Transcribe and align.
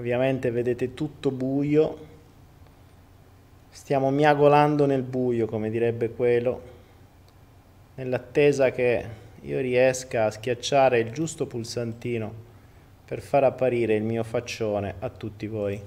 Ovviamente 0.00 0.50
vedete 0.50 0.94
tutto 0.94 1.30
buio. 1.30 1.98
Stiamo 3.68 4.10
miagolando 4.10 4.86
nel 4.86 5.02
buio, 5.02 5.44
come 5.44 5.68
direbbe 5.68 6.08
quello, 6.08 6.62
nell'attesa 7.96 8.70
che 8.70 9.04
io 9.42 9.60
riesca 9.60 10.24
a 10.24 10.30
schiacciare 10.30 11.00
il 11.00 11.10
giusto 11.10 11.46
pulsantino 11.46 12.32
per 13.04 13.20
far 13.20 13.44
apparire 13.44 13.94
il 13.94 14.02
mio 14.02 14.24
faccione 14.24 14.94
a 15.00 15.10
tutti 15.10 15.46
voi. 15.46 15.78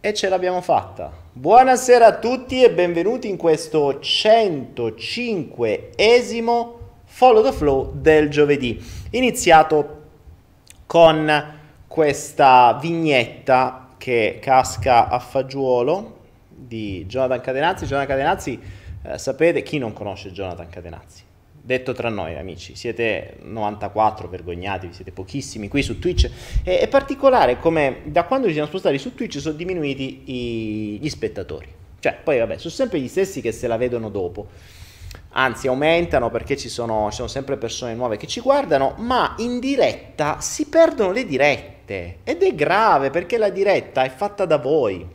E 0.00 0.14
ce 0.14 0.28
l'abbiamo 0.28 0.60
fatta. 0.60 1.10
Buonasera 1.32 2.06
a 2.06 2.16
tutti 2.16 2.62
e 2.62 2.70
benvenuti 2.70 3.28
in 3.28 3.36
questo 3.36 3.94
105esimo 3.94 6.74
Follow 7.06 7.42
the 7.42 7.50
Flow 7.50 7.92
del 7.92 8.30
giovedì, 8.30 8.80
iniziato 9.10 9.98
con 10.86 11.58
questa 11.90 12.78
vignetta 12.80 13.88
che 13.98 14.38
casca 14.40 15.08
a 15.08 15.18
fagiolo 15.18 16.18
di 16.48 17.04
Jonathan 17.08 17.40
Cadenazzi. 17.40 17.84
Jonathan 17.84 18.06
Cadenazzi, 18.06 18.60
eh, 19.02 19.18
sapete 19.18 19.64
chi 19.64 19.78
non 19.78 19.92
conosce 19.92 20.30
Jonathan 20.30 20.68
Cadenazzi? 20.68 21.24
Detto 21.60 21.92
tra 21.92 22.08
noi 22.08 22.36
amici, 22.38 22.76
siete 22.76 23.38
94, 23.42 24.28
vergognatevi, 24.28 24.92
siete 24.92 25.10
pochissimi 25.10 25.66
qui 25.66 25.82
su 25.82 25.98
Twitch. 25.98 26.30
È, 26.62 26.78
è 26.78 26.86
particolare 26.86 27.58
come 27.58 28.02
da 28.04 28.22
quando 28.22 28.46
ci 28.46 28.52
siamo 28.52 28.68
spostati 28.68 28.96
su 28.96 29.12
Twitch 29.16 29.40
sono 29.40 29.56
diminuiti 29.56 30.22
i, 30.26 30.98
gli 31.00 31.08
spettatori. 31.08 31.66
Cioè, 31.98 32.18
poi 32.22 32.38
vabbè, 32.38 32.56
sono 32.58 32.72
sempre 32.72 33.00
gli 33.00 33.08
stessi 33.08 33.40
che 33.40 33.50
se 33.50 33.66
la 33.66 33.76
vedono 33.76 34.10
dopo. 34.10 34.46
Anzi, 35.30 35.66
aumentano 35.66 36.30
perché 36.30 36.56
ci 36.56 36.68
sono, 36.68 37.08
ci 37.10 37.16
sono 37.16 37.26
sempre 37.26 37.56
persone 37.56 37.94
nuove 37.94 38.16
che 38.16 38.28
ci 38.28 38.40
guardano, 38.40 38.94
ma 38.98 39.34
in 39.38 39.58
diretta 39.58 40.40
si 40.40 40.66
perdono 40.66 41.10
le 41.10 41.26
dirette. 41.26 41.79
Ed 42.24 42.42
è 42.42 42.54
grave 42.54 43.10
perché 43.10 43.36
la 43.38 43.50
diretta 43.50 44.04
è 44.04 44.10
fatta 44.10 44.44
da 44.44 44.58
voi. 44.58 45.06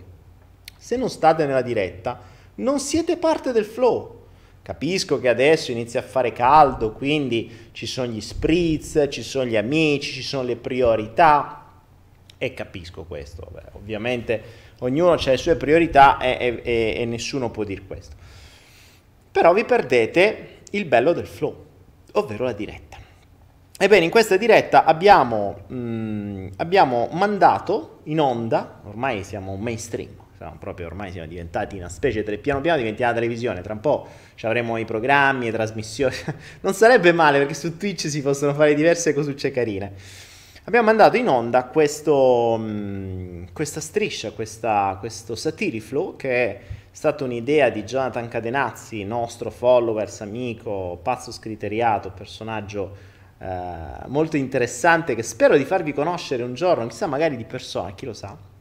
Se 0.78 0.98
non 0.98 1.10
state 1.10 1.46
nella 1.46 1.62
diretta, 1.62 2.20
non 2.56 2.80
siete 2.80 3.18
parte 3.18 3.52
del 3.52 3.66
flow. 3.66 4.24
Capisco 4.62 5.20
che 5.20 5.30
adesso 5.30 5.72
inizia 5.72 6.00
a 6.00 6.04
fare 6.04 6.34
caldo, 6.34 6.92
quindi 6.92 7.70
ci 7.72 7.86
sono 7.86 8.12
gli 8.12 8.22
spritz, 8.22 9.08
ci 9.10 9.22
sono 9.22 9.46
gli 9.46 9.56
amici, 9.56 10.12
ci 10.12 10.24
sono 10.24 10.44
le 10.44 10.56
priorità 10.56 11.66
e 12.38 12.54
capisco 12.54 13.04
questo. 13.04 13.48
Beh, 13.52 13.72
ovviamente 13.74 14.42
ognuno 14.80 15.14
ha 15.14 15.20
le 15.24 15.38
sue 15.38 15.56
priorità 15.56 16.18
e, 16.18 16.62
e, 16.64 16.96
e, 16.98 17.06
nessuno 17.06 17.52
può 17.52 17.64
dire 17.64 17.84
questo. 17.86 18.16
Però 19.32 19.54
vi 19.54 19.66
perdete 19.66 20.62
il 20.72 20.86
bello 20.86 21.14
del 21.14 21.28
flow, 21.28 21.66
ovvero 22.14 22.44
la 22.46 22.54
diretta. 22.54 22.95
Ebbene, 23.78 24.06
in 24.06 24.10
questa 24.10 24.38
diretta 24.38 24.86
abbiamo, 24.86 25.64
mh, 25.68 25.76
mm, 25.76 26.48
abbiamo 26.58 27.10
mandato 27.12 28.00
in 28.04 28.22
onda, 28.22 28.80
ormai 28.86 29.26
siamo 29.26 29.58
mainstream, 29.58 30.12
siamo 30.38 30.56
proprio 30.58 30.86
ormai 30.86 31.12
siamo 31.12 31.28
diventati 31.28 31.76
una 31.76 31.90
specie 31.90 32.24
di 32.24 32.38
piano 32.38 32.62
piano 32.62 32.78
diventiamo 32.78 33.12
la 33.12 33.20
televisione, 33.20 33.60
tra 33.60 33.74
un 33.74 33.82
po' 33.82 34.08
ci 34.36 34.46
avremo 34.46 34.78
i 34.78 34.86
programmi, 34.86 35.48
le 35.48 35.52
trasmissioni, 35.52 36.16
non 36.62 36.74
sarebbe 36.74 37.12
male 37.12 37.38
perché 37.40 37.54
su 37.54 37.76
Twitch 37.76 38.08
si 38.08 38.22
possono 38.22 38.54
fare 38.54 38.76
diverse 38.76 39.14
cosucce 39.14 39.52
carine. 39.52 39.92
Abbiamo 40.64 40.86
mandato 40.86 41.18
in 41.18 41.28
onda 41.28 41.66
questo, 41.66 42.56
mh, 42.58 43.52
questa 43.52 43.82
striscia, 43.82 44.32
questa, 44.32 44.96
questo 45.02 45.36
Satiriflow 45.36 46.16
che 46.16 46.30
è 46.30 46.60
stata 46.92 47.26
un'idea 47.26 47.68
di 47.70 47.84
Jonathan 47.84 48.30
Cadenazzi, 48.30 49.04
nostro 49.04 49.52
followers, 49.52 50.22
amico, 50.22 50.98
pazzo 51.04 51.34
scriteriato, 51.34 52.12
personaggio 52.12 53.15
eh, 53.40 54.08
molto 54.08 54.38
interessante 54.38 55.16
che 55.16 55.24
spero 55.24 55.58
di 55.58 55.66
farvi 55.66 55.94
conoscere 55.94 56.44
un 56.44 56.54
giorno, 56.54 56.88
chissà 56.88 57.08
magari 57.08 57.38
di 57.38 57.46
persona, 57.46 57.94
chi 57.94 58.06
lo 58.06 58.14
sa 58.14 58.54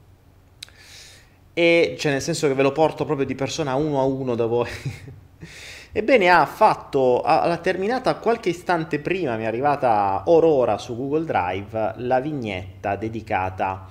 e 1.57 1.95
cioè 1.97 2.11
nel 2.11 2.21
senso 2.21 2.49
che 2.49 2.55
ve 2.55 2.65
lo 2.65 2.73
porto 2.73 3.05
proprio 3.05 3.25
di 3.25 3.37
persona 3.37 3.77
uno 3.77 4.01
a 4.01 4.03
uno 4.03 4.35
da 4.35 4.47
voi. 4.47 4.69
Ebbene, 5.97 6.29
ha 6.29 6.45
fatto, 6.45 7.23
l'ha 7.25 7.61
terminata 7.63 8.17
qualche 8.17 8.49
istante 8.49 8.99
prima, 8.99 9.37
mi 9.37 9.45
è 9.45 9.47
arrivata 9.47 10.25
Aurora 10.27 10.77
su 10.77 10.97
Google 10.97 11.25
Drive, 11.25 11.95
la 11.99 12.19
vignetta 12.19 12.97
dedicata 12.97 13.87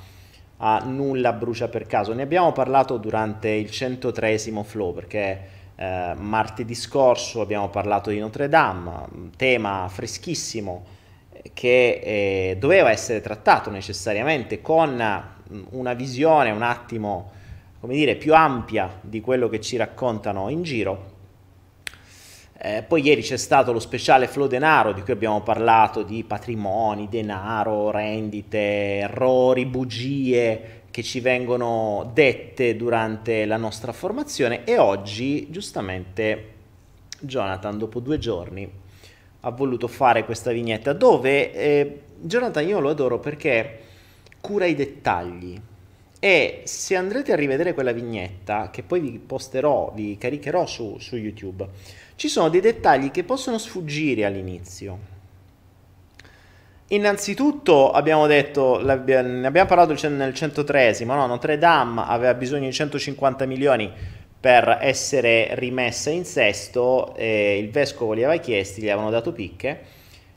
a 0.57 0.84
Nulla 0.84 1.31
brucia 1.31 1.69
per 1.69 1.88
caso. 1.88 2.13
Ne 2.13 2.24
abbiamo 2.24 2.52
parlato 2.52 2.97
durante 2.97 3.47
il 3.47 3.72
103 3.72 4.38
flow, 4.38 4.94
perché 4.94 5.53
eh, 5.75 6.13
martedì 6.16 6.75
scorso 6.75 7.41
abbiamo 7.41 7.69
parlato 7.69 8.09
di 8.09 8.19
Notre 8.19 8.50
Dame, 8.50 9.31
tema 9.35 9.88
freschissimo 9.89 10.85
che 11.53 12.00
eh, 12.03 12.57
doveva 12.57 12.91
essere 12.91 13.22
trattato 13.22 13.69
necessariamente 13.69 14.62
con 14.62 15.31
una 15.72 15.94
visione 15.94 16.51
un 16.51 16.62
attimo 16.62 17.31
come 17.83 17.95
dire, 17.95 18.16
più 18.16 18.33
ampia 18.33 18.97
di 19.01 19.19
quello 19.19 19.50
che 19.50 19.59
ci 19.59 19.75
raccontano 19.75 20.47
in 20.47 20.63
giro. 20.63 21.12
Eh, 22.57 22.81
poi 22.88 23.01
ieri 23.01 23.22
c'è 23.22 23.35
stato 23.35 23.73
lo 23.73 23.79
speciale 23.81 24.28
Flow 24.28 24.47
Denaro 24.47 24.94
di 24.94 25.01
cui 25.01 25.12
abbiamo 25.12 25.41
parlato 25.41 26.01
di 26.01 26.23
patrimoni, 26.23 27.09
denaro, 27.09 27.91
rendite, 27.91 29.00
errori, 29.00 29.66
bugie 29.66 30.82
che 30.94 31.02
ci 31.02 31.22
vengono 31.22 32.12
dette 32.14 32.76
durante 32.76 33.46
la 33.46 33.58
nostra 33.58 33.92
formazione 33.92 34.64
e 34.64 34.78
oggi 34.78 35.50
giustamente 35.50 36.52
Jonathan 37.20 37.80
dopo 37.80 38.00
due 38.00 38.20
giorni 38.20 38.72
ha 39.40 39.50
voluto 39.50 39.88
fare 39.88 40.24
questa 40.24 40.52
vignetta 40.52 40.94
dove 40.94 41.52
eh, 41.52 42.02
Jonathan 42.20 42.68
io 42.68 42.80
lo 42.80 42.90
adoro 42.90 43.18
perché 43.18 43.80
cura 44.40 44.68
i 44.68 44.76
dettagli, 44.76 45.59
e 46.20 46.62
se 46.66 46.96
andrete 46.96 47.31
a 47.31 47.36
rivedere 47.36 47.74
quella 47.74 47.92
vignetta, 47.92 48.70
che 48.70 48.84
poi 48.84 49.00
vi 49.00 49.18
posterò, 49.18 49.92
vi 49.96 50.16
caricherò 50.16 50.68
su, 50.68 50.98
su 51.00 51.16
YouTube, 51.16 51.68
ci 52.16 52.28
sono 52.28 52.50
dei 52.50 52.62
dettagli 52.62 53.10
che 53.10 53.24
possono 53.24 53.58
sfuggire 53.58 54.25
all'inizio. 54.25 55.12
Innanzitutto 56.88 57.91
abbiamo 57.91 58.27
detto, 58.27 58.81
ne 58.83 59.45
abbiamo 59.47 59.67
parlato 59.67 59.95
nel 60.09 60.33
103 60.33 60.97
no? 61.05 61.25
Notre 61.25 61.57
Dame 61.57 62.03
aveva 62.05 62.33
bisogno 62.33 62.66
di 62.66 62.73
150 62.73 63.45
milioni 63.45 63.91
per 64.39 64.79
essere 64.81 65.51
rimessa 65.53 66.09
in 66.09 66.25
sesto, 66.25 67.16
il 67.17 67.69
vescovo 67.69 68.11
li 68.11 68.23
aveva 68.23 68.39
chiesti, 68.41 68.81
gli 68.81 68.89
avevano 68.89 69.09
dato 69.09 69.31
picche 69.31 69.79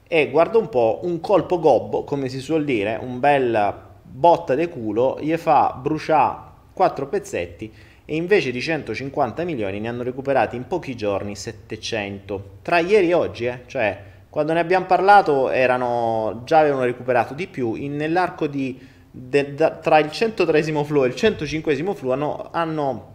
e 0.07 0.31
guarda 0.31 0.59
un 0.59 0.69
po', 0.69 1.01
un 1.03 1.19
colpo 1.19 1.59
gobbo, 1.59 2.05
come 2.05 2.29
si 2.29 2.39
suol 2.39 2.65
dire, 2.65 2.97
un 3.03 3.19
bel 3.19 3.75
botta 4.03 4.55
de 4.55 4.69
culo, 4.69 5.19
gli 5.21 5.37
fa 5.37 5.77
bruciare 5.77 6.39
4 6.73 7.09
pezzetti 7.09 7.73
e 8.05 8.15
invece 8.15 8.53
di 8.53 8.61
150 8.61 9.43
milioni 9.43 9.81
ne 9.81 9.89
hanno 9.89 10.05
recuperati 10.05 10.55
in 10.55 10.69
pochi 10.69 10.95
giorni 10.95 11.35
700. 11.35 12.59
Tra 12.63 12.79
ieri 12.79 13.11
e 13.11 13.15
oggi, 13.15 13.47
eh? 13.47 13.63
cioè 13.67 14.15
quando 14.37 14.53
ne 14.53 14.61
abbiamo 14.61 14.85
parlato 14.85 15.49
erano, 15.49 16.43
già 16.45 16.59
avevano 16.59 16.85
recuperato 16.85 17.33
di 17.33 17.47
più, 17.47 17.73
in, 17.73 17.97
nell'arco 17.97 18.47
di, 18.47 18.79
de, 19.11 19.55
da, 19.55 19.71
tra 19.71 19.99
il 19.99 20.11
103 20.11 20.63
flow 20.85 21.05
e 21.05 21.07
il 21.07 21.15
105 21.15 21.75
flow 21.95 22.11
hanno, 22.11 22.51
hanno 22.53 23.15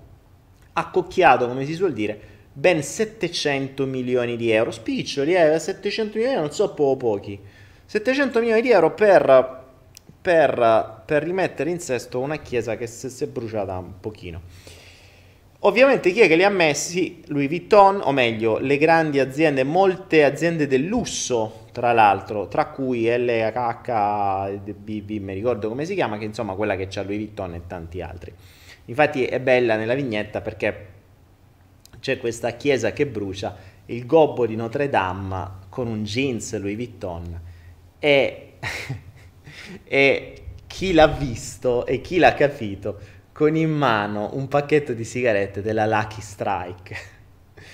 accocchiato, 0.74 1.48
come 1.48 1.68
si 1.68 1.76
suol 1.76 1.94
dire, 1.94 2.20
ben 2.52 2.82
700 2.82 3.86
milioni 3.86 4.36
di 4.36 4.50
euro. 4.50 4.72
Spiccioli, 4.72 5.36
eh, 5.36 5.60
700 5.60 6.18
milioni 6.18 6.38
non 6.38 6.52
so 6.52 6.74
po' 6.74 6.98
pochi. 6.98 7.40
700 7.86 8.40
milioni 8.40 8.62
di 8.64 8.72
euro 8.72 8.92
per 8.96 9.60
per, 10.20 11.04
per 11.06 11.24
rimettere 11.24 11.70
in 11.70 11.80
sesto 11.80 12.20
una 12.20 12.38
chiesa 12.38 12.78
che 12.78 12.88
si, 12.88 13.24
è 13.24 13.28
bruciata 13.28 13.78
un 13.78 14.00
pochino. 14.00 14.42
Ovviamente 15.64 16.12
chi 16.12 16.22
è 16.22 16.28
che 16.28 16.36
li 16.36 16.44
ha 16.44 16.50
messi? 16.50 17.22
Louis 17.28 17.48
Vuitton, 17.48 18.02
o 18.04 18.12
meglio, 18.12 18.58
le 18.58 18.78
grandi 18.78 19.20
aziende, 19.20 19.64
molte 19.64 20.24
aziende 20.24 20.66
del 20.66 20.86
lusso, 20.86 21.68
tra 21.72 21.94
l'altro, 21.94 22.48
tra 22.48 22.68
cui 22.68 23.04
LHH, 23.06 24.58
BB, 24.58 25.10
mi 25.20 25.34
ricordo 25.34 25.70
come 25.70 25.86
si 25.86 25.94
chiama, 25.94 26.18
che 26.18 26.26
insomma 26.26 26.56
quella 26.56 26.76
che 26.76 26.88
c'ha 26.90 27.04
Louis 27.04 27.18
Vuitton 27.18 27.54
e 27.54 27.62
tanti 27.68 28.02
altri. 28.02 28.34
Infatti 28.86 29.26
è 29.26 29.40
bella 29.40 29.76
nella 29.76 29.94
vignetta 29.94 30.42
perché 30.42 30.88
c'è 32.00 32.18
questa 32.18 32.52
chiesa 32.52 32.92
che 32.92 33.06
brucia, 33.06 33.56
il 33.86 34.06
gobbo 34.08 34.48
di 34.48 34.56
Notre 34.56 34.90
Dame 34.90 35.48
con 35.70 35.88
un 35.88 36.04
jeans 36.04 36.58
Louis 36.58 36.76
Vuitton 36.76 37.40
e 38.00 38.54
e 39.84 40.44
chi 40.68 40.94
l'ha 40.94 41.08
visto 41.08 41.86
e 41.86 42.02
chi 42.02 42.18
l'ha 42.18 42.34
capito 42.34 43.20
con 43.34 43.56
in 43.56 43.72
mano 43.72 44.32
un 44.34 44.48
pacchetto 44.48 44.94
di 44.94 45.04
sigarette 45.04 45.62
della 45.62 45.86
Lucky 45.86 46.22
Strike. 46.22 47.20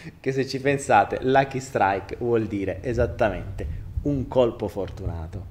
Che 0.20 0.32
se 0.32 0.48
ci 0.48 0.60
pensate 0.60 1.18
Lucky 1.22 1.60
Strike 1.60 2.18
vuol 2.20 2.46
dire 2.46 2.80
esattamente 2.82 3.68
un 4.04 4.28
colpo 4.28 4.68
fortunato. 4.68 5.48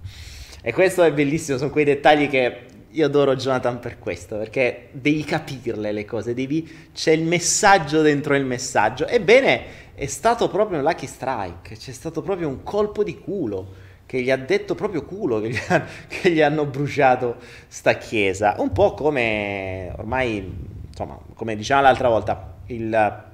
E 0.63 0.73
questo 0.73 1.03
è 1.03 1.13
bellissimo 1.13 1.59
sono 1.59 1.71
quei 1.71 1.85
dettagli 1.85 2.29
che 2.29 2.65
io 2.89 3.07
adoro 3.07 3.37
Jonathan 3.37 3.79
per 3.79 3.99
questo 3.99 4.39
perché 4.39 4.89
devi 4.93 5.25
capirle 5.25 5.93
le 5.93 6.05
cose 6.05 6.33
devi... 6.33 6.89
c'è 6.95 7.13
il 7.13 7.25
messaggio 7.25 8.01
dentro 8.03 8.35
il 8.35 8.45
messaggio. 8.45 9.07
Ebbene 9.07 9.85
è 9.95 10.07
stato 10.07 10.49
proprio 10.49 10.79
un 10.79 10.85
Lucky 10.85 11.07
Strike 11.07 11.77
c'è 11.77 11.93
stato 11.93 12.23
proprio 12.23 12.49
un 12.49 12.63
colpo 12.63 13.03
di 13.03 13.19
culo 13.19 13.85
che 14.07 14.23
gli 14.23 14.31
ha 14.31 14.37
detto 14.37 14.75
proprio 14.75 15.05
culo, 15.05 15.41
che 15.41 15.51
gli, 15.51 15.59
ha, 15.69 15.85
che 16.09 16.31
gli 16.31 16.41
hanno 16.41 16.65
bruciato 16.65 17.37
sta 17.67 17.95
chiesa. 17.95 18.55
Un 18.59 18.73
po' 18.73 18.95
come 18.95 19.93
ormai, 19.97 20.53
insomma, 20.87 21.19
come 21.35 21.57
dicevamo 21.57 21.87
l'altra 21.87 22.09
volta, 22.09 22.55
il, 22.67 23.25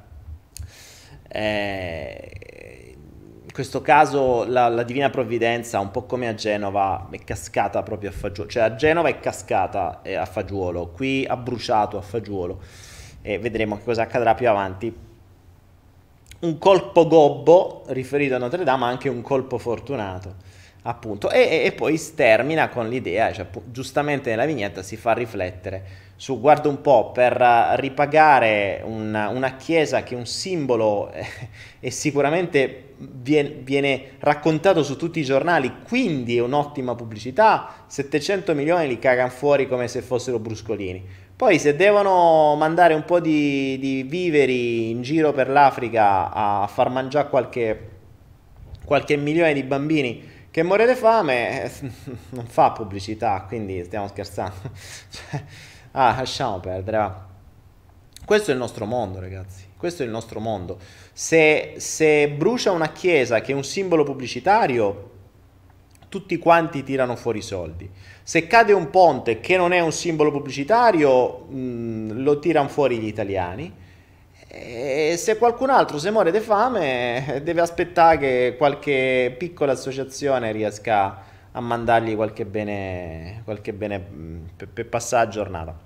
eh, 1.28 2.96
in 3.42 3.52
questo 3.52 3.82
caso 3.82 4.44
la, 4.44 4.68
la, 4.68 4.82
Divina 4.82 5.10
Provvidenza, 5.10 5.78
un 5.78 5.90
po' 5.90 6.04
come 6.04 6.28
a 6.28 6.34
Genova, 6.34 7.08
è 7.10 7.18
cascata 7.18 7.82
proprio 7.82 8.08
a 8.08 8.12
Fagiolo. 8.12 8.48
Cioè 8.48 8.62
a 8.62 8.74
Genova 8.74 9.08
è 9.08 9.20
cascata 9.20 10.00
eh, 10.02 10.14
a 10.14 10.24
Fagiolo, 10.24 10.88
qui 10.88 11.26
ha 11.28 11.36
bruciato 11.36 11.98
a 11.98 12.02
Fagiolo. 12.02 12.60
E 13.20 13.38
vedremo 13.38 13.76
che 13.76 13.84
cosa 13.84 14.02
accadrà 14.02 14.34
più 14.34 14.48
avanti 14.48 15.10
un 16.42 16.58
colpo 16.58 17.06
gobbo 17.06 17.84
riferito 17.88 18.34
a 18.34 18.38
Notre 18.38 18.64
Dame, 18.64 18.80
ma 18.80 18.88
anche 18.88 19.08
un 19.08 19.22
colpo 19.22 19.58
fortunato, 19.58 20.34
appunto. 20.82 21.30
E, 21.30 21.62
e 21.64 21.72
poi 21.72 22.00
termina 22.14 22.68
con 22.68 22.88
l'idea, 22.88 23.32
cioè, 23.32 23.46
giustamente 23.66 24.30
nella 24.30 24.44
vignetta 24.44 24.82
si 24.82 24.96
fa 24.96 25.12
riflettere 25.12 26.10
su, 26.16 26.40
guarda 26.40 26.68
un 26.68 26.80
po', 26.80 27.10
per 27.10 27.34
ripagare 27.76 28.80
una, 28.84 29.28
una 29.28 29.56
chiesa 29.56 30.02
che 30.02 30.14
è 30.14 30.18
un 30.18 30.26
simbolo 30.26 31.10
eh, 31.12 31.26
e 31.80 31.90
sicuramente 31.90 32.94
viene, 32.98 33.48
viene, 33.48 34.02
raccontato 34.20 34.84
su 34.84 34.96
tutti 34.96 35.18
i 35.18 35.24
giornali, 35.24 35.72
quindi 35.82 36.36
è 36.36 36.40
un'ottima 36.40 36.94
pubblicità, 36.94 37.84
700 37.86 38.54
milioni 38.54 38.86
li 38.86 38.98
cagano 38.98 39.30
fuori 39.30 39.66
come 39.66 39.88
se 39.88 40.00
fossero 40.02 40.38
bruscolini 40.38 41.20
poi 41.42 41.58
se 41.58 41.74
devono 41.74 42.54
mandare 42.54 42.94
un 42.94 43.04
po' 43.04 43.18
di, 43.18 43.76
di 43.80 44.04
viveri 44.04 44.90
in 44.90 45.02
giro 45.02 45.32
per 45.32 45.48
l'Africa 45.48 46.30
a 46.30 46.68
far 46.68 46.88
mangiare 46.88 47.28
qualche, 47.28 47.88
qualche 48.84 49.16
milione 49.16 49.52
di 49.52 49.64
bambini 49.64 50.22
che 50.52 50.62
muore 50.62 50.86
di 50.86 50.94
fame, 50.94 51.72
non 52.30 52.46
fa 52.46 52.72
pubblicità, 52.72 53.42
quindi 53.48 53.82
stiamo 53.84 54.06
scherzando. 54.06 54.70
Cioè, 55.10 55.42
ah, 55.92 56.14
lasciamo 56.14 56.60
perdere. 56.60 56.96
Va. 56.98 57.26
Questo 58.22 58.50
è 58.50 58.52
il 58.52 58.60
nostro 58.60 58.84
mondo, 58.84 59.18
ragazzi. 59.18 59.64
Questo 59.74 60.02
è 60.02 60.04
il 60.04 60.12
nostro 60.12 60.40
mondo. 60.40 60.78
Se, 61.14 61.74
se 61.78 62.28
brucia 62.28 62.70
una 62.70 62.92
chiesa 62.92 63.40
che 63.40 63.52
è 63.52 63.54
un 63.54 63.64
simbolo 63.64 64.04
pubblicitario, 64.04 65.10
tutti 66.10 66.36
quanti 66.36 66.84
tirano 66.84 67.16
fuori 67.16 67.38
i 67.38 67.42
soldi. 67.42 67.88
Se 68.22 68.46
cade 68.46 68.74
un 68.74 68.90
ponte 68.90 69.40
che 69.40 69.56
non 69.56 69.72
è 69.72 69.80
un 69.80 69.92
simbolo 69.92 70.30
pubblicitario, 70.30 71.46
mh, 71.48 71.56
mm, 71.56 72.10
lo 72.22 72.38
tirano 72.38 72.68
fuori 72.68 72.98
gli 72.98 73.06
italiani. 73.06 73.74
E 74.54 75.14
se 75.16 75.38
qualcun 75.38 75.70
altro 75.70 75.98
se 75.98 76.10
muore 76.10 76.30
di 76.30 76.38
fame, 76.40 77.40
deve 77.42 77.62
aspettare 77.62 78.18
che 78.18 78.54
qualche 78.58 79.34
piccola 79.38 79.72
associazione 79.72 80.52
riesca 80.52 81.22
a 81.50 81.60
mandargli 81.60 82.14
qualche 82.14 82.44
bene, 82.44 83.40
qualche 83.44 83.72
bene 83.72 83.98
mm, 83.98 84.44
per, 84.54 84.68
per 84.68 84.88
passare 84.88 85.24
la 85.24 85.30
giornata. 85.30 85.78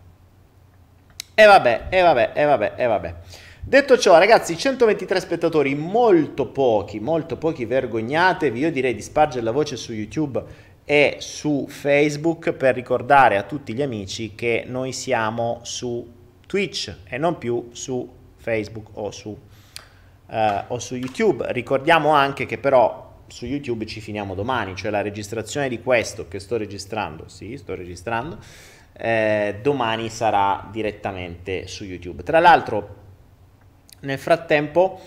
E 1.33 1.45
vabbè, 1.45 1.87
e 1.91 2.01
vabbè, 2.01 2.33
e 2.35 2.45
vabbè, 2.45 2.73
e 2.77 2.87
vabbè. 2.87 3.15
Detto 3.63 3.97
ciò, 3.99 4.19
ragazzi, 4.19 4.59
123 4.59 5.21
spettatori, 5.21 5.77
molto 5.77 6.49
pochi, 6.49 6.99
molto 6.99 7.37
pochi, 7.37 7.67
vergognatevi. 7.67 8.59
Io 8.59 8.73
direi 8.73 8.97
di 8.97 9.03
spargere 9.03 9.45
la 9.45 9.53
voce 9.53 9.77
su 9.77 9.93
YouTube 9.93 10.43
e 10.85 11.19
su 11.21 11.67
Facebook 11.69 12.53
per 12.53 12.75
ricordare 12.75 13.37
a 13.37 13.45
tutti 13.45 13.75
gli 13.75 13.83
amici 13.83 14.35
che 14.35 14.65
noi 14.67 14.91
siamo 14.91 15.61
su 15.63 16.05
Twitch 16.45 16.97
e 17.09 17.17
non 17.17 17.39
più 17.39 17.69
su 17.71 18.25
Facebook 18.47 18.91
o 18.93 19.11
su, 19.11 19.31
uh, 19.31 20.37
o 20.69 20.79
su 20.79 20.95
YouTube. 20.95 21.51
Ricordiamo 21.53 22.11
anche 22.11 22.47
che 22.47 22.59
però 22.59 23.15
su 23.27 23.45
YouTube 23.45 23.87
ci 23.87 24.01
finiamo 24.01 24.37
domani, 24.37 24.77
cioè 24.77 24.93
la 24.93 25.03
registrazione 25.03 25.69
di 25.69 25.83
questo 25.83 26.29
che 26.29 26.39
sto 26.39 26.57
registrando, 26.57 27.27
sì, 27.27 27.57
sto 27.57 27.75
registrando, 27.75 28.39
eh, 28.93 29.59
domani 29.61 30.09
sarà 30.09 30.69
direttamente 30.71 31.67
su 31.67 31.83
YouTube. 31.83 32.23
Tra 32.23 32.39
l'altro 32.39 32.95
nel 34.01 34.19
frattempo, 34.19 35.01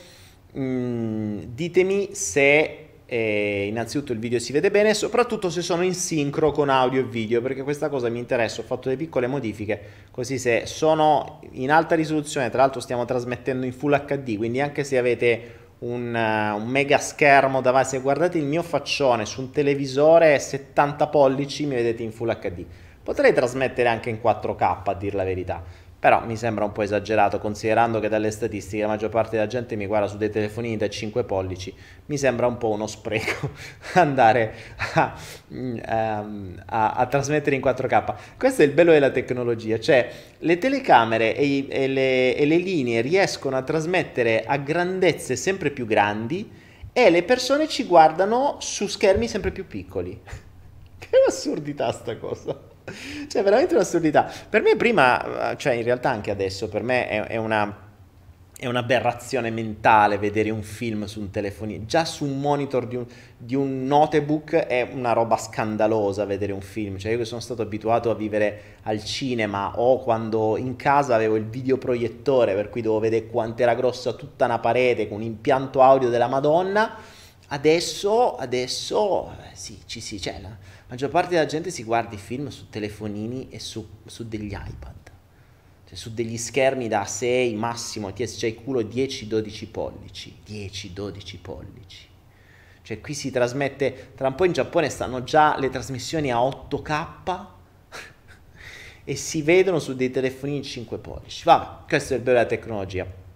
mh, 0.52 0.62
mm, 0.62 1.40
ditemi 1.54 2.14
se 2.14 2.89
eh, 3.10 3.66
innanzitutto 3.68 4.14
il 4.14 4.20
video 4.20 4.38
si 4.38 4.54
vede 4.54 4.70
bene, 4.70 4.94
soprattutto 4.94 5.50
se 5.50 5.64
sono 5.64 5.82
in 5.82 5.96
sincro 5.96 6.52
con 6.52 6.70
audio 6.70 7.02
e 7.02 7.04
video, 7.04 7.42
perché 7.42 7.64
questa 7.64 7.90
cosa 7.90 8.08
mi 8.08 8.20
interessa. 8.20 8.62
Ho 8.62 8.64
fatto 8.64 8.88
delle 8.88 9.02
piccole 9.02 9.26
modifiche, 9.26 9.82
così 10.12 10.38
se 10.38 10.68
sono 10.68 11.42
in 11.54 11.72
alta 11.72 11.96
risoluzione, 11.96 12.52
tra 12.52 12.60
l'altro 12.60 12.80
stiamo 12.80 13.06
trasmettendo 13.06 13.66
in 13.66 13.74
Full 13.74 14.06
HD, 14.06 14.38
quindi 14.38 14.62
anche 14.62 14.84
se 14.84 15.00
avete 15.00 15.56
un, 15.80 16.14
uh, 16.14 16.62
un, 16.62 16.68
mega 16.68 17.00
schermo 17.00 17.62
davanti, 17.62 17.90
se 17.90 18.02
guardate 18.02 18.38
il 18.38 18.46
mio 18.46 18.62
faccione 18.62 19.26
su 19.26 19.42
un 19.42 19.50
televisore 19.50 20.38
70 20.38 21.08
pollici, 21.08 21.66
mi 21.66 21.76
vedete 21.76 22.04
in 22.04 22.12
Full 22.12 22.38
HD. 22.40 22.64
Potrei 23.02 23.34
trasmettere 23.34 23.90
anche 23.90 24.12
in 24.12 24.20
4K, 24.24 24.82
a 24.86 24.94
dir 24.94 25.16
la 25.16 25.24
verità 25.24 25.64
però 26.00 26.26
mi 26.26 26.38
sembra 26.38 26.64
un 26.64 26.72
po' 26.72 26.82
esagerato 26.82 27.40
considerando 27.40 28.00
che 28.00 28.08
dalle 28.08 28.32
statistiche 28.32 28.84
la 28.84 28.88
maggior 28.88 29.10
parte 29.10 29.32
della 29.32 29.48
gente 29.48 29.76
mi 29.76 29.86
guarda 29.86 30.08
su 30.08 30.16
dei 30.16 30.30
telefonini 30.30 30.78
da 30.78 30.88
5 30.88 31.26
pollici, 31.26 31.74
mi 32.06 32.18
sembra 32.18 32.48
un 32.48 32.58
po' 32.58 32.70
uno 32.70 32.88
spreco 32.88 33.50
andare 33.96 34.56
a, 34.94 35.14
um, 35.50 36.62
a, 36.66 36.94
a, 36.94 37.06
trasmettere 37.06 37.58
in 37.58 37.62
4K. 37.62 38.16
Questo 38.38 38.62
è 38.62 38.66
il 38.66 38.72
bello 38.72 38.92
della 38.92 39.10
tecnologia, 39.10 39.78
cioè 39.78 40.10
le 40.38 40.58
telecamere 40.58 41.36
e, 41.36 41.68
e, 41.68 41.88
le, 41.88 42.36
e 42.36 42.46
le 42.46 42.58
linee 42.58 43.02
riescono 43.02 43.58
a 43.58 43.62
trasmettere 43.62 44.46
a 44.46 44.56
grandezze 44.56 45.36
sempre 45.36 45.70
più 45.70 45.86
grandi 45.86 46.50
e 46.94 47.10
le 47.10 47.24
persone 47.24 47.68
ci 47.68 47.84
guardano 47.84 48.56
su 48.60 48.88
schermi 48.88 49.28
sempre 49.28 49.52
più 49.52 49.68
piccoli. 49.68 50.18
che 50.98 51.10
assurdità 51.28 51.92
sta 51.92 52.16
cosa 52.18 52.69
cioè, 53.28 53.44
veramente 53.44 53.76
un'assurdità. 53.76 54.32
Per 54.50 54.62
me 54.62 54.76
prima, 54.76 55.56
cioè 55.58 55.74
in 55.74 55.84
realtà 55.84 56.10
anche 56.10 56.32
adesso, 56.32 56.70
per 56.70 56.84
me 56.84 57.08
è, 57.08 57.24
è 57.28 57.38
una 57.38 57.88
è 58.60 58.68
un'aberrazione 58.68 59.52
mentale 59.52 60.18
vedere 60.18 60.50
un 60.50 60.64
film 60.64 61.06
su 61.06 61.22
un 61.22 61.30
telefonino. 61.30 61.86
Già 61.86 62.04
su 62.04 62.26
un 62.26 62.42
monitor 62.42 62.88
di 62.88 62.98
un, 62.98 63.06
di 63.38 63.56
un, 63.56 63.86
notebook 63.86 64.54
è 64.54 64.86
una 64.92 65.14
roba 65.14 65.38
scandalosa 65.38 66.26
vedere 66.26 66.52
un 66.52 66.60
film. 66.60 66.98
Cioè, 66.98 67.14
io 67.14 67.24
sono 67.24 67.40
stato 67.40 67.62
abituato 67.62 68.10
a 68.10 68.16
vivere 68.16 68.80
al 68.84 69.02
cinema 69.02 69.80
o 69.80 70.00
quando 70.00 70.58
in 70.58 70.76
casa 70.76 71.16
avevo 71.16 71.38
il 71.38 71.46
videoproiettore, 71.46 72.54
per 72.54 72.68
cui 72.68 72.82
dovevo 72.82 73.00
vedere 73.00 73.28
quanto 73.28 73.62
era 73.62 73.74
grossa 73.76 74.12
tutta 74.12 74.44
una 74.44 74.60
parete 74.60 75.08
con 75.08 75.20
un 75.20 75.24
impianto 75.24 75.82
audio 75.82 76.10
della 76.10 76.28
Madonna. 76.28 76.98
Adesso, 77.48 78.36
adesso, 78.36 79.32
eh, 79.40 79.56
sì, 79.56 79.80
ci 79.86 80.02
si, 80.02 80.20
c'è 80.20 80.38
la 80.42 80.54
maggior 80.90 81.10
parte 81.10 81.30
della 81.30 81.46
gente 81.46 81.70
si 81.70 81.84
guarda 81.84 82.16
i 82.16 82.18
film 82.18 82.48
su 82.50 82.70
telefonini 82.70 83.50
e 83.50 83.60
su, 83.60 83.88
su 84.06 84.28
degli 84.28 84.52
iPad, 84.52 85.12
cioè 85.88 85.96
su 85.96 86.14
degli 86.14 86.38
schermi 86.38 86.88
da 86.88 87.06
6, 87.06 87.54
massimo, 87.54 88.12
ti 88.12 88.26
c'è 88.26 88.48
il 88.48 88.56
culo 88.56 88.82
10-12 88.82 89.72
pollici, 89.72 90.36
10-12 90.48 91.38
pollici. 91.42 92.08
Cioè 92.82 93.02
qui 93.02 93.14
si 93.14 93.30
trasmette, 93.30 94.14
tra 94.16 94.30
un 94.30 94.36
po' 94.36 94.46
in 94.46 94.52
Giappone 94.52 94.90
stanno 94.90 95.24
già 95.24 95.60
le 95.60 95.70
trasmissioni 95.70 96.32
a 96.32 96.38
8K 96.38 97.46
e 99.04 99.16
si 99.16 99.44
vedono 99.44 99.78
su 99.78 99.94
dei 99.94 100.10
telefonini 100.10 100.64
5 100.64 100.98
pollici. 100.98 101.44
Vabbè, 101.44 101.88
questo 101.88 102.14
è 102.14 102.18
il 102.18 102.24
bello 102.24 102.38
della 102.38 102.50
tecnologia. 102.50 103.29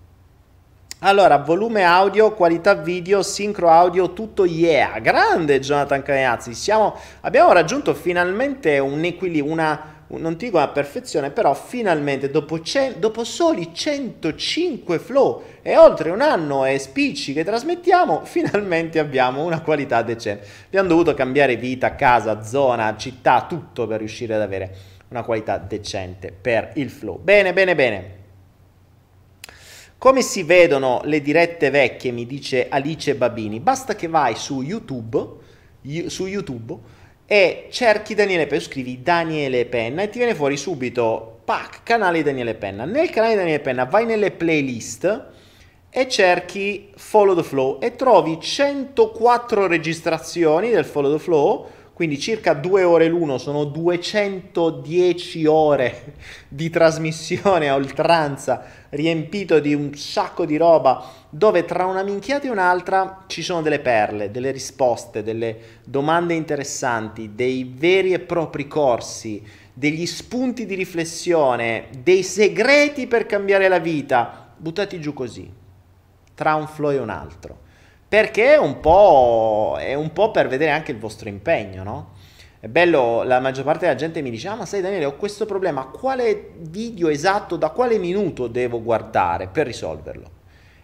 Allora, 1.06 1.36
volume 1.40 1.84
audio, 1.84 2.32
qualità 2.32 2.76
video, 2.76 3.24
sincro 3.24 3.68
audio, 3.68 4.14
tutto 4.14 4.46
yeah. 4.46 5.00
Grande 5.00 5.60
Jonathan 5.60 6.02
Cagnazzi. 6.02 6.54
Siamo, 6.54 6.96
abbiamo 7.22 7.52
raggiunto 7.52 7.94
finalmente 7.94 8.80
un 8.80 9.04
equilibrio, 9.04 9.52
una, 9.52 10.06
non 10.08 10.38
dico 10.38 10.56
una 10.56 10.70
perfezione, 10.70 11.30
però 11.30 11.54
finalmente 11.56 12.32
dopo, 12.32 12.62
ce, 12.62 12.96
dopo, 13.00 13.26
soli 13.26 13.72
105 13.74 14.98
flow 14.98 15.44
e 15.62 15.76
oltre 15.76 16.10
un 16.10 16.22
anno 16.22 16.64
e 16.64 16.80
spicci 16.80 17.34
che 17.34 17.44
trasmettiamo, 17.44 18.22
finalmente 18.24 18.98
abbiamo 19.00 19.44
una 19.44 19.60
qualità 19.60 20.04
decente. 20.04 20.48
Abbiamo 20.68 20.88
dovuto 20.88 21.14
cambiare 21.14 21.58
vita, 21.58 21.96
casa, 21.96 22.44
zona, 22.44 22.96
città, 22.96 23.46
tutto 23.46 23.88
per 23.88 23.98
riuscire 24.00 24.36
ad 24.36 24.42
avere 24.42 24.74
una 25.10 25.24
qualità 25.24 25.58
decente 25.58 26.32
per 26.32 26.72
il 26.76 26.90
flow. 26.90 27.20
Bene, 27.20 27.52
bene, 27.52 27.76
bene. 27.76 28.23
Come 30.04 30.22
si 30.22 30.44
vedono 30.44 31.00
le 31.06 31.22
dirette 31.22 31.70
vecchie, 31.70 32.12
mi 32.12 32.26
dice 32.26 32.68
Alice 32.68 33.16
Babini, 33.16 33.62
basta 33.62 33.96
che 33.96 34.10
vai 34.10 34.36
su 34.36 34.62
YouTube, 34.62 35.26
su 36.08 36.26
YouTube 36.26 36.78
e 37.26 37.70
cerchi 37.72 38.14
Daniele 38.14 38.46
Penna, 38.46 38.62
scrivi 38.62 39.02
Daniele 39.02 39.66
Penna 39.66 40.02
e 40.02 40.10
ti 40.10 40.18
viene 40.18 40.36
fuori 40.36 40.58
subito, 40.58 41.40
pac, 41.46 41.84
canale 41.84 42.22
Daniele 42.22 42.56
Penna. 42.56 42.84
Nel 42.84 43.12
canale 43.12 43.36
Daniele 43.36 43.62
Penna 43.62 43.86
vai 43.86 44.06
nelle 44.06 44.32
playlist 44.32 45.26
e 45.90 46.10
cerchi 46.10 46.92
Follow 46.98 47.34
the 47.34 47.44
Flow 47.44 47.78
e 47.82 47.96
trovi 47.96 48.42
104 48.42 49.68
registrazioni 49.68 50.70
del 50.70 50.84
Follow 50.84 51.14
the 51.14 51.24
Flow 51.24 51.70
quindi 51.94 52.20
circa 52.20 52.54
due 52.54 52.84
ore 52.84 53.08
l'uno 53.08 53.38
sono 53.38 53.66
210 53.66 55.46
ore 55.46 56.16
di 56.50 56.72
trasmissione 56.72 57.70
a 57.70 57.76
oltranza, 57.76 58.64
riempito 58.90 59.60
di 59.60 59.76
un 59.76 59.94
sacco 59.94 60.46
di 60.46 60.58
roba, 60.58 61.06
dove 61.30 61.66
tra 61.66 61.86
una 61.86 62.02
minchiata 62.02 62.48
e 62.48 62.50
un'altra 62.50 63.26
ci 63.28 63.44
sono 63.44 63.62
delle 63.62 63.80
perle, 63.80 64.32
delle 64.32 64.50
risposte, 64.50 65.22
delle 65.22 65.58
domande 65.84 66.34
interessanti, 66.34 67.36
dei 67.36 67.72
veri 67.78 68.14
e 68.14 68.20
propri 68.20 68.68
corsi, 68.68 69.44
degli 69.72 70.08
spunti 70.08 70.66
di 70.66 70.74
riflessione, 70.74 71.90
dei 72.02 72.24
segreti 72.24 73.06
per 73.06 73.28
cambiare 73.28 73.68
la 73.68 73.80
vita, 73.80 74.52
buttati 74.58 75.00
giù 75.00 75.14
così, 75.14 75.48
tra 76.34 76.56
un 76.56 76.68
flow 76.68 76.92
e 76.92 76.98
un 76.98 77.10
altro 77.10 77.63
perché 78.14 78.58
un, 78.58 78.80
po', 78.80 79.76
è 79.80 79.96
un 79.96 80.14
po' 80.14 80.30
per 80.30 80.48
vedere 80.48 80.70
anche 80.70 80.92
il 80.92 81.00
vostro 81.00 81.30
impegno, 81.30 81.82
no? 81.82 82.12
È 82.60 82.68
bello, 82.68 83.24
la 83.24 83.40
maggior 83.40 83.64
parte 83.64 83.88
della 83.88 83.98
gente 83.98 84.22
mi 84.22 84.30
dice, 84.30 84.50
ah 84.50 84.56
ma 84.56 84.68
sai 84.68 84.82
Daniele, 84.82 85.06
ho 85.06 85.16
questo 85.16 85.48
problema, 85.48 85.88
quale 85.88 86.52
video 86.60 87.10
esatto, 87.10 87.56
da 87.56 87.72
quale 87.72 87.98
minuto 87.98 88.46
devo 88.46 88.84
guardare 88.84 89.48
per 89.48 89.66
risolverlo? 89.66 90.30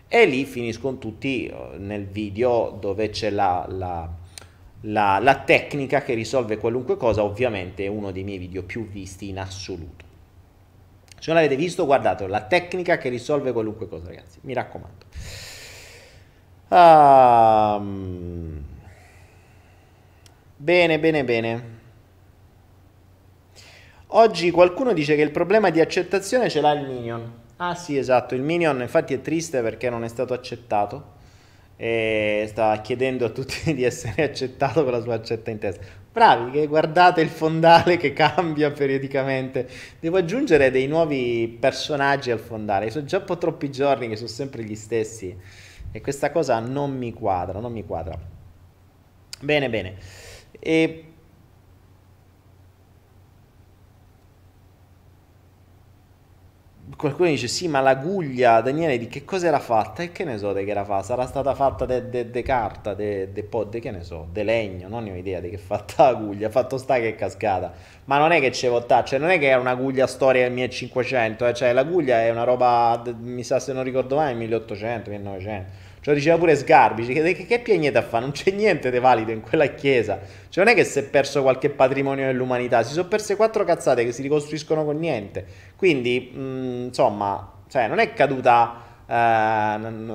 E 0.07 0.25
lì 0.25 0.43
finiscono 0.43 0.97
tutti 0.97 1.45
eh, 1.45 1.77
nel 1.77 2.07
video 2.07 2.75
dove 2.79 3.11
c'è 3.11 3.29
la, 3.29 3.63
la, 3.69 4.09
la, 4.81 5.19
la 5.19 5.35
tecnica 5.41 6.01
che 6.01 6.15
risolve 6.15 6.57
qualunque 6.57 6.97
cosa, 6.97 7.21
ovviamente 7.21 7.83
è 7.83 7.87
uno 7.89 8.09
dei 8.09 8.23
miei 8.23 8.39
video 8.39 8.63
più 8.63 8.87
visti 8.87 9.29
in 9.29 9.37
assoluto. 9.37 10.03
Se 11.19 11.31
non 11.31 11.35
l'avete 11.35 11.55
visto, 11.55 11.85
guardate, 11.85 12.25
la 12.25 12.41
tecnica 12.41 12.97
che 12.97 13.09
risolve 13.09 13.51
qualunque 13.51 13.87
cosa, 13.87 14.07
ragazzi, 14.07 14.39
mi 14.41 14.53
raccomando. 14.53 15.05
Ah, 16.71 17.79
bene, 20.57 20.99
bene, 20.99 21.23
bene. 21.23 21.77
Oggi 24.13 24.49
qualcuno 24.51 24.93
dice 24.93 25.15
che 25.15 25.21
il 25.21 25.31
problema 25.31 25.69
di 25.69 25.79
accettazione 25.79 26.49
ce 26.49 26.61
l'ha 26.61 26.71
il 26.71 26.87
Minion. 26.87 27.31
Ah 27.57 27.75
sì, 27.75 27.97
esatto, 27.97 28.33
il 28.35 28.41
Minion 28.41 28.81
infatti 28.81 29.13
è 29.13 29.21
triste 29.21 29.61
perché 29.61 29.89
non 29.89 30.03
è 30.03 30.07
stato 30.07 30.33
accettato 30.33 31.17
e 31.75 32.45
sta 32.49 32.79
chiedendo 32.81 33.25
a 33.25 33.29
tutti 33.29 33.73
di 33.75 33.83
essere 33.83 34.23
accettato 34.23 34.83
con 34.83 34.93
la 34.93 35.01
sua 35.01 35.13
accetta 35.15 35.51
in 35.51 35.59
testa. 35.59 35.85
Bravi, 36.11 36.51
che 36.51 36.67
guardate 36.67 37.21
il 37.21 37.29
fondale 37.29 37.97
che 37.97 38.13
cambia 38.13 38.71
periodicamente. 38.71 39.67
Devo 39.99 40.17
aggiungere 40.17 40.71
dei 40.71 40.87
nuovi 40.87 41.55
personaggi 41.59 42.31
al 42.31 42.39
fondale, 42.39 42.89
sono 42.89 43.05
già 43.05 43.17
un 43.19 43.25
po' 43.25 43.37
troppi 43.37 43.69
giorni 43.71 44.09
che 44.09 44.15
sono 44.15 44.27
sempre 44.27 44.63
gli 44.63 44.75
stessi. 44.75 45.37
E 45.91 46.01
questa 46.01 46.31
cosa 46.31 46.59
non 46.59 46.95
mi 46.95 47.13
quadra, 47.13 47.59
non 47.59 47.71
mi 47.71 47.85
quadra. 47.85 48.17
Bene, 49.41 49.69
bene. 49.69 49.97
E 50.51 51.08
qualcuno 56.99 57.29
dice 57.29 57.47
sì 57.47 57.69
ma 57.69 57.79
l'aguglia 57.79 58.59
Daniele 58.59 58.97
di 58.97 59.07
che 59.07 59.23
cosa 59.23 59.47
era 59.47 59.59
fatta? 59.59 60.03
E 60.03 60.11
che 60.11 60.25
ne 60.25 60.37
so 60.37 60.51
di 60.51 60.65
che 60.65 60.71
era 60.71 60.83
fatta 60.83 61.03
sarà 61.03 61.25
stata 61.25 61.55
fatta 61.55 61.85
di 61.85 62.41
carta 62.41 62.93
de, 62.93 63.31
de, 63.31 63.79
che 63.79 63.91
ne 63.91 64.03
so 64.03 64.27
di 64.29 64.43
legno 64.43 64.89
non 64.89 65.05
ne 65.05 65.11
ho 65.11 65.15
idea 65.15 65.39
di 65.39 65.49
che 65.49 65.55
è 65.55 65.59
fatta 65.59 66.11
l'aguglia 66.11 66.49
fatto 66.49 66.77
sta 66.77 66.95
che 66.95 67.07
è 67.07 67.15
cascata. 67.15 67.71
Ma 68.03 68.17
non 68.17 68.33
è 68.33 68.41
che 68.41 68.49
c'è 68.49 68.67
vottà 68.67 69.05
cioè 69.05 69.17
non 69.17 69.29
è 69.29 69.39
che 69.39 69.49
è 69.49 69.55
un'aguglia 69.55 70.07
storia 70.07 70.43
del 70.43 70.51
1500 70.51 71.47
eh, 71.47 71.53
cioè 71.53 71.71
l'aguglia 71.71 72.21
è 72.21 72.31
una 72.31 72.43
roba 72.43 73.01
mi 73.17 73.45
sa 73.45 73.59
se 73.59 73.71
non 73.71 73.83
ricordo 73.85 74.17
mai 74.17 74.35
1800 74.35 75.09
1900 75.09 75.88
ce 76.01 76.09
lo 76.09 76.15
diceva 76.15 76.37
pure 76.37 76.55
Sgarbi, 76.55 77.05
che, 77.05 77.45
che, 77.45 77.61
che 77.61 77.91
a 77.93 78.01
fare? 78.01 78.23
Non 78.23 78.31
c'è 78.31 78.51
niente 78.51 78.89
di 78.89 78.99
valido 78.99 79.31
in 79.31 79.41
quella 79.41 79.67
chiesa. 79.67 80.19
Cioè 80.49 80.63
non 80.63 80.73
è 80.73 80.75
che 80.75 80.83
si 80.83 80.99
è 80.99 81.03
perso 81.03 81.41
qualche 81.41 81.69
patrimonio 81.69 82.25
dell'umanità, 82.25 82.83
si 82.83 82.93
sono 82.93 83.07
perse 83.07 83.35
quattro 83.35 83.63
cazzate 83.63 84.03
che 84.03 84.11
si 84.11 84.21
ricostruiscono 84.21 84.85
con 84.85 84.97
niente. 84.97 85.45
Quindi, 85.75 86.31
mh, 86.33 86.39
mm, 86.39 86.83
insomma, 86.85 87.53
cioè, 87.69 87.87
non 87.87 87.99
è 87.99 88.13
caduta... 88.13 88.87
Uh, 89.09 89.11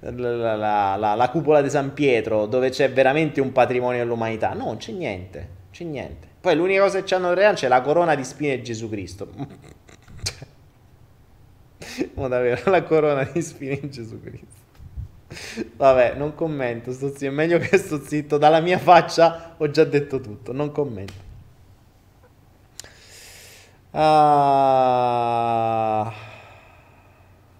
la, 0.00 0.54
la, 0.54 0.96
la, 0.96 1.14
la, 1.14 1.28
cupola 1.30 1.62
di 1.62 1.70
San 1.70 1.94
Pietro 1.94 2.44
dove 2.44 2.68
c'è 2.68 2.92
veramente 2.92 3.40
un 3.40 3.52
patrimonio 3.52 4.00
dell'umanità 4.00 4.52
no, 4.52 4.76
c'è 4.76 4.92
niente, 4.92 5.48
c'è 5.70 5.84
niente 5.84 6.28
poi 6.38 6.54
l'unica 6.54 6.82
cosa 6.82 7.02
che 7.02 7.14
hanno 7.14 7.32
reale 7.32 7.56
è 7.58 7.68
la 7.68 7.80
corona 7.80 8.14
di 8.14 8.24
spine 8.24 8.56
di 8.56 8.62
Gesù 8.64 8.90
Cristo 8.90 9.28
ma 12.14 12.28
davvero 12.28 12.70
la 12.70 12.82
corona 12.82 13.24
di 13.24 13.42
spine 13.42 13.78
di 13.80 13.90
Gesù 13.90 14.20
Cristo 14.20 14.57
Vabbè, 15.76 16.14
non 16.14 16.34
commento, 16.34 16.92
sto 16.92 17.08
zitto, 17.08 17.26
è 17.26 17.30
meglio 17.30 17.58
che 17.58 17.76
sto 17.76 18.00
zitto, 18.02 18.38
dalla 18.38 18.60
mia 18.60 18.78
faccia 18.78 19.54
ho 19.58 19.70
già 19.70 19.84
detto 19.84 20.20
tutto, 20.20 20.52
non 20.52 20.72
commento. 20.72 21.26
Uh, 23.90 23.98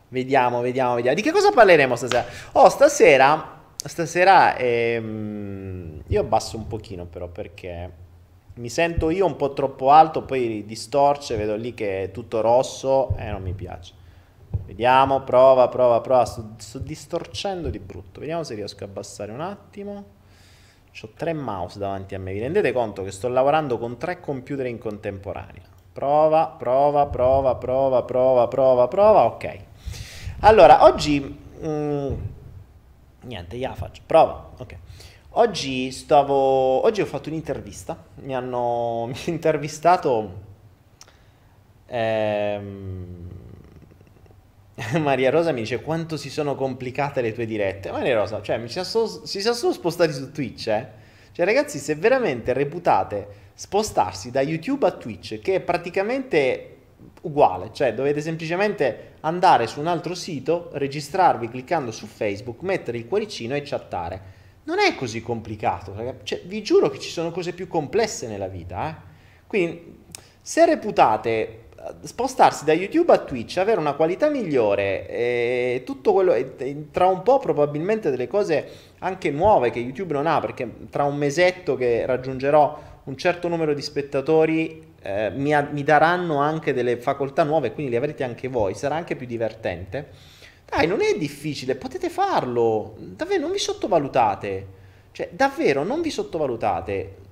vediamo, 0.09 0.61
vediamo, 0.61 0.95
vediamo. 0.95 1.15
Di 1.15 1.23
che 1.23 1.33
cosa 1.33 1.51
parleremo 1.51 1.95
stasera? 1.97 2.25
Oh, 2.53 2.69
stasera, 2.71 3.61
stasera 3.77 4.57
ehm, 4.57 6.03
io 6.07 6.21
abbasso 6.21 6.57
un 6.57 6.67
pochino 6.67 7.05
però 7.07 7.29
perché 7.29 7.91
mi 8.55 8.69
sento 8.69 9.11
io 9.11 9.27
un 9.27 9.37
po' 9.37 9.53
troppo 9.53 9.91
alto, 9.91 10.23
poi 10.23 10.65
distorce, 10.67 11.37
vedo 11.37 11.55
lì 11.55 11.75
che 11.75 12.05
è 12.05 12.11
tutto 12.11 12.41
rosso 12.41 13.15
e 13.17 13.31
non 13.31 13.43
mi 13.43 13.53
piace. 13.53 13.98
Vediamo, 14.69 15.23
prova, 15.23 15.67
prova, 15.69 16.03
prova. 16.03 16.27
Sto, 16.27 16.51
sto, 16.59 16.79
distorcendo 16.79 17.71
di 17.71 17.79
brutto. 17.79 18.21
Vediamo 18.21 18.43
se 18.43 18.55
riesco 18.55 18.85
a 18.85 18.87
abbassare 18.87 19.33
un 19.33 19.41
attimo. 19.41 20.05
Ho 21.01 21.09
tre 21.17 21.33
mouse 21.33 21.79
davanti 21.79 22.15
a 22.15 22.19
me. 22.19 22.35
Vi 22.35 22.39
rendete 22.39 22.71
conto 22.73 23.03
che 23.03 23.11
sto 23.11 23.29
lavorando 23.29 23.79
con 23.79 23.97
tre 23.97 24.21
computer 24.21 24.67
in 24.67 24.77
contemporanea. 24.77 25.63
Prova, 25.91 26.49
prova, 26.49 27.07
prova, 27.07 27.55
prova, 27.55 28.03
prova, 28.03 28.47
prova, 28.47 28.89
prova. 28.89 29.25
Ok. 29.25 29.59
Allora, 30.41 30.85
oggi... 30.85 31.39
Mm, 31.65 32.13
niente, 33.23 33.57
io 33.57 33.69
la 33.69 33.75
faccio. 33.75 34.03
Prova. 34.05 34.51
Ok. 34.59 34.77
Oggi 35.31 35.91
stavo... 35.93 36.85
Oggi 36.85 37.01
ho 37.01 37.07
fatto 37.07 37.31
un'intervista. 37.31 37.97
Mi 38.17 38.35
hanno 38.35 39.11
intervistato... 39.25 40.45
Ehm 41.87 43.27
Maria 45.00 45.30
Rosa 45.30 45.50
mi 45.50 45.61
dice 45.61 45.80
quanto 45.80 46.16
si 46.16 46.30
sono 46.30 46.54
complicate 46.54 47.20
le 47.20 47.32
tue 47.32 47.47
dirette. 47.47 47.90
Maria 47.90 48.16
Rosa, 48.16 48.40
cioè, 48.42 48.58
mi 48.58 48.68
si, 48.68 48.80
si 48.82 49.40
sono 49.40 49.54
solo 49.54 49.73
spostati 49.73 50.12
su 50.12 50.30
Twitch, 50.30 50.68
eh? 50.68 50.87
Cioè, 51.32 51.44
ragazzi, 51.44 51.78
se 51.78 51.94
veramente 51.97 52.52
reputate 52.52 53.47
spostarsi 53.54 54.30
da 54.30 54.40
YouTube 54.40 54.87
a 54.87 54.92
Twitch, 54.92 55.40
che 55.40 55.56
è 55.56 55.61
praticamente 55.61 56.75
uguale, 57.23 57.70
cioè 57.73 57.94
dovete 57.94 58.20
semplicemente 58.20 59.14
andare 59.20 59.66
su 59.66 59.80
un 59.80 59.88
altro 59.88 60.14
sito, 60.14 60.70
registrarvi 60.73 61.49
cliccando 61.49 61.90
su 61.90 62.06
Facebook, 62.06 62.62
mettere 62.62 62.99
il 62.99 63.06
cuoricino 63.06 63.54
e 63.54 63.62
chattare. 63.62 64.37
Non 64.64 64.78
è 64.78 64.94
così 64.94 65.23
complicato. 65.23 65.94
Cioè, 66.23 66.42
vi 66.44 66.62
giuro 66.62 66.88
che 66.88 66.99
ci 67.00 67.11
sono 67.11 67.30
cose 67.32 67.52
più 67.52 67.66
complesse 67.66 68.28
nella 68.28 68.49
vita, 68.49 68.88
eh? 68.88 68.94
Quindi, 69.47 69.97
se 70.40 70.66
reputate 70.66 71.68
spostarsi 72.02 72.64
da 72.64 72.73
YouTube 72.73 73.12
a 73.12 73.18
Twitch, 73.18 73.58
avere 73.58 73.80
una 73.80 73.94
qualità 73.94 74.28
migliore 74.28 75.08
e 75.08 75.82
tutto 75.85 76.12
quello, 76.12 76.35
e 76.35 76.90
tra 76.90 77.06
un 77.06 77.23
po' 77.23 77.38
probabilmente 77.38 78.11
delle 78.11 78.26
cose 78.26 78.68
anche 78.99 79.30
nuove 79.30 79.70
che 79.70 79.78
YouTube 79.78 80.12
non 80.12 80.26
ha, 80.26 80.40
perché 80.40 80.68
tra 80.90 81.04
un 81.04 81.16
mesetto 81.16 81.76
che 81.76 82.04
raggiungerò 82.04 82.87
un 83.04 83.16
certo 83.16 83.49
numero 83.49 83.75
di 83.75 83.82
spettatori 83.82 84.87
eh, 85.00 85.30
mi, 85.30 85.54
mi, 85.70 85.82
daranno 85.82 86.38
anche 86.38 86.75
delle 86.75 86.99
facoltà 86.99 87.42
nuove, 87.44 87.73
quindi 87.73 87.92
le 87.92 87.99
avrete 87.99 88.25
anche 88.25 88.49
voi, 88.49 88.75
sarà 88.75 88.97
anche 88.97 89.16
più 89.16 89.26
divertente. 89.26 90.08
Dai, 90.68 90.87
non 90.87 91.00
è 91.00 91.16
difficile, 91.16 91.76
potete 91.76 92.11
farlo, 92.11 92.94
davvero 92.99 93.40
non 93.42 93.52
vi 93.52 93.58
sottovalutate, 93.58 94.66
cioè 95.12 95.28
davvero 95.32 95.82
non 95.85 96.02
vi 96.02 96.11
sottovalutate. 96.11 97.26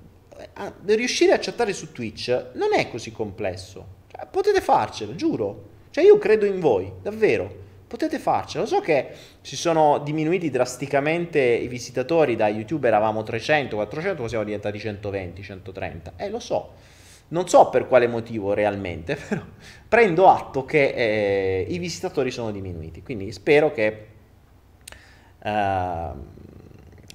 A, 0.53 0.71
riuscire 0.85 1.33
a 1.33 1.39
chattare 1.39 1.73
su 1.73 1.91
Twitch 1.91 2.51
non 2.53 2.73
è 2.73 2.89
così 2.89 3.11
complesso. 3.11 3.96
Potete 4.29 4.61
farcelo, 4.61 5.15
giuro. 5.15 5.75
Cioè 5.91 6.03
io 6.03 6.17
credo 6.17 6.45
in 6.45 6.59
voi, 6.59 6.91
davvero. 7.01 7.65
Potete 7.87 8.19
farcelo. 8.19 8.65
So 8.65 8.79
che 8.81 9.09
si 9.41 9.55
sono 9.55 9.99
diminuiti 9.99 10.49
drasticamente 10.49 11.39
i 11.39 11.67
visitatori 11.67 12.35
da 12.35 12.47
YouTube, 12.47 12.87
eravamo 12.87 13.23
300, 13.23 13.75
400, 13.75 14.19
poi 14.19 14.29
siamo 14.29 14.43
diventati 14.43 14.79
120, 14.79 15.41
130. 15.41 16.13
Eh, 16.17 16.29
lo 16.29 16.39
so. 16.39 16.73
Non 17.29 17.47
so 17.47 17.69
per 17.69 17.87
quale 17.87 18.07
motivo 18.07 18.53
realmente, 18.53 19.15
però 19.27 19.41
prendo 19.87 20.29
atto 20.29 20.65
che 20.65 20.85
eh, 20.87 21.65
i 21.67 21.77
visitatori 21.77 22.31
sono 22.31 22.51
diminuiti. 22.51 23.01
Quindi 23.03 23.31
spero 23.31 23.71
che... 23.71 24.07
Uh, 25.43 26.35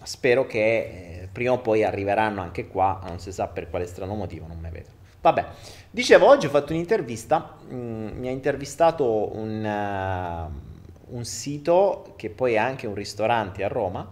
spero 0.03 0.47
che 0.47 1.21
eh, 1.23 1.29
prima 1.31 1.53
o 1.53 1.59
poi 1.59 1.85
arriveranno 1.85 2.41
anche 2.41 2.69
qua, 2.69 3.01
non 3.07 3.19
si 3.19 3.33
sa 3.33 3.47
per 3.47 3.69
quale 3.69 3.87
strano 3.87 4.15
motivo, 4.15 4.47
non 4.47 4.59
me 4.59 4.71
vedo. 4.71 4.89
Vabbè. 5.21 5.47
Dicevo, 5.95 6.27
oggi 6.27 6.47
ho 6.47 6.49
fatto 6.49 6.73
un'intervista, 6.73 7.59
mm, 7.71 8.19
mi 8.19 8.27
ha 8.27 8.31
intervistato 8.31 9.37
un, 9.37 9.63
uh, 9.63 11.15
un, 11.15 11.25
sito 11.27 12.15
che 12.17 12.31
poi 12.31 12.55
è 12.55 12.57
anche 12.57 12.87
un 12.87 12.95
ristorante 12.95 13.63
a 13.63 13.69
Roma 13.69 14.11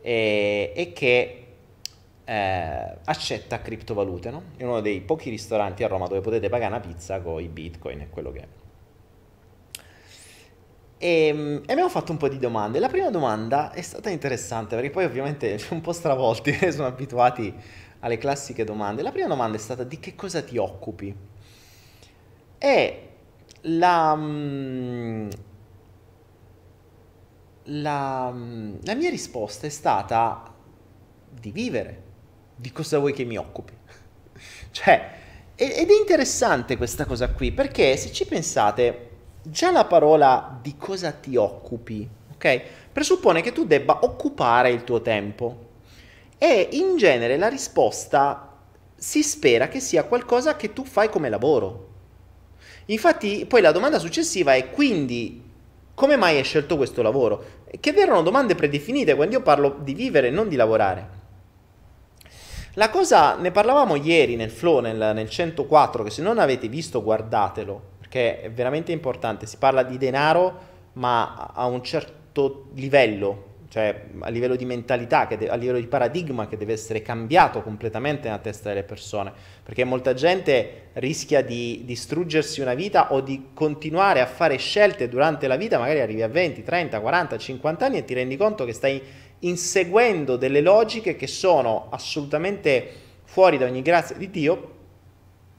e, 0.00 0.72
e 0.74 0.92
che 0.94 1.46
eh, 2.24 2.96
accetta 3.04 3.60
criptovalute, 3.60 4.30
no? 4.30 4.42
È 4.56 4.64
uno 4.64 4.80
dei 4.80 5.02
pochi 5.02 5.28
ristoranti 5.28 5.84
a 5.84 5.88
Roma 5.88 6.06
dove 6.06 6.22
potete 6.22 6.48
pagare 6.48 6.74
una 6.74 6.80
pizza 6.80 7.20
con 7.20 7.38
i 7.38 7.48
bitcoin 7.48 8.00
e 8.00 8.08
quello 8.08 8.32
che 8.32 8.40
è. 8.40 8.46
E, 10.96 11.26
ehm, 11.26 11.62
e, 11.66 11.72
abbiamo 11.72 11.90
fatto 11.90 12.12
un 12.12 12.18
po' 12.18 12.28
di 12.28 12.38
domande. 12.38 12.78
La 12.78 12.88
prima 12.88 13.10
domanda 13.10 13.72
è 13.72 13.82
stata 13.82 14.08
interessante 14.08 14.74
perché 14.74 14.88
poi 14.88 15.04
ovviamente 15.04 15.60
un 15.68 15.82
po' 15.82 15.92
stravolti, 15.92 16.54
sono 16.72 16.86
abituati 16.86 17.54
alle 18.04 18.18
classiche 18.18 18.64
domande. 18.64 19.02
La 19.02 19.10
prima 19.10 19.28
domanda 19.28 19.56
è 19.56 19.60
stata 19.60 19.82
di 19.82 19.98
che 19.98 20.14
cosa 20.14 20.42
ti 20.42 20.58
occupi? 20.58 21.14
E 22.58 23.08
la, 23.62 24.14
mm, 24.14 25.28
la, 27.64 28.30
mm, 28.30 28.74
la 28.82 28.94
mia 28.94 29.08
risposta 29.08 29.66
è 29.66 29.70
stata 29.70 30.52
di 31.30 31.50
vivere, 31.50 32.02
di 32.54 32.70
cosa 32.72 32.98
vuoi 32.98 33.14
che 33.14 33.24
mi 33.24 33.38
occupi. 33.38 33.72
cioè, 34.70 35.12
ed 35.56 35.88
è 35.88 35.98
interessante 35.98 36.76
questa 36.76 37.06
cosa 37.06 37.30
qui 37.30 37.52
perché 37.52 37.96
se 37.96 38.12
ci 38.12 38.26
pensate 38.26 39.10
già 39.42 39.70
la 39.70 39.86
parola 39.86 40.58
di 40.60 40.76
cosa 40.76 41.10
ti 41.12 41.36
occupi, 41.36 42.06
ok? 42.34 42.62
Presuppone 42.92 43.40
che 43.40 43.52
tu 43.52 43.64
debba 43.64 44.00
occupare 44.02 44.70
il 44.70 44.84
tuo 44.84 45.00
tempo. 45.00 45.72
E 46.44 46.68
in 46.72 46.98
genere 46.98 47.38
la 47.38 47.48
risposta 47.48 48.50
si 48.94 49.22
spera 49.22 49.68
che 49.68 49.80
sia 49.80 50.04
qualcosa 50.04 50.56
che 50.56 50.74
tu 50.74 50.84
fai 50.84 51.08
come 51.08 51.30
lavoro. 51.30 51.88
Infatti, 52.86 53.46
poi 53.46 53.62
la 53.62 53.72
domanda 53.72 53.98
successiva 53.98 54.52
è 54.52 54.68
quindi 54.70 55.42
come 55.94 56.16
mai 56.16 56.36
hai 56.36 56.44
scelto 56.44 56.76
questo 56.76 57.00
lavoro? 57.00 57.62
Che 57.80 57.94
erano 57.96 58.20
domande 58.20 58.54
predefinite 58.54 59.14
quando 59.14 59.36
io 59.36 59.40
parlo 59.40 59.78
di 59.80 59.94
vivere, 59.94 60.28
non 60.28 60.50
di 60.50 60.56
lavorare. 60.56 61.08
La 62.74 62.90
cosa, 62.90 63.36
ne 63.36 63.50
parlavamo 63.50 63.96
ieri 63.96 64.36
nel 64.36 64.50
flow, 64.50 64.80
nel, 64.80 65.12
nel 65.14 65.30
104, 65.30 66.02
che 66.02 66.10
se 66.10 66.20
non 66.20 66.38
avete 66.38 66.68
visto 66.68 67.02
guardatelo, 67.02 67.92
che 68.06 68.42
è 68.42 68.50
veramente 68.50 68.92
importante. 68.92 69.46
Si 69.46 69.56
parla 69.56 69.82
di 69.82 69.96
denaro, 69.96 70.58
ma 70.94 71.52
a 71.54 71.64
un 71.64 71.82
certo 71.82 72.66
livello, 72.74 73.53
cioè 73.74 74.02
a 74.20 74.28
livello 74.28 74.54
di 74.54 74.64
mentalità, 74.64 75.24
de- 75.24 75.48
a 75.48 75.56
livello 75.56 75.80
di 75.80 75.88
paradigma 75.88 76.46
che 76.46 76.56
deve 76.56 76.74
essere 76.74 77.02
cambiato 77.02 77.60
completamente 77.60 78.28
nella 78.28 78.38
testa 78.38 78.68
delle 78.68 78.84
persone, 78.84 79.32
perché 79.64 79.82
molta 79.82 80.14
gente 80.14 80.90
rischia 80.92 81.42
di 81.42 81.82
distruggersi 81.84 82.60
una 82.60 82.74
vita 82.74 83.12
o 83.12 83.20
di 83.20 83.46
continuare 83.52 84.20
a 84.20 84.26
fare 84.26 84.58
scelte 84.58 85.08
durante 85.08 85.48
la 85.48 85.56
vita, 85.56 85.76
magari 85.76 86.00
arrivi 86.00 86.22
a 86.22 86.28
20, 86.28 86.62
30, 86.62 87.00
40, 87.00 87.36
50 87.36 87.84
anni 87.84 87.98
e 87.98 88.04
ti 88.04 88.14
rendi 88.14 88.36
conto 88.36 88.64
che 88.64 88.72
stai 88.72 89.02
inseguendo 89.40 90.36
delle 90.36 90.60
logiche 90.60 91.16
che 91.16 91.26
sono 91.26 91.88
assolutamente 91.90 92.88
fuori 93.24 93.58
da 93.58 93.66
ogni 93.66 93.82
grazia 93.82 94.14
di 94.14 94.30
Dio 94.30 94.74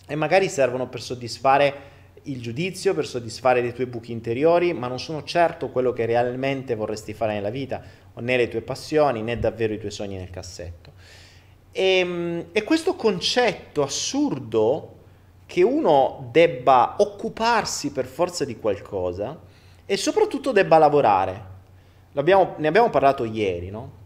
e 0.08 0.16
magari 0.16 0.48
servono 0.48 0.88
per 0.88 1.02
soddisfare 1.02 1.95
il 2.26 2.42
giudizio 2.42 2.94
per 2.94 3.06
soddisfare 3.06 3.62
dei 3.62 3.74
tuoi 3.74 3.88
buchi 3.88 4.12
interiori, 4.12 4.74
ma 4.74 4.88
non 4.88 5.00
sono 5.00 5.24
certo 5.24 5.70
quello 5.70 5.94
che 5.94 6.06
realmente 6.06 6.76
vorresti 6.76 7.14
fare 7.14 7.34
nella 7.34 7.50
vita, 7.50 7.82
né 8.16 8.38
le 8.38 8.48
tue 8.48 8.62
passioni, 8.62 9.22
né 9.22 9.38
davvero 9.38 9.74
i 9.74 9.80
tuoi 9.80 9.92
sogni 9.92 10.18
nel 10.18 10.30
cassetto. 10.30 10.94
E, 11.72 12.00
ehm, 12.00 12.46
e 12.52 12.64
questo 12.64 12.96
concetto 12.96 13.84
assurdo 13.84 14.94
che 15.46 15.62
uno 15.62 16.30
debba 16.32 16.96
occuparsi 17.00 17.92
per 17.92 18.06
forza 18.06 18.46
di 18.46 18.58
qualcosa 18.58 19.40
e 19.86 19.98
soprattutto 19.98 20.52
debba 20.52 20.78
lavorare. 20.78 21.54
L'abbiamo, 22.14 22.56
ne 22.58 22.68
abbiamo 22.68 22.90
parlato 22.90 23.26
ieri, 23.26 23.70
no? 23.70 24.04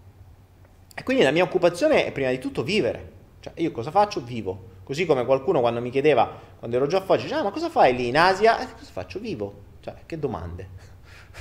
E 0.96 1.04
quindi 1.04 1.24
la 1.24 1.32
mia 1.32 1.44
occupazione 1.44 2.06
è 2.06 2.12
prima 2.12 2.30
di 2.30 2.40
tutto 2.40 2.64
vivere. 2.64 3.12
Cioè, 3.40 3.54
io 3.58 3.72
cosa 3.72 3.92
faccio? 3.92 4.22
Vivo. 4.22 4.69
Così 4.90 5.06
come 5.06 5.24
qualcuno 5.24 5.60
quando 5.60 5.82
mi 5.82 5.92
chiedeva, 5.92 6.28
quando 6.58 6.76
ero 6.76 6.88
già 6.88 6.98
a 6.98 7.02
Foggia, 7.02 7.38
ah, 7.38 7.44
ma 7.44 7.52
cosa 7.52 7.70
fai 7.70 7.96
lì 7.96 8.08
in 8.08 8.18
Asia? 8.18 8.60
Eh, 8.60 8.74
cosa 8.74 8.92
faccio? 8.92 9.20
Vivo. 9.20 9.54
Cioè, 9.82 9.94
che 10.08 10.18
domande. 10.18 10.68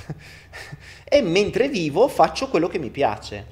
e 1.03 1.21
mentre 1.23 1.67
vivo 1.67 2.07
faccio 2.07 2.47
quello 2.47 2.67
che 2.67 2.77
mi 2.77 2.91
piace. 2.91 3.45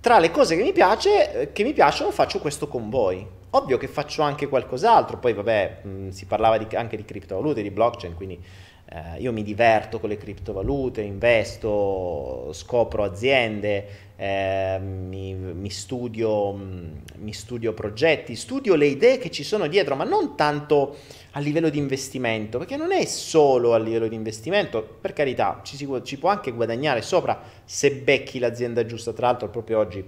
Tra 0.00 0.18
le 0.18 0.30
cose 0.30 0.56
che 0.56 0.62
mi, 0.62 0.72
piace, 0.72 1.50
che 1.52 1.62
mi 1.62 1.74
piacciono 1.74 2.10
faccio 2.10 2.38
questo 2.38 2.68
con 2.68 2.88
voi. 2.88 3.26
Ovvio 3.50 3.76
che 3.76 3.86
faccio 3.86 4.22
anche 4.22 4.48
qualcos'altro, 4.48 5.18
poi 5.18 5.34
vabbè, 5.34 5.80
mh, 5.82 6.08
si 6.08 6.24
parlava 6.24 6.56
di, 6.56 6.74
anche 6.74 6.96
di 6.96 7.04
criptovalute, 7.04 7.60
di 7.60 7.70
blockchain, 7.70 8.14
quindi 8.14 8.42
eh, 8.88 9.20
io 9.20 9.30
mi 9.30 9.42
diverto 9.42 10.00
con 10.00 10.08
le 10.08 10.16
criptovalute, 10.16 11.02
investo, 11.02 12.50
scopro 12.54 13.04
aziende, 13.04 14.05
eh, 14.16 14.78
mi, 14.80 15.34
mi, 15.34 15.70
studio, 15.70 16.52
mi, 16.52 17.32
studio, 17.32 17.74
progetti, 17.74 18.34
studio 18.34 18.74
le 18.74 18.86
idee 18.86 19.18
che 19.18 19.30
ci 19.30 19.44
sono 19.44 19.66
dietro, 19.66 19.94
ma 19.94 20.04
non 20.04 20.34
tanto 20.36 20.96
a 21.32 21.40
livello 21.40 21.68
di 21.68 21.78
investimento, 21.78 22.58
perché 22.58 22.76
non 22.76 22.92
è 22.92 23.04
solo 23.04 23.74
a 23.74 23.78
livello 23.78 24.08
di 24.08 24.14
investimento, 24.14 24.82
per 24.82 25.12
carità, 25.12 25.60
ci, 25.62 25.76
si, 25.76 25.86
ci 26.02 26.18
può 26.18 26.30
anche 26.30 26.52
guadagnare 26.52 27.02
sopra 27.02 27.40
se 27.64 27.92
becchi 27.92 28.38
l'azienda 28.38 28.86
giusta. 28.86 29.12
Tra 29.12 29.26
l'altro, 29.26 29.48
proprio 29.48 29.78
oggi 29.78 30.02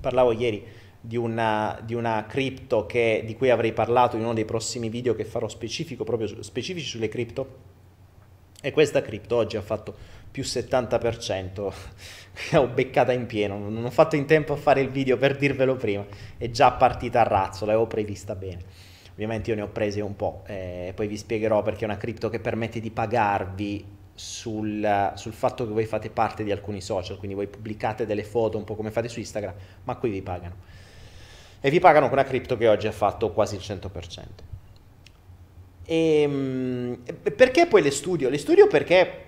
parlavo 0.00 0.30
ieri 0.32 0.64
di 1.00 1.16
una, 1.16 1.80
di 1.84 1.94
una 1.94 2.26
cripto 2.26 2.86
di 2.90 3.34
cui 3.36 3.50
avrei 3.50 3.72
parlato 3.72 4.16
in 4.16 4.22
uno 4.22 4.34
dei 4.34 4.44
prossimi 4.44 4.88
video 4.88 5.14
che 5.14 5.24
farò 5.24 5.48
specifico, 5.48 6.04
proprio 6.04 6.42
specifici 6.42 6.86
sulle 6.86 7.08
cripto. 7.08 7.74
E 8.60 8.72
questa 8.72 9.02
cripto 9.02 9.36
oggi 9.36 9.56
ha 9.56 9.62
fatto 9.62 9.94
più 10.36 10.42
70%, 10.42 11.72
ho 12.56 12.66
beccata 12.66 13.14
in 13.14 13.24
pieno, 13.24 13.58
non 13.58 13.82
ho 13.82 13.90
fatto 13.90 14.16
in 14.16 14.26
tempo 14.26 14.52
a 14.52 14.56
fare 14.56 14.82
il 14.82 14.90
video 14.90 15.16
per 15.16 15.34
dirvelo 15.34 15.76
prima, 15.76 16.04
è 16.36 16.50
già 16.50 16.72
partita 16.72 17.20
a 17.20 17.22
razzo, 17.22 17.64
l'avevo 17.64 17.86
prevista 17.86 18.34
bene. 18.34 18.62
Ovviamente 19.12 19.48
io 19.48 19.56
ne 19.56 19.62
ho 19.62 19.68
prese 19.68 20.02
un 20.02 20.14
po', 20.14 20.42
eh, 20.46 20.92
poi 20.94 21.06
vi 21.06 21.16
spiegherò 21.16 21.62
perché 21.62 21.82
è 21.82 21.84
una 21.84 21.96
cripto 21.96 22.28
che 22.28 22.38
permette 22.38 22.80
di 22.80 22.90
pagarvi 22.90 23.86
sul, 24.12 25.12
sul, 25.14 25.32
fatto 25.32 25.66
che 25.66 25.72
voi 25.72 25.86
fate 25.86 26.10
parte 26.10 26.44
di 26.44 26.52
alcuni 26.52 26.82
social, 26.82 27.16
quindi 27.16 27.34
voi 27.34 27.46
pubblicate 27.46 28.04
delle 28.04 28.24
foto 28.24 28.58
un 28.58 28.64
po' 28.64 28.74
come 28.74 28.90
fate 28.90 29.08
su 29.08 29.20
Instagram, 29.20 29.54
ma 29.84 29.96
qui 29.96 30.10
vi 30.10 30.20
pagano. 30.20 30.54
E 31.62 31.70
vi 31.70 31.80
pagano 31.80 32.10
con 32.10 32.18
una 32.18 32.26
cripto 32.26 32.58
che 32.58 32.68
oggi 32.68 32.86
ha 32.86 32.92
fatto 32.92 33.32
quasi 33.32 33.54
il 33.54 33.62
100%. 33.62 34.24
E, 35.86 36.98
perché 37.34 37.66
poi 37.66 37.80
le 37.80 37.90
studio? 37.90 38.28
Le 38.28 38.36
studio 38.36 38.66
perché 38.66 39.24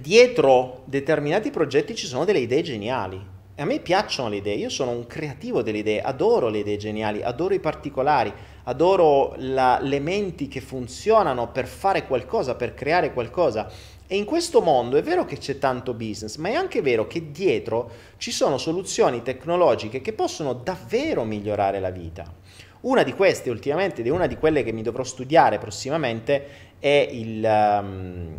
dietro 0.00 0.82
determinati 0.84 1.50
progetti 1.50 1.94
ci 1.94 2.06
sono 2.06 2.24
delle 2.24 2.40
idee 2.40 2.62
geniali. 2.62 3.32
E 3.56 3.62
a 3.62 3.64
me 3.64 3.78
piacciono 3.78 4.28
le 4.30 4.36
idee, 4.36 4.56
io 4.56 4.68
sono 4.68 4.90
un 4.90 5.06
creativo 5.06 5.62
delle 5.62 5.78
idee, 5.78 6.00
adoro 6.00 6.48
le 6.48 6.58
idee 6.58 6.76
geniali, 6.76 7.22
adoro 7.22 7.54
i 7.54 7.60
particolari, 7.60 8.32
adoro 8.64 9.34
la, 9.36 9.78
le 9.80 10.00
menti 10.00 10.48
che 10.48 10.60
funzionano 10.60 11.52
per 11.52 11.66
fare 11.66 12.04
qualcosa, 12.04 12.56
per 12.56 12.74
creare 12.74 13.12
qualcosa. 13.12 13.70
E 14.08 14.16
in 14.16 14.24
questo 14.24 14.60
mondo 14.60 14.96
è 14.96 15.02
vero 15.02 15.24
che 15.24 15.38
c'è 15.38 15.58
tanto 15.58 15.94
business, 15.94 16.36
ma 16.36 16.48
è 16.48 16.54
anche 16.54 16.82
vero 16.82 17.06
che 17.06 17.30
dietro 17.30 17.90
ci 18.16 18.32
sono 18.32 18.58
soluzioni 18.58 19.22
tecnologiche 19.22 20.00
che 20.00 20.12
possono 20.12 20.52
davvero 20.54 21.22
migliorare 21.22 21.78
la 21.78 21.90
vita. 21.90 22.24
Una 22.80 23.04
di 23.04 23.12
queste 23.12 23.50
ultimamente, 23.50 24.00
ed 24.00 24.08
è 24.08 24.10
una 24.10 24.26
di 24.26 24.36
quelle 24.36 24.64
che 24.64 24.72
mi 24.72 24.82
dovrò 24.82 25.04
studiare 25.04 25.58
prossimamente, 25.58 26.72
è 26.80 27.08
il, 27.10 27.42
um, 27.44 28.36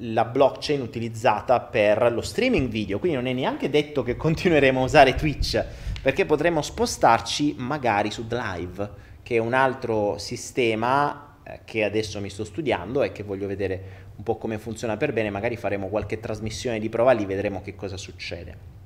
la 0.00 0.24
blockchain 0.24 0.80
utilizzata 0.80 1.60
per 1.60 2.12
lo 2.12 2.20
streaming 2.20 2.68
video, 2.68 2.98
quindi 2.98 3.16
non 3.16 3.26
è 3.26 3.32
neanche 3.32 3.68
detto 3.68 4.02
che 4.02 4.16
continueremo 4.16 4.80
a 4.80 4.84
usare 4.84 5.14
Twitch, 5.14 5.64
perché 6.02 6.24
potremo 6.24 6.62
spostarci 6.62 7.54
magari 7.58 8.10
su 8.10 8.26
Drive, 8.26 8.90
che 9.22 9.36
è 9.36 9.38
un 9.38 9.54
altro 9.54 10.18
sistema 10.18 11.36
eh, 11.42 11.60
che 11.64 11.84
adesso 11.84 12.20
mi 12.20 12.30
sto 12.30 12.44
studiando 12.44 13.02
e 13.02 13.12
che 13.12 13.22
voglio 13.22 13.46
vedere 13.46 14.06
un 14.16 14.22
po' 14.22 14.36
come 14.36 14.58
funziona 14.58 14.96
per 14.96 15.12
bene, 15.12 15.30
magari 15.30 15.56
faremo 15.56 15.88
qualche 15.88 16.20
trasmissione 16.20 16.78
di 16.78 16.88
prova 16.88 17.12
lì, 17.12 17.24
vedremo 17.24 17.60
che 17.62 17.74
cosa 17.74 17.96
succede. 17.96 18.76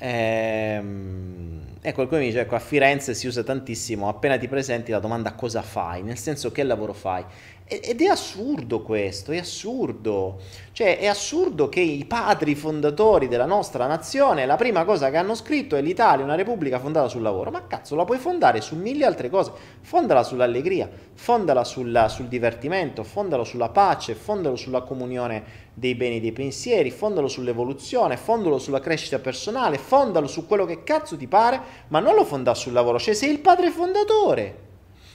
Ehm, 0.00 1.78
ecco, 1.80 2.06
mi 2.10 2.18
dice, 2.20 2.40
ecco, 2.40 2.54
a 2.54 2.60
Firenze 2.60 3.14
si 3.14 3.26
usa 3.26 3.42
tantissimo, 3.42 4.08
appena 4.08 4.38
ti 4.38 4.46
presenti 4.46 4.92
la 4.92 5.00
domanda 5.00 5.34
cosa 5.34 5.60
fai, 5.62 6.02
nel 6.02 6.18
senso 6.18 6.52
che 6.52 6.62
lavoro 6.62 6.92
fai. 6.92 7.24
Ed 7.70 8.00
è 8.00 8.06
assurdo 8.06 8.80
questo, 8.80 9.30
è 9.30 9.36
assurdo. 9.36 10.40
Cioè, 10.72 10.98
è 10.98 11.06
assurdo 11.06 11.68
che 11.68 11.80
i 11.80 12.06
padri 12.06 12.54
fondatori 12.54 13.28
della 13.28 13.44
nostra 13.44 13.86
nazione, 13.86 14.46
la 14.46 14.56
prima 14.56 14.86
cosa 14.86 15.10
che 15.10 15.18
hanno 15.18 15.34
scritto 15.34 15.76
è 15.76 15.82
l'Italia, 15.82 16.24
una 16.24 16.34
repubblica 16.34 16.78
fondata 16.78 17.08
sul 17.08 17.20
lavoro. 17.20 17.50
Ma 17.50 17.66
cazzo, 17.66 17.94
la 17.94 18.06
puoi 18.06 18.16
fondare 18.16 18.62
su 18.62 18.74
mille 18.74 19.04
altre 19.04 19.28
cose. 19.28 19.52
Fondala 19.82 20.22
sull'allegria, 20.22 20.88
fondala 21.12 21.62
sulla, 21.62 22.08
sul 22.08 22.28
divertimento, 22.28 23.04
fondalo 23.04 23.44
sulla 23.44 23.68
pace, 23.68 24.14
fondalo 24.14 24.56
sulla 24.56 24.80
comunione 24.80 25.66
dei 25.74 25.94
beni 25.94 26.16
e 26.16 26.20
dei 26.20 26.32
pensieri, 26.32 26.90
fondalo 26.90 27.28
sull'evoluzione, 27.28 28.16
fondalo 28.16 28.58
sulla 28.58 28.80
crescita 28.80 29.18
personale, 29.18 29.76
fondalo 29.76 30.26
su 30.26 30.46
quello 30.46 30.64
che 30.64 30.84
cazzo 30.84 31.18
ti 31.18 31.26
pare, 31.26 31.60
ma 31.88 32.00
non 32.00 32.14
lo 32.14 32.24
fonda 32.24 32.54
sul 32.54 32.72
lavoro. 32.72 32.98
Cioè, 32.98 33.12
sei 33.12 33.30
il 33.30 33.40
padre 33.40 33.70
fondatore. 33.70 34.67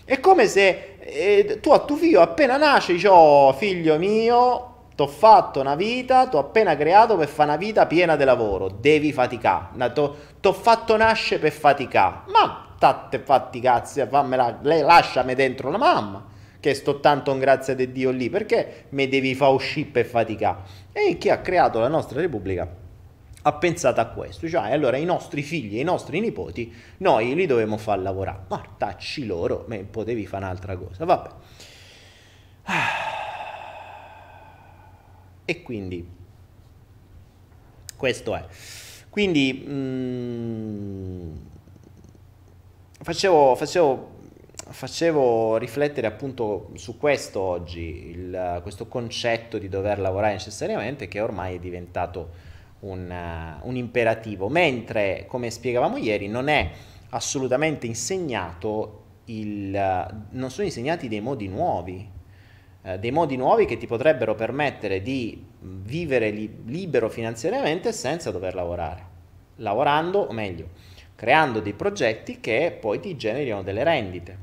È 0.06 0.20
come 0.20 0.48
se 0.48 0.96
eh, 1.00 1.60
tu 1.62 1.72
a 1.72 1.80
tuo 1.80 1.96
figlio 1.96 2.22
appena 2.22 2.58
nasce 2.58 2.94
dici, 2.94 3.08
oh 3.08 3.54
figlio 3.54 3.98
mio, 3.98 4.74
ti 4.96 5.04
T'ho 5.04 5.08
fatto 5.08 5.60
una 5.60 5.76
vita, 5.76 6.28
t'ho 6.28 6.38
appena 6.38 6.76
creato 6.76 7.18
per 7.18 7.28
fare 7.28 7.50
una 7.50 7.58
vita 7.58 7.88
piena 7.88 8.16
di 8.16 8.24
lavoro. 8.24 8.70
Devi 8.70 9.12
faticare. 9.12 9.92
T'ho 9.92 10.54
fatto 10.54 10.96
nascere 10.96 11.42
per 11.42 11.52
faticare. 11.52 12.32
Ma 12.32 12.76
tatte 12.78 13.18
fatti 13.20 13.60
cazzi, 13.60 14.06
fammela, 14.08 14.60
lasciami 14.62 15.34
dentro 15.34 15.72
la 15.72 15.78
mamma. 15.78 16.24
Che 16.60 16.74
sto 16.76 17.00
tanto 17.00 17.32
in 17.32 17.39
grazia 17.39 17.74
di 17.74 17.92
Dio 17.92 18.12
lì. 18.12 18.30
Perché 18.30 18.86
mi 18.89 19.08
devi 19.08 19.34
fare 19.34 19.54
uscire 19.54 19.89
per 19.89 20.06
faticare? 20.06 20.58
E 20.92 21.18
chi 21.18 21.30
ha 21.30 21.39
creato 21.39 21.80
la 21.80 21.88
nostra 21.88 22.22
Repubblica 22.22 22.82
ha 23.44 23.54
pensato 23.54 24.02
a 24.02 24.08
questo. 24.08 24.48
Cioè, 24.50 24.72
allora 24.72 24.98
i 24.98 25.06
nostri 25.06 25.42
figli 25.44 25.78
e 25.78 25.82
i 25.82 25.86
nostri 25.86 26.20
nipoti, 26.20 26.74
noi 26.98 27.36
li 27.36 27.46
dovevamo 27.46 27.78
far 27.78 28.00
lavorare. 28.00 28.46
Ma 28.48 28.64
tacci 28.78 29.26
loro, 29.26 29.68
potevi 29.90 30.26
fare 30.26 30.44
un'altra 30.46 30.76
cosa. 30.76 31.06
Vabbè. 31.06 31.30
E 35.46 35.62
quindi 35.62 36.08
questo 37.98 38.34
è. 38.34 38.46
Quindi 39.10 39.54
mh, 39.54 39.72
mm, 39.74 41.36
facevo, 43.02 43.54
facevo, 43.56 44.12
facevo, 44.70 45.58
riflettere 45.58 46.08
appunto 46.08 46.70
su 46.76 46.98
questo 46.98 47.42
oggi, 47.42 48.08
il, 48.08 48.60
questo 48.64 48.88
concetto 48.88 49.58
di 49.58 49.68
dover 49.68 50.00
lavorare 50.00 50.32
necessariamente 50.32 51.10
che 51.10 51.20
ormai 51.20 51.56
è 51.56 51.60
diventato 51.60 52.30
un, 52.84 53.10
uh, 53.10 53.67
un 53.67 53.76
imperativo, 53.76 54.48
mentre 54.48 55.26
come 55.28 55.50
spiegavamo 55.50 55.98
ieri 55.98 56.28
non 56.28 56.48
è 56.48 56.72
assolutamente 57.10 57.86
insegnato 57.86 59.02
il, 59.26 59.74
uh, 59.74 60.15
non 60.32 60.50
sono 60.50 60.65
insegnati 60.65 61.08
dei 61.08 61.22
modi 61.22 61.48
nuovi 61.48 62.12
eh, 62.84 63.00
dei 63.00 63.12
modi 63.12 63.38
nuovi 63.38 63.65
che 63.65 63.78
ti 63.78 63.88
potrebbero 63.88 64.36
permettere 64.36 65.02
di 65.02 65.41
vivere 65.60 66.30
li- 66.30 66.63
libero 66.65 67.10
finanziariamente 67.10 67.93
senza 67.93 68.30
dover 68.30 68.56
lavorare. 68.56 69.12
Lavorando, 69.58 70.19
o 70.19 70.34
meglio, 70.34 70.69
creando 71.15 71.62
dei 71.62 71.74
progetti 71.74 72.41
che 72.41 72.78
poi 72.80 73.00
ti 73.00 73.15
generino 73.15 73.63
delle 73.63 73.84
rendite. 73.84 74.38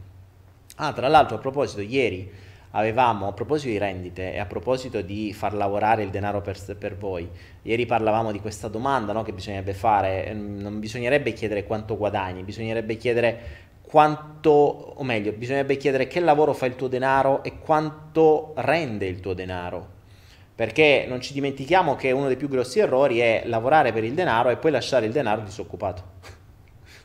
Ah, 0.77 0.93
tra 0.95 1.09
l'altro, 1.09 1.37
a 1.37 1.41
proposito, 1.41 1.83
ieri 1.83 2.31
avevamo, 2.73 3.27
a 3.27 3.33
proposito 3.33 3.71
di 3.71 3.79
rendite 3.79 4.33
e 4.33 4.39
a 4.39 4.47
proposito 4.47 5.01
di 5.01 5.33
far 5.33 5.55
lavorare 5.55 6.03
il 6.03 6.11
denaro 6.11 6.41
per, 6.41 6.59
per 6.77 6.97
voi, 6.97 7.29
ieri 7.63 7.87
parlavamo 7.87 8.31
di 8.33 8.41
questa 8.41 8.69
domanda 8.69 9.13
no, 9.13 9.23
che 9.23 9.33
bisognerebbe 9.33 9.75
fare, 9.75 10.33
non 10.33 10.79
bisognerebbe 10.79 11.33
chiedere 11.33 11.65
quanto 11.65 11.97
guadagni, 11.97 12.43
bisognerebbe 12.43 12.97
chiedere 12.97 13.69
quanto, 13.83 14.51
o 14.51 15.03
meglio, 15.03 15.33
bisognerebbe 15.33 15.77
chiedere 15.77 16.07
che 16.07 16.21
lavoro 16.21 16.53
fa 16.53 16.67
il 16.67 16.77
tuo 16.77 16.87
denaro 16.87 17.43
e 17.43 17.59
quanto 17.59 18.53
rende 18.57 19.07
il 19.07 19.19
tuo 19.19 19.35
denaro. 19.35 19.99
Perché 20.55 21.07
non 21.09 21.21
ci 21.21 21.33
dimentichiamo 21.33 21.97
che 21.97 22.13
uno 22.13 22.29
dei 22.29 22.37
più 22.37 22.49
grossi 22.49 22.79
errori 22.79 23.19
è 23.19 23.43
lavorare 23.47 23.93
per 23.93 24.05
il 24.05 24.13
denaro 24.13 24.51
e 24.51 24.59
poi 24.59 24.71
lasciare 24.71 25.07
il 25.07 25.13
denaro 25.13 25.41
disoccupato. 25.41 26.03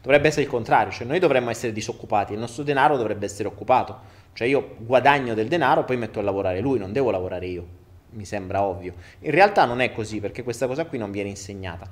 Dovrebbe 0.03 0.27
essere 0.27 0.43
il 0.43 0.49
contrario, 0.49 0.91
cioè 0.91 1.07
noi 1.07 1.17
dovremmo 1.17 1.49
essere 1.49 1.71
disoccupati, 1.71 2.33
il 2.33 2.39
nostro 2.39 2.61
denaro 2.61 2.97
dovrebbe 2.97 3.25
essere 3.25 3.47
occupato. 3.47 3.99
Cioè 4.35 4.47
io 4.47 4.75
guadagno 4.79 5.33
del 5.33 5.47
denaro, 5.47 5.85
poi 5.85 5.95
metto 5.95 6.19
a 6.19 6.21
lavorare 6.21 6.59
lui, 6.59 6.77
non 6.77 6.91
devo 6.91 7.09
lavorare 7.09 7.45
io. 7.45 7.65
Mi 8.09 8.25
sembra 8.25 8.63
ovvio. 8.63 8.93
In 9.19 9.31
realtà 9.31 9.63
non 9.63 9.79
è 9.79 9.93
così 9.93 10.19
perché 10.19 10.43
questa 10.43 10.67
cosa 10.67 10.83
qui 10.85 10.97
non 10.97 11.09
viene 11.09 11.29
insegnata. 11.29 11.89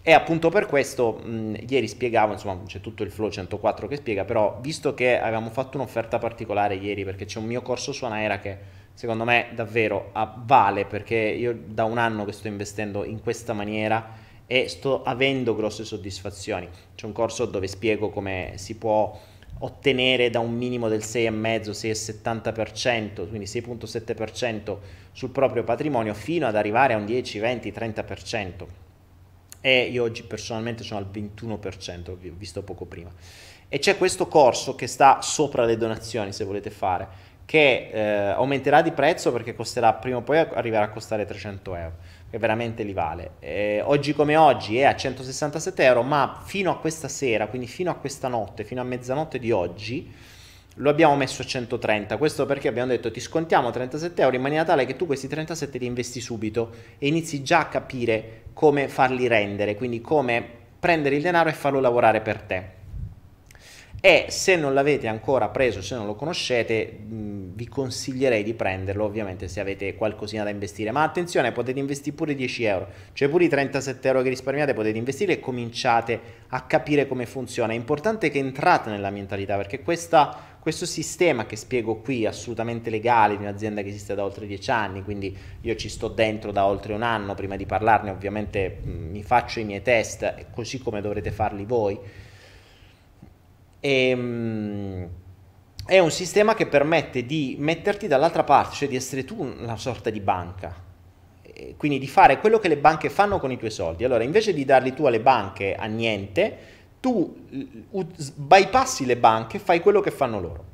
E 0.00 0.12
appunto 0.12 0.48
per 0.48 0.64
questo 0.64 1.20
mh, 1.22 1.66
ieri 1.68 1.86
spiegavo, 1.86 2.32
insomma 2.32 2.58
c'è 2.64 2.80
tutto 2.80 3.02
il 3.02 3.10
flow 3.10 3.30
104 3.30 3.88
che 3.88 3.96
spiega, 3.96 4.24
però 4.24 4.58
visto 4.62 4.94
che 4.94 5.20
avevamo 5.20 5.50
fatto 5.50 5.76
un'offerta 5.76 6.18
particolare 6.18 6.76
ieri 6.76 7.04
perché 7.04 7.26
c'è 7.26 7.38
un 7.38 7.44
mio 7.44 7.60
corso 7.60 7.92
su 7.92 8.06
Anaera 8.06 8.38
che 8.38 8.56
secondo 8.94 9.24
me 9.24 9.48
davvero 9.54 10.08
ah, 10.12 10.34
vale 10.44 10.86
perché 10.86 11.16
io 11.16 11.54
da 11.66 11.84
un 11.84 11.98
anno 11.98 12.24
che 12.24 12.32
sto 12.32 12.48
investendo 12.48 13.04
in 13.04 13.20
questa 13.20 13.52
maniera 13.52 14.14
e 14.46 14.66
sto 14.68 15.02
avendo 15.02 15.54
grosse 15.54 15.84
soddisfazioni. 15.84 16.70
C'è 16.94 17.04
un 17.04 17.12
corso 17.12 17.44
dove 17.44 17.66
spiego 17.66 18.08
come 18.08 18.52
si 18.56 18.76
può 18.76 19.14
ottenere 19.64 20.30
da 20.30 20.38
un 20.38 20.54
minimo 20.54 20.88
del 20.88 21.00
6,5, 21.00 21.70
6,70%, 21.70 23.28
quindi 23.28 23.46
6,7% 23.46 24.76
sul 25.12 25.30
proprio 25.30 25.64
patrimonio 25.64 26.14
fino 26.14 26.46
ad 26.46 26.56
arrivare 26.56 26.94
a 26.94 26.96
un 26.96 27.04
10, 27.04 27.38
20, 27.38 27.72
30% 27.72 28.66
e 29.64 29.84
io 29.84 30.02
oggi 30.02 30.24
personalmente 30.24 30.82
sono 30.82 30.98
al 30.98 31.06
21%, 31.10 32.16
vi 32.18 32.28
ho 32.28 32.34
visto 32.36 32.62
poco 32.62 32.84
prima. 32.84 33.10
E 33.68 33.78
c'è 33.78 33.96
questo 33.96 34.26
corso 34.26 34.74
che 34.74 34.88
sta 34.88 35.22
sopra 35.22 35.64
le 35.64 35.76
donazioni, 35.76 36.32
se 36.32 36.44
volete 36.44 36.68
fare, 36.68 37.08
che 37.46 37.90
eh, 37.92 38.00
aumenterà 38.30 38.82
di 38.82 38.90
prezzo 38.90 39.30
perché 39.32 39.54
costerà 39.54 39.94
prima 39.94 40.18
o 40.18 40.22
poi 40.22 40.38
arriverà 40.38 40.84
a 40.84 40.90
costare 40.90 41.24
300 41.24 41.74
euro, 41.76 41.96
che 42.32 42.38
veramente 42.38 42.82
li 42.82 42.94
vale. 42.94 43.32
Eh, 43.40 43.82
oggi 43.84 44.14
come 44.14 44.36
oggi 44.36 44.78
è 44.78 44.84
a 44.84 44.96
167 44.96 45.84
euro, 45.84 46.02
ma 46.02 46.40
fino 46.42 46.70
a 46.70 46.78
questa 46.78 47.06
sera, 47.06 47.46
quindi 47.46 47.66
fino 47.66 47.90
a 47.90 47.94
questa 47.94 48.26
notte, 48.26 48.64
fino 48.64 48.80
a 48.80 48.84
mezzanotte 48.84 49.38
di 49.38 49.50
oggi, 49.50 50.10
lo 50.76 50.88
abbiamo 50.88 51.14
messo 51.14 51.42
a 51.42 51.44
130. 51.44 52.16
Questo 52.16 52.46
perché 52.46 52.68
abbiamo 52.68 52.88
detto 52.88 53.10
ti 53.10 53.20
scontiamo 53.20 53.70
37 53.70 54.22
euro 54.22 54.36
in 54.36 54.40
maniera 54.40 54.64
tale 54.64 54.86
che 54.86 54.96
tu 54.96 55.04
questi 55.04 55.28
37 55.28 55.76
li 55.76 55.84
investi 55.84 56.22
subito 56.22 56.70
e 56.96 57.06
inizi 57.06 57.42
già 57.42 57.58
a 57.58 57.66
capire 57.66 58.44
come 58.54 58.88
farli 58.88 59.28
rendere, 59.28 59.76
quindi 59.76 60.00
come 60.00 60.42
prendere 60.80 61.16
il 61.16 61.22
denaro 61.22 61.50
e 61.50 61.52
farlo 61.52 61.80
lavorare 61.80 62.22
per 62.22 62.40
te. 62.40 62.81
E 64.04 64.26
se 64.30 64.56
non 64.56 64.74
l'avete 64.74 65.06
ancora 65.06 65.48
preso, 65.50 65.80
se 65.80 65.94
non 65.94 66.06
lo 66.06 66.16
conoscete, 66.16 66.98
vi 67.06 67.68
consiglierei 67.68 68.42
di 68.42 68.52
prenderlo, 68.52 69.04
ovviamente 69.04 69.46
se 69.46 69.60
avete 69.60 69.94
qualcosina 69.94 70.42
da 70.42 70.50
investire. 70.50 70.90
Ma 70.90 71.04
attenzione, 71.04 71.52
potete 71.52 71.78
investire 71.78 72.16
pure 72.16 72.34
10 72.34 72.64
euro, 72.64 72.88
cioè 73.12 73.28
pure 73.28 73.44
i 73.44 73.48
37 73.48 74.08
euro 74.08 74.22
che 74.22 74.28
risparmiate 74.30 74.74
potete 74.74 74.98
investire 74.98 75.34
e 75.34 75.38
cominciate 75.38 76.20
a 76.48 76.62
capire 76.62 77.06
come 77.06 77.26
funziona. 77.26 77.74
È 77.74 77.76
importante 77.76 78.28
che 78.28 78.40
entrate 78.40 78.90
nella 78.90 79.10
mentalità 79.10 79.56
perché 79.56 79.82
questa, 79.82 80.36
questo 80.58 80.84
sistema 80.84 81.46
che 81.46 81.54
spiego 81.54 82.00
qui, 82.00 82.26
assolutamente 82.26 82.90
legale, 82.90 83.36
di 83.36 83.44
un'azienda 83.44 83.82
che 83.82 83.88
esiste 83.90 84.16
da 84.16 84.24
oltre 84.24 84.48
10 84.48 84.68
anni, 84.72 85.04
quindi 85.04 85.38
io 85.60 85.76
ci 85.76 85.88
sto 85.88 86.08
dentro 86.08 86.50
da 86.50 86.66
oltre 86.66 86.92
un 86.92 87.02
anno, 87.02 87.36
prima 87.36 87.54
di 87.54 87.66
parlarne 87.66 88.10
ovviamente 88.10 88.78
mh, 88.82 88.90
mi 88.90 89.22
faccio 89.22 89.60
i 89.60 89.64
miei 89.64 89.82
test, 89.82 90.46
così 90.50 90.80
come 90.80 91.00
dovrete 91.00 91.30
farli 91.30 91.64
voi 91.64 92.30
e, 93.82 94.08
ehm, 94.08 95.08
è 95.84 95.98
un 95.98 96.10
sistema 96.12 96.54
che 96.54 96.66
permette 96.66 97.26
di 97.26 97.56
metterti 97.58 98.06
dall'altra 98.06 98.44
parte, 98.44 98.76
cioè 98.76 98.88
di 98.88 98.94
essere 98.94 99.24
tu 99.24 99.42
una 99.42 99.76
sorta 99.76 100.08
di 100.10 100.20
banca. 100.20 100.90
Quindi 101.76 101.98
di 101.98 102.06
fare 102.06 102.38
quello 102.38 102.58
che 102.58 102.68
le 102.68 102.76
banche 102.76 103.10
fanno 103.10 103.38
con 103.38 103.50
i 103.50 103.58
tuoi 103.58 103.70
soldi. 103.70 104.04
Allora, 104.04 104.22
invece 104.22 104.54
di 104.54 104.64
darli 104.64 104.94
tu 104.94 105.04
alle 105.04 105.20
banche 105.20 105.74
a 105.74 105.86
niente, 105.86 106.56
tu 107.00 107.36
bypassi 108.36 109.04
le 109.04 109.16
banche 109.16 109.56
e 109.56 109.60
fai 109.60 109.80
quello 109.80 110.00
che 110.00 110.12
fanno 110.12 110.40
loro, 110.40 110.64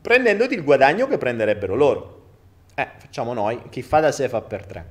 prendendoti 0.00 0.54
il 0.54 0.64
guadagno 0.64 1.06
che 1.06 1.16
prenderebbero 1.16 1.76
loro. 1.76 2.22
Eh, 2.74 2.88
facciamo 2.98 3.32
noi, 3.32 3.60
chi 3.70 3.82
fa 3.82 4.00
da 4.00 4.10
sé 4.10 4.28
fa 4.28 4.40
per 4.40 4.66
tre. 4.66 4.90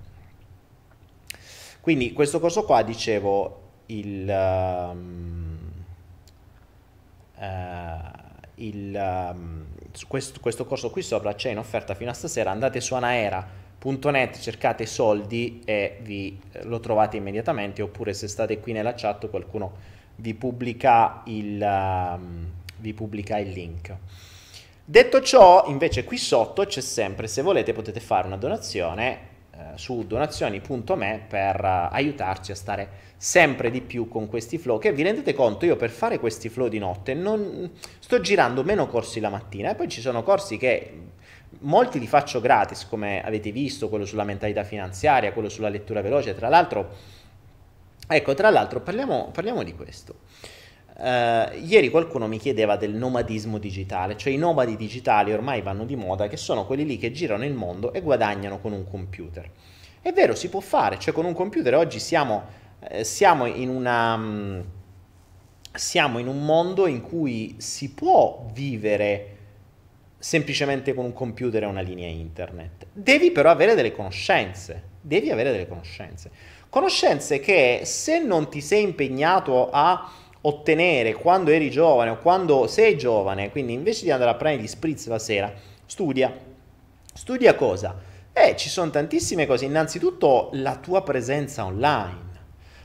Quindi 1.81 2.13
questo 2.13 2.39
corso 2.39 2.63
qua, 2.63 2.81
dicevo, 2.81 3.61
il... 3.87 4.25
Um, 4.29 5.42
il, 8.55 9.31
um, 9.33 9.65
questo, 10.07 10.39
questo, 10.39 10.65
corso 10.65 10.89
qui 10.89 11.01
sopra 11.01 11.33
c'è 11.33 11.49
in 11.51 11.57
offerta 11.57 11.95
fino 11.95 12.09
a 12.09 12.13
stasera, 12.13 12.51
andate 12.51 12.81
su 12.81 12.93
anaera.net, 12.93 14.39
cercate 14.39 14.85
soldi 14.85 15.61
e 15.65 15.97
vi, 16.01 16.39
eh, 16.51 16.63
lo 16.63 16.79
trovate 16.79 17.17
immediatamente, 17.17 17.81
oppure 17.81 18.13
se 18.13 18.27
state 18.27 18.59
qui 18.59 18.71
nella 18.71 18.93
chat 18.93 19.29
qualcuno 19.29 19.91
vi 20.15 20.33
pubblica 20.33 21.23
il, 21.25 21.59
um, 21.61 22.51
vi 22.77 22.93
pubblica 22.93 23.37
il 23.37 23.49
link. 23.49 23.95
Detto 24.85 25.21
ciò, 25.21 25.65
invece 25.67 26.03
qui 26.03 26.17
sotto 26.17 26.65
c'è 26.65 26.81
sempre, 26.81 27.27
se 27.27 27.41
volete 27.41 27.73
potete 27.73 27.99
fare 27.99 28.27
una 28.27 28.37
donazione 28.37 29.11
eh, 29.11 29.32
su 29.75 30.05
donazioni.me 30.05 31.25
per 31.27 31.59
uh, 31.61 31.93
aiutarci 31.93 32.51
a 32.51 32.55
stare 32.55 32.89
sempre 33.17 33.71
di 33.71 33.81
più 33.81 34.07
con 34.07 34.27
questi 34.27 34.57
flow. 34.57 34.79
Che 34.79 34.91
vi 34.91 35.03
rendete 35.03 35.33
conto? 35.33 35.65
Io 35.65 35.75
per 35.75 35.89
fare 35.89 36.19
questi 36.19 36.49
flow 36.49 36.67
di 36.67 36.79
notte 36.79 37.13
non 37.13 37.71
sto 37.99 38.19
girando 38.19 38.63
meno 38.63 38.87
corsi 38.87 39.19
la 39.19 39.29
mattina 39.29 39.71
e 39.71 39.75
poi 39.75 39.87
ci 39.87 40.01
sono 40.01 40.23
corsi 40.23 40.57
che 40.57 40.93
molti 41.59 41.99
li 41.99 42.07
faccio 42.07 42.41
gratis 42.41 42.87
come 42.87 43.23
avete 43.23 43.51
visto 43.51 43.89
quello 43.89 44.05
sulla 44.05 44.23
mentalità 44.23 44.63
finanziaria 44.63 45.31
quello 45.31 45.49
sulla 45.49 45.69
lettura 45.69 46.01
veloce 46.01 46.35
tra 46.35 46.49
l'altro. 46.49 47.21
Ecco 48.07 48.33
tra 48.33 48.49
l'altro 48.49 48.81
parliamo, 48.81 49.29
parliamo 49.31 49.63
di 49.63 49.73
questo 49.73 50.15
Uh, 50.95 51.57
ieri 51.65 51.89
qualcuno 51.89 52.27
mi 52.27 52.37
chiedeva 52.37 52.75
del 52.75 52.93
nomadismo 52.93 53.57
digitale, 53.57 54.15
cioè 54.15 54.31
i 54.31 54.37
nomadi 54.37 54.75
digitali 54.75 55.33
ormai 55.33 55.61
vanno 55.61 55.85
di 55.85 55.95
moda, 55.95 56.27
che 56.27 56.37
sono 56.37 56.67
quelli 56.67 56.85
lì 56.85 56.97
che 56.97 57.11
girano 57.11 57.45
il 57.45 57.53
mondo 57.53 57.93
e 57.93 58.01
guadagnano 58.01 58.59
con 58.59 58.73
un 58.73 58.87
computer. 58.87 59.49
È 60.01 60.11
vero, 60.11 60.35
si 60.35 60.49
può 60.49 60.59
fare, 60.59 60.99
cioè 60.99 61.13
con 61.13 61.25
un 61.25 61.33
computer 61.33 61.73
oggi 61.75 61.99
siamo, 61.99 62.43
eh, 62.79 63.03
siamo, 63.03 63.47
in 63.47 63.69
una, 63.69 64.13
um, 64.13 64.63
siamo 65.73 66.19
in 66.19 66.27
un 66.27 66.45
mondo 66.45 66.85
in 66.85 67.01
cui 67.01 67.55
si 67.57 67.91
può 67.93 68.45
vivere 68.53 69.37
semplicemente 70.19 70.93
con 70.93 71.05
un 71.05 71.13
computer 71.13 71.63
e 71.63 71.65
una 71.65 71.81
linea 71.81 72.07
internet. 72.07 72.85
Devi 72.93 73.31
però 73.31 73.49
avere 73.49 73.73
delle 73.73 73.93
conoscenze, 73.93 74.83
devi 75.01 75.31
avere 75.31 75.51
delle 75.51 75.67
conoscenze. 75.67 76.29
Conoscenze 76.69 77.39
che 77.39 77.81
se 77.83 78.19
non 78.19 78.49
ti 78.49 78.61
sei 78.61 78.83
impegnato 78.83 79.69
a 79.71 80.11
ottenere 80.45 81.13
quando 81.13 81.51
eri 81.51 81.69
giovane 81.69 82.11
o 82.11 82.17
quando 82.19 82.67
sei 82.67 82.97
giovane, 82.97 83.51
quindi 83.51 83.73
invece 83.73 84.03
di 84.03 84.11
andare 84.11 84.31
a 84.31 84.35
prendere 84.35 84.63
gli 84.63 84.69
spritz 84.69 85.07
la 85.07 85.19
sera, 85.19 85.51
studia. 85.85 86.33
Studia 87.13 87.55
cosa? 87.55 87.95
Eh, 88.31 88.55
ci 88.57 88.69
sono 88.69 88.89
tantissime 88.89 89.45
cose. 89.45 89.65
Innanzitutto 89.65 90.49
la 90.53 90.75
tua 90.77 91.03
presenza 91.03 91.65
online. 91.65 92.31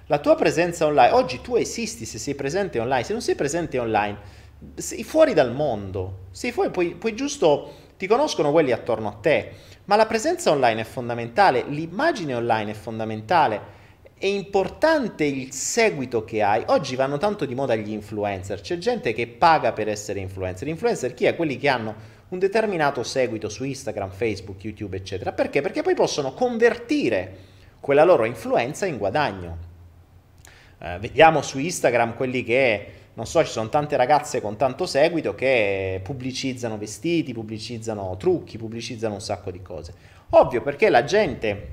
La 0.06 0.18
tua 0.18 0.34
presenza 0.34 0.86
online, 0.86 1.12
oggi 1.12 1.40
tu 1.40 1.56
esisti 1.56 2.04
se 2.04 2.18
sei 2.18 2.34
presente 2.34 2.78
online, 2.78 3.04
se 3.04 3.12
non 3.12 3.22
sei 3.22 3.34
presente 3.34 3.78
online 3.78 4.38
sei 4.74 5.04
fuori 5.04 5.34
dal 5.34 5.52
mondo, 5.52 6.26
sei 6.30 6.52
fuori, 6.52 6.70
poi, 6.70 6.94
poi 6.94 7.14
giusto 7.14 7.74
ti 7.96 8.06
conoscono 8.06 8.50
quelli 8.50 8.72
attorno 8.72 9.08
a 9.08 9.12
te, 9.20 9.52
ma 9.84 9.96
la 9.96 10.06
presenza 10.06 10.50
online 10.50 10.82
è 10.82 10.84
fondamentale, 10.84 11.64
l'immagine 11.68 12.34
online 12.34 12.72
è 12.72 12.74
fondamentale, 12.74 13.76
è 14.18 14.26
importante 14.26 15.24
il 15.24 15.52
seguito 15.52 16.24
che 16.24 16.42
hai. 16.42 16.62
Oggi 16.66 16.96
vanno 16.96 17.18
tanto 17.18 17.44
di 17.44 17.54
moda 17.54 17.74
gli 17.76 17.92
influencer, 17.92 18.60
c'è 18.60 18.76
gente 18.78 19.12
che 19.12 19.26
paga 19.28 19.72
per 19.72 19.88
essere 19.88 20.20
influencer. 20.20 20.66
Influencer 20.66 21.14
chi 21.14 21.26
è? 21.26 21.36
Quelli 21.36 21.56
che 21.56 21.68
hanno 21.68 21.94
un 22.30 22.38
determinato 22.38 23.02
seguito 23.02 23.48
su 23.48 23.64
Instagram, 23.64 24.10
Facebook, 24.10 24.62
YouTube, 24.64 24.96
eccetera. 24.96 25.32
Perché? 25.32 25.60
Perché 25.60 25.82
poi 25.82 25.94
possono 25.94 26.34
convertire 26.34 27.36
quella 27.80 28.04
loro 28.04 28.24
influenza 28.24 28.86
in 28.86 28.98
guadagno. 28.98 29.66
Eh, 30.80 30.98
vediamo 30.98 31.40
su 31.42 31.58
Instagram 31.58 32.14
quelli 32.14 32.42
che 32.42 32.92
non 33.14 33.26
so, 33.26 33.44
ci 33.44 33.50
sono 33.50 33.68
tante 33.68 33.96
ragazze 33.96 34.40
con 34.40 34.56
tanto 34.56 34.86
seguito 34.86 35.34
che 35.34 36.00
pubblicizzano 36.04 36.78
vestiti, 36.78 37.32
pubblicizzano 37.32 38.16
trucchi, 38.16 38.58
pubblicizzano 38.58 39.14
un 39.14 39.20
sacco 39.20 39.50
di 39.50 39.60
cose. 39.60 39.92
Ovvio 40.30 40.62
perché 40.62 40.88
la 40.88 41.02
gente, 41.02 41.68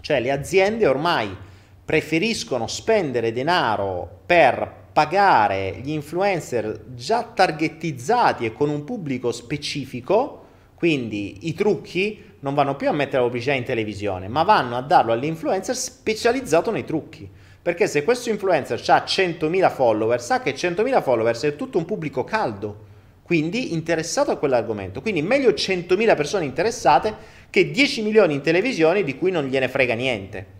cioè 0.00 0.18
le 0.18 0.32
aziende 0.32 0.88
ormai 0.88 1.36
preferiscono 1.84 2.66
spendere 2.66 3.32
denaro 3.32 4.20
per 4.24 4.82
pagare 4.92 5.80
gli 5.82 5.90
influencer 5.90 6.84
già 6.94 7.24
targetizzati 7.24 8.44
e 8.44 8.52
con 8.52 8.70
un 8.70 8.84
pubblico 8.84 9.32
specifico, 9.32 10.44
quindi 10.74 11.48
i 11.48 11.54
trucchi 11.54 12.32
non 12.40 12.54
vanno 12.54 12.76
più 12.76 12.88
a 12.88 12.92
mettere 12.92 13.18
la 13.18 13.24
pubblicità 13.24 13.54
in 13.54 13.64
televisione, 13.64 14.28
ma 14.28 14.44
vanno 14.44 14.76
a 14.76 14.82
darlo 14.82 15.12
all'influencer 15.12 15.74
specializzato 15.74 16.70
nei 16.70 16.84
trucchi. 16.84 17.28
Perché 17.60 17.86
se 17.86 18.04
questo 18.04 18.28
influencer 18.28 18.78
ha 18.88 19.04
100.000 19.04 19.70
follower, 19.72 20.20
sa 20.20 20.40
che 20.42 20.54
100.000 20.54 21.02
followers 21.02 21.42
è 21.44 21.56
tutto 21.56 21.78
un 21.78 21.86
pubblico 21.86 22.22
caldo, 22.22 22.84
quindi 23.22 23.72
interessato 23.72 24.30
a 24.30 24.36
quell'argomento. 24.36 25.00
Quindi 25.00 25.22
meglio 25.22 25.50
100.000 25.50 26.14
persone 26.14 26.44
interessate 26.44 27.14
che 27.48 27.70
10 27.70 28.02
milioni 28.02 28.34
in 28.34 28.42
televisione 28.42 29.02
di 29.02 29.16
cui 29.16 29.30
non 29.30 29.46
gliene 29.46 29.68
frega 29.68 29.94
niente. 29.94 30.53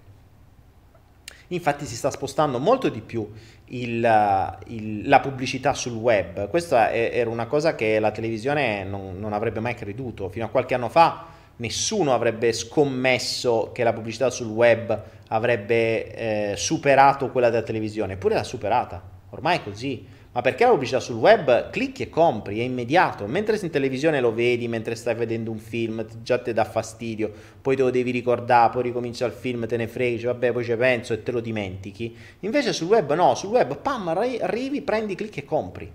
Infatti 1.55 1.87
si 1.87 1.97
sta 1.97 2.11
spostando 2.11 2.59
molto 2.59 2.88
di 2.88 3.01
più 3.01 3.31
il, 3.67 4.59
il, 4.67 5.09
la 5.09 5.21
pubblicità 5.21 5.73
sul 5.75 5.95
web. 5.95 6.49
Questa 6.49 6.90
è, 6.90 7.11
era 7.12 7.31
una 7.31 7.47
cosa 7.47 7.75
che 7.75 7.99
la 7.99 8.11
televisione 8.11 8.85
non, 8.85 9.19
non 9.19 9.33
avrebbe 9.33 9.61
mai 9.61 9.75
creduto. 9.75 10.29
Fino 10.29 10.45
a 10.45 10.49
qualche 10.49 10.75
anno 10.75 10.88
fa 10.88 11.27
nessuno 11.57 12.12
avrebbe 12.12 12.53
scommesso 12.53 13.71
che 13.73 13.85
la 13.85 13.93
pubblicità 13.93 14.31
sul 14.31 14.49
web 14.49 15.03
avrebbe 15.29 16.53
eh, 16.53 16.57
superato 16.57 17.31
quella 17.31 17.51
della 17.51 17.62
televisione, 17.62 18.14
eppure 18.14 18.35
l'ha 18.35 18.45
superata, 18.45 19.03
ormai 19.31 19.59
è 19.59 19.62
così. 19.62 20.13
Ma 20.35 20.40
perché 20.40 20.64
la 20.64 20.70
pubblicità 20.70 20.99
sul 20.99 21.14
web 21.14 21.70
clicchi 21.70 22.03
e 22.03 22.11
compri, 22.11 22.59
è 22.59 22.64
immediato, 22.64 23.25
mentre 23.29 23.57
in 23.62 23.70
televisione 23.70 24.18
lo 24.18 24.35
vedi, 24.35 24.66
mentre 24.66 24.97
stai 24.97 25.14
vedendo 25.14 25.53
un 25.53 25.59
film, 25.59 26.05
già 26.25 26.38
ti 26.38 26.53
dà 26.53 26.64
fastidio, 26.64 27.33
poi 27.62 27.77
te 27.77 27.83
lo 27.83 27.90
devi 27.90 28.11
ricordare, 28.11 28.73
poi 28.73 28.83
ricomincia 28.83 29.27
il 29.27 29.33
film, 29.33 29.64
te 29.68 29.77
ne 29.77 29.87
freghi, 29.87 30.25
vabbè 30.25 30.51
poi 30.51 30.64
ci 30.64 30.75
penso 30.75 31.12
e 31.12 31.23
te 31.23 31.31
lo 31.31 31.38
dimentichi. 31.38 32.16
Invece 32.40 32.73
sul 32.73 32.88
web 32.88 33.14
no, 33.14 33.37
sul 33.37 33.51
web 33.51 33.77
pam, 33.77 34.09
arrivi, 34.09 34.83
prendi, 34.83 35.14
clicchi 35.14 35.38
e 35.38 35.44
compri. 35.44 35.88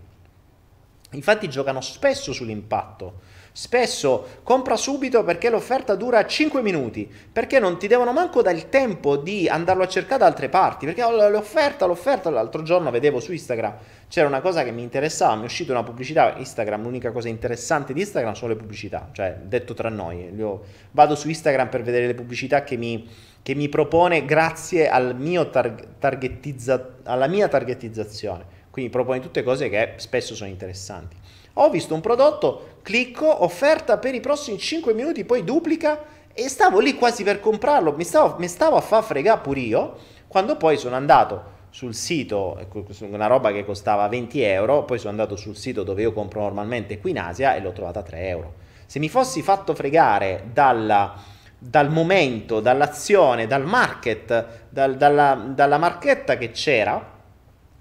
Infatti 1.12 1.50
giocano 1.50 1.82
spesso 1.82 2.32
sull'impatto 2.32 3.29
Spesso 3.52 4.40
compra 4.44 4.76
subito 4.76 5.24
perché 5.24 5.50
l'offerta 5.50 5.96
dura 5.96 6.26
5 6.26 6.62
minuti, 6.62 7.12
perché 7.32 7.60
non 7.60 7.78
ti 7.78 7.88
devono 7.88 8.14
manco 8.14 8.42
dare 8.42 8.56
il 8.56 8.70
tempo 8.70 9.18
di 9.18 9.48
andarlo 9.50 9.84
a 9.84 9.88
cercare 9.88 10.20
da 10.20 10.28
altre 10.28 10.50
parti, 10.50 10.86
perché 10.86 11.02
l'offerta, 11.02 11.86
l'offerta, 11.86 12.30
l'altro 12.30 12.62
giorno 12.62 12.92
vedevo 12.92 13.20
su 13.20 13.32
Instagram, 13.32 13.76
c'era 14.08 14.28
una 14.28 14.42
cosa 14.42 14.64
che 14.64 14.72
mi 14.72 14.84
interessava, 14.84 15.36
mi 15.36 15.44
è 15.44 15.46
uscita 15.46 15.72
una 15.72 15.84
pubblicità, 15.84 16.36
Instagram, 16.38 16.84
l'unica 16.84 17.12
cosa 17.12 17.28
interessante 17.28 17.94
di 17.94 18.02
Instagram 18.02 18.34
sono 18.34 18.54
le 18.54 18.58
pubblicità, 18.58 19.10
cioè 19.12 19.38
detto 19.44 19.74
tra 19.74 19.90
noi, 19.90 20.32
io 20.36 20.64
vado 20.92 21.16
su 21.16 21.28
Instagram 21.28 21.70
per 21.70 21.82
vedere 21.82 22.08
le 22.08 22.14
pubblicità 22.14 22.64
che 22.64 22.78
mi, 22.78 23.10
che 23.42 23.56
mi 23.56 23.68
propone 23.68 24.26
grazie 24.26 24.90
al 24.90 25.16
tar- 25.52 25.88
targetizza- 26.00 26.98
alla 27.04 27.28
mia 27.28 27.48
targetizzazione, 27.48 28.58
quindi 28.70 28.92
propone 28.92 29.20
tutte 29.20 29.44
cose 29.44 29.70
che 29.70 29.94
spesso 29.98 30.36
sono 30.36 30.50
interessanti. 30.50 31.18
Ho 31.54 31.70
visto 31.70 31.94
un 31.94 32.00
prodotto, 32.00 32.69
clicco, 32.90 33.44
offerta 33.44 34.00
per 34.00 34.16
i 34.16 34.20
prossimi 34.20 34.58
5 34.58 34.96
minuti, 34.96 35.24
poi 35.24 35.44
duplica 35.44 36.04
e 36.34 36.50
stavo 36.50 36.80
lì 36.80 36.96
quasi 36.96 37.24
per 37.24 37.40
comprarlo, 37.40 37.94
mi 37.94 38.04
stavo, 38.04 38.38
mi 38.40 38.48
stavo 38.48 38.78
a 38.78 38.82
far 38.82 39.04
fregare 39.04 39.42
pure 39.42 39.60
io, 39.60 39.98
quando 40.28 40.58
poi 40.58 40.76
sono 40.76 40.96
andato 40.96 41.58
sul 41.70 41.94
sito, 41.94 42.58
ecco, 42.58 42.84
una 43.02 43.28
roba 43.28 43.52
che 43.52 43.64
costava 43.64 44.08
20 44.08 44.42
euro, 44.42 44.86
poi 44.86 44.98
sono 44.98 45.12
andato 45.12 45.36
sul 45.36 45.56
sito 45.56 45.84
dove 45.84 46.02
io 46.02 46.14
compro 46.14 46.42
normalmente 46.42 46.98
qui 46.98 47.12
in 47.12 47.20
Asia 47.20 47.54
e 47.54 47.62
l'ho 47.62 47.74
trovata 47.74 48.00
a 48.00 48.04
3 48.04 48.28
euro. 48.28 48.54
Se 48.88 48.98
mi 48.98 49.08
fossi 49.08 49.44
fatto 49.44 49.76
fregare 49.76 50.46
dalla, 50.52 51.14
dal 51.60 51.92
momento, 51.92 52.60
dall'azione, 52.60 53.46
dal 53.46 53.66
market, 53.66 54.66
dal, 54.70 54.98
dalla, 54.98 55.36
dalla 55.54 55.78
marchetta 55.78 56.40
che 56.40 56.50
c'era, 56.50 57.18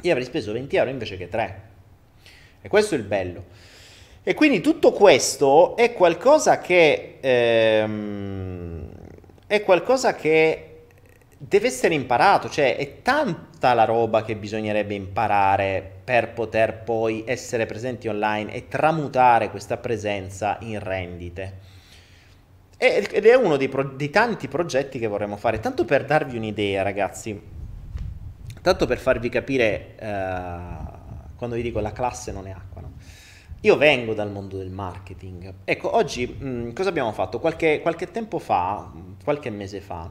io 0.03 0.11
avrei 0.11 0.27
speso 0.27 0.53
20 0.53 0.77
euro 0.77 0.91
invece 0.91 1.17
che 1.17 1.29
3. 1.29 1.63
E 2.61 2.69
questo 2.69 2.95
è 2.95 2.99
il 2.99 3.05
bello. 3.05 3.45
E 4.29 4.35
quindi 4.35 4.61
tutto 4.61 4.93
questo 4.93 5.75
è 5.75 5.95
qualcosa 5.95 6.59
che 6.59 7.17
ehm, 7.19 8.87
è 9.47 9.63
qualcosa 9.63 10.15
che 10.15 10.83
deve 11.39 11.69
essere 11.69 11.95
imparato, 11.95 12.51
cioè 12.51 12.77
è 12.77 13.01
tanta 13.01 13.73
la 13.73 13.87
roba 13.87 14.23
che 14.23 14.37
bisognerebbe 14.37 14.93
imparare 14.93 15.83
per 16.05 16.35
poter 16.35 16.83
poi 16.83 17.25
essere 17.27 17.65
presenti 17.65 18.07
online 18.07 18.53
e 18.53 18.69
tramutare 18.69 19.49
questa 19.49 19.79
presenza 19.79 20.59
in 20.61 20.79
rendite. 20.79 21.59
Ed 22.77 23.25
è 23.25 23.35
uno 23.35 23.57
dei, 23.57 23.69
pro- 23.71 23.95
dei 23.95 24.11
tanti 24.11 24.47
progetti 24.47 24.99
che 24.99 25.07
vorremmo 25.07 25.39
fare, 25.39 25.59
tanto 25.59 25.87
per 25.87 26.05
darvi 26.05 26.37
un'idea 26.37 26.83
ragazzi, 26.83 27.41
tanto 28.61 28.85
per 28.85 28.99
farvi 28.99 29.31
capire... 29.31 29.95
Uh, 29.99 30.97
quando 31.39 31.57
vi 31.57 31.63
dico 31.63 31.79
la 31.81 31.93
classe 31.93 32.33
non 32.33 32.47
è 32.47 32.51
acqua, 32.51 32.83
no? 32.83 32.93
Io 33.63 33.77
vengo 33.77 34.15
dal 34.15 34.31
mondo 34.31 34.57
del 34.57 34.71
marketing. 34.71 35.53
Ecco, 35.65 35.97
oggi 35.97 36.29
mh, 36.29 36.49
mm, 36.49 36.71
cosa 36.75 36.91
abbiamo 36.91 37.11
fatto? 37.11 37.41
Qualche, 37.41 37.81
qualche, 37.81 38.13
tempo 38.13 38.39
fa, 38.39 38.89
qualche 39.25 39.51
mese 39.51 39.81
fa, 39.81 40.09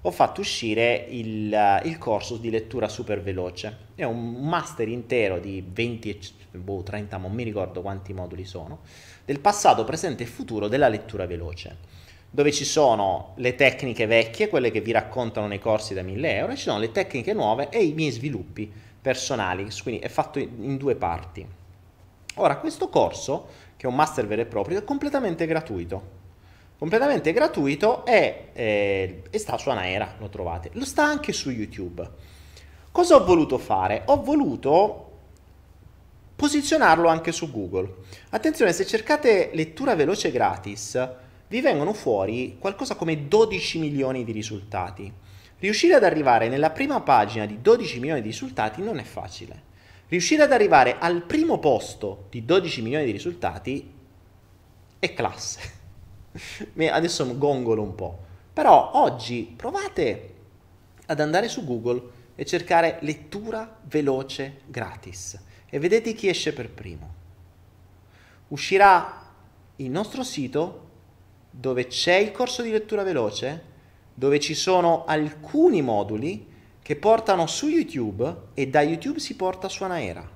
ho 0.00 0.10
fatto 0.10 0.40
uscire 0.40 1.06
il, 1.10 1.82
il, 1.84 1.98
corso 1.98 2.38
di 2.38 2.48
lettura 2.48 2.88
super 2.88 3.20
veloce. 3.20 3.88
È 3.94 4.04
un 4.04 4.36
master 4.40 4.88
intero 4.88 5.38
di 5.38 5.62
20, 5.70 6.18
boh, 6.52 6.82
30, 6.82 7.18
non 7.18 7.32
mi 7.32 7.42
ricordo 7.42 7.82
quanti 7.82 8.14
moduli 8.14 8.46
sono, 8.46 8.78
del 9.26 9.40
passato, 9.40 9.84
presente 9.84 10.22
e 10.22 10.26
futuro 10.26 10.66
della 10.66 10.88
lettura 10.88 11.26
veloce 11.26 11.96
dove 12.30 12.52
ci 12.52 12.64
sono 12.64 13.32
le 13.36 13.54
tecniche 13.54 14.04
vecchie, 14.04 14.48
quelle 14.48 14.70
che 14.70 14.82
vi 14.82 14.92
raccontano 14.92 15.46
nei 15.46 15.58
corsi 15.58 15.94
da 15.94 16.02
1000 16.02 16.36
euro, 16.36 16.52
e 16.52 16.56
ci 16.56 16.64
sono 16.64 16.78
le 16.78 16.92
tecniche 16.92 17.32
nuove 17.32 17.70
e 17.70 17.82
i 17.82 17.94
miei 17.94 18.10
sviluppi 18.10 18.70
personali, 19.00 19.66
quindi 19.82 20.02
è 20.02 20.08
fatto 20.08 20.38
in 20.38 20.76
due 20.76 20.94
parti. 20.94 21.57
Ora, 22.40 22.58
questo 22.58 22.88
corso, 22.88 23.48
che 23.76 23.86
è 23.86 23.88
un 23.88 23.94
master 23.94 24.26
vero 24.26 24.42
e 24.42 24.46
proprio, 24.46 24.78
è 24.78 24.84
completamente 24.84 25.46
gratuito. 25.46 26.16
Completamente 26.78 27.32
gratuito 27.32 28.06
e, 28.06 28.50
eh, 28.52 29.22
e 29.28 29.38
sta 29.38 29.58
su 29.58 29.68
Anaera, 29.70 30.14
lo 30.18 30.28
trovate. 30.28 30.70
Lo 30.74 30.84
sta 30.84 31.04
anche 31.04 31.32
su 31.32 31.50
YouTube. 31.50 32.08
Cosa 32.92 33.16
ho 33.16 33.24
voluto 33.24 33.58
fare? 33.58 34.02
Ho 34.06 34.22
voluto 34.22 35.04
posizionarlo 36.36 37.08
anche 37.08 37.32
su 37.32 37.50
Google. 37.50 37.94
Attenzione, 38.30 38.72
se 38.72 38.86
cercate 38.86 39.50
lettura 39.54 39.96
veloce 39.96 40.30
gratis, 40.30 41.08
vi 41.48 41.60
vengono 41.60 41.92
fuori 41.92 42.56
qualcosa 42.60 42.94
come 42.94 43.26
12 43.26 43.78
milioni 43.80 44.22
di 44.22 44.30
risultati. 44.30 45.12
Riuscire 45.58 45.94
ad 45.94 46.04
arrivare 46.04 46.48
nella 46.48 46.70
prima 46.70 47.00
pagina 47.00 47.46
di 47.46 47.60
12 47.60 47.98
milioni 47.98 48.22
di 48.22 48.28
risultati 48.28 48.80
non 48.80 48.98
è 49.00 49.02
facile. 49.02 49.67
Riuscire 50.08 50.42
ad 50.42 50.52
arrivare 50.52 50.98
al 50.98 51.22
primo 51.22 51.58
posto 51.58 52.26
di 52.30 52.44
12 52.44 52.82
milioni 52.82 53.04
di 53.04 53.10
risultati 53.10 53.92
è 54.98 55.14
classe. 55.14 55.60
Adesso 56.76 57.36
gongolo 57.36 57.82
un 57.82 57.94
po'. 57.94 58.18
Però 58.52 58.92
oggi 58.94 59.52
provate 59.54 60.34
ad 61.06 61.20
andare 61.20 61.48
su 61.48 61.64
Google 61.64 62.16
e 62.34 62.44
cercare 62.44 62.98
lettura 63.02 63.78
veloce 63.84 64.60
gratis 64.66 65.38
e 65.68 65.78
vedete 65.78 66.14
chi 66.14 66.28
esce 66.28 66.52
per 66.52 66.70
primo. 66.70 67.14
Uscirà 68.48 69.26
il 69.76 69.90
nostro 69.90 70.22
sito 70.24 70.86
dove 71.50 71.86
c'è 71.86 72.14
il 72.14 72.32
corso 72.32 72.62
di 72.62 72.70
lettura 72.70 73.02
veloce, 73.02 73.64
dove 74.14 74.40
ci 74.40 74.54
sono 74.54 75.04
alcuni 75.04 75.82
moduli 75.82 76.46
che 76.88 76.96
portano 76.96 77.46
su 77.46 77.68
YouTube 77.68 78.34
e 78.54 78.68
da 78.68 78.80
YouTube 78.80 79.18
si 79.18 79.36
porta 79.36 79.68
su 79.68 79.84
Anaera. 79.84 80.26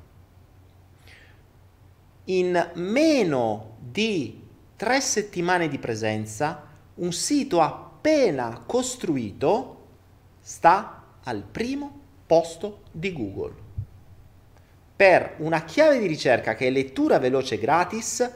In 2.24 2.72
meno 2.74 3.76
di 3.78 4.38
tre 4.76 5.00
settimane 5.00 5.68
di 5.68 5.78
presenza, 5.78 6.68
un 6.96 7.10
sito 7.10 7.62
appena 7.62 8.64
costruito 8.66 9.86
sta 10.42 11.20
al 11.22 11.42
primo 11.42 12.00
posto 12.26 12.82
di 12.90 13.14
Google. 13.14 13.54
Per 14.94 15.36
una 15.38 15.64
chiave 15.64 16.00
di 16.00 16.06
ricerca 16.06 16.54
che 16.54 16.66
è 16.66 16.70
lettura 16.70 17.18
veloce 17.18 17.56
gratis 17.56 18.30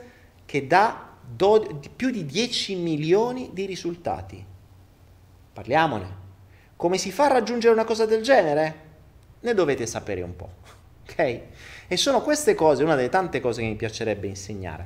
che 0.46 0.66
dà 0.66 1.18
do- 1.20 1.83
più 1.94 2.09
di 2.09 2.24
10 2.24 2.76
milioni 2.76 3.50
di 3.52 3.66
risultati. 3.66 4.42
Parliamone. 5.52 6.25
Come 6.76 6.98
si 6.98 7.10
fa 7.10 7.24
a 7.24 7.28
raggiungere 7.28 7.72
una 7.72 7.84
cosa 7.84 8.04
del 8.04 8.22
genere? 8.22 8.84
Ne 9.40 9.54
dovete 9.54 9.86
sapere 9.86 10.22
un 10.22 10.36
po'. 10.36 10.50
Ok? 11.08 11.40
E 11.86 11.96
sono 11.96 12.20
queste 12.20 12.56
cose, 12.56 12.82
una 12.82 12.96
delle 12.96 13.08
tante 13.08 13.38
cose 13.38 13.60
che 13.60 13.68
mi 13.68 13.76
piacerebbe 13.76 14.26
insegnare. 14.26 14.84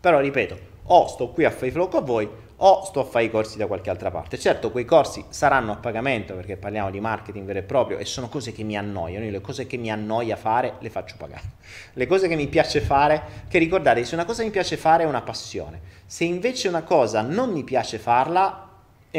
Però 0.00 0.18
ripeto, 0.18 0.58
o 0.82 1.06
sto 1.06 1.28
qui 1.30 1.44
a 1.44 1.50
fare 1.50 1.68
i 1.68 1.70
flow 1.70 1.88
con 1.88 2.04
voi, 2.04 2.28
o 2.56 2.84
sto 2.84 3.00
a 3.00 3.04
fare 3.04 3.26
i 3.26 3.30
corsi 3.30 3.56
da 3.56 3.68
qualche 3.68 3.88
altra 3.88 4.10
parte. 4.10 4.36
Certo, 4.36 4.72
quei 4.72 4.84
corsi 4.84 5.24
saranno 5.28 5.70
a 5.70 5.76
pagamento 5.76 6.34
perché 6.34 6.56
parliamo 6.56 6.90
di 6.90 6.98
marketing 6.98 7.46
vero 7.46 7.60
e 7.60 7.62
proprio 7.62 7.98
e 7.98 8.04
sono 8.04 8.28
cose 8.28 8.50
che 8.50 8.64
mi 8.64 8.76
annoiano. 8.76 9.24
Io 9.24 9.30
le 9.30 9.40
cose 9.40 9.66
che 9.68 9.76
mi 9.76 9.92
annoia 9.92 10.34
fare 10.34 10.74
le 10.80 10.90
faccio 10.90 11.14
pagare. 11.16 11.42
Le 11.94 12.06
cose 12.06 12.26
che 12.26 12.34
mi 12.34 12.48
piace 12.48 12.80
fare, 12.80 13.22
che 13.48 13.58
ricordate, 13.58 14.04
se 14.04 14.14
una 14.14 14.24
cosa 14.24 14.42
mi 14.42 14.50
piace 14.50 14.76
fare 14.76 15.04
è 15.04 15.06
una 15.06 15.22
passione. 15.22 15.80
Se 16.04 16.24
invece 16.24 16.66
una 16.66 16.82
cosa 16.82 17.22
non 17.22 17.52
mi 17.52 17.62
piace 17.62 17.98
farla, 17.98 18.67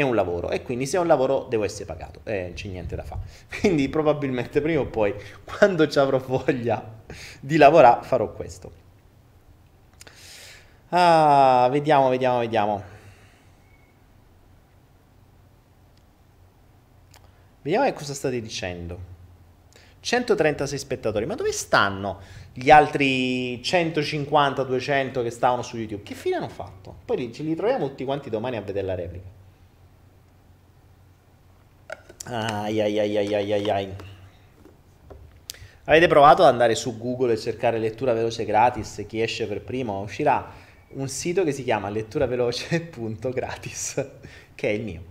è 0.00 0.04
un 0.04 0.14
lavoro 0.14 0.50
e 0.50 0.62
quindi 0.62 0.86
se 0.86 0.96
è 0.96 1.00
un 1.00 1.06
lavoro 1.06 1.46
devo 1.48 1.64
essere 1.64 1.84
pagato 1.84 2.20
e 2.24 2.48
eh, 2.48 2.52
c'è 2.54 2.68
niente 2.68 2.96
da 2.96 3.02
fare. 3.02 3.20
Quindi 3.60 3.88
probabilmente 3.88 4.60
prima 4.60 4.80
o 4.80 4.86
poi, 4.86 5.14
quando 5.44 5.88
ci 5.88 5.98
avrò 5.98 6.18
voglia 6.18 7.02
di 7.40 7.56
lavorare, 7.56 8.04
farò 8.04 8.32
questo. 8.32 8.88
Ah, 10.90 11.68
vediamo, 11.70 12.08
vediamo, 12.08 12.38
vediamo. 12.40 12.82
Vediamo 17.62 17.84
che 17.84 17.92
cosa 17.92 18.14
state 18.14 18.40
dicendo. 18.40 19.08
136 20.00 20.78
spettatori, 20.78 21.26
ma 21.26 21.34
dove 21.34 21.52
stanno 21.52 22.20
gli 22.54 22.70
altri 22.70 23.62
150, 23.62 24.64
200 24.64 25.22
che 25.22 25.30
stavano 25.30 25.62
su 25.62 25.76
YouTube? 25.76 26.02
Che 26.02 26.14
fine 26.14 26.36
hanno 26.36 26.48
fatto? 26.48 26.96
Poi 27.04 27.32
ce 27.32 27.42
li 27.42 27.54
troviamo 27.54 27.88
tutti 27.88 28.04
quanti 28.04 28.30
domani 28.30 28.56
a 28.56 28.62
vedere 28.62 28.86
la 28.86 28.94
replica. 28.94 29.39
Ai 32.24 32.80
ai 32.80 32.98
ai 32.98 33.16
ai 33.16 33.34
ai 33.34 33.52
ai 33.52 33.70
ai. 33.70 33.94
Avete 35.84 36.06
provato 36.06 36.42
ad 36.42 36.48
andare 36.48 36.74
su 36.74 36.98
Google 36.98 37.32
e 37.32 37.38
cercare 37.38 37.78
lettura 37.78 38.12
veloce 38.12 38.44
gratis? 38.44 39.06
Chi 39.08 39.22
esce 39.22 39.46
per 39.46 39.62
primo 39.62 40.00
uscirà 40.00 40.52
un 40.92 41.08
sito 41.08 41.44
che 41.44 41.52
si 41.52 41.62
chiama 41.64 41.88
letturaveloce.gratis, 41.88 44.06
che 44.54 44.68
è 44.68 44.72
il 44.72 44.82
mio 44.82 45.10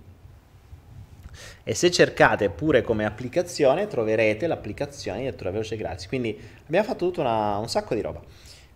e 1.63 1.76
se 1.76 1.91
cercate 1.91 2.50
pure 2.50 2.82
come 2.82 3.06
applicazione 3.06 3.88
troverete 3.88 4.48
l'applicazione 4.48 5.19
di 5.19 5.26
lettura 5.26 5.52
veloce 5.52 5.76
gratis. 5.76 6.08
Quindi 6.08 6.38
abbiamo 6.65 6.88
fatto 6.88 7.06
tutto 7.06 7.22
una, 7.22 7.58
un 7.58 7.69
sacco 7.69 7.93
di 7.93 8.02
roba. 8.02 8.22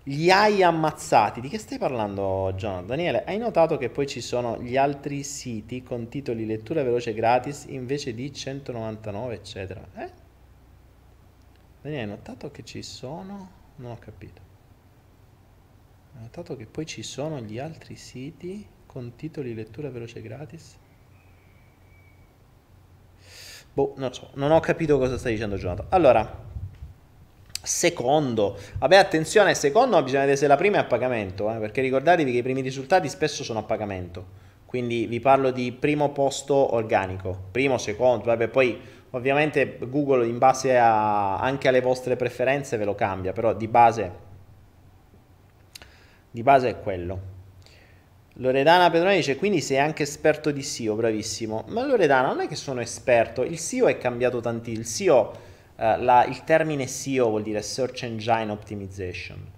Gli 0.06 0.30
hai 0.30 0.62
ammazzati, 0.62 1.40
di 1.40 1.48
che 1.48 1.58
stai 1.58 1.78
parlando 1.78 2.52
Jonathan? 2.58 2.88
Daniele, 2.88 3.24
hai 3.24 3.38
notato 3.38 3.78
che 3.78 3.90
poi 3.90 4.06
ci 4.06 4.20
sono 4.20 4.62
gli 4.62 4.76
altri 4.76 5.24
siti 5.24 5.82
con 5.82 6.10
titoli 6.10 6.46
lettura 6.46 6.84
veloce 6.84 7.14
gratis 7.14 7.64
invece 7.70 8.14
di 8.14 8.34
199 8.34 9.34
eccetera? 9.34 9.82
Eh? 9.96 10.12
Daniele, 11.82 12.04
hai 12.04 12.10
notato 12.10 12.52
che 12.52 12.66
ci 12.66 12.84
sono? 12.84 13.50
Non 13.78 13.92
ho 13.92 13.98
capito. 13.98 14.42
Hai 16.16 16.22
notato 16.24 16.58
che 16.58 16.66
poi 16.66 16.86
ci 16.86 17.02
sono 17.02 17.40
gli 17.40 17.58
altri 17.58 17.96
siti 17.96 18.68
con 18.86 19.16
titoli 19.16 19.54
lettura 19.54 19.90
veloce 19.90 20.22
gratis? 20.22 20.78
Boh, 23.72 23.94
non 23.96 24.14
so, 24.14 24.32
non 24.34 24.52
ho 24.52 24.60
capito 24.60 24.98
cosa 24.98 25.18
stai 25.18 25.32
dicendo 25.32 25.56
Jonathan. 25.56 25.86
Allora, 25.90 26.52
secondo, 27.66 28.58
vabbè 28.78 28.98
attenzione, 28.98 29.56
secondo 29.56 30.02
bisogna 30.04 30.22
vedere 30.22 30.38
se 30.38 30.48
la 30.48 30.58
prima 30.58 30.78
è 30.78 30.80
a 30.82 30.84
pagamento, 30.84 31.50
eh, 31.50 31.60
perché 31.60 31.80
ricordatevi 31.82 32.30
che 32.32 32.40
i 32.40 32.44
primi 32.44 32.60
risultati 32.60 33.08
spesso 33.08 33.44
sono 33.44 33.60
a 33.60 33.64
pagamento. 33.64 34.42
Quindi 34.66 35.06
vi 35.06 35.20
parlo 35.20 35.52
di 35.52 35.72
primo 35.72 36.12
posto 36.12 36.76
organico, 36.76 37.46
primo, 37.52 37.78
secondo, 37.78 38.26
vabbè, 38.26 38.50
poi 38.50 38.80
ovviamente 39.12 39.78
Google 39.80 40.28
in 40.28 40.40
base 40.40 40.78
a, 40.78 41.38
anche 41.38 41.70
alle 41.70 41.80
vostre 41.80 42.18
preferenze 42.18 42.76
ve 42.76 42.84
lo 42.84 42.96
cambia, 42.96 43.32
però 43.32 43.54
di 43.54 43.68
base, 43.68 44.12
di 46.30 46.44
base 46.44 46.70
è 46.70 46.80
quello. 46.82 47.32
Loredana 48.38 48.90
Pedroni 48.90 49.18
dice 49.18 49.36
quindi 49.36 49.62
sei 49.62 49.78
anche 49.78 50.04
esperto 50.04 50.50
di 50.50 50.64
SEO, 50.64 50.96
bravissimo. 50.96 51.66
Ma 51.68 51.86
Loredana 51.86 52.30
non 52.30 52.42
è 52.42 52.48
che 52.48 52.56
sono 52.56 52.82
esperto, 52.82 53.44
il 53.44 53.60
SEO 53.60 53.88
è 53.88 53.98
cambiato 53.98 54.42
tantissimo. 54.42 54.80
Il 54.82 54.88
SEO, 54.88 55.32
eh, 55.76 55.98
la, 55.98 56.26
il 56.26 56.44
termine 56.44 56.88
SEO 56.88 57.30
vuol 57.30 57.44
dire 57.44 57.62
Search 57.62 58.04
Engine 58.04 58.52
Optimization. 58.52 59.52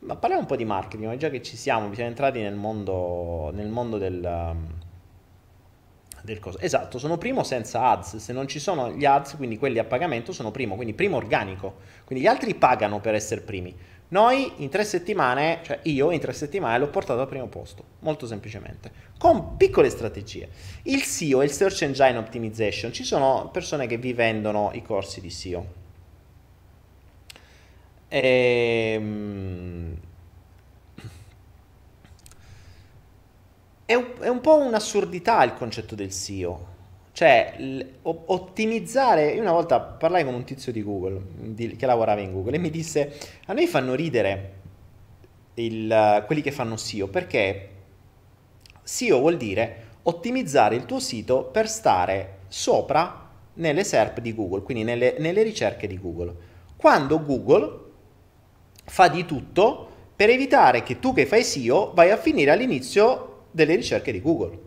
Ma 0.00 0.14
parliamo 0.16 0.42
un 0.42 0.48
po' 0.48 0.56
di 0.56 0.64
marketing, 0.64 1.16
già 1.16 1.30
che 1.30 1.42
ci 1.42 1.56
siamo, 1.56 1.92
siamo 1.94 2.10
entrati 2.10 2.40
nel 2.40 2.54
mondo, 2.54 3.50
nel 3.52 3.68
mondo 3.68 3.98
del, 3.98 4.22
um, 4.22 4.66
del 6.22 6.38
coso. 6.38 6.58
Esatto, 6.58 6.98
sono 6.98 7.16
primo 7.16 7.42
senza 7.42 7.90
ads, 7.90 8.16
se 8.16 8.32
non 8.32 8.46
ci 8.46 8.58
sono 8.58 8.92
gli 8.92 9.04
ads, 9.04 9.36
quindi 9.36 9.58
quelli 9.58 9.78
a 9.78 9.84
pagamento, 9.84 10.32
sono 10.32 10.50
primo, 10.50 10.74
quindi 10.74 10.92
primo 10.92 11.16
organico. 11.16 11.76
Quindi 12.04 12.24
gli 12.24 12.28
altri 12.28 12.54
pagano 12.54 13.00
per 13.00 13.14
essere 13.14 13.40
primi. 13.40 13.74
Noi 14.08 14.52
in 14.58 14.68
tre 14.68 14.84
settimane, 14.84 15.60
cioè 15.64 15.80
io 15.82 16.12
in 16.12 16.20
tre 16.20 16.32
settimane 16.32 16.78
l'ho 16.78 16.88
portato 16.88 17.20
al 17.20 17.28
primo 17.28 17.46
posto, 17.48 17.82
molto 18.00 18.26
semplicemente, 18.26 18.90
con 19.18 19.56
piccole 19.56 19.90
strategie. 19.90 20.48
Il 20.82 21.02
SEO 21.02 21.42
il 21.42 21.50
Search 21.50 21.82
Engine 21.82 22.16
Optimization, 22.16 22.92
ci 22.92 23.02
sono 23.02 23.48
persone 23.52 23.86
che 23.86 23.96
vi 23.96 24.12
vendono 24.12 24.70
i 24.74 24.82
corsi 24.82 25.20
di 25.20 25.30
SEO. 25.30 25.66
Ehm... 28.08 29.96
È 33.86 33.94
un, 33.94 34.14
è 34.18 34.26
un 34.26 34.40
po' 34.40 34.56
un'assurdità 34.56 35.44
il 35.44 35.54
concetto 35.54 35.94
del 35.94 36.10
SEO. 36.12 36.74
Cioè, 37.16 37.54
ottimizzare. 38.02 39.30
Io 39.32 39.40
una 39.40 39.52
volta 39.52 39.80
parlai 39.80 40.22
con 40.22 40.34
un 40.34 40.44
tizio 40.44 40.70
di 40.70 40.82
Google 40.82 41.22
di, 41.38 41.74
che 41.74 41.86
lavorava 41.86 42.20
in 42.20 42.30
Google 42.30 42.56
e 42.56 42.58
mi 42.58 42.68
disse: 42.68 43.16
A 43.46 43.54
noi 43.54 43.66
fanno 43.66 43.94
ridere 43.94 44.52
il, 45.54 46.24
quelli 46.26 46.42
che 46.42 46.52
fanno 46.52 46.76
SEO 46.76 47.08
perché 47.08 47.68
SEO 48.82 49.18
vuol 49.20 49.38
dire 49.38 49.84
ottimizzare 50.02 50.76
il 50.76 50.84
tuo 50.84 51.00
sito 51.00 51.44
per 51.44 51.70
stare 51.70 52.40
sopra 52.48 53.30
nelle 53.54 53.82
SERP 53.82 54.20
di 54.20 54.34
Google, 54.34 54.60
quindi 54.60 54.84
nelle, 54.84 55.14
nelle 55.18 55.42
ricerche 55.42 55.86
di 55.86 55.98
Google. 55.98 56.34
Quando 56.76 57.24
Google 57.24 57.80
fa 58.84 59.08
di 59.08 59.24
tutto 59.24 59.88
per 60.14 60.28
evitare 60.28 60.82
che 60.82 60.98
tu 60.98 61.14
che 61.14 61.24
fai 61.24 61.44
SEO 61.44 61.92
vai 61.94 62.10
a 62.10 62.18
finire 62.18 62.50
all'inizio 62.50 63.44
delle 63.52 63.74
ricerche 63.74 64.12
di 64.12 64.20
Google. 64.20 64.65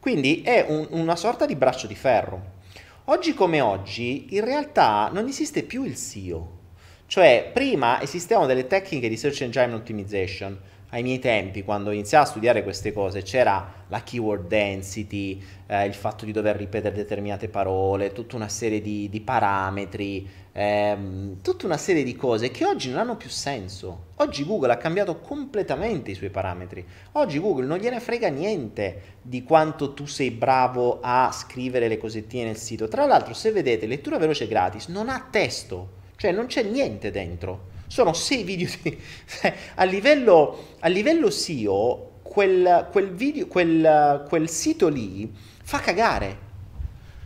Quindi 0.00 0.40
è 0.40 0.64
un, 0.66 0.86
una 0.90 1.14
sorta 1.14 1.44
di 1.44 1.54
braccio 1.54 1.86
di 1.86 1.94
ferro. 1.94 2.58
Oggi 3.04 3.34
come 3.34 3.60
oggi, 3.60 4.34
in 4.34 4.44
realtà 4.44 5.10
non 5.12 5.28
esiste 5.28 5.62
più 5.62 5.84
il 5.84 5.96
SEO. 5.96 6.58
Cioè, 7.06 7.50
prima 7.52 8.00
esistevano 8.00 8.46
delle 8.46 8.66
tecniche 8.66 9.10
di 9.10 9.16
search 9.18 9.42
engine 9.42 9.74
optimization, 9.74 10.58
ai 10.90 11.02
miei 11.02 11.20
tempi, 11.20 11.62
quando 11.62 11.92
iniziavo 11.92 12.24
a 12.24 12.28
studiare 12.28 12.62
queste 12.62 12.92
cose, 12.92 13.22
c'era 13.22 13.84
la 13.86 14.02
keyword 14.02 14.48
density, 14.48 15.40
eh, 15.66 15.86
il 15.86 15.94
fatto 15.94 16.24
di 16.24 16.32
dover 16.32 16.56
ripetere 16.56 16.94
determinate 16.94 17.48
parole, 17.48 18.12
tutta 18.12 18.34
una 18.34 18.48
serie 18.48 18.80
di, 18.80 19.08
di 19.08 19.20
parametri, 19.20 20.28
ehm, 20.52 21.42
tutta 21.42 21.66
una 21.66 21.76
serie 21.76 22.02
di 22.02 22.16
cose 22.16 22.50
che 22.50 22.64
oggi 22.64 22.90
non 22.90 22.98
hanno 22.98 23.16
più 23.16 23.28
senso. 23.28 24.06
Oggi 24.16 24.44
Google 24.44 24.72
ha 24.72 24.76
cambiato 24.76 25.20
completamente 25.20 26.10
i 26.10 26.14
suoi 26.14 26.30
parametri. 26.30 26.84
Oggi 27.12 27.38
Google 27.38 27.66
non 27.66 27.78
gliene 27.78 28.00
frega 28.00 28.28
niente 28.28 29.18
di 29.22 29.44
quanto 29.44 29.94
tu 29.94 30.06
sei 30.06 30.32
bravo 30.32 30.98
a 31.00 31.30
scrivere 31.32 31.86
le 31.86 31.98
cosettine 31.98 32.46
nel 32.46 32.56
sito. 32.56 32.88
Tra 32.88 33.06
l'altro, 33.06 33.32
se 33.32 33.52
vedete, 33.52 33.86
lettura 33.86 34.18
veloce 34.18 34.48
gratis 34.48 34.88
non 34.88 35.08
ha 35.08 35.24
testo, 35.30 35.98
cioè 36.16 36.32
non 36.32 36.46
c'è 36.46 36.64
niente 36.64 37.12
dentro 37.12 37.78
sono 37.90 38.12
sei 38.12 38.44
video 38.44 38.68
di... 38.82 38.96
a, 39.74 39.82
livello, 39.82 40.76
a 40.78 40.86
livello 40.86 41.28
SEO 41.28 42.20
quel, 42.22 42.86
quel, 42.92 43.10
video, 43.10 43.48
quel, 43.48 44.24
quel 44.28 44.48
sito 44.48 44.86
lì 44.86 45.28
fa 45.34 45.80
cagare 45.80 46.38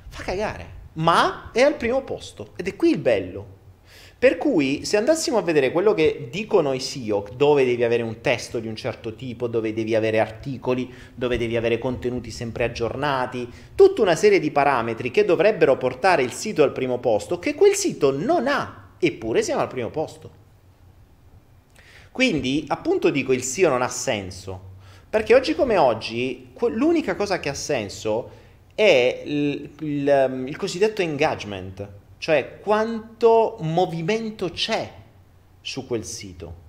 fa 0.09 0.23
cagare 0.23 0.83
ma 0.95 1.51
è 1.53 1.61
al 1.61 1.75
primo 1.75 2.03
posto 2.03 2.53
ed 2.57 2.67
è 2.67 2.77
qui 2.77 2.91
il 2.91 2.99
bello 2.99 3.53
Per 4.19 4.39
cui 4.39 4.87
se 4.87 4.97
andassimo 4.97 5.37
a 5.37 5.43
vedere 5.43 5.71
quello 5.71 5.93
che 5.93 6.29
dicono 6.31 6.73
i 6.73 6.81
SEO, 6.81 7.27
dove 7.37 7.67
devi 7.67 7.85
avere 7.85 8.03
un 8.03 8.23
testo 8.23 8.59
di 8.59 8.69
un 8.69 8.77
certo 8.77 9.15
tipo, 9.15 9.49
dove 9.49 9.75
devi 9.75 9.95
avere 9.95 10.19
articoli, 10.19 10.91
dove 11.15 11.37
devi 11.37 11.59
avere 11.59 11.77
contenuti 11.77 12.31
sempre 12.31 12.65
aggiornati, 12.65 13.47
tutta 13.75 14.01
una 14.01 14.15
serie 14.15 14.41
di 14.41 14.51
parametri 14.51 15.11
che 15.11 15.27
dovrebbero 15.27 15.77
portare 15.77 16.23
il 16.23 16.33
sito 16.33 16.63
al 16.63 16.73
primo 16.73 17.01
posto, 17.01 17.39
che 17.39 17.53
quel 17.53 17.75
sito 17.75 18.17
non 18.17 18.47
ha, 18.47 18.93
eppure 18.99 19.43
siamo 19.43 19.61
al 19.61 19.69
primo 19.69 19.91
posto. 19.91 20.44
Quindi 22.15 22.65
appunto 22.69 23.11
dico 23.11 23.33
il 23.33 23.43
SEO 23.43 23.71
non 23.71 23.83
ha 23.83 23.89
senso, 23.89 24.61
perché 25.11 25.35
oggi 25.35 25.57
come 25.57 25.77
oggi 25.77 26.53
l'unica 26.69 27.17
cosa 27.17 27.41
che 27.41 27.49
ha 27.49 27.55
senso 27.55 28.31
è 28.73 29.23
il, 29.25 29.69
il, 29.81 30.45
il 30.47 30.57
cosiddetto 30.57 31.03
engagement 31.03 32.03
cioè 32.25 32.59
quanto 32.61 33.59
movimento 33.61 34.51
c'è 34.51 34.91
su 35.61 35.87
quel 35.87 36.07
sito. 36.07 36.63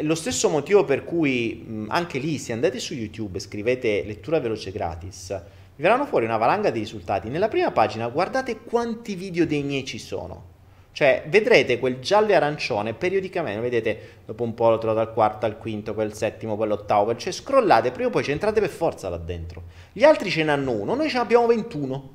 Lo 0.00 0.14
stesso 0.14 0.48
motivo 0.48 0.84
per 0.86 1.04
cui 1.04 1.84
anche 1.88 2.18
lì, 2.18 2.38
se 2.38 2.54
andate 2.54 2.78
su 2.78 2.94
YouTube 2.94 3.36
e 3.36 3.40
scrivete 3.40 4.02
lettura 4.02 4.40
veloce 4.40 4.70
gratis, 4.70 5.28
vi 5.76 5.82
verranno 5.82 6.06
fuori 6.06 6.24
una 6.24 6.38
valanga 6.38 6.70
di 6.70 6.78
risultati. 6.78 7.28
Nella 7.28 7.48
prima 7.48 7.70
pagina 7.70 8.08
guardate 8.08 8.60
quanti 8.60 9.14
video 9.14 9.44
dei 9.44 9.62
miei 9.62 9.84
ci 9.84 9.98
sono. 9.98 10.59
Cioè, 10.92 11.24
vedrete 11.28 11.78
quel 11.78 12.00
giallo 12.00 12.30
e 12.30 12.34
arancione 12.34 12.94
periodicamente, 12.94 13.60
vedete, 13.60 14.00
dopo 14.26 14.42
un 14.42 14.54
po' 14.54 14.70
lo 14.70 14.78
trovo 14.78 14.94
dal 14.94 15.12
quarto 15.12 15.46
al 15.46 15.56
quinto, 15.56 15.94
poi 15.94 16.06
il 16.06 16.14
settimo, 16.14 16.56
poi 16.56 16.68
l'ottavo, 16.68 17.14
cioè 17.16 17.32
scrollate, 17.32 17.92
prima 17.92 18.08
o 18.08 18.10
poi 18.10 18.24
ci 18.24 18.32
entrate 18.32 18.60
per 18.60 18.70
forza 18.70 19.08
là 19.08 19.16
dentro. 19.16 19.62
Gli 19.92 20.02
altri 20.02 20.30
ce 20.30 20.42
ne 20.42 20.50
hanno 20.50 20.72
uno, 20.72 20.94
noi 20.94 21.08
ce 21.08 21.16
ne 21.16 21.22
abbiamo 21.22 21.46
21. 21.46 22.10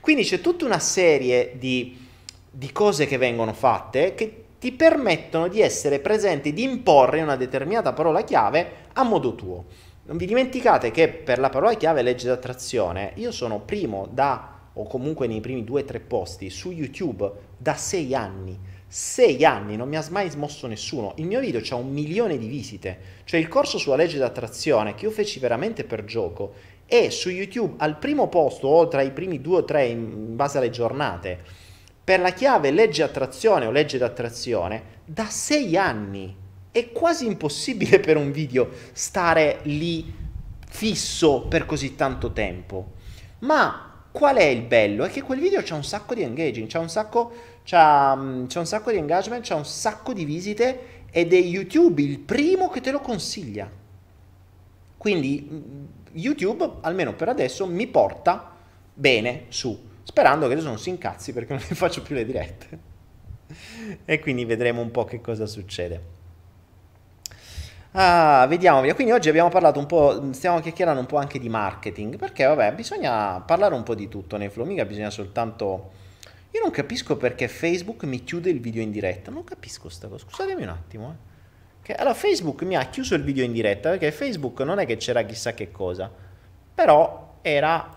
Quindi 0.00 0.24
c'è 0.24 0.40
tutta 0.40 0.64
una 0.64 0.80
serie 0.80 1.52
di, 1.56 1.96
di 2.50 2.72
cose 2.72 3.06
che 3.06 3.16
vengono 3.16 3.52
fatte 3.54 4.14
che 4.14 4.44
ti 4.58 4.72
permettono 4.72 5.48
di 5.48 5.60
essere 5.60 5.98
presenti, 5.98 6.52
di 6.52 6.62
imporre 6.62 7.22
una 7.22 7.36
determinata 7.36 7.92
parola 7.92 8.22
chiave 8.22 8.70
a 8.94 9.02
modo 9.02 9.34
tuo. 9.34 9.64
Non 10.06 10.16
vi 10.16 10.26
dimenticate 10.26 10.90
che 10.90 11.08
per 11.08 11.38
la 11.38 11.48
parola 11.48 11.74
chiave 11.74 12.02
legge 12.02 12.28
d'attrazione 12.28 13.12
io 13.16 13.30
sono 13.30 13.60
primo 13.60 14.08
da, 14.10 14.53
o 14.74 14.86
comunque 14.86 15.26
nei 15.26 15.40
primi 15.40 15.64
due 15.64 15.82
o 15.82 15.84
tre 15.84 16.00
posti 16.00 16.50
su 16.50 16.70
YouTube 16.70 17.30
da 17.56 17.74
sei 17.74 18.14
anni. 18.14 18.58
Sei 18.86 19.44
anni, 19.44 19.76
non 19.76 19.88
mi 19.88 19.96
ha 19.96 20.06
mai 20.10 20.30
smosso 20.30 20.66
nessuno. 20.66 21.14
Il 21.16 21.26
mio 21.26 21.40
video 21.40 21.60
ha 21.68 21.74
un 21.74 21.90
milione 21.90 22.38
di 22.38 22.46
visite. 22.46 22.98
Cioè 23.24 23.40
il 23.40 23.48
corso 23.48 23.78
sulla 23.78 23.96
legge 23.96 24.18
d'attrazione 24.18 24.94
che 24.94 25.04
io 25.04 25.10
feci 25.10 25.38
veramente 25.40 25.84
per 25.84 26.04
gioco 26.04 26.52
è 26.86 27.08
su 27.08 27.30
YouTube 27.30 27.74
al 27.78 27.98
primo 27.98 28.28
posto 28.28 28.68
o 28.68 28.88
tra 28.88 29.02
i 29.02 29.10
primi 29.10 29.40
due 29.40 29.58
o 29.58 29.64
tre 29.64 29.86
in 29.86 30.36
base 30.36 30.58
alle 30.58 30.70
giornate 30.70 31.40
per 32.04 32.20
la 32.20 32.32
chiave 32.32 32.70
legge 32.70 33.02
attrazione 33.02 33.64
o 33.64 33.70
legge 33.70 33.96
d'attrazione 33.96 34.82
da 35.06 35.24
sei 35.24 35.76
anni. 35.76 36.36
È 36.70 36.92
quasi 36.92 37.24
impossibile 37.26 37.98
per 38.00 38.16
un 38.16 38.30
video 38.30 38.68
stare 38.92 39.60
lì 39.62 40.12
fisso 40.68 41.46
per 41.48 41.64
così 41.64 41.94
tanto 41.94 42.32
tempo. 42.32 42.92
Ma 43.40 43.93
qual 44.14 44.36
è 44.36 44.44
il 44.44 44.62
bello? 44.62 45.04
È 45.04 45.10
che 45.10 45.22
quel 45.22 45.40
video 45.40 45.60
c'ha 45.64 45.74
un 45.74 45.82
sacco 45.82 46.14
di 46.14 46.22
engaging, 46.22 46.68
c'ha 46.68 46.78
un 46.78 46.88
sacco, 46.88 47.32
c'ha, 47.64 48.14
mm, 48.14 48.46
c'ha 48.46 48.60
un 48.60 48.66
sacco 48.66 48.92
di 48.92 48.96
engagement, 48.96 49.44
c'ha 49.44 49.56
un 49.56 49.64
sacco 49.64 50.12
di 50.12 50.24
visite 50.24 51.02
ed 51.10 51.32
è 51.32 51.36
YouTube 51.36 52.00
il 52.00 52.20
primo 52.20 52.70
che 52.70 52.80
te 52.80 52.92
lo 52.92 53.00
consiglia. 53.00 53.68
Quindi 54.96 55.48
mm, 55.50 55.84
YouTube, 56.12 56.74
almeno 56.82 57.14
per 57.14 57.28
adesso, 57.28 57.66
mi 57.66 57.88
porta 57.88 58.54
bene 58.94 59.46
su, 59.48 59.76
sperando 60.04 60.46
che 60.46 60.52
adesso 60.52 60.68
non 60.68 60.78
si 60.78 60.90
incazzi 60.90 61.32
perché 61.32 61.54
non 61.54 61.62
ne 61.68 61.74
faccio 61.74 62.00
più 62.02 62.14
le 62.14 62.24
dirette. 62.24 62.78
e 64.04 64.20
quindi 64.20 64.44
vedremo 64.44 64.80
un 64.80 64.92
po' 64.92 65.04
che 65.04 65.20
cosa 65.20 65.46
succede. 65.46 66.13
Ah, 67.96 68.44
vediamo, 68.48 68.80
quindi 68.94 69.12
oggi 69.12 69.28
abbiamo 69.28 69.50
parlato 69.50 69.78
un 69.78 69.86
po', 69.86 70.32
stiamo 70.32 70.58
chiacchierando 70.58 70.98
un 70.98 71.06
po' 71.06 71.16
anche 71.16 71.38
di 71.38 71.48
marketing, 71.48 72.16
perché 72.16 72.44
vabbè, 72.44 72.74
bisogna 72.74 73.40
parlare 73.40 73.72
un 73.76 73.84
po' 73.84 73.94
di 73.94 74.08
tutto 74.08 74.36
nei 74.36 74.48
flow, 74.48 74.66
mica 74.66 74.84
bisogna 74.84 75.10
soltanto... 75.10 75.92
Io 76.50 76.60
non 76.60 76.70
capisco 76.72 77.16
perché 77.16 77.46
Facebook 77.46 78.02
mi 78.02 78.24
chiude 78.24 78.50
il 78.50 78.60
video 78.60 78.82
in 78.82 78.90
diretta, 78.90 79.30
non 79.30 79.44
capisco 79.44 79.82
questa 79.82 80.08
cosa, 80.08 80.24
scusatemi 80.26 80.62
un 80.62 80.70
attimo, 80.70 81.10
eh. 81.10 81.32
Che, 81.82 81.94
allora 81.94 82.14
Facebook 82.14 82.62
mi 82.62 82.74
ha 82.74 82.82
chiuso 82.86 83.14
il 83.14 83.22
video 83.22 83.44
in 83.44 83.52
diretta 83.52 83.90
perché 83.90 84.10
Facebook 84.10 84.60
non 84.62 84.80
è 84.80 84.86
che 84.86 84.96
c'era 84.96 85.22
chissà 85.22 85.54
che 85.54 85.70
cosa, 85.70 86.10
però 86.74 87.36
era, 87.42 87.96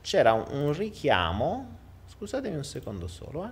c'era 0.00 0.32
un, 0.32 0.44
un 0.50 0.72
richiamo, 0.72 1.76
scusatemi 2.06 2.56
un 2.56 2.64
secondo 2.64 3.06
solo, 3.06 3.44
eh. 3.44 3.50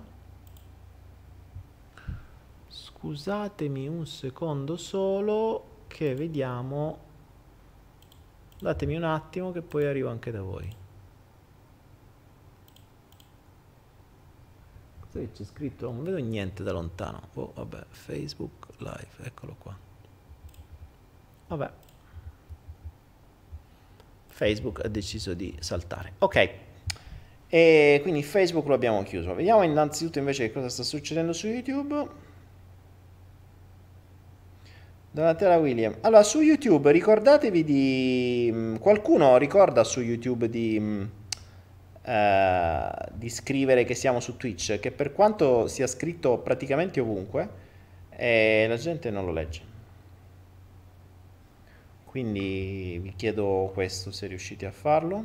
Scusatemi 2.66 3.86
un 3.86 4.06
secondo 4.06 4.76
solo 4.76 5.73
che 5.94 6.12
vediamo, 6.16 6.98
datemi 8.58 8.96
un 8.96 9.04
attimo 9.04 9.52
che 9.52 9.62
poi 9.62 9.86
arrivo 9.86 10.08
anche 10.08 10.32
da 10.32 10.42
voi. 10.42 10.68
Cos'è 14.98 15.30
c'è 15.30 15.44
scritto? 15.44 15.92
Non 15.92 16.02
vedo 16.02 16.16
niente 16.16 16.64
da 16.64 16.72
lontano. 16.72 17.28
Oh, 17.34 17.52
vabbè, 17.54 17.84
Facebook 17.90 18.70
live, 18.78 19.08
eccolo 19.22 19.54
qua. 19.56 19.78
Vabbè. 21.46 21.72
Facebook 24.26 24.84
ha 24.84 24.88
deciso 24.88 25.32
di 25.32 25.56
saltare. 25.60 26.14
Ok. 26.18 26.50
E 27.46 28.00
quindi 28.02 28.24
Facebook 28.24 28.66
lo 28.66 28.74
abbiamo 28.74 29.04
chiuso. 29.04 29.32
Vediamo 29.32 29.62
innanzitutto 29.62 30.18
invece 30.18 30.48
che 30.48 30.52
cosa 30.52 30.68
sta 30.68 30.82
succedendo 30.82 31.32
su 31.32 31.46
YouTube. 31.46 32.23
Donatella 35.14 35.58
William. 35.58 35.96
Allora, 36.00 36.24
su 36.24 36.40
YouTube 36.40 36.90
ricordatevi 36.90 37.62
di... 37.62 38.50
Mm, 38.52 38.76
qualcuno 38.78 39.36
ricorda 39.36 39.84
su 39.84 40.00
YouTube 40.00 40.48
di, 40.50 40.76
mm, 40.80 41.04
eh, 42.02 42.90
di 43.12 43.28
scrivere 43.28 43.84
che 43.84 43.94
siamo 43.94 44.18
su 44.18 44.36
Twitch, 44.36 44.80
che 44.80 44.90
per 44.90 45.12
quanto 45.12 45.68
sia 45.68 45.86
scritto 45.86 46.38
praticamente 46.38 46.98
ovunque, 46.98 47.48
e 48.10 48.66
la 48.68 48.76
gente 48.76 49.10
non 49.12 49.24
lo 49.24 49.30
legge. 49.30 49.62
Quindi 52.04 52.98
vi 53.00 53.12
chiedo 53.14 53.70
questo 53.72 54.10
se 54.10 54.26
riuscite 54.26 54.66
a 54.66 54.72
farlo. 54.72 55.24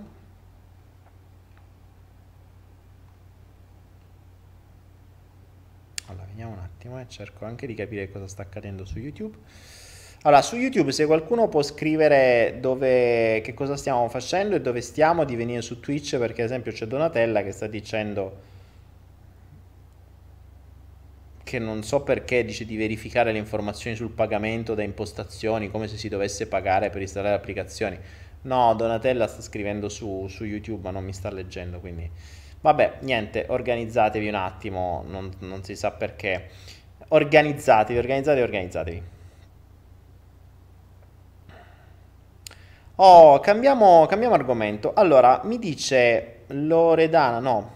Allora, 6.06 6.26
vediamo 6.26 6.54
un 6.54 6.60
attimo 6.60 7.00
e 7.00 7.02
eh. 7.02 7.08
cerco 7.08 7.46
anche 7.46 7.66
di 7.66 7.74
capire 7.74 8.12
cosa 8.12 8.28
sta 8.28 8.44
accadendo 8.44 8.86
su 8.86 9.00
YouTube. 9.00 9.36
Allora, 10.24 10.42
su 10.42 10.58
YouTube 10.58 10.92
se 10.92 11.06
qualcuno 11.06 11.48
può 11.48 11.62
scrivere 11.62 12.58
dove, 12.60 13.40
che 13.42 13.54
cosa 13.54 13.78
stiamo 13.78 14.10
facendo 14.10 14.56
e 14.56 14.62
dove 14.62 14.82
stiamo, 14.82 15.24
di 15.24 15.38
venire 15.38 15.62
su 15.62 15.80
Twitch, 15.80 16.18
perché 16.18 16.42
ad 16.42 16.50
esempio 16.50 16.74
c'è 16.74 16.88
Donatella 16.88 17.42
che 17.42 17.52
sta 17.54 17.68
dicendo 17.68 18.48
che 21.42 21.58
non 21.58 21.84
so 21.84 22.02
perché 22.02 22.44
dice 22.44 22.66
di 22.66 22.76
verificare 22.76 23.32
le 23.32 23.40
informazioni 23.40 23.96
sul 23.96 24.12
pagamento 24.12 24.76
da 24.76 24.84
impostazioni, 24.84 25.72
come 25.72 25.88
se 25.88 25.98
si 25.98 26.10
dovesse 26.10 26.48
pagare 26.48 26.90
per 26.90 27.02
installare 27.02 27.36
applicazioni. 27.36 27.98
No, 28.42 28.74
Donatella 28.76 29.26
sta 29.26 29.42
scrivendo 29.42 29.88
su, 29.88 30.28
su 30.28 30.44
YouTube, 30.44 30.84
ma 30.84 30.92
non 30.92 31.06
mi 31.06 31.14
sta 31.14 31.32
leggendo, 31.32 31.80
quindi... 31.80 32.08
Vabbè, 32.62 32.98
niente, 33.02 33.46
organizzatevi 33.48 34.28
un 34.28 34.36
attimo, 34.36 35.04
non, 35.08 35.32
non 35.40 35.64
si 35.64 35.78
sa 35.78 35.92
perché. 35.92 36.50
Organizzatevi, 37.08 37.98
organizzatevi, 37.98 38.44
organizzatevi. 38.44 39.04
Oh, 43.02 43.40
cambiamo, 43.40 44.06
cambiamo 44.08 44.34
argomento. 44.34 44.92
Allora, 44.94 45.40
mi 45.46 45.58
dice 45.58 46.42
Loredana, 46.48 47.40
no, 47.40 47.72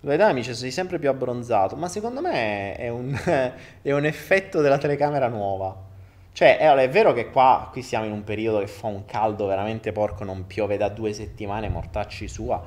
Loredana 0.00 0.32
mi 0.32 0.40
dice 0.40 0.54
sei 0.54 0.72
sempre 0.72 0.98
più 0.98 1.08
abbronzato, 1.08 1.76
ma 1.76 1.86
secondo 1.86 2.20
me 2.20 2.74
è 2.74 2.88
un, 2.88 3.16
è 3.80 3.92
un 3.92 4.04
effetto 4.04 4.60
della 4.60 4.78
telecamera 4.78 5.28
nuova. 5.28 5.86
Cioè, 6.32 6.58
è, 6.58 6.68
è, 6.68 6.88
vero 6.88 7.12
che 7.12 7.30
qua, 7.30 7.68
qui 7.70 7.82
siamo 7.82 8.06
in 8.06 8.12
un 8.12 8.24
periodo 8.24 8.58
che 8.58 8.66
fa 8.66 8.88
un 8.88 9.04
caldo 9.04 9.46
veramente 9.46 9.92
porco, 9.92 10.24
non 10.24 10.48
piove 10.48 10.76
da 10.76 10.88
due 10.88 11.12
settimane, 11.12 11.68
mortacci 11.68 12.26
sua, 12.26 12.60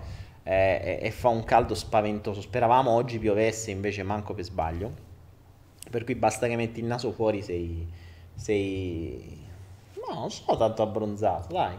eh, 0.44 1.00
e, 1.02 1.06
e, 1.06 1.12
fa 1.12 1.28
un 1.28 1.44
caldo 1.44 1.76
spaventoso. 1.76 2.40
Speravamo 2.40 2.92
oggi 2.92 3.20
piovesse, 3.20 3.72
invece 3.72 4.04
manco 4.04 4.34
per 4.34 4.46
sbaglio. 4.46 4.92
Per 5.90 6.06
cui 6.06 6.16
basta 6.16 6.48
che 6.48 6.56
metti 6.56 6.80
il 6.80 6.86
naso 6.86 7.12
fuori, 7.12 7.42
sei... 7.42 7.86
sei... 8.36 9.41
No, 10.12 10.20
non 10.20 10.30
sono 10.32 10.58
tanto 10.58 10.82
abbronzato, 10.82 11.54
dai. 11.54 11.76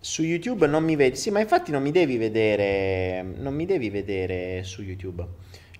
Su 0.00 0.22
YouTube 0.22 0.66
non 0.66 0.84
mi 0.84 0.96
vedi. 0.96 1.16
Sì, 1.16 1.30
ma 1.30 1.40
infatti 1.40 1.70
non 1.70 1.82
mi 1.82 1.92
devi 1.92 2.16
vedere. 2.16 3.22
Non 3.22 3.54
mi 3.54 3.66
devi 3.66 3.88
vedere 3.88 4.64
su 4.64 4.82
YouTube. 4.82 5.24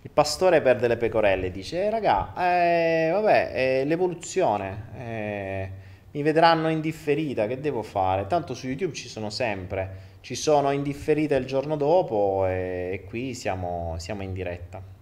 Il 0.02 0.10
pastore 0.10 0.62
perde 0.62 0.86
le 0.88 0.96
pecorelle. 0.96 1.50
Dice, 1.50 1.84
eh, 1.84 1.90
raga, 1.90 2.32
eh, 2.36 3.10
vabbè, 3.12 3.52
è 3.52 3.84
l'evoluzione. 3.84 4.84
Eh, 4.96 5.70
mi 6.12 6.22
vedranno 6.22 6.68
indifferita. 6.68 7.46
Che 7.48 7.60
devo 7.60 7.82
fare? 7.82 8.26
Tanto 8.28 8.54
su 8.54 8.68
YouTube 8.68 8.94
ci 8.94 9.08
sono 9.08 9.28
sempre. 9.30 10.12
ci 10.20 10.34
sono 10.36 10.70
in 10.70 10.82
differita 10.82 11.36
il 11.36 11.44
giorno 11.44 11.76
dopo 11.76 12.46
e, 12.46 12.90
e 12.94 13.04
qui 13.04 13.34
siamo, 13.34 13.96
siamo 13.98 14.22
in 14.22 14.32
diretta. 14.32 14.93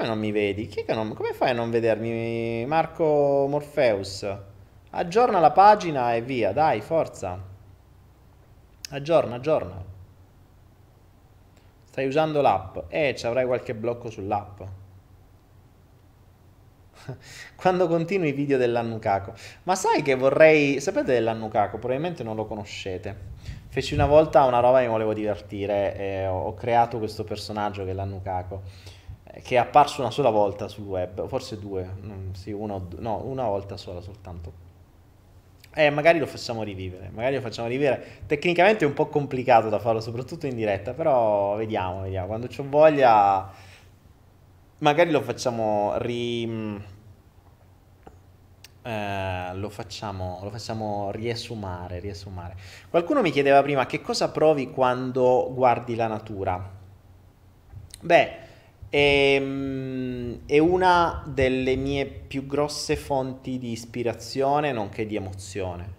Come 0.00 0.12
non 0.12 0.20
mi 0.20 0.32
vedi? 0.32 0.72
Non, 0.86 1.12
come 1.12 1.34
fai 1.34 1.50
a 1.50 1.52
non 1.52 1.68
vedermi, 1.68 2.64
Marco 2.64 3.46
Morpheus? 3.46 4.26
Aggiorna 4.92 5.40
la 5.40 5.50
pagina 5.50 6.14
e 6.14 6.22
via, 6.22 6.52
dai, 6.52 6.80
forza. 6.80 7.38
Aggiorna, 8.92 9.34
aggiorna. 9.34 9.84
Stai 11.84 12.06
usando 12.06 12.40
l'app? 12.40 12.78
Eh, 12.88 13.14
ci 13.14 13.26
avrai 13.26 13.44
qualche 13.44 13.74
blocco 13.74 14.08
sull'app. 14.08 14.62
Quando 17.56 17.86
continui 17.86 18.28
i 18.28 18.32
video 18.32 18.56
dell'Annucaco. 18.56 19.34
Ma 19.64 19.74
sai 19.74 20.00
che 20.00 20.14
vorrei... 20.14 20.80
Sapete 20.80 21.12
dell'Annucaco? 21.12 21.76
Probabilmente 21.76 22.22
non 22.22 22.36
lo 22.36 22.46
conoscete. 22.46 23.14
Feci 23.68 23.92
una 23.92 24.06
volta 24.06 24.44
una 24.44 24.60
roba 24.60 24.78
che 24.78 24.86
mi 24.86 24.92
volevo 24.92 25.12
divertire 25.12 25.94
e 25.94 26.26
ho 26.26 26.54
creato 26.54 26.96
questo 26.96 27.22
personaggio 27.22 27.84
che 27.84 27.90
è 27.90 27.92
l'Annucaco 27.92 28.98
che 29.42 29.54
è 29.54 29.58
apparso 29.58 30.00
una 30.00 30.10
sola 30.10 30.30
volta 30.30 30.68
sul 30.68 30.84
web, 30.84 31.26
forse 31.28 31.58
due, 31.58 31.88
sì, 32.32 32.50
uno, 32.50 32.88
no, 32.98 33.22
una 33.24 33.44
volta 33.44 33.76
sola 33.76 34.00
soltanto. 34.00 34.68
E 35.72 35.84
eh, 35.84 35.90
magari 35.90 36.18
lo 36.18 36.26
facciamo 36.26 36.64
rivivere, 36.64 37.10
magari 37.14 37.36
lo 37.36 37.40
facciamo 37.40 37.68
rivivere. 37.68 38.22
Tecnicamente 38.26 38.84
è 38.84 38.88
un 38.88 38.94
po' 38.94 39.06
complicato 39.06 39.68
da 39.68 39.78
farlo, 39.78 40.00
soprattutto 40.00 40.46
in 40.46 40.56
diretta, 40.56 40.94
però 40.94 41.54
vediamo, 41.54 42.02
vediamo. 42.02 42.26
Quando 42.26 42.48
ho 42.54 42.64
voglia, 42.68 43.48
magari 44.78 45.10
lo 45.10 45.22
facciamo 45.22 45.96
ri... 45.98 46.98
Eh, 48.82 49.54
lo, 49.54 49.68
facciamo, 49.68 50.40
lo 50.42 50.50
facciamo 50.50 51.12
riesumare, 51.12 52.00
riesumare. 52.00 52.56
Qualcuno 52.88 53.20
mi 53.20 53.30
chiedeva 53.30 53.62
prima 53.62 53.86
che 53.86 54.00
cosa 54.00 54.30
provi 54.30 54.70
quando 54.70 55.52
guardi 55.54 55.94
la 55.94 56.08
natura. 56.08 56.78
Beh, 58.00 58.48
è, 58.90 58.96
ehm, 58.96 60.40
è 60.46 60.58
una 60.58 61.22
delle 61.26 61.76
mie 61.76 62.06
più 62.06 62.46
grosse 62.46 62.96
fonti 62.96 63.58
di 63.58 63.70
ispirazione, 63.70 64.72
nonché 64.72 65.06
di 65.06 65.16
emozione. 65.16 65.98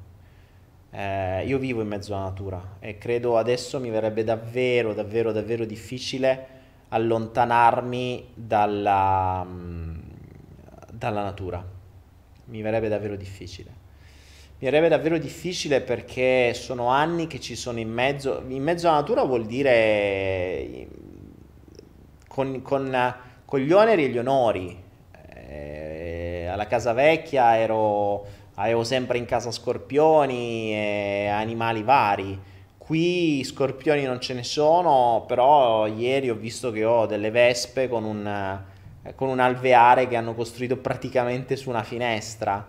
Eh, 0.92 1.46
io 1.46 1.58
vivo 1.58 1.82
in 1.82 1.88
mezzo 1.88 2.14
alla 2.14 2.26
natura 2.26 2.76
e 2.80 2.98
credo 2.98 3.38
adesso 3.38 3.80
mi 3.80 3.90
verrebbe 3.90 4.26
davvero, 4.26 4.94
davvero, 4.94 5.32
davvero 5.32 5.64
difficile 5.64 6.60
allontanarmi 6.90 8.32
dalla, 8.34 9.48
dalla 10.92 11.24
natura. 11.24 11.66
Mi 12.46 12.62
verrebbe 12.62 12.90
davvero 12.90 13.16
difficile. 13.16 13.80
Mi 14.60 14.70
verrebbe 14.70 14.90
davvero 14.90 15.18
difficile 15.18 15.80
perché 15.80 16.54
sono 16.54 16.90
anni 16.90 17.28
che 17.28 17.40
ci 17.40 17.56
sono 17.56 17.80
in 17.80 17.90
mezzo. 17.90 18.44
In 18.48 18.62
mezzo 18.62 18.90
alla 18.90 18.98
natura 18.98 19.24
vuol 19.24 19.46
dire 19.46 20.88
con, 22.32 22.62
con, 22.62 23.16
con 23.44 23.60
gli 23.60 23.74
oneri 23.74 24.06
e 24.06 24.08
gli 24.08 24.18
onori. 24.18 24.82
Eh, 25.36 26.48
alla 26.50 26.66
casa 26.66 26.94
vecchia 26.94 27.58
ero, 27.58 28.26
avevo 28.56 28.86
sempre 28.86 29.18
in 29.18 29.26
casa 29.26 29.52
scorpioni 29.52 30.74
e 30.74 31.28
animali 31.28 31.84
vari. 31.84 32.40
Qui 32.78 33.44
scorpioni 33.44 34.04
non 34.04 34.22
ce 34.22 34.34
ne 34.34 34.44
sono, 34.44 35.26
però 35.28 35.88
ieri 35.88 36.30
ho 36.30 36.36
visto 36.36 36.72
che 36.72 36.86
ho 36.86 37.06
delle 37.06 37.32
vespe 37.32 37.90
con 37.90 38.06
un, 38.06 38.60
con 39.16 39.28
un 39.28 39.40
alveare 39.40 40.08
che 40.08 40.16
hanno 40.16 40.34
costruito 40.34 40.78
praticamente 40.78 41.58
su 41.58 41.70
una 41.70 41.84
finestra. 41.84 42.66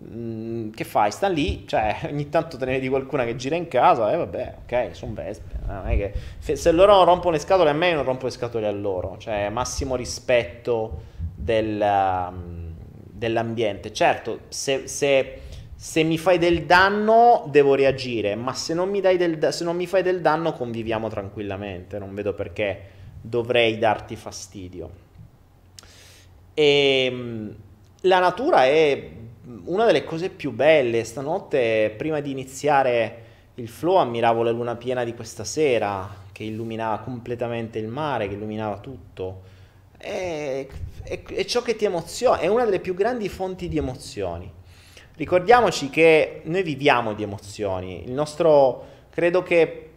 Mm, 0.00 0.70
che 0.70 0.84
fai? 0.84 1.10
Sta 1.10 1.28
lì, 1.28 1.64
cioè 1.66 1.98
ogni 2.10 2.30
tanto 2.30 2.56
te 2.56 2.64
ne 2.64 2.72
vedi 2.72 2.88
qualcuna 2.88 3.24
che 3.24 3.36
gira 3.36 3.56
in 3.56 3.68
casa 3.68 4.10
e 4.10 4.14
eh, 4.14 4.16
vabbè, 4.16 4.54
ok, 4.64 4.96
sono 4.96 5.12
vespe. 5.12 5.60
È 5.84 5.96
che, 5.96 6.56
se 6.56 6.72
loro 6.72 6.94
non 6.94 7.04
rompono 7.04 7.32
le 7.32 7.40
scatole 7.40 7.70
a 7.70 7.74
me, 7.74 7.90
io 7.90 7.96
non 7.96 8.04
rompo 8.04 8.24
le 8.24 8.30
scatole 8.30 8.66
a 8.66 8.70
loro. 8.70 9.16
Cioè, 9.18 9.50
massimo 9.50 9.94
rispetto 9.94 11.02
del, 11.34 11.78
um, 11.80 12.72
dell'ambiente. 13.10 13.92
Certo, 13.92 14.40
se, 14.48 14.88
se, 14.88 15.40
se, 15.74 16.02
mi 16.02 16.16
fai 16.16 16.38
del 16.38 16.64
danno, 16.64 17.46
devo 17.50 17.74
reagire, 17.74 18.34
ma 18.34 18.54
se 18.54 18.72
non, 18.72 18.88
mi 18.88 19.00
del, 19.00 19.48
se 19.52 19.64
non 19.64 19.76
mi 19.76 19.86
fai 19.86 20.02
del 20.02 20.22
danno, 20.22 20.52
conviviamo 20.52 21.08
tranquillamente. 21.08 21.98
Non 21.98 22.14
vedo 22.14 22.32
perché 22.32 22.80
dovrei 23.20 23.76
darti 23.76 24.16
fastidio. 24.16 24.90
E 26.54 27.04
ehm, 27.10 27.56
la 28.02 28.18
natura 28.18 28.64
è 28.64 29.10
una 29.64 29.84
delle 29.84 30.04
cose 30.04 30.28
più 30.30 30.52
belle. 30.52 31.04
Stanotte, 31.04 31.94
prima 31.96 32.20
di 32.20 32.30
iniziare 32.30 33.24
il 33.54 33.68
flow, 33.68 33.96
ammiravo 33.96 34.42
la 34.42 34.50
luna 34.50 34.76
piena 34.76 35.04
di 35.04 35.14
questa 35.14 35.44
sera, 35.44 36.08
che 36.32 36.44
illuminava 36.44 36.98
completamente 36.98 37.78
il 37.78 37.88
mare, 37.88 38.28
che 38.28 38.34
illuminava 38.34 38.78
tutto. 38.78 39.42
È, 39.96 40.66
è, 41.02 41.22
è 41.22 41.44
ciò 41.44 41.62
che 41.62 41.76
ti 41.76 41.84
emoziona, 41.84 42.38
è 42.38 42.46
una 42.46 42.64
delle 42.64 42.80
più 42.80 42.94
grandi 42.94 43.28
fonti 43.28 43.68
di 43.68 43.78
emozioni. 43.78 44.50
Ricordiamoci 45.14 45.90
che 45.90 46.40
noi 46.44 46.62
viviamo 46.62 47.12
di 47.12 47.22
emozioni. 47.22 48.04
Il 48.04 48.12
nostro, 48.12 48.86
credo 49.10 49.42
che 49.42 49.90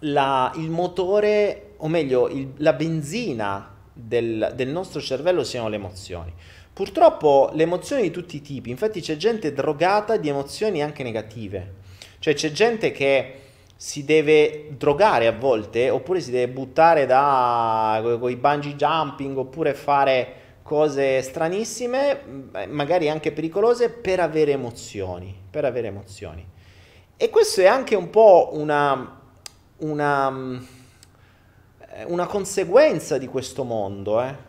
la, 0.00 0.52
il 0.56 0.70
motore, 0.70 1.74
o 1.76 1.88
meglio, 1.88 2.28
il, 2.28 2.52
la 2.56 2.72
benzina 2.72 3.74
del, 3.92 4.52
del 4.54 4.68
nostro 4.68 5.00
cervello 5.00 5.44
siano 5.44 5.68
le 5.68 5.76
emozioni. 5.76 6.32
Purtroppo 6.78 7.50
le 7.54 7.64
emozioni 7.64 8.02
di 8.02 8.12
tutti 8.12 8.36
i 8.36 8.40
tipi, 8.40 8.70
infatti 8.70 9.00
c'è 9.00 9.16
gente 9.16 9.52
drogata 9.52 10.16
di 10.16 10.28
emozioni 10.28 10.80
anche 10.80 11.02
negative, 11.02 11.74
cioè 12.20 12.34
c'è 12.34 12.52
gente 12.52 12.92
che 12.92 13.34
si 13.74 14.04
deve 14.04 14.68
drogare 14.76 15.26
a 15.26 15.32
volte 15.32 15.90
oppure 15.90 16.20
si 16.20 16.30
deve 16.30 16.52
buttare 16.52 17.04
da 17.04 17.98
con 18.20 18.30
i 18.30 18.36
bungee 18.36 18.76
jumping 18.76 19.36
oppure 19.38 19.74
fare 19.74 20.32
cose 20.62 21.20
stranissime, 21.20 22.22
magari 22.68 23.08
anche 23.08 23.32
pericolose 23.32 23.90
per 23.90 24.20
avere 24.20 24.52
emozioni, 24.52 25.36
per 25.50 25.64
avere 25.64 25.88
emozioni. 25.88 26.46
E 27.16 27.28
questo 27.28 27.60
è 27.60 27.66
anche 27.66 27.96
un 27.96 28.08
po' 28.08 28.50
una, 28.52 29.20
una, 29.78 30.62
una 32.06 32.26
conseguenza 32.26 33.18
di 33.18 33.26
questo 33.26 33.64
mondo, 33.64 34.22
eh? 34.22 34.46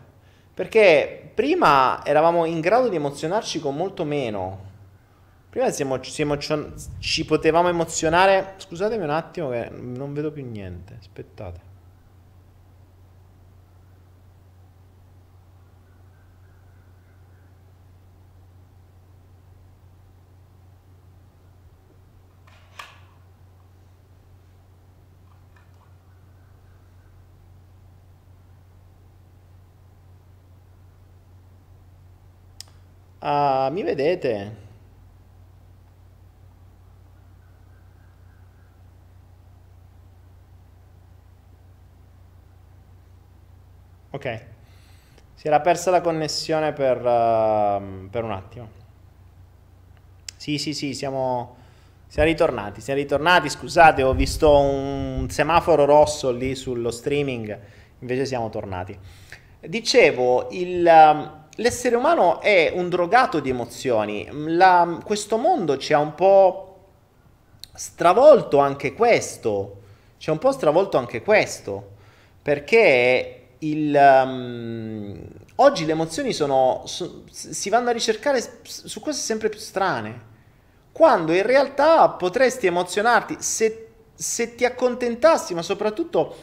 Perché 0.54 1.19
prima 1.34 2.04
eravamo 2.04 2.44
in 2.44 2.60
grado 2.60 2.88
di 2.88 2.96
emozionarci 2.96 3.60
con 3.60 3.76
molto 3.76 4.04
meno. 4.04 4.68
Prima 5.50 5.70
siamo, 5.70 6.00
siamo, 6.02 6.36
ci 6.98 7.24
potevamo 7.24 7.68
emozionare. 7.68 8.54
Scusatemi 8.56 9.02
un 9.02 9.10
attimo 9.10 9.50
che 9.50 9.68
non 9.70 10.12
vedo 10.12 10.30
più 10.30 10.44
niente. 10.48 10.96
Aspettate. 10.98 11.69
Ah, 33.20 33.68
mi 33.72 33.82
vedete? 33.82 34.56
Ok. 44.10 44.40
Si 45.34 45.46
era 45.46 45.60
persa 45.60 45.90
la 45.90 46.00
connessione 46.00 46.72
per, 46.72 46.98
uh, 46.98 48.08
per 48.10 48.24
un 48.24 48.32
attimo. 48.32 48.68
Sì, 50.36 50.58
sì, 50.58 50.74
sì, 50.74 50.94
siamo, 50.94 51.56
siamo 52.06 52.28
ritornati. 52.28 52.80
Siamo 52.80 53.00
ritornati. 53.00 53.48
Scusate, 53.48 54.02
ho 54.02 54.14
visto 54.14 54.58
un 54.58 55.28
semaforo 55.30 55.84
rosso 55.84 56.30
lì 56.30 56.54
sullo 56.54 56.90
streaming. 56.90 57.58
Invece 58.00 58.26
siamo 58.26 58.48
tornati. 58.50 58.98
Dicevo, 59.60 60.48
il... 60.50 60.84
Uh, 60.86 61.39
l'essere 61.60 61.96
umano 61.96 62.40
è 62.40 62.72
un 62.74 62.88
drogato 62.88 63.40
di 63.40 63.50
emozioni. 63.50 64.28
La, 64.32 64.98
questo 65.04 65.36
mondo 65.36 65.76
ci 65.76 65.92
ha 65.92 65.98
un 65.98 66.14
po' 66.14 66.66
stravolto 67.74 68.58
anche 68.58 68.92
questo. 68.92 69.78
Ci 70.16 70.28
ha 70.28 70.32
un 70.32 70.38
po' 70.38 70.52
stravolto 70.52 70.98
anche 70.98 71.22
questo. 71.22 71.92
Perché 72.42 73.48
il, 73.58 73.94
um, 73.94 75.18
oggi 75.56 75.84
le 75.84 75.92
emozioni 75.92 76.32
sono, 76.32 76.82
su, 76.86 77.24
si 77.30 77.68
vanno 77.68 77.90
a 77.90 77.92
ricercare 77.92 78.42
su 78.62 79.00
cose 79.00 79.20
sempre 79.20 79.48
più 79.48 79.60
strane. 79.60 80.28
Quando 80.92 81.32
in 81.32 81.42
realtà 81.42 82.08
potresti 82.08 82.66
emozionarti 82.66 83.36
se, 83.38 83.88
se 84.14 84.54
ti 84.54 84.64
accontentassi, 84.64 85.54
ma 85.54 85.62
soprattutto 85.62 86.36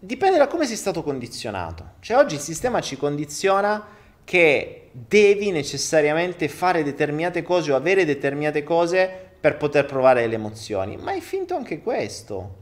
dipende 0.00 0.38
da 0.38 0.48
come 0.48 0.66
sei 0.66 0.76
stato 0.76 1.02
condizionato. 1.02 1.92
Cioè 2.00 2.16
oggi 2.16 2.34
il 2.34 2.40
sistema 2.40 2.80
ci 2.80 2.96
condiziona 2.96 3.98
che 4.30 4.90
devi 4.92 5.50
necessariamente 5.50 6.46
fare 6.46 6.84
determinate 6.84 7.42
cose 7.42 7.72
o 7.72 7.74
avere 7.74 8.04
determinate 8.04 8.62
cose 8.62 9.10
per 9.40 9.56
poter 9.56 9.86
provare 9.86 10.24
le 10.28 10.36
emozioni, 10.36 10.96
ma 10.96 11.14
è 11.14 11.18
finto 11.18 11.56
anche 11.56 11.80
questo. 11.80 12.58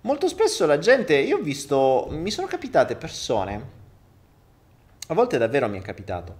Molto 0.00 0.26
spesso 0.26 0.66
la 0.66 0.80
gente, 0.80 1.14
io 1.14 1.36
ho 1.36 1.40
visto, 1.40 2.08
mi 2.10 2.32
sono 2.32 2.48
capitate 2.48 2.96
persone, 2.96 3.70
a 5.06 5.14
volte 5.14 5.38
davvero 5.38 5.68
mi 5.68 5.78
è 5.78 5.80
capitato, 5.80 6.38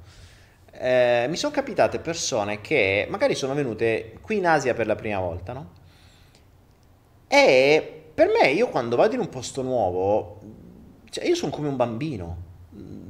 eh, 0.72 1.26
mi 1.28 1.36
sono 1.36 1.52
capitate 1.52 2.00
persone 2.00 2.60
che 2.60 3.06
magari 3.08 3.36
sono 3.36 3.54
venute 3.54 4.18
qui 4.20 4.38
in 4.38 4.48
Asia 4.48 4.74
per 4.74 4.88
la 4.88 4.96
prima 4.96 5.20
volta, 5.20 5.52
no? 5.52 5.70
E 7.28 8.08
per 8.12 8.30
me, 8.36 8.48
io 8.48 8.66
quando 8.66 8.96
vado 8.96 9.14
in 9.14 9.20
un 9.20 9.28
posto 9.28 9.62
nuovo, 9.62 10.40
cioè 11.08 11.24
io 11.24 11.36
sono 11.36 11.52
come 11.52 11.68
un 11.68 11.76
bambino, 11.76 12.45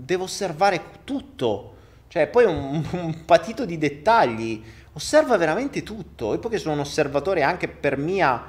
devo 0.06 0.24
osservare 0.24 0.80
tutto, 1.02 1.74
cioè 2.06 2.28
poi 2.28 2.44
un, 2.44 2.86
un 2.92 3.24
patito 3.24 3.66
di 3.66 3.76
dettagli, 3.76 4.62
osserva 4.92 5.36
veramente 5.36 5.82
tutto, 5.82 6.32
e 6.32 6.38
poi 6.38 6.52
che 6.52 6.58
sono 6.58 6.74
un 6.74 6.80
osservatore 6.80 7.42
anche 7.42 7.66
per 7.68 7.98
mia, 7.98 8.42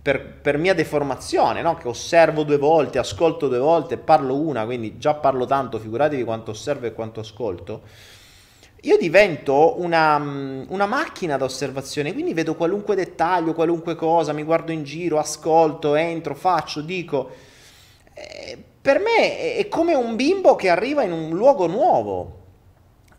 per, 0.00 0.24
per 0.40 0.56
mia 0.56 0.74
deformazione, 0.74 1.60
no? 1.60 1.74
che 1.74 1.88
osservo 1.88 2.44
due 2.44 2.56
volte, 2.56 2.98
ascolto 2.98 3.48
due 3.48 3.58
volte, 3.58 3.98
parlo 3.98 4.36
una, 4.36 4.64
quindi 4.64 4.96
già 4.96 5.14
parlo 5.14 5.44
tanto, 5.44 5.80
figuratevi 5.80 6.22
quanto 6.22 6.52
osservo 6.52 6.86
e 6.86 6.92
quanto 6.92 7.20
ascolto 7.20 7.82
io 8.82 8.96
divento 8.96 9.80
una, 9.80 10.16
una, 10.68 10.86
macchina 10.86 11.36
da 11.36 11.44
osservazione, 11.44 12.12
quindi 12.12 12.32
vedo 12.32 12.54
qualunque 12.54 12.94
dettaglio, 12.94 13.52
qualunque 13.52 13.96
cosa, 13.96 14.32
mi 14.32 14.44
guardo 14.44 14.70
in 14.70 14.84
giro, 14.84 15.18
ascolto, 15.18 15.96
entro, 15.96 16.36
faccio, 16.36 16.80
dico. 16.80 17.28
Eh, 18.14 18.67
per 18.80 19.00
me 19.00 19.56
è 19.56 19.68
come 19.68 19.94
un 19.94 20.16
bimbo 20.16 20.56
che 20.56 20.68
arriva 20.68 21.02
in 21.02 21.12
un 21.12 21.30
luogo 21.30 21.66
nuovo. 21.66 22.36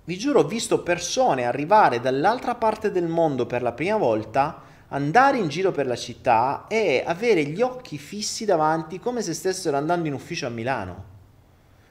Vi 0.04 0.18
giuro, 0.18 0.40
ho 0.40 0.48
visto 0.48 0.82
persone 0.82 1.46
arrivare 1.46 2.00
dall'altra 2.00 2.56
parte 2.56 2.92
del 2.92 3.08
mondo 3.08 3.46
per 3.46 3.62
la 3.62 3.74
prima 3.74 3.98
volta, 3.98 4.62
andare 4.88 5.38
in 5.38 5.48
giro 5.48 5.72
per 5.72 5.86
la 5.86 5.96
città 5.96 6.66
e 6.68 7.04
avere 7.06 7.44
gli 7.44 7.62
occhi 7.62 7.98
fissi 7.98 8.46
davanti 8.46 9.00
come 9.00 9.22
se 9.22 9.34
stessero 9.34 9.78
andando 9.78 10.08
in 10.08 10.14
ufficio 10.14 10.48
a 10.48 10.50
Milano 10.50 11.18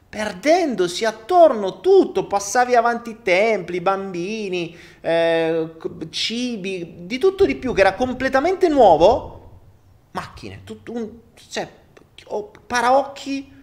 perdendosi 0.09 1.05
attorno 1.05 1.81
tutto, 1.81 2.27
passavi 2.27 2.75
avanti 2.75 3.19
templi, 3.23 3.81
bambini, 3.81 4.75
eh, 5.01 5.75
cibi, 6.09 6.95
di 7.01 7.19
tutto 7.19 7.45
di 7.45 7.57
più 7.57 7.75
che 7.75 7.81
era 7.81 7.95
completamente 7.95 8.69
nuovo, 8.69 9.51
macchine, 10.13 10.63
tutto 10.65 10.93
un, 10.93 11.11
cioè, 11.51 11.69
paraocchi, 12.67 13.57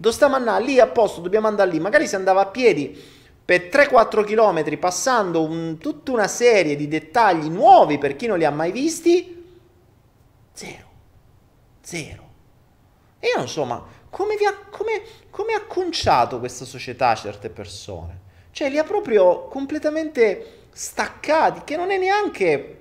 dove 0.00 0.14
stiamo 0.14 0.34
andando? 0.34 0.64
Lì 0.64 0.80
a 0.80 0.86
posto, 0.86 1.20
dobbiamo 1.20 1.46
andare 1.46 1.70
lì, 1.70 1.78
magari 1.78 2.08
si 2.08 2.14
andava 2.14 2.40
a 2.40 2.46
piedi 2.46 2.98
per 3.44 3.68
3-4 3.70 4.24
km 4.24 4.78
passando 4.78 5.42
un, 5.42 5.76
tutta 5.78 6.12
una 6.12 6.26
serie 6.26 6.74
di 6.74 6.88
dettagli 6.88 7.48
nuovi 7.48 7.98
per 7.98 8.16
chi 8.16 8.26
non 8.26 8.38
li 8.38 8.44
ha 8.44 8.50
mai 8.50 8.72
visti, 8.72 9.44
zero, 10.52 10.88
zero. 11.82 12.28
E 13.18 13.26
io 13.26 13.36
non 13.36 13.48
so, 13.48 13.64
ma 13.64 13.84
come, 14.08 14.36
vi 14.36 14.46
ha, 14.46 14.56
come, 14.70 15.02
come 15.28 15.52
ha 15.52 15.64
conciato 15.66 16.38
questa 16.38 16.64
società 16.64 17.14
certe 17.14 17.50
persone? 17.50 18.20
Cioè 18.52 18.70
li 18.70 18.78
ha 18.78 18.84
proprio 18.84 19.48
completamente 19.48 20.68
staccati, 20.72 21.60
che 21.64 21.76
non 21.76 21.90
è 21.90 21.98
neanche 21.98 22.78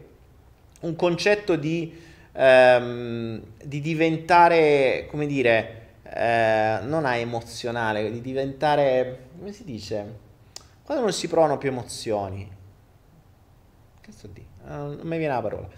un 0.82 0.96
concetto 0.96 1.58
di, 1.58 2.00
ehm, 2.32 3.42
di 3.62 3.82
diventare, 3.82 5.08
come 5.10 5.26
dire, 5.26 5.89
eh, 6.14 6.80
non 6.84 7.06
a 7.06 7.16
emozionale, 7.16 8.12
di 8.12 8.22
diventare, 8.22 9.30
come 9.38 9.52
si 9.52 9.64
dice, 9.64 10.18
quando 10.84 11.04
non 11.04 11.14
si 11.14 11.28
provano 11.28 11.58
più 11.58 11.70
emozioni. 11.70 12.58
Che 14.02 14.12
sto 14.12 14.28
di? 14.28 14.46
Uh, 14.66 14.72
non 14.72 15.02
mi 15.04 15.18
viene 15.18 15.34
la 15.34 15.42
parola 15.42 15.70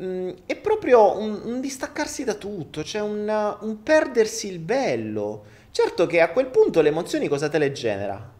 Mm, 0.00 0.30
è 0.44 0.56
proprio 0.56 1.18
un, 1.18 1.40
un, 1.44 1.60
distaccarsi 1.60 2.22
da 2.24 2.34
tutto, 2.34 2.84
cioè 2.84 3.00
un, 3.00 3.56
un, 3.60 3.82
perdersi 3.82 4.48
il 4.48 4.58
bello. 4.58 5.44
Certo 5.70 6.06
che 6.06 6.20
a 6.20 6.30
quel 6.30 6.46
punto 6.48 6.82
le 6.82 6.88
emozioni 6.88 7.28
cosa 7.28 7.48
te 7.48 7.58
le 7.58 7.72
genera? 7.72 8.34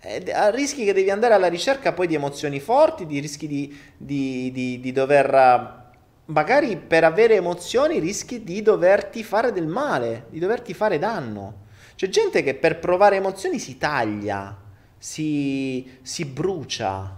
Eh, 0.00 0.50
rischi 0.52 0.84
che 0.84 0.94
devi 0.94 1.10
andare 1.10 1.34
alla 1.34 1.48
ricerca 1.48 1.92
poi 1.92 2.06
di 2.06 2.14
emozioni 2.14 2.58
forti, 2.60 3.04
di 3.06 3.18
rischi 3.18 3.46
di, 3.46 3.78
di, 3.96 4.50
di, 4.52 4.80
di 4.80 4.92
dover... 4.92 5.86
Magari 6.28 6.76
per 6.76 7.04
avere 7.04 7.36
emozioni 7.36 7.98
rischi 7.98 8.44
di 8.44 8.60
doverti 8.60 9.24
fare 9.24 9.50
del 9.52 9.66
male, 9.66 10.26
di 10.28 10.38
doverti 10.38 10.74
fare 10.74 10.98
danno. 10.98 11.66
C'è 11.94 12.08
gente 12.08 12.42
che 12.42 12.54
per 12.54 12.78
provare 12.78 13.16
emozioni 13.16 13.58
si 13.58 13.78
taglia, 13.78 14.56
si, 14.98 15.98
si 16.02 16.26
brucia, 16.26 17.16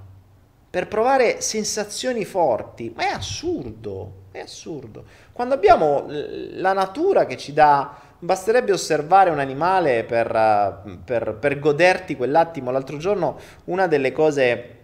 per 0.71 0.87
provare 0.87 1.41
sensazioni 1.41 2.25
forti, 2.25 2.93
ma 2.95 3.03
è 3.03 3.09
assurdo, 3.09 4.13
è 4.31 4.39
assurdo. 4.39 5.05
Quando 5.33 5.55
abbiamo 5.55 6.07
la 6.09 6.73
natura 6.73 7.27
che 7.27 7.37
ci 7.37 7.53
dà, 7.53 7.93
basterebbe 8.21 8.71
osservare 8.71 9.31
un 9.31 9.41
animale 9.41 10.05
per, 10.05 11.01
per, 11.05 11.35
per 11.35 11.59
goderti 11.59 12.15
quell'attimo. 12.15 12.71
L'altro 12.71 12.99
giorno 12.99 13.39
una 13.65 13.89
delle 13.89 14.13
cose 14.13 14.77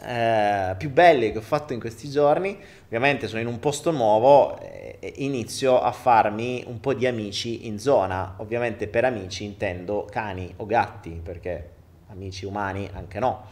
eh, 0.00 0.74
più 0.78 0.90
belle 0.90 1.32
che 1.32 1.38
ho 1.38 1.42
fatto 1.42 1.72
in 1.72 1.80
questi 1.80 2.08
giorni, 2.08 2.58
ovviamente 2.96 3.26
sono 3.26 3.40
in 3.40 3.46
un 3.46 3.58
posto 3.58 3.90
nuovo 3.90 4.58
e 4.60 4.98
inizio 5.16 5.80
a 5.80 5.92
farmi 5.92 6.62
un 6.66 6.78
po' 6.80 6.92
di 6.92 7.06
amici 7.06 7.66
in 7.66 7.78
zona, 7.78 8.34
ovviamente 8.36 8.86
per 8.86 9.04
amici 9.04 9.44
intendo 9.44 10.06
cani 10.10 10.52
o 10.56 10.66
gatti, 10.66 11.20
perché 11.22 11.70
amici 12.08 12.44
umani 12.44 12.88
anche 12.92 13.18
no 13.18 13.46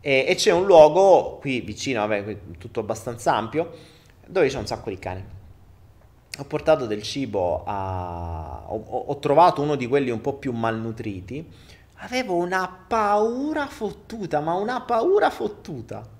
e, 0.00 0.24
e 0.26 0.34
c'è 0.34 0.50
un 0.50 0.64
luogo 0.64 1.38
qui 1.40 1.60
vicino, 1.60 2.06
vabbè, 2.06 2.38
tutto 2.58 2.80
abbastanza 2.80 3.34
ampio, 3.34 3.70
dove 4.26 4.48
c'è 4.48 4.58
un 4.58 4.66
sacco 4.66 4.88
di 4.88 4.98
cani. 4.98 5.22
Ho 6.38 6.44
portato 6.44 6.86
del 6.86 7.02
cibo 7.02 7.62
a... 7.66 8.64
ho, 8.66 8.82
ho 9.06 9.18
trovato 9.18 9.60
uno 9.60 9.76
di 9.76 9.86
quelli 9.86 10.10
un 10.10 10.20
po' 10.20 10.34
più 10.34 10.52
malnutriti. 10.52 11.46
Avevo 11.96 12.36
una 12.36 12.84
paura 12.88 13.66
fottuta, 13.66 14.40
ma 14.40 14.54
una 14.54 14.80
paura 14.80 15.28
fottuta. 15.28 16.18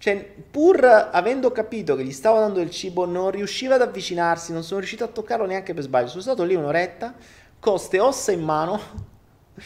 Cioè, 0.00 0.16
pur 0.50 0.82
avendo 0.82 1.52
capito 1.52 1.94
che 1.94 2.04
gli 2.04 2.12
stavo 2.12 2.38
dando 2.38 2.62
il 2.62 2.70
cibo, 2.70 3.04
non 3.04 3.30
riusciva 3.30 3.74
ad 3.74 3.82
avvicinarsi, 3.82 4.50
non 4.50 4.62
sono 4.62 4.78
riuscito 4.78 5.04
a 5.04 5.08
toccarlo 5.08 5.44
neanche 5.44 5.74
per 5.74 5.82
sbaglio. 5.82 6.08
Sono 6.08 6.22
stato 6.22 6.42
lì 6.42 6.54
un'oretta, 6.54 7.12
con 7.58 7.78
ste 7.78 8.00
ossa 8.00 8.32
in 8.32 8.40
mano, 8.40 8.80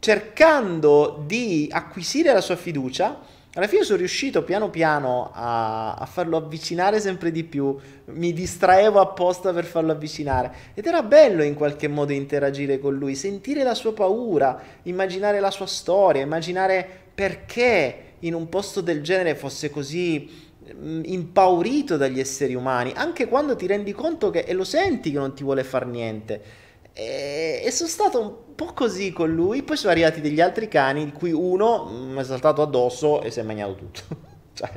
cercando 0.00 1.22
di 1.26 1.68
acquisire 1.70 2.32
la 2.32 2.40
sua 2.40 2.56
fiducia, 2.56 3.20
alla 3.52 3.66
fine 3.66 3.84
sono 3.84 3.98
riuscito 3.98 4.44
piano 4.44 4.70
piano 4.70 5.30
a, 5.34 5.92
a, 5.92 6.06
farlo 6.06 6.38
avvicinare 6.38 6.98
sempre 6.98 7.30
di 7.30 7.44
più, 7.44 7.76
mi 8.06 8.32
distraevo 8.32 8.98
apposta 8.98 9.52
per 9.52 9.66
farlo 9.66 9.92
avvicinare. 9.92 10.54
Ed 10.72 10.86
era 10.86 11.02
bello 11.02 11.42
in 11.42 11.52
qualche 11.52 11.88
modo 11.88 12.12
interagire 12.12 12.78
con 12.78 12.94
lui, 12.94 13.14
sentire 13.14 13.62
la 13.62 13.74
sua 13.74 13.92
paura, 13.92 14.58
immaginare 14.84 15.38
la 15.38 15.50
sua 15.50 15.66
storia, 15.66 16.22
immaginare 16.22 16.88
perché 17.14 18.15
in 18.26 18.34
un 18.34 18.48
posto 18.48 18.80
del 18.80 19.02
genere 19.02 19.34
fosse 19.34 19.70
così 19.70 20.28
mm, 20.74 21.02
impaurito 21.04 21.96
dagli 21.96 22.20
esseri 22.20 22.54
umani, 22.54 22.92
anche 22.94 23.28
quando 23.28 23.56
ti 23.56 23.66
rendi 23.66 23.92
conto 23.92 24.30
che 24.30 24.40
e 24.40 24.52
lo 24.52 24.64
senti 24.64 25.10
che 25.10 25.18
non 25.18 25.34
ti 25.34 25.42
vuole 25.42 25.64
far 25.64 25.86
niente. 25.86 26.64
E, 26.92 27.60
e 27.62 27.70
sono 27.70 27.88
stato 27.88 28.20
un 28.20 28.54
po' 28.54 28.72
così 28.72 29.12
con 29.12 29.32
lui. 29.32 29.62
Poi 29.62 29.76
sono 29.76 29.92
arrivati 29.92 30.20
degli 30.20 30.40
altri 30.40 30.66
cani, 30.66 31.04
di 31.04 31.12
cui 31.12 31.30
uno 31.30 31.84
mi 31.84 32.18
è 32.18 32.24
saltato 32.24 32.62
addosso 32.62 33.22
e 33.22 33.30
si 33.30 33.38
è 33.40 33.42
mangiato 33.42 33.74
tutto. 33.74 34.02
cioè, 34.56 34.70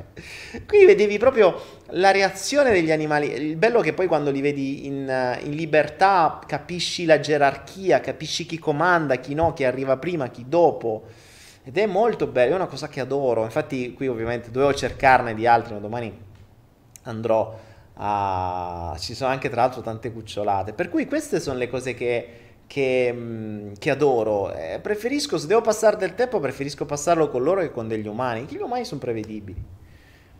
qui 0.66 0.84
vedevi 0.84 1.16
proprio 1.18 1.58
la 1.92 2.10
reazione 2.10 2.70
degli 2.72 2.92
animali. 2.92 3.32
Il 3.32 3.56
bello 3.56 3.80
è 3.80 3.82
che 3.82 3.94
poi 3.94 4.06
quando 4.06 4.30
li 4.30 4.42
vedi 4.42 4.86
in, 4.86 5.38
in, 5.42 5.52
libertà 5.52 6.40
capisci 6.46 7.06
la 7.06 7.18
gerarchia, 7.18 8.00
capisci 8.00 8.44
chi 8.44 8.58
comanda, 8.58 9.16
chi 9.16 9.34
no, 9.34 9.54
chi 9.54 9.64
arriva 9.64 9.96
prima, 9.96 10.28
chi 10.28 10.44
dopo. 10.46 11.06
Ed 11.62 11.76
è 11.76 11.86
molto 11.86 12.26
bello, 12.26 12.52
è 12.52 12.56
una 12.56 12.66
cosa 12.66 12.88
che 12.88 13.00
adoro. 13.00 13.44
Infatti 13.44 13.92
qui 13.92 14.08
ovviamente 14.08 14.50
dovevo 14.50 14.74
cercarne 14.74 15.34
di 15.34 15.46
altri, 15.46 15.74
ma 15.74 15.80
domani 15.80 16.18
andrò 17.02 17.58
a... 17.94 18.96
Ci 18.98 19.14
sono 19.14 19.30
anche 19.30 19.48
tra 19.48 19.62
l'altro 19.62 19.82
tante 19.82 20.12
cucciolate. 20.12 20.72
Per 20.72 20.88
cui 20.88 21.06
queste 21.06 21.40
sono 21.40 21.58
le 21.58 21.68
cose 21.68 21.94
che 21.94 22.48
che, 22.70 23.12
mm, 23.12 23.72
che 23.80 23.90
adoro. 23.90 24.52
Eh, 24.52 24.78
preferisco, 24.80 25.38
se 25.38 25.48
devo 25.48 25.60
passare 25.60 25.96
del 25.96 26.14
tempo, 26.14 26.38
preferisco 26.38 26.86
passarlo 26.86 27.28
con 27.28 27.42
loro 27.42 27.62
che 27.62 27.72
con 27.72 27.88
degli 27.88 28.06
umani. 28.06 28.46
Gli 28.48 28.58
umani 28.58 28.84
sono 28.84 29.00
prevedibili. 29.00 29.60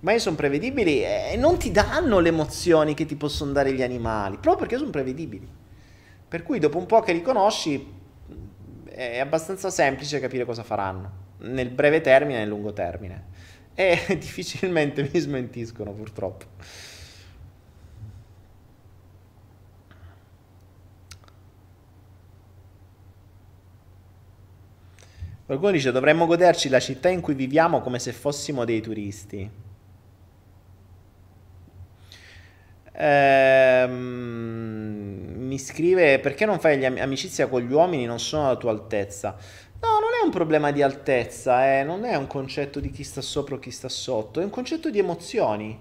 Ma 0.00 0.16
sono 0.18 0.36
prevedibili 0.36 1.02
e 1.02 1.34
non 1.36 1.58
ti 1.58 1.72
danno 1.72 2.20
le 2.20 2.28
emozioni 2.28 2.94
che 2.94 3.04
ti 3.04 3.16
possono 3.16 3.50
dare 3.50 3.72
gli 3.72 3.82
animali, 3.82 4.36
proprio 4.36 4.56
perché 4.56 4.78
sono 4.78 4.90
prevedibili. 4.90 5.46
Per 6.28 6.42
cui 6.44 6.60
dopo 6.60 6.78
un 6.78 6.86
po' 6.86 7.00
che 7.00 7.12
li 7.12 7.20
conosci 7.20 7.99
è 9.08 9.18
abbastanza 9.18 9.70
semplice 9.70 10.20
capire 10.20 10.44
cosa 10.44 10.62
faranno, 10.62 11.10
nel 11.38 11.70
breve 11.70 12.02
termine 12.02 12.36
e 12.36 12.40
nel 12.40 12.48
lungo 12.48 12.74
termine. 12.74 13.24
E 13.74 13.98
difficilmente 14.20 15.08
mi 15.10 15.18
smentiscono 15.18 15.92
purtroppo. 15.92 16.44
Qualcuno 25.46 25.72
dice 25.72 25.90
dovremmo 25.90 26.26
goderci 26.26 26.68
la 26.68 26.78
città 26.78 27.08
in 27.08 27.22
cui 27.22 27.34
viviamo 27.34 27.80
come 27.80 27.98
se 27.98 28.12
fossimo 28.12 28.64
dei 28.66 28.82
turisti. 28.82 29.50
Ehm, 32.92 34.50
mi 35.50 35.58
scrive 35.58 36.20
perché 36.20 36.46
non 36.46 36.60
fai 36.60 36.84
am- 36.84 36.98
amicizia 37.00 37.48
con 37.48 37.60
gli 37.60 37.72
uomini, 37.72 38.04
non 38.04 38.20
sono 38.20 38.46
alla 38.46 38.56
tua 38.56 38.70
altezza. 38.70 39.36
No, 39.80 39.88
non 39.98 40.10
è 40.20 40.24
un 40.24 40.30
problema 40.30 40.70
di 40.70 40.80
altezza, 40.80 41.78
eh, 41.80 41.82
non 41.82 42.04
è 42.04 42.14
un 42.14 42.28
concetto 42.28 42.78
di 42.78 42.90
chi 42.90 43.02
sta 43.02 43.20
sopra 43.20 43.56
o 43.56 43.58
chi 43.58 43.72
sta 43.72 43.88
sotto, 43.88 44.40
è 44.40 44.44
un 44.44 44.50
concetto 44.50 44.90
di 44.90 45.00
emozioni. 45.00 45.76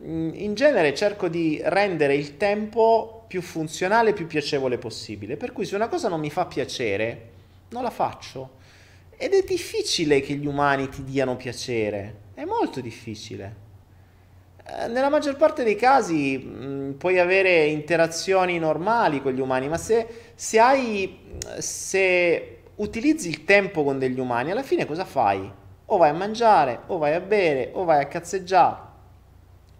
Mm, 0.00 0.30
in 0.34 0.54
genere 0.54 0.94
cerco 0.94 1.28
di 1.28 1.60
rendere 1.62 2.16
il 2.16 2.36
tempo 2.36 3.24
più 3.28 3.40
funzionale 3.40 4.10
e 4.10 4.14
più 4.14 4.26
piacevole 4.26 4.78
possibile, 4.78 5.36
per 5.36 5.52
cui 5.52 5.64
se 5.64 5.76
una 5.76 5.88
cosa 5.88 6.08
non 6.08 6.18
mi 6.18 6.30
fa 6.30 6.46
piacere, 6.46 7.30
non 7.70 7.84
la 7.84 7.90
faccio. 7.90 8.60
Ed 9.16 9.32
è 9.34 9.44
difficile 9.44 10.20
che 10.20 10.34
gli 10.34 10.46
umani 10.46 10.88
ti 10.88 11.04
diano 11.04 11.36
piacere, 11.36 12.16
è 12.34 12.44
molto 12.44 12.80
difficile. 12.80 13.61
Eh, 14.78 14.88
nella 14.88 15.10
maggior 15.10 15.36
parte 15.36 15.64
dei 15.64 15.76
casi 15.76 16.38
mh, 16.38 16.64
mm, 16.64 16.90
puoi 16.92 17.18
avere 17.18 17.66
interazioni 17.66 18.58
normali 18.58 19.20
con 19.20 19.32
gli 19.32 19.40
umani, 19.40 19.68
ma 19.68 19.76
se, 19.76 20.06
se, 20.34 20.58
hai, 20.58 21.18
se 21.58 22.62
utilizzi 22.76 23.28
il 23.28 23.44
tempo 23.44 23.84
con 23.84 23.98
degli 23.98 24.18
umani, 24.18 24.50
alla 24.50 24.62
fine 24.62 24.86
cosa 24.86 25.04
fai? 25.04 25.50
O 25.86 25.96
vai 25.98 26.10
a 26.10 26.14
mangiare, 26.14 26.80
o 26.86 26.96
vai 26.96 27.14
a 27.14 27.20
bere, 27.20 27.70
o 27.74 27.84
vai 27.84 28.02
a 28.02 28.06
cazzeggiare, 28.06 28.76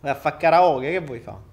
vai 0.00 0.10
a 0.10 0.14
fare 0.14 0.36
karaoke, 0.36 0.90
che 0.90 1.00
vuoi 1.00 1.20
fare? 1.20 1.50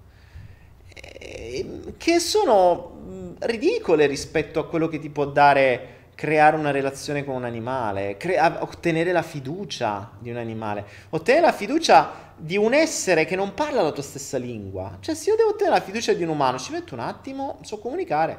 Eh, 0.93 1.93
che 1.97 2.19
sono 2.19 2.99
mm, 3.01 3.31
ridicole 3.39 4.05
rispetto 4.05 4.59
a 4.59 4.67
quello 4.67 4.87
che 4.89 4.99
ti 4.99 5.09
può 5.09 5.25
dare 5.25 5.97
creare 6.19 6.57
una 6.57 6.71
relazione 6.71 7.23
con 7.23 7.33
un 7.33 7.45
animale, 7.45 8.17
crea- 8.17 8.61
ottenere 8.61 9.13
la 9.13 9.21
fiducia 9.21 10.11
di 10.19 10.29
un 10.29 10.35
animale, 10.35 10.85
ottenere 11.11 11.45
la 11.45 11.53
fiducia 11.53 12.33
di 12.35 12.57
un 12.57 12.73
essere 12.73 13.23
che 13.23 13.37
non 13.37 13.53
parla 13.53 13.81
la 13.81 13.93
tua 13.93 14.03
stessa 14.03 14.37
lingua. 14.37 14.97
Cioè, 14.99 15.15
se 15.15 15.29
io 15.29 15.37
devo 15.37 15.51
ottenere 15.51 15.77
la 15.77 15.81
fiducia 15.81 16.11
di 16.11 16.21
un 16.23 16.27
umano, 16.27 16.59
ci 16.59 16.73
metto 16.73 16.93
un 16.93 16.99
attimo, 16.99 17.59
so 17.61 17.77
comunicare. 17.77 18.37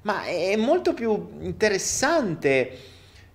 Ma 0.00 0.24
è 0.24 0.56
molto 0.56 0.94
più 0.94 1.32
interessante 1.40 2.78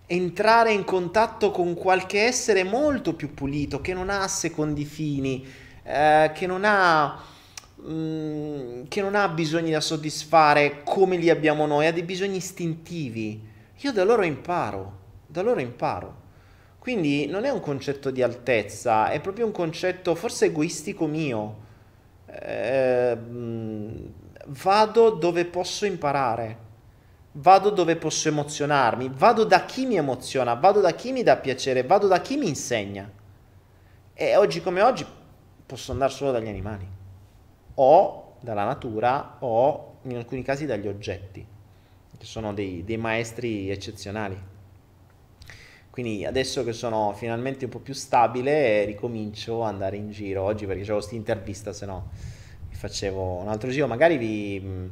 entrare 0.08 0.72
in 0.72 0.84
contatto 0.84 1.52
con 1.52 1.76
qualche 1.76 2.24
essere 2.24 2.64
molto 2.64 3.14
più 3.14 3.36
pulito, 3.36 3.82
che 3.82 3.94
non 3.94 4.10
ha 4.10 4.28
secondi 4.28 4.84
fini, 4.84 5.46
eh, 5.84 6.32
che 6.34 6.48
non 6.48 6.64
ha 6.66 7.22
mm, 7.88 8.86
che 8.88 9.02
non 9.02 9.14
ha 9.14 9.28
bisogni 9.28 9.70
da 9.70 9.80
soddisfare 9.80 10.82
come 10.84 11.18
li 11.18 11.30
abbiamo 11.30 11.68
noi, 11.68 11.86
ha 11.86 11.94
dei 11.94 12.02
bisogni 12.02 12.38
istintivi. 12.38 13.54
Io 13.80 13.92
da 13.92 14.06
loro 14.06 14.24
imparo, 14.24 15.00
da 15.26 15.42
loro 15.42 15.60
imparo. 15.60 16.24
Quindi 16.80 17.26
non 17.26 17.44
è 17.44 17.50
un 17.50 17.60
concetto 17.60 18.10
di 18.10 18.22
altezza, 18.22 19.10
è 19.10 19.20
proprio 19.20 19.46
un 19.46 19.52
concetto 19.52 20.16
forse 20.16 20.46
egoistico 20.46 21.08
mio. 21.08 21.64
Eh, 22.28 23.18
vado 24.46 25.10
dove 25.10 25.46
posso 25.46 25.86
imparare, 25.86 26.58
vado 27.34 27.70
dove 27.70 27.98
posso 27.98 28.30
emozionarmi, 28.30 29.12
vado 29.14 29.44
da 29.44 29.66
chi 29.66 29.86
mi 29.86 29.96
emoziona, 29.96 30.54
vado 30.54 30.80
da 30.80 30.92
chi 30.92 31.12
mi 31.12 31.24
dà 31.24 31.36
piacere, 31.36 31.84
vado 31.84 32.08
da 32.08 32.22
chi 32.22 32.38
mi 32.38 32.48
insegna. 32.48 33.12
E 34.14 34.36
oggi 34.38 34.62
come 34.62 34.82
oggi 34.82 35.06
posso 35.66 35.92
andare 35.92 36.14
solo 36.14 36.32
dagli 36.32 36.48
animali, 36.48 36.88
o 37.76 38.36
dalla 38.40 38.64
natura, 38.64 39.38
o 39.40 39.98
in 40.04 40.16
alcuni 40.16 40.44
casi 40.44 40.66
dagli 40.66 40.88
oggetti 40.88 41.54
sono 42.26 42.54
dei, 42.54 42.84
dei 42.84 42.98
maestri 42.98 43.70
eccezionali. 43.70 44.54
Quindi 45.90 46.26
adesso 46.26 46.64
che 46.66 46.74
sono 46.74 47.14
finalmente 47.16 47.66
un 47.66 47.72
po' 47.72 47.80
più 47.80 47.94
stabile, 47.94 48.84
ricomincio 48.84 49.64
ad 49.64 49.74
andare 49.74 49.96
in 49.96 50.12
giro 50.12 50.44
oggi 50.44 50.66
perché 50.66 50.82
avevo 50.82 50.98
questa 50.98 51.16
intervista, 51.16 51.72
se 51.72 51.86
no 51.86 52.10
vi 52.68 52.76
facevo 52.76 53.40
un 53.40 53.48
altro 53.48 53.70
giro. 53.70 53.88
Magari 53.88 54.18
vi, 54.18 54.90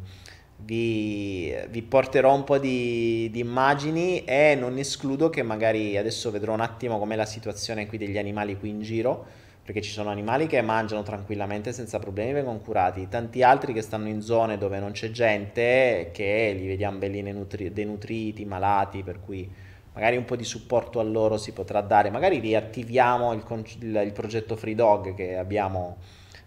vi, 0.60 1.54
vi 1.70 1.82
porterò 1.82 2.34
un 2.34 2.46
po' 2.46 2.58
di, 2.58 3.30
di, 3.32 3.40
immagini 3.40 4.24
e 4.24 4.56
non 4.58 4.78
escludo 4.78 5.30
che 5.30 5.44
magari 5.44 5.98
adesso 5.98 6.32
vedrò 6.32 6.54
un 6.54 6.62
attimo 6.62 7.00
com'è 7.00 7.16
la 7.18 7.26
situazione 7.26 7.86
qui 7.86 7.98
degli 7.98 8.18
animali 8.18 8.58
qui 8.58 8.70
in 8.70 8.82
giro 8.82 9.26
perché 9.64 9.82
ci 9.82 9.92
sono 9.92 10.10
animali 10.10 10.48
che 10.48 10.62
mangiano 10.62 11.04
tranquillamente 11.04 11.72
senza 11.74 11.98
problemi, 12.00 12.34
vengono 12.34 12.60
curati, 12.60 13.08
tanti 13.08 13.44
altri 13.44 13.74
che 13.74 13.82
stanno 13.82 14.10
in 14.10 14.22
zone 14.22 14.58
dove 14.58 14.80
non 14.80 14.92
c'è 14.92 15.10
gente, 15.12 16.10
che 16.14 16.54
li 16.58 16.68
vediamo 16.68 16.98
belli 16.98 17.22
denutri- 17.24 17.72
denutriti, 17.72 18.44
malati, 18.46 19.04
per 19.04 19.20
cui 19.22 19.50
magari 19.94 20.18
un 20.18 20.26
po' 20.26 20.36
di 20.36 20.44
supporto 20.44 21.00
a 21.00 21.04
loro 21.04 21.38
si 21.38 21.54
potrà 21.54 21.82
dare, 21.82 22.10
magari 22.10 22.40
riattiviamo 22.40 23.32
il, 23.34 23.44
con- 23.44 23.64
il, 23.80 24.02
il 24.06 24.12
progetto 24.12 24.56
Free 24.56 24.76
Dog 24.76 25.14
che 25.16 25.38
abbiamo 25.38 25.98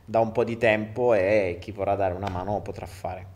da 0.05 0.21
un 0.21 0.33
po' 0.33 0.45
di 0.45 0.57
tempo 0.59 1.15
e 1.15 1.59
chi 1.61 1.73
vorrà 1.73 1.95
dare 1.95 2.15
una 2.15 2.29
mano 2.29 2.61
potrà 2.61 2.87
fare. 2.87 3.35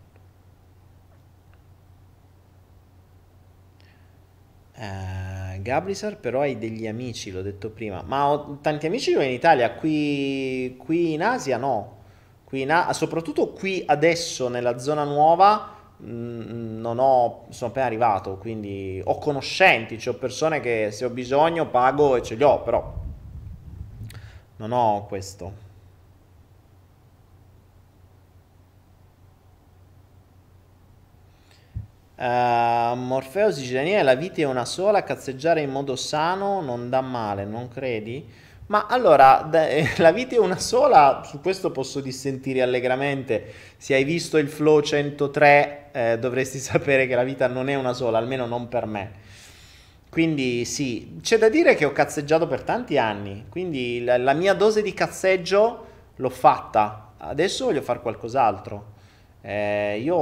Uh, 4.77 5.30
Gabrisar 5.63 6.17
però 6.17 6.41
hai 6.41 6.59
degli 6.59 6.87
amici, 6.87 7.31
l'ho 7.31 7.43
detto 7.43 7.71
prima, 7.71 8.03
ma 8.07 8.31
ho 8.31 8.59
tanti 8.61 8.87
amici 8.87 9.13
in 9.13 9.21
Italia, 9.23 9.73
qui, 9.73 10.77
qui 10.79 11.13
in 11.13 11.23
Asia 11.23 11.57
no, 11.57 11.99
qui 12.45 12.63
in 12.63 12.71
A- 12.71 12.93
soprattutto 12.93 13.49
qui 13.51 13.83
adesso 13.87 14.49
nella 14.49 14.79
zona 14.79 15.05
nuova 15.05 15.77
mm, 16.03 16.81
non 16.81 16.99
ho, 16.99 17.47
sono 17.51 17.71
appena 17.71 17.87
arrivato, 17.87 18.37
quindi 18.37 19.01
ho 19.05 19.19
conoscenti, 19.19 20.01
ho 20.09 20.15
persone 20.15 20.61
che 20.61 20.91
se 20.91 21.05
ho 21.05 21.11
bisogno 21.11 21.69
pago 21.69 22.17
e 22.17 22.23
ce 22.23 22.35
li 22.35 22.43
ho, 22.43 22.63
però 22.63 22.93
non 24.57 24.73
ho 24.73 25.07
questo. 25.07 25.69
Uh, 32.21 32.95
Morfeo 32.97 33.51
dice 33.51 33.73
Daniele, 33.73 34.03
la 34.03 34.15
vita 34.15 34.43
è 34.43 34.45
una 34.45 34.67
sola, 34.67 35.03
cazzeggiare 35.03 35.63
in 35.63 35.71
modo 35.71 35.97
sano 35.97 36.61
non 36.61 36.91
dà 36.91 37.01
male, 37.01 37.47
non 37.47 37.69
credi? 37.69 38.29
Ma 38.67 38.85
allora, 38.87 39.49
la 39.97 40.13
vita 40.13 40.35
è 40.35 40.39
una 40.39 40.59
sola, 40.59 41.23
su 41.25 41.41
questo 41.41 41.71
posso 41.71 42.01
dissentire 42.01 42.61
allegramente. 42.61 43.51
Se 43.79 43.95
hai 43.95 44.05
visto 44.05 44.37
il 44.37 44.51
Flow 44.51 44.83
103 44.83 45.89
eh, 45.93 46.19
dovresti 46.19 46.59
sapere 46.61 47.07
che 47.07 47.15
la 47.15 47.25
vita 47.25 47.47
non 47.47 47.71
è 47.71 47.75
una 47.75 47.95
sola, 47.95 48.19
almeno 48.19 48.45
non 48.45 48.69
per 48.69 48.85
me. 48.85 49.13
Quindi 50.11 50.67
sì, 50.67 51.17
c'è 51.23 51.39
da 51.39 51.49
dire 51.49 51.75
che 51.75 51.87
ho 51.87 51.93
cazzeggiato 51.93 52.47
per 52.47 52.61
tanti 52.65 52.99
anni, 52.99 53.47
quindi 53.49 54.05
la, 54.05 54.19
la 54.19 54.35
mia 54.35 54.53
dose 54.53 54.83
di 54.83 54.93
cazzeggio 54.93 55.87
l'ho 56.17 56.31
fatta, 56.31 57.13
adesso 57.17 57.65
voglio 57.65 57.81
fare 57.81 58.01
qualcos'altro. 58.01 58.99
Eh, 59.43 60.01
io 60.03 60.17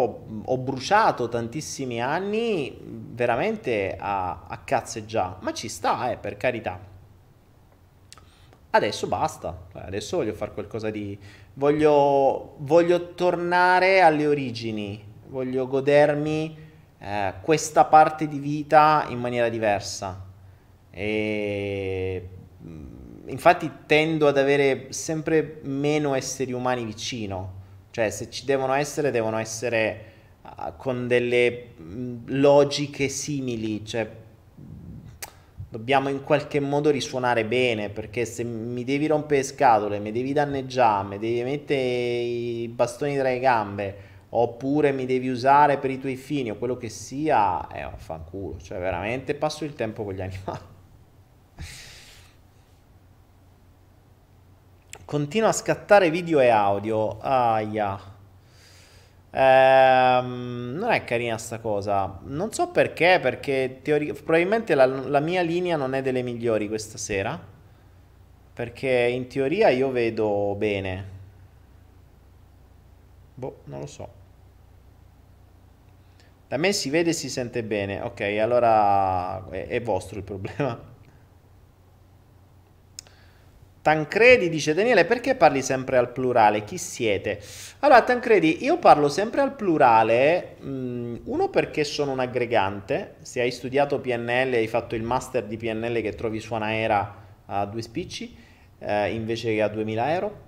ho 0.45 0.59
bruciato 0.59 1.29
tantissimi 1.29 2.01
anni 2.01 2.79
veramente 2.83 3.97
a, 3.99 4.45
a 4.47 4.59
cazzeggiare, 4.59 5.37
ma 5.41 5.53
ci 5.53 5.69
sta, 5.69 6.11
eh, 6.11 6.17
per 6.17 6.37
carità. 6.37 6.79
Adesso 8.71 9.07
basta, 9.09 9.67
adesso 9.73 10.19
voglio 10.19 10.35
fare 10.35 10.53
qualcosa 10.53 10.91
di... 10.91 11.19
Voglio, 11.55 12.55
voglio 12.59 13.15
tornare 13.15 14.01
alle 14.01 14.27
origini, 14.27 15.03
voglio 15.27 15.67
godermi 15.67 16.57
eh, 16.99 17.35
questa 17.41 17.85
parte 17.87 18.29
di 18.29 18.39
vita 18.39 19.07
in 19.09 19.19
maniera 19.19 19.49
diversa. 19.49 20.27
E 20.91 22.29
infatti 23.27 23.71
tendo 23.87 24.29
ad 24.29 24.39
avere 24.39 24.93
sempre 24.93 25.61
meno 25.65 26.15
esseri 26.15 26.53
umani 26.53 26.85
vicino 26.85 27.58
cioè, 27.99 28.11
se 28.11 28.31
ci 28.31 28.45
devono 28.45 28.75
essere, 28.75 29.11
devono 29.11 29.39
essere 29.39 30.05
uh, 30.43 30.73
con 30.77 31.09
delle 31.09 31.71
mh, 31.77 32.27
logiche 32.27 33.09
simili, 33.09 33.85
cioè 33.85 34.09
dobbiamo 35.69 36.09
in 36.09 36.23
qualche 36.23 36.61
modo 36.61 36.91
risuonare 36.91 37.45
bene, 37.45 37.89
perché 37.89 38.25
se 38.25 38.45
mi 38.45 38.85
devi 38.85 39.09
rompere 39.09 39.39
le 39.39 39.43
scatole, 39.43 39.99
mi 39.99 40.13
devi 40.13 40.33
danneggiare, 40.33 41.09
mi 41.09 41.19
devi 41.19 41.43
mettere 41.43 41.81
i 41.81 42.69
bastoni 42.69 43.17
tra 43.17 43.31
le 43.31 43.41
gambe, 43.41 43.97
oppure 44.29 44.93
mi 44.93 45.05
devi 45.05 45.29
usare 45.29 45.79
per 45.79 45.91
i 45.91 45.99
tuoi 45.99 46.15
fini 46.15 46.53
o 46.53 46.57
quello 46.57 46.77
che 46.77 46.89
sia, 46.89 47.67
eh, 47.67 47.89
fanculo, 47.97 48.61
cioè 48.61 48.79
veramente 48.79 49.35
passo 49.35 49.65
il 49.65 49.75
tempo 49.75 50.05
con 50.05 50.15
gli 50.15 50.23
animali. 50.23 50.77
Continua 55.09 55.49
a 55.49 55.53
scattare 55.53 56.11
video 56.11 56.39
e 56.39 56.49
audio. 56.51 57.19
Aia. 57.21 57.99
Ehm, 59.31 60.75
non 60.77 60.91
è 60.91 61.03
carina 61.05 61.39
sta 61.39 61.61
cosa. 61.61 62.19
Non 62.25 62.53
so 62.53 62.69
perché, 62.69 63.19
perché 63.19 63.79
teori- 63.81 64.13
probabilmente 64.13 64.75
la, 64.75 64.85
la 64.85 65.21
mia 65.21 65.41
linea 65.41 65.79
non 65.79 65.95
è 65.95 66.03
delle 66.03 66.21
migliori 66.21 66.69
questa 66.69 66.99
sera. 66.99 67.41
Perché 68.53 68.91
in 68.91 69.29
teoria 69.29 69.71
io 69.71 69.91
vedo 69.91 70.55
bene. 70.59 71.05
Boh, 73.33 73.61
non 73.65 73.81
lo 73.81 73.87
so. 73.87 74.09
Da 76.49 76.59
me 76.59 76.71
si 76.75 76.91
vede 76.91 77.11
e 77.11 77.15
si 77.15 77.31
sente 77.31 77.63
bene. 77.63 78.03
Ok, 78.03 78.21
allora 78.21 79.49
è, 79.49 79.69
è 79.69 79.81
vostro 79.81 80.19
il 80.19 80.25
problema. 80.25 80.97
Tancredi 83.83 84.49
dice 84.49 84.75
Daniele 84.75 85.05
perché 85.05 85.35
parli 85.35 85.63
sempre 85.63 85.97
al 85.97 86.11
plurale? 86.11 86.65
Chi 86.65 86.79
siete? 86.79 87.41
Allora 87.81 88.03
Tancredi 88.03 88.65
io 88.65 88.79
parlo 88.79 89.09
sempre 89.09 89.41
al 89.41 89.55
plurale 89.55 90.57
mh, 90.59 90.69
mm, 90.69 91.17
uno 91.25 91.49
perché 91.49 91.85
sono 91.85 92.13
un 92.13 92.21
aggregante 92.21 93.17
se 93.23 93.41
hai 93.41 93.51
studiato 93.51 94.01
PNL 94.01 94.55
hai 94.55 94.67
fatto 94.67 94.95
il 94.95 95.03
master 95.03 95.45
di 95.45 95.57
PNL 95.57 96.01
che 96.03 96.15
trovi 96.15 96.41
su 96.41 96.55
Anaera 96.55 97.27
a 97.47 97.65
due 97.67 97.83
spicci 97.83 98.37
eh, 98.81 99.13
invece 99.13 99.55
che 99.55 99.63
a 99.63 99.69
2000 99.69 100.15
euro 100.15 100.47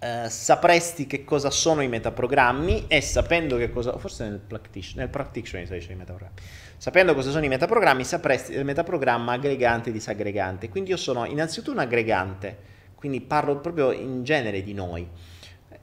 Uh, 0.00 0.30
sapresti 0.30 1.06
che 1.06 1.24
cosa 1.24 1.50
sono 1.50 1.82
i 1.82 1.88
metaprogrammi 1.88 2.86
e 2.88 3.02
sapendo 3.02 3.58
che 3.58 3.68
cosa, 3.68 3.98
forse 3.98 4.26
nel, 4.26 4.38
practitioner, 4.38 5.04
nel 5.04 5.10
practitioner 5.10 5.66
si 5.66 5.74
dice 5.74 5.92
i 5.92 5.94
metaprogrammi, 5.94 6.40
sapendo 6.80 7.14
cosa 7.14 7.30
sono 7.30 7.44
i 7.44 7.48
metaprogrammi 7.48 8.04
sapresti 8.04 8.54
il 8.54 8.64
metaprogramma 8.64 9.32
aggregante 9.32 9.90
e 9.90 9.92
disaggregante. 9.92 10.70
Quindi 10.70 10.88
io 10.88 10.96
sono 10.96 11.26
innanzitutto 11.26 11.72
un 11.72 11.78
aggregante, 11.78 12.56
quindi 12.94 13.20
parlo 13.20 13.58
proprio 13.58 13.92
in 13.92 14.24
genere 14.24 14.62
di 14.62 14.72
noi. 14.72 15.06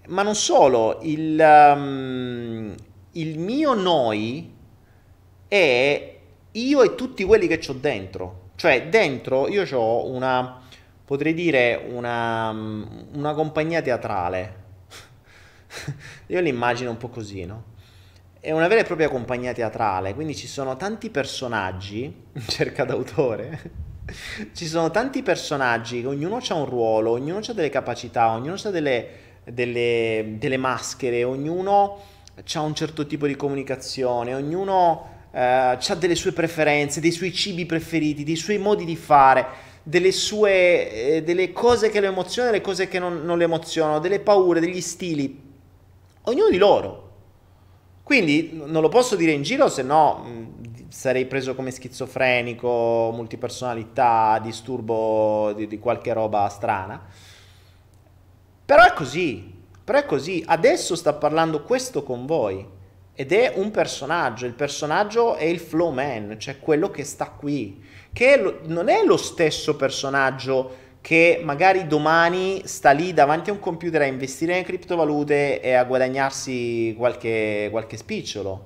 Ma 0.08 0.24
non 0.24 0.34
solo, 0.34 0.98
il, 1.04 1.40
um, 1.40 2.74
il 3.12 3.38
mio 3.38 3.74
noi 3.76 4.52
è 5.48 6.18
io 6.50 6.82
e 6.82 6.96
tutti 6.96 7.24
quelli 7.24 7.46
che 7.46 7.62
ho 7.68 7.74
dentro. 7.74 8.46
Cioè 8.56 8.90
dentro 8.90 9.48
io 9.50 9.68
ho 9.78 10.08
una 10.08 10.62
potrei 11.06 11.36
dire 11.36 11.80
una, 11.92 12.50
una 12.50 13.34
compagnia 13.36 13.84
teatrale. 13.84 14.66
Io 16.28 16.42
l'immagino 16.42 16.90
un 16.90 16.98
po' 16.98 17.10
così, 17.10 17.46
no? 17.46 17.76
È 18.40 18.52
una 18.52 18.68
vera 18.68 18.82
e 18.82 18.84
propria 18.84 19.10
compagnia 19.10 19.52
teatrale, 19.52 20.14
quindi 20.14 20.36
ci 20.36 20.46
sono 20.46 20.78
tanti 20.78 21.10
personaggi, 21.10 22.26
cerca 22.48 22.84
d'autore, 22.84 23.60
ci 24.54 24.68
sono 24.68 24.92
tanti 24.92 25.24
personaggi, 25.24 26.06
ognuno 26.06 26.38
ha 26.38 26.54
un 26.54 26.66
ruolo, 26.66 27.12
ognuno 27.12 27.40
ha 27.40 27.54
delle 27.54 27.70
capacità, 27.70 28.32
ognuno 28.32 28.56
ha 28.62 28.70
delle, 28.70 29.08
delle, 29.44 30.36
delle, 30.38 30.58
maschere, 30.58 31.24
ognuno 31.24 32.00
ha 32.54 32.62
un 32.62 32.76
certo 32.76 33.08
tipo 33.08 33.26
di 33.26 33.36
comunicazione, 33.36 34.36
ognuno 34.36 35.28
eh, 35.32 35.42
ha 35.42 35.96
delle 35.98 36.16
sue 36.16 36.32
preferenze, 36.32 37.02
dei 37.02 37.12
suoi 37.12 37.34
cibi 37.34 37.66
preferiti, 37.66 38.24
dei 38.24 38.36
suoi 38.36 38.60
modi 38.60 38.86
di 38.86 38.96
fare 38.96 39.66
delle 39.82 40.12
sue 40.12 40.92
eh, 40.92 41.24
delle 41.24 41.54
cose 41.54 41.90
che 41.90 42.02
lo 42.02 42.08
emozionano 42.08 42.52
delle 42.52 42.64
cose 42.64 42.88
che 42.88 43.00
non, 43.00 43.24
non 43.24 43.38
lo 43.38 43.44
emozionano, 43.46 44.00
delle 44.00 44.20
paure, 44.20 44.60
degli 44.60 44.82
stili. 44.82 45.42
Ognuno 46.24 46.50
di 46.50 46.58
loro. 46.58 47.07
Quindi 48.08 48.52
non 48.54 48.82
lo 48.82 48.88
posso 48.88 49.18
dire 49.18 49.34
in 49.34 49.42
giro, 49.42 49.68
se 49.68 49.84
no 49.84 50.56
sarei 50.88 51.26
preso 51.26 51.56
come 51.56 51.72
schizofrenico, 51.72 53.12
multipersonalità, 53.14 54.40
disturbo 54.42 55.52
di, 55.52 55.68
di 55.68 55.78
qualche 55.78 56.14
roba 56.14 56.48
strana. 56.48 57.04
Però 58.66 58.82
è 58.82 58.94
così, 58.94 59.54
però 59.84 60.00
è 60.00 60.06
così. 60.06 60.42
Adesso 60.48 60.96
sta 60.96 61.12
parlando 61.16 61.64
questo 61.64 62.04
con 62.04 62.26
voi 62.26 62.66
ed 63.14 63.34
è 63.34 63.52
un 63.58 63.72
personaggio. 63.72 64.46
Il 64.46 64.54
personaggio 64.54 65.36
è 65.36 65.44
il 65.44 65.60
flow 65.60 65.92
man, 65.92 66.38
cioè 66.40 66.60
quello 66.60 66.90
che 66.90 67.04
sta 67.04 67.32
qui 67.32 67.84
che 68.14 68.38
lo, 68.38 68.60
non 68.68 68.88
è 68.88 69.04
lo 69.04 69.18
stesso 69.18 69.76
personaggio 69.76 70.86
che 71.08 71.40
magari 71.42 71.88
domani 71.88 72.64
sta 72.66 72.92
lì 72.92 73.14
davanti 73.14 73.50
a 73.50 73.54
un 73.54 73.60
computer 73.60 74.02
a 74.02 74.06
investire 74.06 74.58
in 74.58 74.66
criptovalute 74.66 75.62
e 75.62 75.74
a 75.74 75.86
guadagnarsi 75.86 76.94
qualche, 76.98 77.70
qualche 77.72 77.96
spicciolo, 77.96 78.66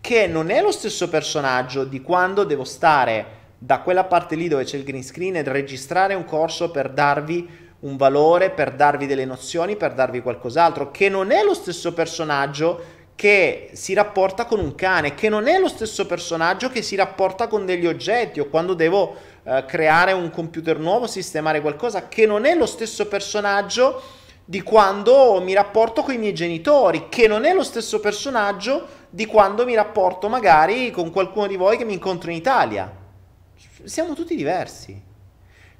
che 0.00 0.26
non 0.26 0.50
è 0.50 0.60
lo 0.60 0.72
stesso 0.72 1.08
personaggio 1.08 1.84
di 1.84 2.02
quando 2.02 2.42
devo 2.42 2.64
stare 2.64 3.26
da 3.56 3.78
quella 3.78 4.02
parte 4.02 4.34
lì 4.34 4.48
dove 4.48 4.64
c'è 4.64 4.76
il 4.76 4.82
green 4.82 5.04
screen 5.04 5.36
e 5.36 5.44
registrare 5.44 6.14
un 6.14 6.24
corso 6.24 6.72
per 6.72 6.90
darvi 6.90 7.48
un 7.80 7.96
valore, 7.96 8.50
per 8.50 8.72
darvi 8.72 9.06
delle 9.06 9.24
nozioni, 9.24 9.76
per 9.76 9.94
darvi 9.94 10.20
qualcos'altro, 10.20 10.90
che 10.90 11.08
non 11.08 11.30
è 11.30 11.44
lo 11.44 11.54
stesso 11.54 11.92
personaggio 11.92 12.82
che 13.18 13.70
si 13.72 13.94
rapporta 13.94 14.44
con 14.44 14.60
un 14.60 14.76
cane, 14.76 15.16
che 15.16 15.28
non 15.28 15.48
è 15.48 15.58
lo 15.58 15.66
stesso 15.66 16.06
personaggio 16.06 16.68
che 16.68 16.82
si 16.82 16.94
rapporta 16.94 17.48
con 17.48 17.66
degli 17.66 17.84
oggetti 17.84 18.38
o 18.38 18.46
quando 18.46 18.74
devo 18.74 19.16
eh, 19.42 19.64
creare 19.66 20.12
un 20.12 20.30
computer 20.30 20.78
nuovo, 20.78 21.08
sistemare 21.08 21.60
qualcosa, 21.60 22.06
che 22.06 22.26
non 22.26 22.44
è 22.44 22.54
lo 22.54 22.64
stesso 22.64 23.08
personaggio 23.08 24.00
di 24.44 24.62
quando 24.62 25.40
mi 25.40 25.52
rapporto 25.52 26.04
con 26.04 26.14
i 26.14 26.16
miei 26.16 26.32
genitori, 26.32 27.08
che 27.08 27.26
non 27.26 27.44
è 27.44 27.52
lo 27.52 27.64
stesso 27.64 27.98
personaggio 27.98 28.86
di 29.10 29.26
quando 29.26 29.64
mi 29.64 29.74
rapporto 29.74 30.28
magari 30.28 30.92
con 30.92 31.10
qualcuno 31.10 31.48
di 31.48 31.56
voi 31.56 31.76
che 31.76 31.84
mi 31.84 31.94
incontro 31.94 32.30
in 32.30 32.36
Italia. 32.36 32.88
Siamo 33.82 34.14
tutti 34.14 34.36
diversi. 34.36 35.02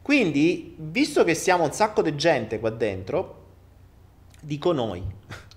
Quindi, 0.03 0.75
visto 0.77 1.23
che 1.23 1.35
siamo 1.35 1.63
un 1.63 1.73
sacco 1.73 2.03
di 2.03 2.17
gente 2.17 2.59
qua 2.59 2.71
dentro, 2.71 3.45
dico 4.41 4.73
noi 4.73 5.05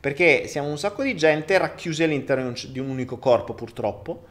perché 0.00 0.46
siamo 0.48 0.68
un 0.68 0.78
sacco 0.78 1.02
di 1.02 1.14
gente 1.14 1.58
racchiusi 1.58 2.02
all'interno 2.02 2.52
di 2.68 2.78
un 2.78 2.88
unico 2.88 3.18
corpo 3.18 3.52
purtroppo 3.52 4.24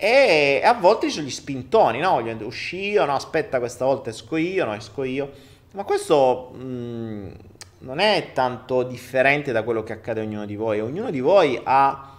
e 0.00 0.60
a 0.62 0.74
volte 0.74 1.08
ci 1.08 1.14
sono 1.14 1.26
gli 1.26 1.30
spintoni, 1.30 1.98
no? 1.98 2.12
Voglio 2.12 2.46
uscire, 2.46 3.04
no, 3.04 3.14
aspetta 3.14 3.58
questa 3.58 3.84
volta 3.84 4.10
esco 4.10 4.36
io, 4.36 4.64
no, 4.64 4.74
esco 4.74 5.02
io. 5.02 5.32
Ma 5.72 5.82
questo 5.82 6.52
mh, 6.54 6.62
mm, 6.62 7.30
non 7.78 7.98
è 7.98 8.30
tanto 8.32 8.84
differente 8.84 9.50
da 9.50 9.64
quello 9.64 9.82
che 9.82 9.94
accade 9.94 10.20
a 10.20 10.22
ognuno 10.22 10.46
di 10.46 10.54
voi. 10.54 10.78
Ognuno 10.78 11.10
di 11.10 11.18
voi 11.18 11.60
ha, 11.64 12.16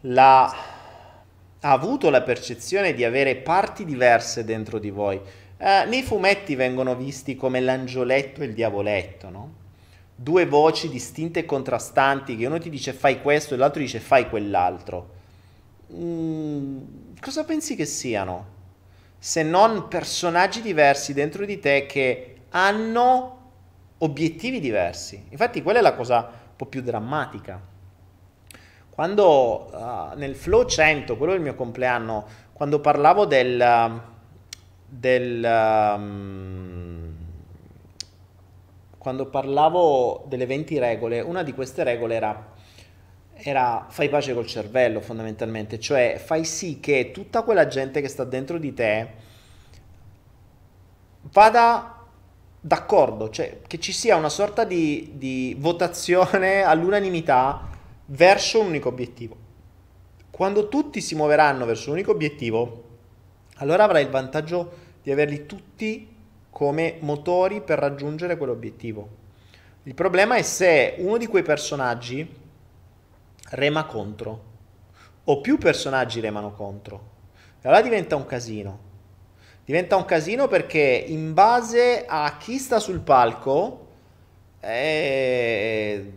la, 0.00 0.44
ha 1.60 1.70
avuto 1.70 2.08
la 2.08 2.22
percezione 2.22 2.94
di 2.94 3.04
avere 3.04 3.36
parti 3.36 3.84
diverse 3.84 4.42
dentro 4.44 4.78
di 4.78 4.88
voi. 4.88 5.20
Eh, 5.58 5.84
nei 5.86 6.02
fumetti 6.02 6.54
vengono 6.54 6.96
visti 6.96 7.36
come 7.36 7.60
l'angioletto 7.60 8.40
e 8.40 8.46
il 8.46 8.54
diavoletto, 8.54 9.28
no? 9.28 9.52
Due 10.14 10.46
voci 10.46 10.88
distinte 10.88 11.40
e 11.40 11.44
contrastanti, 11.44 12.36
che 12.36 12.46
uno 12.46 12.58
ti 12.58 12.70
dice 12.70 12.92
fai 12.92 13.20
questo 13.20 13.54
e 13.54 13.56
l'altro 13.56 13.80
dice 13.80 13.98
fai 13.98 14.28
quell'altro. 14.28 15.12
Mm, 15.92 16.78
cosa 17.20 17.44
pensi 17.44 17.76
che 17.76 17.84
siano? 17.84 18.52
Se 19.18 19.42
non 19.42 19.88
personaggi 19.88 20.60
diversi 20.60 21.12
dentro 21.12 21.44
di 21.44 21.58
te 21.58 21.86
che 21.86 22.36
hanno 22.50 23.34
obiettivi 23.98 24.60
diversi. 24.60 25.26
Infatti 25.30 25.62
quella 25.62 25.78
è 25.78 25.82
la 25.82 25.94
cosa 25.94 26.18
un 26.18 26.56
po' 26.56 26.66
più 26.66 26.82
drammatica. 26.82 27.60
Quando 28.90 29.70
uh, 29.72 30.16
nel 30.16 30.36
Flow 30.36 30.64
100, 30.66 31.16
quello 31.16 31.32
del 31.32 31.40
mio 31.40 31.54
compleanno, 31.54 32.26
quando 32.52 32.78
parlavo 32.78 33.24
del, 33.24 34.00
del 34.86 35.42
um, 35.96 36.93
quando 39.04 39.26
parlavo 39.26 40.24
delle 40.28 40.46
20 40.46 40.78
regole, 40.78 41.20
una 41.20 41.42
di 41.42 41.52
queste 41.52 41.84
regole 41.84 42.14
era, 42.14 42.52
era 43.34 43.84
fai 43.90 44.08
pace 44.08 44.32
col 44.32 44.46
cervello 44.46 45.02
fondamentalmente, 45.02 45.78
cioè 45.78 46.18
fai 46.24 46.46
sì 46.46 46.80
che 46.80 47.10
tutta 47.12 47.42
quella 47.42 47.66
gente 47.66 48.00
che 48.00 48.08
sta 48.08 48.24
dentro 48.24 48.56
di 48.56 48.72
te 48.72 49.08
vada 51.32 52.06
d'accordo, 52.58 53.28
cioè 53.28 53.60
che 53.66 53.78
ci 53.78 53.92
sia 53.92 54.16
una 54.16 54.30
sorta 54.30 54.64
di, 54.64 55.12
di 55.16 55.54
votazione 55.58 56.62
all'unanimità 56.64 57.68
verso 58.06 58.60
un 58.60 58.68
unico 58.68 58.88
obiettivo. 58.88 59.36
Quando 60.30 60.70
tutti 60.70 61.02
si 61.02 61.14
muoveranno 61.14 61.66
verso 61.66 61.90
un 61.90 61.96
unico 61.96 62.12
obiettivo, 62.12 62.84
allora 63.56 63.84
avrai 63.84 64.04
il 64.04 64.10
vantaggio 64.10 64.72
di 65.02 65.12
averli 65.12 65.44
tutti 65.44 66.13
come 66.54 66.98
motori 67.00 67.62
per 67.62 67.80
raggiungere 67.80 68.36
quell'obiettivo. 68.36 69.08
Il 69.82 69.94
problema 69.94 70.36
è 70.36 70.42
se 70.42 70.94
uno 70.98 71.16
di 71.16 71.26
quei 71.26 71.42
personaggi 71.42 72.24
rema 73.50 73.86
contro 73.86 74.52
o 75.24 75.40
più 75.40 75.58
personaggi 75.58 76.20
remano 76.20 76.52
contro. 76.52 77.10
allora 77.62 77.82
diventa 77.82 78.14
un 78.14 78.24
casino. 78.24 78.78
Diventa 79.64 79.96
un 79.96 80.04
casino 80.04 80.46
perché 80.46 81.04
in 81.08 81.34
base 81.34 82.04
a 82.06 82.36
chi 82.36 82.56
sta 82.58 82.78
sul 82.78 83.00
palco 83.00 83.86
eh, 84.60 86.12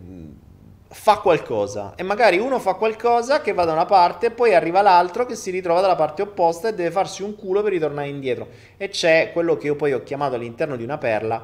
fa 0.89 1.17
qualcosa 1.17 1.95
e 1.95 2.03
magari 2.03 2.37
uno 2.37 2.59
fa 2.59 2.75
qualcosa 2.75 3.41
che 3.41 3.53
va 3.53 3.65
da 3.65 3.73
una 3.73 3.85
parte 3.85 4.27
e 4.27 4.31
poi 4.31 4.53
arriva 4.53 4.81
l'altro 4.81 5.25
che 5.25 5.35
si 5.35 5.51
ritrova 5.51 5.81
dalla 5.81 5.95
parte 5.95 6.21
opposta 6.21 6.69
e 6.69 6.73
deve 6.73 6.91
farsi 6.91 7.23
un 7.23 7.35
culo 7.35 7.61
per 7.61 7.73
ritornare 7.73 8.07
indietro 8.07 8.47
e 8.77 8.87
c'è 8.87 9.31
quello 9.33 9.57
che 9.57 9.67
io 9.67 9.75
poi 9.75 9.91
ho 9.93 10.03
chiamato 10.03 10.35
all'interno 10.35 10.77
di 10.77 10.83
una 10.83 10.97
perla 10.97 11.43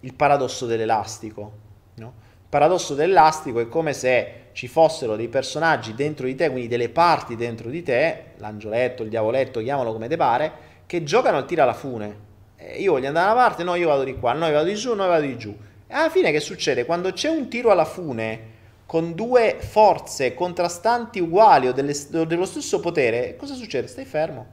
il 0.00 0.14
paradosso 0.14 0.66
dell'elastico 0.66 1.52
no? 1.96 2.12
il 2.32 2.48
paradosso 2.48 2.94
dell'elastico 2.94 3.60
è 3.60 3.68
come 3.68 3.92
se 3.92 4.48
ci 4.52 4.66
fossero 4.66 5.14
dei 5.14 5.28
personaggi 5.28 5.94
dentro 5.94 6.26
di 6.26 6.34
te 6.34 6.50
quindi 6.50 6.66
delle 6.66 6.88
parti 6.88 7.36
dentro 7.36 7.70
di 7.70 7.84
te 7.84 8.32
l'angioletto, 8.38 9.04
il 9.04 9.08
diavoletto, 9.08 9.60
chiamalo 9.60 9.92
come 9.92 10.08
te 10.08 10.16
pare 10.16 10.52
che 10.86 11.04
giocano 11.04 11.36
al 11.36 11.46
tiro 11.46 11.62
alla 11.62 11.74
fune 11.74 12.28
io 12.76 12.92
voglio 12.92 13.06
andare 13.06 13.26
da 13.26 13.32
una 13.32 13.40
parte, 13.40 13.62
no 13.62 13.74
io 13.76 13.88
vado 13.88 14.02
di 14.02 14.18
qua, 14.18 14.32
no 14.32 14.46
io 14.46 14.52
vado 14.52 14.66
di 14.66 14.74
giù, 14.74 14.94
no 14.94 15.04
io 15.04 15.08
vado 15.08 15.24
di 15.24 15.38
giù 15.38 15.56
e 15.86 15.94
alla 15.94 16.10
fine 16.10 16.30
che 16.32 16.40
succede? 16.40 16.84
Quando 16.84 17.12
c'è 17.12 17.28
un 17.28 17.48
tiro 17.48 17.70
alla 17.70 17.84
fune 17.84 18.58
con 18.90 19.14
due 19.14 19.56
forze 19.60 20.34
contrastanti 20.34 21.20
uguali 21.20 21.68
o, 21.68 21.72
delle, 21.72 21.94
o 22.12 22.24
dello 22.24 22.44
stesso 22.44 22.80
potere, 22.80 23.36
cosa 23.36 23.54
succede? 23.54 23.86
Stai 23.86 24.04
fermo. 24.04 24.48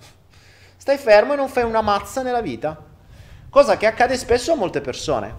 Stai 0.77 0.99
fermo 0.99 1.33
e 1.33 1.35
non 1.37 1.49
fai 1.49 1.63
una 1.63 1.81
mazza 1.81 2.21
nella 2.21 2.41
vita. 2.41 2.79
Cosa 3.49 3.77
che 3.77 3.87
accade 3.87 4.15
spesso 4.15 4.51
a 4.51 4.55
molte 4.55 4.79
persone. 4.79 5.35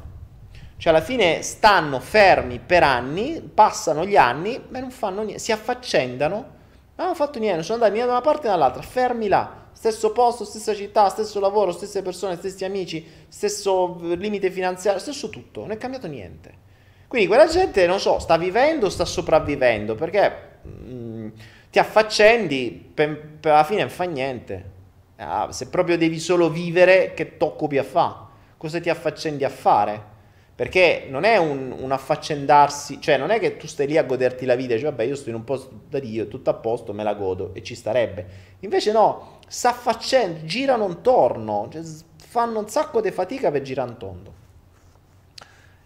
Cioè 0.78 0.92
alla 0.92 1.00
fine 1.00 1.42
stanno 1.42 2.00
fermi 2.00 2.58
per 2.58 2.82
anni, 2.82 3.40
passano 3.40 4.04
gli 4.04 4.16
anni, 4.16 4.60
ma 4.68 4.80
non 4.80 4.90
fanno 4.90 5.22
niente, 5.22 5.38
si 5.38 5.52
affaccendano, 5.52 6.34
ma 6.34 6.48
non 6.96 7.06
hanno 7.06 7.14
fatto 7.14 7.38
niente, 7.38 7.62
sono 7.62 7.80
andati 7.80 8.00
né 8.00 8.04
da 8.04 8.10
una 8.10 8.20
parte 8.20 8.48
né 8.48 8.52
dall'altra, 8.52 8.82
fermi 8.82 9.28
là, 9.28 9.68
stesso 9.70 10.10
posto, 10.10 10.44
stessa 10.44 10.74
città, 10.74 11.08
stesso 11.08 11.38
lavoro, 11.38 11.70
stesse 11.70 12.02
persone, 12.02 12.34
stessi 12.34 12.64
amici, 12.64 13.06
stesso 13.28 13.96
limite 14.16 14.50
finanziario, 14.50 14.98
stesso 14.98 15.30
tutto, 15.30 15.60
non 15.60 15.70
è 15.70 15.76
cambiato 15.76 16.08
niente. 16.08 16.66
Quindi 17.08 17.26
quella 17.26 17.46
gente, 17.46 17.86
non 17.86 17.98
so, 17.98 18.18
sta 18.18 18.36
vivendo 18.36 18.86
o 18.86 18.88
sta 18.90 19.06
sopravvivendo, 19.06 19.94
perché 19.94 20.58
mh, 20.62 20.92
mm, 20.92 21.28
ti 21.70 21.78
affaccendi, 21.78 22.90
per, 22.94 23.18
per 23.40 23.52
alla 23.52 23.64
fine 23.64 23.80
non 23.80 23.90
fa 23.90 24.04
niente. 24.04 24.76
Ah, 25.16 25.50
se 25.50 25.68
proprio 25.68 25.96
devi 25.96 26.18
solo 26.18 26.50
vivere, 26.50 27.14
che 27.14 27.38
t'occupi 27.38 27.78
a 27.78 27.82
fare? 27.82 28.14
Cosa 28.58 28.78
ti 28.78 28.90
affaccendi 28.90 29.42
a 29.42 29.48
fare? 29.48 30.16
Perché 30.54 31.06
non 31.08 31.24
è 31.24 31.36
un, 31.38 31.74
un, 31.78 31.92
affaccendarsi, 31.92 33.00
cioè 33.00 33.16
non 33.16 33.30
è 33.30 33.38
che 33.38 33.56
tu 33.56 33.66
stai 33.66 33.86
lì 33.86 33.96
a 33.96 34.02
goderti 34.02 34.44
la 34.44 34.54
vita 34.56 34.72
e 34.72 34.74
dici 34.74 34.86
vabbè 34.86 35.04
io 35.04 35.14
sto 35.14 35.28
in 35.28 35.36
un 35.36 35.44
posto 35.44 35.82
da 35.88 36.00
Dio, 36.00 36.26
tutto 36.28 36.50
a 36.50 36.54
posto, 36.54 36.92
me 36.92 37.04
la 37.04 37.14
godo 37.14 37.54
e 37.54 37.62
ci 37.62 37.74
starebbe. 37.74 38.26
Invece 38.60 38.92
no, 38.92 39.38
s'affaccendano, 39.46 40.44
girano 40.44 40.86
intorno, 40.88 41.68
cioè 41.70 41.82
fanno 42.16 42.58
un 42.58 42.68
sacco 42.68 43.00
di 43.00 43.10
fatica 43.12 43.50
per 43.50 43.62
girare 43.62 43.90
in 43.90 43.96
tondo. 43.96 44.32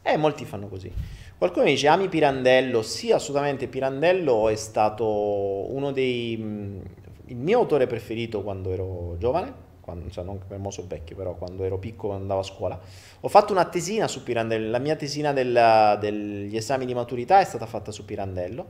E 0.03 0.16
molti 0.16 0.44
fanno 0.44 0.66
così. 0.68 0.92
Qualcuno 1.38 1.64
mi 1.64 1.72
dice 1.72 1.88
ami 1.88 2.09
Pirandello? 2.09 2.82
Sì, 2.82 3.12
assolutamente. 3.12 3.68
Pirandello 3.68 4.48
è 4.48 4.57
stato 4.57 5.07
uno 5.07 5.92
dei... 5.92 6.36
Mm, 6.40 6.80
il 7.26 7.36
mio 7.36 7.59
autore 7.61 7.86
preferito 7.86 8.42
quando 8.42 8.72
ero 8.72 9.16
giovane, 9.18 9.53
quando, 9.80 10.11
cioè 10.11 10.24
non 10.24 10.38
per 10.46 10.59
moso 10.59 10.84
vecchio, 10.86 11.16
però 11.16 11.34
quando 11.34 11.64
ero 11.64 11.78
piccolo 11.78 12.14
andavo 12.14 12.40
a 12.40 12.44
scuola. 12.44 12.78
Ho 13.20 13.28
fatto 13.28 13.53
una 13.53 13.64
tesina 13.64 14.09
su 14.09 14.22
Pirandello, 14.22 14.70
la 14.70 14.78
mia 14.78 14.96
tesina 14.96 15.32
del, 15.32 15.96
degli 16.00 16.57
esami 16.57 16.84
di 16.84 16.94
maturità 16.94 17.40
è 17.40 17.44
stata 17.44 17.66
fatta 17.66 17.90
su 17.90 18.05
Pirandello. 18.05 18.66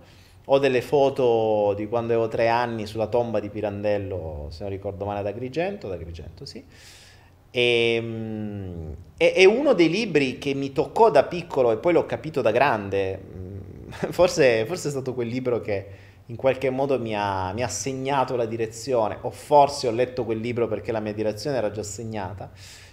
Ho 0.47 0.59
delle 0.59 0.83
foto 0.83 1.73
di 1.75 1.89
quando 1.89 2.13
avevo 2.13 2.29
tre 2.29 2.49
anni 2.49 2.87
sulla 2.87 3.07
tomba 3.07 3.41
di 3.41 3.49
Pirandello, 3.49 4.49
se 4.51 4.63
non 4.63 4.71
ricordo 4.71 5.05
male, 5.05 5.21
ad 5.21 5.27
Agrigento, 5.27 5.87
ad 5.87 5.93
Agrigento 5.93 6.45
sì. 6.45 6.65
E, 7.53 7.95
ehm, 7.95 8.97
è, 9.17 9.45
uno 9.45 9.75
dei 9.75 9.89
libri 9.89 10.39
che 10.39 10.55
mi 10.55 10.73
toccò 10.73 11.11
da 11.11 11.25
piccolo 11.25 11.71
e 11.71 11.77
poi 11.77 11.93
l'ho 11.93 12.07
capito 12.07 12.41
da 12.41 12.51
grande. 12.51 13.21
Forse, 14.11 14.65
forse 14.65 14.89
è 14.89 14.91
stato 14.91 15.13
quel 15.13 15.29
libro 15.29 15.61
che 15.61 15.87
in 16.27 16.37
qualche 16.37 16.71
modo 16.71 16.99
mi 16.99 17.15
ha, 17.15 17.53
mi 17.53 17.63
ha, 17.63 17.69
segnato 17.69 18.37
la 18.37 18.47
direzione, 18.47 19.19
o 19.21 19.31
forse 19.31 19.87
ho 19.87 19.91
letto 19.91 20.25
quel 20.25 20.39
libro 20.39 20.67
perché 20.67 20.93
la 20.93 21.01
mia 21.01 21.13
direzione 21.13 21.59
era 21.59 21.71
già 21.71 21.83
segnata, 21.83 22.51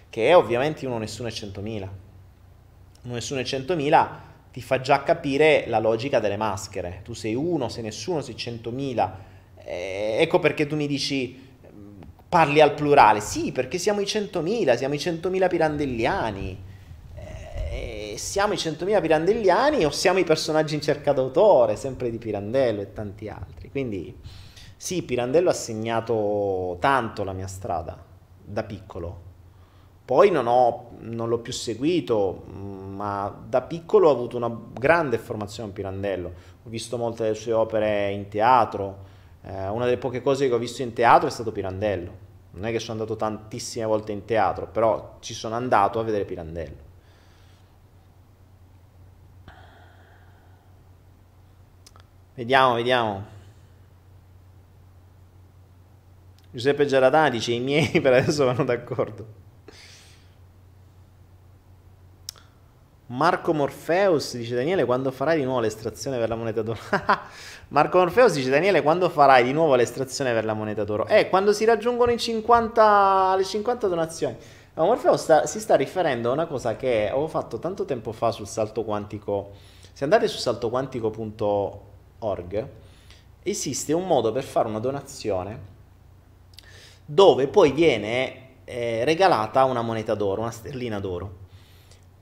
che 0.10 0.28
è 0.28 0.36
ovviamente 0.36 0.86
uno 0.86 0.98
Nessuno 0.98 1.30
è 1.30 1.32
100.000. 1.32 1.88
Uno 3.04 3.14
Nessuno 3.14 3.40
è 3.40 3.44
100.000 3.44 4.08
ti 4.52 4.62
fa 4.62 4.82
già 4.82 5.04
capire 5.04 5.66
la 5.68 5.80
logica 5.80 6.20
delle 6.20 6.38
maschere. 6.38 7.02
Tu 7.04 7.14
sei 7.14 7.36
uno, 7.36 7.70
sei 7.70 7.84
nessuno, 7.84 8.22
sei 8.22 8.36
100.000. 8.36 9.12
Eh, 9.64 10.18
ecco 10.20 10.40
perché 10.40 10.66
tu 10.68 10.76
mi 10.76 10.88
dici 10.88 11.49
parli 12.30 12.62
al 12.62 12.76
plurale. 12.76 13.20
Sì, 13.20 13.52
perché 13.52 13.80
siamo 13.80 14.00
i 14.00 14.06
100.000, 14.06 14.78
siamo 14.78 14.94
i 14.94 14.98
100.000 14.98 15.50
pirandelliani. 15.50 16.64
Eh, 17.72 18.14
siamo 18.18 18.54
i 18.54 18.56
100.000 18.56 19.02
pirandelliani 19.02 19.84
o 19.84 19.90
siamo 19.90 20.20
i 20.20 20.24
personaggi 20.24 20.76
in 20.76 20.82
cerca 20.82 21.12
d'autore, 21.12 21.76
sempre 21.76 22.12
di 22.12 22.18
Pirandello 22.20 22.82
e 22.82 22.94
tanti 22.94 23.28
altri. 23.28 23.70
Quindi 23.70 24.16
sì, 24.78 25.04
Pirandello 25.04 25.50
ha 25.50 25.54
segnato 25.54 26.78
tanto 26.80 27.24
la 27.24 27.34
mia 27.34 27.48
strada 27.48 28.02
da 28.42 28.64
piccolo. 28.64 29.28
Poi 30.06 30.32
non, 30.32 30.48
ho, 30.48 30.92
non 31.02 31.30
l'ho 31.30 31.40
più 31.40 31.54
seguito, 31.54 32.46
ma 32.48 33.44
da 33.48 33.62
piccolo 33.62 34.08
ho 34.10 34.12
avuto 34.12 34.38
una 34.38 34.52
grande 34.74 35.18
formazione 35.18 35.70
a 35.70 35.74
Pirandello. 35.74 36.34
Ho 36.64 36.70
visto 36.70 36.98
molte 36.98 37.24
delle 37.24 37.36
sue 37.36 37.54
opere 37.54 38.12
in 38.12 38.28
teatro, 38.28 39.09
eh, 39.42 39.68
una 39.68 39.86
delle 39.86 39.98
poche 39.98 40.22
cose 40.22 40.48
che 40.48 40.54
ho 40.54 40.58
visto 40.58 40.82
in 40.82 40.94
teatro 40.94 41.28
è 41.28 41.32
stato 41.32 41.52
Pirandello. 41.52 42.28
Non 42.52 42.66
è 42.66 42.72
che 42.72 42.80
sono 42.80 43.00
andato 43.00 43.16
tantissime 43.16 43.86
volte 43.86 44.12
in 44.12 44.26
teatro, 44.26 44.68
però 44.68 45.18
ci 45.20 45.34
sono 45.34 45.56
andato 45.56 46.00
a 46.00 46.04
vedere 46.04 46.26
Pirandello. 46.26 46.88
Vediamo, 52.34 52.76
vediamo. 52.76 53.26
Giuseppe 56.52 56.86
Giaradani 56.86 57.32
dice 57.32 57.52
i 57.52 57.60
miei 57.60 57.90
per 58.02 58.14
adesso 58.14 58.46
vanno 58.46 58.64
d'accordo. 58.64 59.48
Marco 63.08 63.54
Morpheus 63.54 64.38
dice 64.38 64.56
Daniele 64.56 64.86
quando 64.86 65.10
farai 65.12 65.38
di 65.38 65.44
nuovo 65.44 65.60
l'estrazione 65.62 66.18
per 66.18 66.30
la 66.30 66.36
moneta 66.36 66.62
d'oro? 66.62 66.80
Marco 67.70 68.00
Morfeos 68.00 68.34
dice 68.34 68.50
Daniele 68.50 68.82
quando 68.82 69.10
farai 69.10 69.44
di 69.44 69.54
nuovo 69.54 69.76
l'estrazione 69.76 70.34
per 70.34 70.44
la 70.44 70.54
moneta 70.54 70.84
d'oro? 70.84 71.06
Eh, 71.06 71.30
quando 71.30 71.54
si 71.54 71.66
raggiungono 71.66 72.18
50, 72.18 73.36
le 73.38 73.44
50 73.44 73.88
donazioni. 73.88 74.36
Ma 74.74 74.86
Morfeo 74.86 75.16
sta, 75.18 75.46
si 75.46 75.60
sta 75.60 75.76
riferendo 75.76 76.32
a 76.32 76.34
una 76.34 76.48
cosa 76.48 76.76
che 76.76 77.12
ho 77.14 77.28
fatto 77.28 77.60
tanto 77.60 77.86
tempo 77.86 78.12
fa 78.12 78.32
sul 78.32 78.48
salto 78.48 78.84
quantico. 78.84 79.52
Se 79.94 80.04
andate 80.04 80.28
su 80.28 80.40
saltoquantico.org 80.40 82.68
esiste 83.44 83.94
un 83.94 84.08
modo 84.08 84.32
per 84.32 84.44
fare 84.44 84.68
una 84.68 84.80
donazione 84.80 85.78
dove 87.06 87.48
poi 87.48 87.72
viene 87.72 88.48
eh, 88.64 89.04
regalata 89.04 89.66
una 89.66 89.84
moneta 89.84 90.16
d'oro, 90.16 90.42
una 90.42 90.50
sterlina 90.50 91.00
d'oro. 91.00 91.38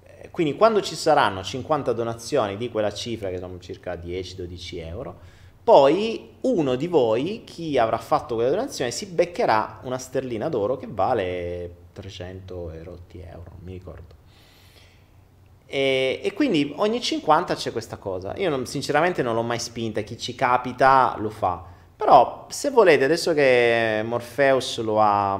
Eh, 0.03 0.29
quindi 0.29 0.57
quando 0.57 0.81
ci 0.81 0.95
saranno 0.95 1.41
50 1.41 1.93
donazioni 1.93 2.57
di 2.57 2.69
quella 2.69 2.91
cifra, 2.91 3.29
che 3.29 3.37
sono 3.37 3.57
circa 3.59 3.93
10-12 3.93 4.85
euro, 4.85 5.35
poi 5.67 6.35
uno 6.43 6.75
di 6.75 6.87
voi, 6.87 7.43
chi 7.43 7.77
avrà 7.77 7.97
fatto 7.97 8.35
quella 8.35 8.51
donazione, 8.51 8.89
si 8.89 9.07
beccherà 9.07 9.81
una 9.83 9.97
sterlina 9.97 10.47
d'oro 10.47 10.77
che 10.77 10.87
vale 10.89 11.87
300 11.91 12.71
erotti 12.71 13.19
euro, 13.19 13.49
non 13.49 13.59
mi 13.63 13.73
ricordo. 13.73 14.15
E, 15.65 16.21
e, 16.23 16.31
quindi 16.31 16.73
ogni 16.77 17.01
50 17.01 17.55
c'è 17.55 17.73
questa 17.73 17.97
cosa. 17.97 18.33
Io 18.37 18.49
non, 18.49 18.65
sinceramente 18.65 19.21
non 19.21 19.35
l'ho 19.35 19.41
mai 19.41 19.59
spinta, 19.59 19.99
chi 19.99 20.17
ci 20.17 20.35
capita 20.35 21.17
lo 21.19 21.29
fa. 21.29 21.61
Però 21.97 22.45
se 22.47 22.69
volete, 22.69 23.03
adesso 23.03 23.33
che 23.33 24.01
Morpheus 24.05 24.79
lo 24.79 25.01
ha, 25.01 25.37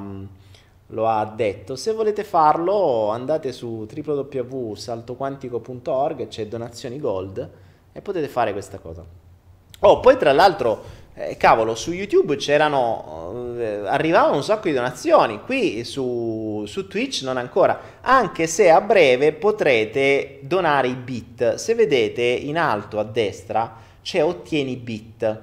lo 0.88 1.08
ha 1.08 1.24
detto, 1.24 1.74
se 1.74 1.92
volete 1.92 2.22
farlo 2.22 3.08
andate 3.08 3.50
su 3.50 3.86
www.saltoquantico.org, 3.90 6.28
c'è 6.28 6.46
donazioni 6.48 7.00
gold 7.00 7.50
e 7.90 8.02
potete 8.02 8.28
fare 8.28 8.52
questa 8.52 8.78
cosa. 8.78 9.27
Oh, 9.80 10.00
poi 10.00 10.16
tra 10.16 10.32
l'altro, 10.32 10.84
eh, 11.14 11.36
cavolo, 11.36 11.74
su 11.76 11.92
YouTube 11.92 12.36
c'erano, 12.36 13.54
eh, 13.56 13.86
arrivavano 13.86 14.36
un 14.36 14.42
sacco 14.42 14.68
di 14.68 14.74
donazioni, 14.74 15.40
qui 15.42 15.84
su, 15.84 16.64
su, 16.66 16.88
Twitch 16.88 17.22
non 17.22 17.36
ancora, 17.36 17.98
anche 18.00 18.48
se 18.48 18.70
a 18.70 18.80
breve 18.80 19.32
potrete 19.32 20.40
donare 20.42 20.88
i 20.88 20.94
bit. 20.94 21.54
Se 21.54 21.74
vedete 21.74 22.22
in 22.22 22.58
alto 22.58 22.98
a 22.98 23.04
destra 23.04 23.76
c'è 24.02 24.24
ottieni 24.24 24.76
bit. 24.76 25.40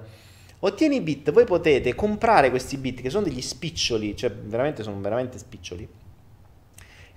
Ottieni 0.59 0.99
bit, 0.99 1.31
voi 1.31 1.45
potete 1.45 1.95
comprare 1.95 2.49
questi 2.49 2.77
bit 2.77 3.01
che 3.01 3.09
sono 3.09 3.23
degli 3.23 3.41
spiccioli, 3.41 4.17
cioè 4.17 4.31
veramente 4.31 4.83
sono 4.83 4.99
veramente 4.99 5.37
spiccioli 5.37 5.87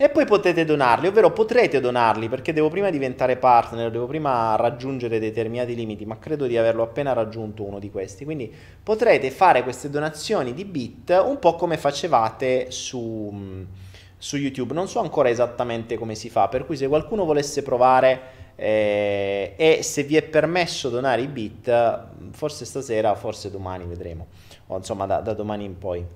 e 0.01 0.11
poi 0.11 0.27
potete 0.27 0.65
donarli, 0.65 1.09
ovvero 1.09 1.33
potrete 1.33 1.81
donarli 1.81 2.29
perché 2.29 2.53
devo 2.53 2.69
prima 2.69 2.89
diventare 2.89 3.37
partner, 3.37 3.91
devo 3.91 4.07
prima 4.07 4.55
raggiungere 4.55 5.19
determinati 5.19 5.75
limiti, 5.75 6.07
ma 6.07 6.21
credo 6.21 6.47
di 6.47 6.57
averlo 6.57 6.85
appena 6.85 7.13
raggiunto 7.13 7.65
uno 7.65 7.81
di 7.81 7.91
questi. 7.91 8.25
Quindi 8.25 8.49
potrete 8.81 9.29
fare 9.33 9.65
queste 9.65 9.91
donazioni 9.91 10.55
di 10.55 10.65
bit 10.65 11.21
un 11.27 11.41
po' 11.41 11.57
come 11.57 11.77
facevate 11.77 12.71
su, 12.71 13.67
su 14.17 14.37
YouTube. 14.37 14.73
Non 14.73 14.87
so 14.87 15.01
ancora 15.01 15.31
esattamente 15.31 15.99
come 15.99 16.15
si 16.15 16.31
fa, 16.31 16.47
per 16.47 16.65
cui 16.65 16.77
se 16.77 16.87
qualcuno 16.87 17.25
volesse 17.25 17.65
provare 17.65 18.21
eh, 18.55 19.55
e 19.57 19.83
se 19.83 20.05
vi 20.05 20.15
è 20.15 20.23
permesso 20.23 20.91
donare 20.91 21.23
i 21.23 21.27
bit, 21.27 22.05
forse 22.31 22.65
stasera, 22.65 23.17
forse 23.17 23.51
domani 23.51 23.85
vedremo, 23.85 24.29
o 24.69 24.77
insomma 24.77 25.07
da, 25.07 25.19
da 25.19 25.35
domani 25.35 25.65
in 25.65 25.77
poi 25.77 26.07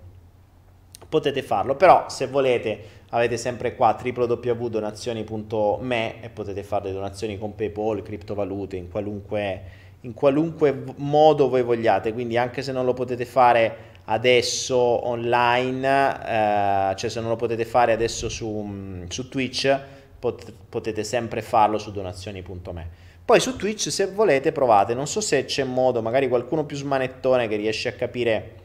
potete 1.08 1.42
farlo, 1.42 1.74
però 1.74 2.06
se 2.08 2.26
volete 2.26 3.01
avete 3.14 3.36
sempre 3.36 3.74
qua 3.74 3.98
www.donazioni.me 4.02 6.22
e 6.22 6.30
potete 6.30 6.62
fare 6.62 6.86
le 6.86 6.92
donazioni 6.92 7.36
con 7.38 7.54
PayPal, 7.54 8.02
criptovalute, 8.02 8.76
in 8.76 8.90
qualunque, 8.90 9.62
in 10.00 10.14
qualunque 10.14 10.82
modo 10.96 11.48
voi 11.48 11.62
vogliate, 11.62 12.14
quindi 12.14 12.38
anche 12.38 12.62
se 12.62 12.72
non 12.72 12.86
lo 12.86 12.94
potete 12.94 13.26
fare 13.26 13.90
adesso 14.04 14.76
online, 14.76 16.90
eh, 16.90 16.96
cioè 16.96 17.10
se 17.10 17.20
non 17.20 17.28
lo 17.28 17.36
potete 17.36 17.66
fare 17.66 17.92
adesso 17.92 18.30
su, 18.30 19.04
su 19.08 19.28
Twitch, 19.28 19.78
pot- 20.18 20.52
potete 20.68 21.04
sempre 21.04 21.42
farlo 21.42 21.78
su 21.78 21.92
donazioni.me. 21.92 23.00
Poi 23.24 23.38
su 23.40 23.56
Twitch 23.56 23.90
se 23.90 24.06
volete 24.06 24.50
provate, 24.52 24.94
non 24.94 25.06
so 25.06 25.20
se 25.20 25.44
c'è 25.44 25.64
modo, 25.64 26.00
magari 26.00 26.28
qualcuno 26.28 26.64
più 26.64 26.76
smanettone 26.76 27.46
che 27.46 27.56
riesce 27.56 27.90
a 27.90 27.92
capire 27.92 28.60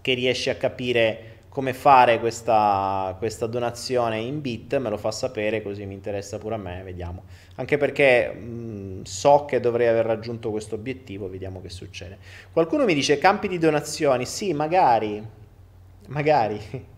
che 0.00 0.14
riesce 0.14 0.50
a 0.50 0.54
capire 0.54 1.37
come 1.58 1.74
fare 1.74 2.20
questa, 2.20 3.16
questa, 3.18 3.48
donazione 3.48 4.20
in 4.20 4.40
bit, 4.40 4.78
me 4.78 4.90
lo 4.90 4.96
fa 4.96 5.10
sapere 5.10 5.60
così 5.60 5.86
mi 5.86 5.94
interessa 5.94 6.38
pure 6.38 6.54
a 6.54 6.56
me, 6.56 6.82
vediamo. 6.84 7.24
Anche 7.56 7.76
perché 7.76 8.32
mh, 8.32 9.02
so 9.02 9.44
che 9.44 9.58
dovrei 9.58 9.88
aver 9.88 10.06
raggiunto 10.06 10.52
questo 10.52 10.76
obiettivo, 10.76 11.28
vediamo 11.28 11.60
che 11.60 11.68
succede. 11.68 12.18
Qualcuno 12.52 12.84
mi 12.84 12.94
dice 12.94 13.18
campi 13.18 13.48
di 13.48 13.58
donazioni, 13.58 14.24
sì, 14.24 14.52
magari, 14.52 15.20
magari. 16.06 16.60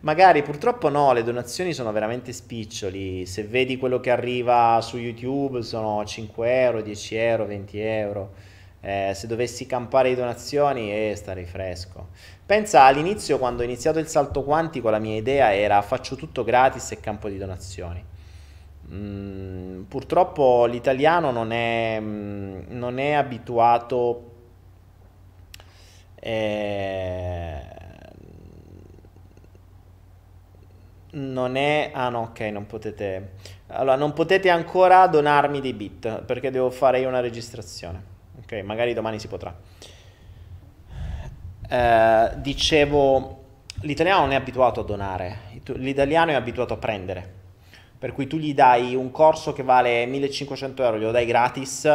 Magari 0.00 0.42
purtroppo 0.42 0.88
no, 0.88 1.12
le 1.12 1.22
donazioni 1.22 1.72
sono 1.72 1.92
veramente 1.92 2.32
spiccioli. 2.32 3.26
Se 3.26 3.44
vedi 3.44 3.76
quello 3.76 4.00
che 4.00 4.10
arriva 4.10 4.80
su 4.82 4.96
YouTube 4.98 5.62
sono 5.62 6.04
5 6.04 6.62
euro, 6.62 6.82
10 6.82 7.14
euro, 7.14 7.46
20 7.46 7.78
euro. 7.78 8.32
Eh, 8.86 9.14
se 9.14 9.26
dovessi 9.26 9.66
campare 9.66 10.10
di 10.10 10.14
donazioni, 10.14 10.92
eh, 10.92 11.16
starei 11.16 11.44
fresco. 11.44 12.10
Pensa 12.46 12.84
all'inizio, 12.84 13.36
quando 13.36 13.62
ho 13.62 13.64
iniziato 13.64 13.98
il 13.98 14.06
salto 14.06 14.44
quantico, 14.44 14.90
la 14.90 15.00
mia 15.00 15.16
idea 15.16 15.52
era 15.52 15.82
faccio 15.82 16.14
tutto 16.14 16.44
gratis 16.44 16.92
e 16.92 17.00
campo 17.00 17.28
di 17.28 17.36
donazioni. 17.36 18.04
Mm, 18.92 19.82
purtroppo 19.88 20.66
l'italiano 20.66 21.32
non 21.32 21.50
è, 21.50 21.98
mm, 22.00 22.60
non 22.68 22.98
è 22.98 23.12
abituato. 23.14 24.30
Eh, 26.14 27.60
non 31.10 31.56
è... 31.56 31.90
Ah 31.92 32.08
no, 32.08 32.20
ok, 32.20 32.40
non 32.52 32.66
potete... 32.66 33.32
Allora, 33.68 33.96
non 33.96 34.12
potete 34.12 34.48
ancora 34.48 35.06
donarmi 35.08 35.60
dei 35.60 35.72
bit 35.72 36.22
perché 36.22 36.52
devo 36.52 36.70
fare 36.70 37.00
io 37.00 37.08
una 37.08 37.20
registrazione. 37.20 38.14
Ok, 38.46 38.62
magari 38.62 38.94
domani 38.94 39.18
si 39.18 39.26
potrà. 39.26 39.52
Eh, 41.68 42.30
dicevo, 42.36 43.44
l'italiano 43.80 44.20
non 44.20 44.30
è 44.30 44.34
abituato 44.36 44.78
a 44.78 44.84
donare, 44.84 45.38
l'italiano 45.74 46.30
è 46.30 46.34
abituato 46.34 46.74
a 46.74 46.76
prendere. 46.76 47.34
Per 47.98 48.12
cui 48.12 48.28
tu 48.28 48.36
gli 48.36 48.54
dai 48.54 48.94
un 48.94 49.10
corso 49.10 49.52
che 49.52 49.64
vale 49.64 50.06
1500 50.06 50.84
euro, 50.84 50.96
glielo 50.96 51.10
dai 51.10 51.26
gratis, 51.26 51.90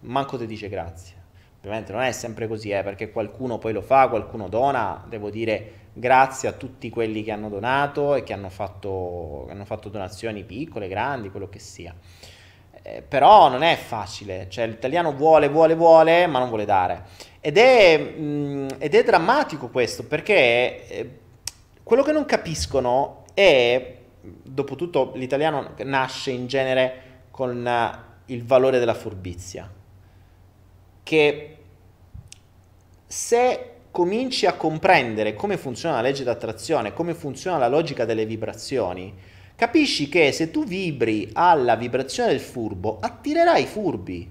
manco 0.00 0.36
ti 0.36 0.44
dice 0.44 0.68
grazie. 0.68 1.14
Ovviamente 1.60 1.92
non 1.92 2.02
è 2.02 2.12
sempre 2.12 2.46
così, 2.46 2.68
eh, 2.68 2.82
perché 2.82 3.10
qualcuno 3.10 3.56
poi 3.56 3.72
lo 3.72 3.80
fa, 3.80 4.08
qualcuno 4.08 4.50
dona, 4.50 5.06
devo 5.08 5.30
dire 5.30 5.72
grazie 5.94 6.50
a 6.50 6.52
tutti 6.52 6.90
quelli 6.90 7.22
che 7.22 7.30
hanno 7.30 7.48
donato 7.48 8.14
e 8.14 8.24
che 8.24 8.34
hanno 8.34 8.50
fatto, 8.50 9.46
hanno 9.48 9.64
fatto 9.64 9.88
donazioni 9.88 10.44
piccole, 10.44 10.86
grandi, 10.86 11.30
quello 11.30 11.48
che 11.48 11.60
sia. 11.60 11.94
Eh, 12.86 13.00
però 13.00 13.48
non 13.48 13.62
è 13.62 13.76
facile, 13.76 14.46
cioè 14.50 14.66
l'italiano 14.66 15.14
vuole, 15.14 15.48
vuole, 15.48 15.74
vuole, 15.74 16.26
ma 16.26 16.38
non 16.38 16.48
vuole 16.48 16.66
dare. 16.66 17.04
Ed 17.40 17.56
è, 17.56 17.96
mh, 17.96 18.22
mm, 18.22 18.68
ed 18.76 18.94
è 18.94 19.02
drammatico 19.02 19.68
questo, 19.70 20.04
perché 20.04 20.86
eh, 20.86 21.18
quello 21.82 22.02
che 22.02 22.12
non 22.12 22.26
capiscono 22.26 23.24
è, 23.32 23.96
dopo 24.20 24.76
tutto 24.76 25.12
l'italiano 25.14 25.70
nasce 25.78 26.30
in 26.30 26.46
genere 26.46 27.22
con 27.30 27.64
uh, 27.64 28.22
il 28.26 28.44
valore 28.44 28.78
della 28.78 28.92
furbizia, 28.92 29.72
che 31.02 31.56
se 33.06 33.70
cominci 33.90 34.44
a 34.44 34.52
comprendere 34.52 35.32
come 35.32 35.56
funziona 35.56 35.94
la 35.94 36.02
legge 36.02 36.22
d'attrazione, 36.22 36.92
come 36.92 37.14
funziona 37.14 37.56
la 37.56 37.68
logica 37.68 38.04
delle 38.04 38.26
vibrazioni, 38.26 39.32
capisci 39.56 40.08
che 40.08 40.32
se 40.32 40.50
tu 40.50 40.64
vibri 40.64 41.30
alla 41.32 41.76
vibrazione 41.76 42.30
del 42.30 42.40
furbo, 42.40 42.98
attirerai 43.00 43.62
i 43.62 43.66
furbi. 43.66 44.30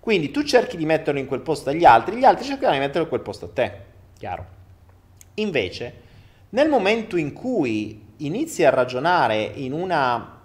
Quindi 0.00 0.30
tu 0.30 0.42
cerchi 0.42 0.76
di 0.76 0.86
metterlo 0.86 1.18
in 1.18 1.26
quel 1.26 1.40
posto 1.40 1.70
agli 1.70 1.84
altri, 1.84 2.16
gli 2.16 2.24
altri 2.24 2.44
cercheranno 2.44 2.78
di 2.78 2.80
metterlo 2.80 3.02
in 3.02 3.08
quel 3.08 3.22
posto 3.22 3.46
a 3.46 3.50
te. 3.52 3.72
Chiaro? 4.16 4.46
Invece, 5.34 5.94
nel 6.50 6.68
momento 6.68 7.16
in 7.16 7.32
cui 7.32 8.04
inizi 8.18 8.64
a 8.64 8.70
ragionare 8.70 9.42
in 9.42 9.72
una 9.72 10.40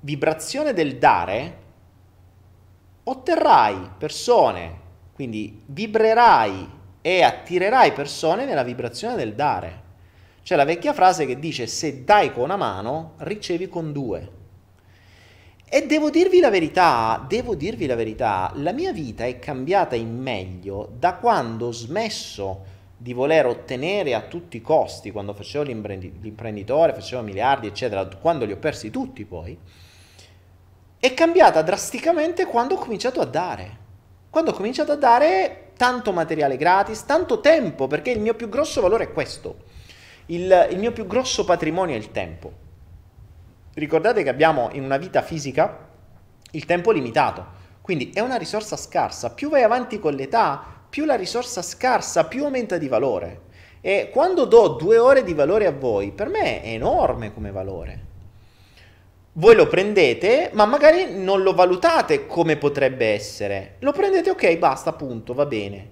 vibrazione 0.00 0.72
del 0.72 0.96
dare, 0.96 1.58
otterrai 3.04 3.90
persone, 3.98 4.80
quindi 5.14 5.62
vibrerai 5.66 6.68
e 7.00 7.22
attirerai 7.22 7.92
persone 7.92 8.46
nella 8.46 8.62
vibrazione 8.62 9.16
del 9.16 9.34
dare. 9.34 9.82
C'è 10.44 10.56
la 10.56 10.66
vecchia 10.66 10.92
frase 10.92 11.24
che 11.24 11.38
dice 11.38 11.66
se 11.66 12.04
dai 12.04 12.30
con 12.30 12.42
una 12.42 12.56
mano, 12.56 13.14
ricevi 13.20 13.66
con 13.66 13.92
due. 13.92 14.30
E 15.64 15.86
devo 15.86 16.10
dirvi 16.10 16.38
la 16.38 16.50
verità, 16.50 17.24
devo 17.26 17.54
dirvi 17.54 17.86
la 17.86 17.94
verità, 17.94 18.52
la 18.56 18.72
mia 18.72 18.92
vita 18.92 19.24
è 19.24 19.38
cambiata 19.38 19.94
in 19.94 20.20
meglio 20.20 20.92
da 20.98 21.14
quando 21.14 21.68
ho 21.68 21.72
smesso 21.72 22.62
di 22.94 23.14
voler 23.14 23.46
ottenere 23.46 24.12
a 24.12 24.20
tutti 24.20 24.58
i 24.58 24.60
costi, 24.60 25.10
quando 25.12 25.32
facevo 25.32 25.64
l'imprenditore, 25.64 26.92
facevo 26.92 27.22
miliardi, 27.22 27.66
eccetera, 27.66 28.06
quando 28.20 28.44
li 28.44 28.52
ho 28.52 28.58
persi 28.58 28.90
tutti 28.90 29.24
poi, 29.24 29.58
è 30.98 31.14
cambiata 31.14 31.62
drasticamente 31.62 32.44
quando 32.44 32.74
ho 32.74 32.78
cominciato 32.78 33.22
a 33.22 33.24
dare. 33.24 33.78
Quando 34.28 34.50
ho 34.50 34.54
cominciato 34.54 34.92
a 34.92 34.96
dare 34.96 35.70
tanto 35.78 36.12
materiale 36.12 36.58
gratis, 36.58 37.06
tanto 37.06 37.40
tempo, 37.40 37.86
perché 37.86 38.10
il 38.10 38.20
mio 38.20 38.34
più 38.34 38.50
grosso 38.50 38.82
valore 38.82 39.04
è 39.04 39.12
questo 39.12 39.72
il, 40.26 40.68
il 40.70 40.78
mio 40.78 40.92
più 40.92 41.06
grosso 41.06 41.44
patrimonio 41.44 41.94
è 41.94 41.98
il 41.98 42.10
tempo. 42.10 42.52
Ricordate 43.74 44.22
che 44.22 44.28
abbiamo 44.28 44.68
in 44.72 44.84
una 44.84 44.96
vita 44.96 45.22
fisica 45.22 45.88
il 46.52 46.64
tempo 46.64 46.92
limitato, 46.92 47.44
quindi 47.80 48.10
è 48.14 48.20
una 48.20 48.36
risorsa 48.36 48.76
scarsa. 48.76 49.30
Più 49.30 49.48
vai 49.48 49.62
avanti 49.62 49.98
con 49.98 50.14
l'età, 50.14 50.64
più 50.88 51.04
la 51.04 51.16
risorsa 51.16 51.60
scarsa, 51.60 52.24
più 52.24 52.44
aumenta 52.44 52.78
di 52.78 52.88
valore. 52.88 53.42
E 53.80 54.10
quando 54.12 54.44
do 54.44 54.68
due 54.68 54.96
ore 54.96 55.24
di 55.24 55.34
valore 55.34 55.66
a 55.66 55.72
voi, 55.72 56.12
per 56.12 56.28
me 56.28 56.62
è 56.62 56.68
enorme 56.68 57.34
come 57.34 57.50
valore. 57.50 58.12
Voi 59.32 59.56
lo 59.56 59.66
prendete, 59.66 60.50
ma 60.52 60.64
magari 60.64 61.18
non 61.18 61.42
lo 61.42 61.52
valutate 61.52 62.26
come 62.26 62.56
potrebbe 62.56 63.08
essere. 63.08 63.74
Lo 63.80 63.90
prendete, 63.90 64.30
ok, 64.30 64.56
basta, 64.56 64.92
punto, 64.92 65.34
va 65.34 65.44
bene. 65.44 65.90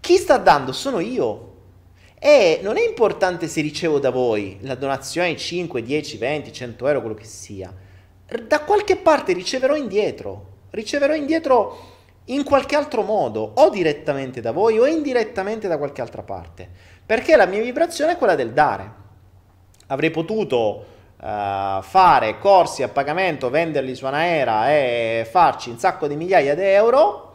Chi 0.00 0.16
sta 0.16 0.36
dando 0.38 0.72
sono 0.72 0.98
io. 0.98 1.49
E 2.22 2.60
non 2.62 2.76
è 2.76 2.86
importante 2.86 3.48
se 3.48 3.62
ricevo 3.62 3.98
da 3.98 4.10
voi 4.10 4.58
la 4.60 4.74
donazione 4.74 5.34
5, 5.34 5.82
10, 5.82 6.18
20, 6.18 6.52
100 6.52 6.86
euro, 6.86 7.00
quello 7.00 7.14
che 7.14 7.24
sia. 7.24 7.74
Da 8.46 8.60
qualche 8.60 8.96
parte 8.96 9.32
riceverò 9.32 9.74
indietro. 9.74 10.48
Riceverò 10.68 11.14
indietro 11.14 11.78
in 12.26 12.44
qualche 12.44 12.76
altro 12.76 13.00
modo, 13.00 13.52
o 13.54 13.70
direttamente 13.70 14.42
da 14.42 14.52
voi 14.52 14.78
o 14.78 14.86
indirettamente 14.86 15.66
da 15.66 15.78
qualche 15.78 16.02
altra 16.02 16.20
parte. 16.20 16.68
Perché 17.06 17.36
la 17.36 17.46
mia 17.46 17.62
vibrazione 17.62 18.12
è 18.12 18.18
quella 18.18 18.34
del 18.34 18.52
dare. 18.52 18.92
Avrei 19.86 20.10
potuto 20.10 20.84
uh, 21.16 21.80
fare 21.80 22.38
corsi 22.38 22.82
a 22.82 22.88
pagamento, 22.88 23.48
venderli 23.48 23.94
su 23.94 24.04
Anaera 24.04 24.70
e 24.70 25.26
farci 25.28 25.70
un 25.70 25.78
sacco 25.78 26.06
di 26.06 26.16
migliaia 26.16 26.54
di 26.54 26.64
euro 26.64 27.29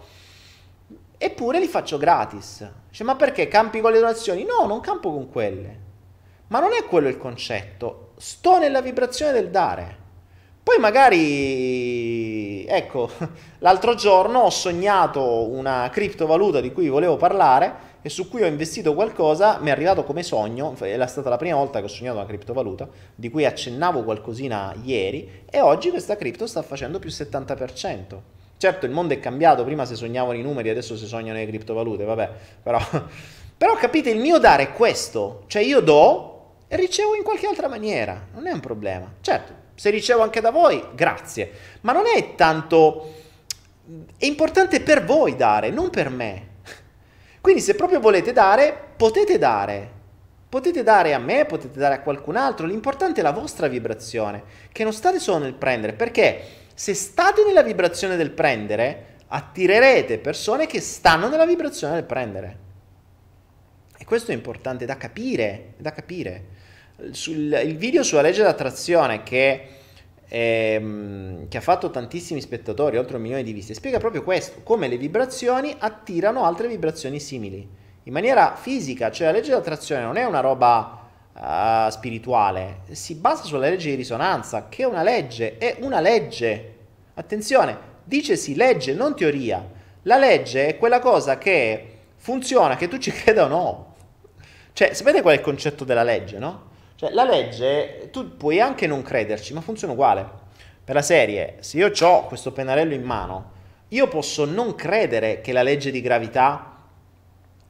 Eppure 1.17 1.59
li 1.59 1.67
faccio 1.67 1.97
gratis. 1.97 2.69
Cioè, 2.91 3.05
ma 3.05 3.15
perché 3.15 3.47
campi 3.47 3.81
con 3.81 3.91
le 3.91 3.99
donazioni? 3.99 4.43
No, 4.43 4.65
non 4.65 4.79
campo 4.81 5.11
con 5.11 5.29
quelle. 5.29 5.79
Ma 6.47 6.59
non 6.59 6.73
è 6.73 6.85
quello 6.85 7.07
il 7.07 7.17
concetto. 7.17 8.11
Sto 8.17 8.59
nella 8.59 8.81
vibrazione 8.81 9.31
del 9.31 9.49
dare. 9.49 10.03
Poi 10.61 10.79
magari, 10.79 12.65
ecco, 12.65 13.09
l'altro 13.59 13.93
giorno 13.95 14.39
ho 14.39 14.49
sognato 14.49 15.47
una 15.49 15.89
criptovaluta 15.91 16.59
di 16.59 16.71
cui 16.71 16.89
volevo 16.89 17.17
parlare 17.17 17.93
e 18.01 18.09
su 18.09 18.29
cui 18.29 18.43
ho 18.43 18.47
investito 18.47 18.93
qualcosa, 18.93 19.59
mi 19.61 19.69
è 19.69 19.71
arrivato 19.71 20.03
come 20.03 20.21
sogno, 20.21 20.75
è 20.79 21.07
stata 21.07 21.29
la 21.29 21.37
prima 21.37 21.57
volta 21.57 21.79
che 21.79 21.85
ho 21.85 21.87
sognato 21.87 22.17
una 22.17 22.27
criptovaluta, 22.27 22.87
di 23.15 23.29
cui 23.29 23.45
accennavo 23.45 24.03
qualcosina 24.03 24.75
ieri, 24.83 25.43
e 25.49 25.59
oggi 25.61 25.89
questa 25.89 26.15
cripto 26.15 26.45
sta 26.45 26.61
facendo 26.61 26.99
più 26.99 27.09
70%. 27.09 28.34
Certo, 28.57 28.85
il 28.85 28.91
mondo 28.91 29.13
è 29.13 29.19
cambiato, 29.19 29.65
prima 29.65 29.85
si 29.85 29.95
sognavano 29.95 30.37
i 30.37 30.41
numeri, 30.41 30.69
adesso 30.69 30.95
si 30.95 31.05
sognano 31.05 31.37
le 31.37 31.45
criptovalute, 31.45 32.05
vabbè, 32.05 32.29
però, 32.63 32.79
però 33.57 33.75
capite, 33.75 34.09
il 34.09 34.19
mio 34.19 34.37
dare 34.37 34.63
è 34.63 34.71
questo, 34.71 35.43
cioè 35.47 35.61
io 35.61 35.81
do 35.81 36.35
e 36.67 36.77
ricevo 36.77 37.15
in 37.15 37.23
qualche 37.23 37.47
altra 37.47 37.67
maniera, 37.67 38.27
non 38.33 38.47
è 38.47 38.51
un 38.51 38.61
problema. 38.61 39.11
Certo, 39.19 39.53
se 39.75 39.89
ricevo 39.89 40.23
anche 40.23 40.39
da 40.39 40.51
voi, 40.51 40.83
grazie, 40.95 41.51
ma 41.81 41.91
non 41.91 42.05
è 42.07 42.35
tanto... 42.35 43.13
è 44.17 44.25
importante 44.25 44.79
per 44.81 45.03
voi 45.03 45.35
dare, 45.35 45.69
non 45.69 45.89
per 45.89 46.09
me. 46.09 46.47
Quindi 47.41 47.61
se 47.61 47.75
proprio 47.75 47.99
volete 47.99 48.31
dare, 48.31 48.75
potete 48.95 49.37
dare. 49.37 49.91
Potete 50.47 50.83
dare 50.83 51.13
a 51.13 51.19
me, 51.19 51.43
potete 51.43 51.77
dare 51.77 51.95
a 51.95 51.99
qualcun 51.99 52.37
altro, 52.37 52.65
l'importante 52.65 53.19
è 53.19 53.23
la 53.23 53.31
vostra 53.31 53.67
vibrazione, 53.67 54.43
che 54.71 54.83
non 54.83 54.93
state 54.93 55.19
solo 55.19 55.39
nel 55.39 55.53
prendere, 55.53 55.91
perché 55.91 56.63
se 56.75 56.93
state 56.93 57.43
nella 57.43 57.63
vibrazione 57.63 58.17
del 58.17 58.29
prendere, 58.29 59.15
attirerete 59.27 60.19
persone 60.19 60.67
che 60.67 60.79
stanno 60.81 61.29
nella 61.29 61.45
vibrazione 61.45 61.95
del 61.95 62.03
prendere. 62.03 62.57
E 63.97 64.05
questo 64.05 64.29
è 64.29 64.35
importante 64.35 64.85
da 64.85 64.97
capire, 64.97 65.73
da 65.77 65.91
capire. 65.91 66.43
Sul, 67.11 67.59
il 67.63 67.77
video 67.77 68.03
sulla 68.03 68.21
legge 68.21 68.43
d'attrazione 68.43 69.23
che 69.23 69.69
ehm, 70.27 71.47
che 71.47 71.57
ha 71.57 71.61
fatto 71.61 71.89
tantissimi 71.89 72.41
spettatori, 72.41 72.97
oltre 72.97 73.15
un 73.15 73.21
milione 73.21 73.43
di 73.43 73.53
viste, 73.53 73.73
spiega 73.73 73.99
proprio 73.99 74.23
questo, 74.23 74.61
come 74.63 74.87
le 74.87 74.97
vibrazioni 74.97 75.75
attirano 75.77 76.43
altre 76.43 76.67
vibrazioni 76.67 77.19
simili, 77.19 77.67
in 78.03 78.13
maniera 78.13 78.55
fisica, 78.55 79.11
cioè 79.11 79.27
la 79.27 79.33
legge 79.33 79.49
dell'attrazione 79.49 80.03
non 80.03 80.17
è 80.17 80.25
una 80.25 80.41
roba 80.41 81.04
uh, 81.39 81.89
spirituale, 81.89 82.81
si 82.91 83.15
basa 83.15 83.43
sulla 83.43 83.67
legge 83.67 83.89
di 83.89 83.95
risonanza, 83.95 84.67
che 84.69 84.83
è 84.83 84.85
una 84.85 85.03
legge, 85.03 85.57
è 85.57 85.77
una 85.79 85.99
legge. 85.99 86.73
Attenzione, 87.15 87.77
dicesi 88.03 88.55
legge, 88.55 88.93
non 88.93 89.15
teoria. 89.15 89.63
La 90.03 90.17
legge 90.17 90.67
è 90.67 90.77
quella 90.77 90.99
cosa 90.99 91.37
che 91.37 91.91
funziona, 92.17 92.75
che 92.75 92.87
tu 92.87 92.97
ci 92.97 93.11
creda 93.13 93.45
o 93.45 93.47
no. 93.47 93.93
Cioè, 94.73 94.93
sapete 94.93 95.21
qual 95.21 95.35
è 95.35 95.37
il 95.37 95.43
concetto 95.43 95.83
della 95.83 96.03
legge, 96.03 96.37
no? 96.37 96.73
Cioè, 96.95 97.11
la 97.11 97.23
legge, 97.23 98.09
tu 98.11 98.35
puoi 98.35 98.59
anche 98.59 98.87
non 98.87 99.01
crederci, 99.01 99.53
ma 99.53 99.61
funziona 99.61 99.93
uguale. 99.93 100.43
Per 100.83 100.93
la 100.93 101.01
serie, 101.01 101.57
se 101.59 101.77
io 101.77 101.91
ho 101.99 102.25
questo 102.25 102.51
pennarello 102.51 102.93
in 102.93 103.03
mano, 103.03 103.51
io 103.89 104.07
posso 104.07 104.45
non 104.45 104.75
credere 104.75 105.41
che 105.41 105.51
la 105.51 105.63
legge 105.63 105.91
di 105.91 106.01
gravità 106.01 106.83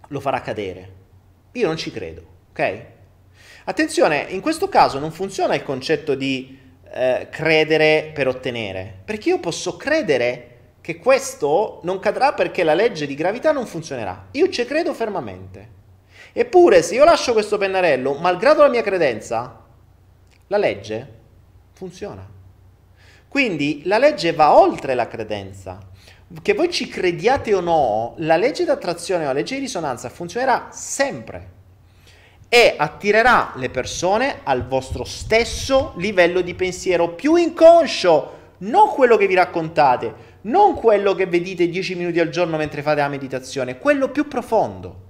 lo 0.07 0.19
farà 0.19 0.41
cadere. 0.41 0.93
Io 1.53 1.67
non 1.67 1.77
ci 1.77 1.91
credo, 1.91 2.25
ok? 2.51 2.85
Attenzione, 3.67 4.27
in 4.29 4.41
questo 4.41 4.69
caso 4.69 4.99
non 4.99 5.11
funziona 5.11 5.55
il 5.55 5.63
concetto 5.63 6.13
di 6.13 6.55
eh, 6.91 7.27
credere 7.31 8.11
per 8.13 8.27
ottenere, 8.27 9.01
perché 9.03 9.29
io 9.29 9.39
posso 9.39 9.75
credere 9.75 10.51
che 10.81 10.97
questo 10.97 11.79
non 11.81 11.97
cadrà 11.97 12.33
perché 12.33 12.63
la 12.63 12.75
legge 12.75 13.07
di 13.07 13.15
gravità 13.15 13.51
non 13.51 13.65
funzionerà. 13.65 14.27
Io 14.33 14.49
ci 14.49 14.63
credo 14.65 14.93
fermamente. 14.93 15.69
Eppure, 16.31 16.83
se 16.83 16.93
io 16.93 17.05
lascio 17.05 17.33
questo 17.33 17.57
pennarello, 17.57 18.13
malgrado 18.13 18.61
la 18.61 18.69
mia 18.69 18.83
credenza, 18.83 19.65
la 20.45 20.57
legge 20.57 21.13
funziona. 21.73 22.23
Quindi 23.27 23.81
la 23.85 23.97
legge 23.97 24.31
va 24.33 24.55
oltre 24.59 24.93
la 24.93 25.07
credenza. 25.07 25.79
Che 26.39 26.53
voi 26.53 26.69
ci 26.69 26.87
crediate 26.87 27.55
o 27.55 27.61
no, 27.61 28.13
la 28.17 28.37
legge 28.37 28.63
d'attrazione 28.63 29.23
o 29.23 29.27
la 29.27 29.33
legge 29.33 29.55
di 29.55 29.61
risonanza 29.61 30.09
funzionerà 30.09 30.67
sempre 30.71 31.54
e 32.55 32.73
attirerà 32.77 33.51
le 33.57 33.69
persone 33.69 34.39
al 34.43 34.65
vostro 34.65 35.03
stesso 35.03 35.91
livello 35.97 36.39
di 36.39 36.53
pensiero 36.53 37.09
più 37.09 37.35
inconscio, 37.35 38.31
non 38.59 38.91
quello 38.91 39.17
che 39.17 39.27
vi 39.27 39.33
raccontate, 39.33 40.13
non 40.43 40.73
quello 40.73 41.13
che 41.15 41.25
vedete 41.25 41.67
10 41.67 41.95
minuti 41.95 42.21
al 42.21 42.29
giorno 42.29 42.55
mentre 42.55 42.81
fate 42.81 43.01
la 43.01 43.09
meditazione, 43.09 43.77
quello 43.77 44.07
più 44.07 44.29
profondo. 44.29 45.01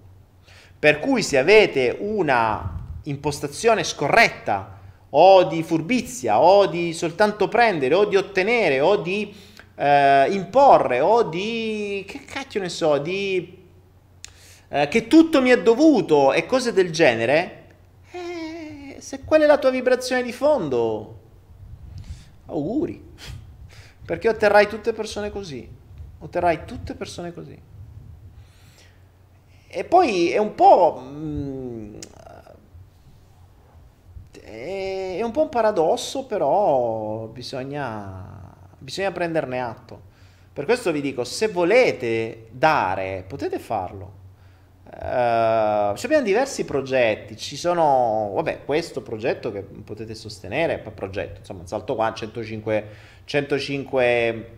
Per 0.80 0.98
cui 0.98 1.22
se 1.22 1.38
avete 1.38 1.96
una 2.00 2.84
impostazione 3.04 3.84
scorretta 3.84 4.80
o 5.12 5.44
di 5.44 5.62
furbizia 5.62 6.40
o 6.40 6.66
di 6.66 6.94
soltanto 6.94 7.48
prendere 7.48 7.94
o 7.94 8.06
di 8.06 8.16
ottenere 8.16 8.80
o 8.80 8.96
di 8.96 9.32
eh, 9.76 10.32
imporre 10.32 11.00
o 11.00 11.22
di 11.22 12.04
che 12.08 12.22
cacchio 12.26 12.60
ne 12.60 12.70
so, 12.70 12.98
di 12.98 13.65
eh, 14.68 14.88
che 14.88 15.08
tutto 15.08 15.42
mi 15.42 15.50
è 15.50 15.62
dovuto 15.62 16.34
e 16.34 16.46
cose 16.46 16.74
del 16.74 16.92
genere, 16.92 17.64
eh, 18.12 18.98
se 19.00 19.24
quella 19.24 19.44
è 19.46 19.48
la 19.48 19.58
tua 19.58 19.70
vibrazione 19.70 20.24
di 20.24 20.32
fondo, 20.32 21.20
auguri, 22.48 23.14
perché 24.06 24.30
otterrai 24.30 24.68
tutte 24.68 24.94
persone 24.94 25.30
così, 25.30 25.70
otterrai 26.20 26.66
tutte 26.66 26.96
persone 26.96 27.34
così. 27.34 27.60
E 29.68 29.84
poi 29.84 30.32
è 30.32 30.38
un 30.38 30.56
po'... 30.56 31.04
Mm, 31.04 31.96
è 34.46 35.22
un 35.22 35.32
po' 35.32 35.42
un 35.44 35.50
paradosso, 35.50 36.26
però 36.26 37.26
bisogna, 37.28 38.54
bisogna 38.78 39.12
prenderne 39.12 39.60
atto. 39.60 40.02
Per 40.54 40.66
questo 40.66 40.92
vi 40.92 41.02
dico, 41.02 41.24
se 41.26 41.50
volete 41.50 42.48
dare, 42.52 43.26
potete 43.28 43.60
farlo. 43.60 44.15
Uh, 44.98 45.94
abbiamo 46.06 46.24
diversi 46.24 46.64
progetti, 46.64 47.36
ci 47.36 47.58
sono, 47.58 48.32
vabbè, 48.34 48.64
questo 48.64 49.02
progetto 49.02 49.52
che 49.52 49.62
potete 49.62 50.16
sostenere, 50.16 50.78
progetto, 50.78 51.40
insomma, 51.40 51.66
salto 51.66 51.96
qua, 51.96 52.14
105, 52.14 52.86
105, 53.26 54.50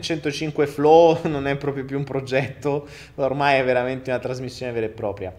105 0.00 0.66
flow 0.66 1.18
non 1.28 1.46
è 1.46 1.56
proprio 1.56 1.84
più 1.84 1.98
un 1.98 2.04
progetto, 2.04 2.88
ormai 3.16 3.58
è 3.58 3.64
veramente 3.64 4.08
una 4.08 4.18
trasmissione 4.18 4.72
vera 4.72 4.86
e 4.86 4.90
propria. 4.90 5.34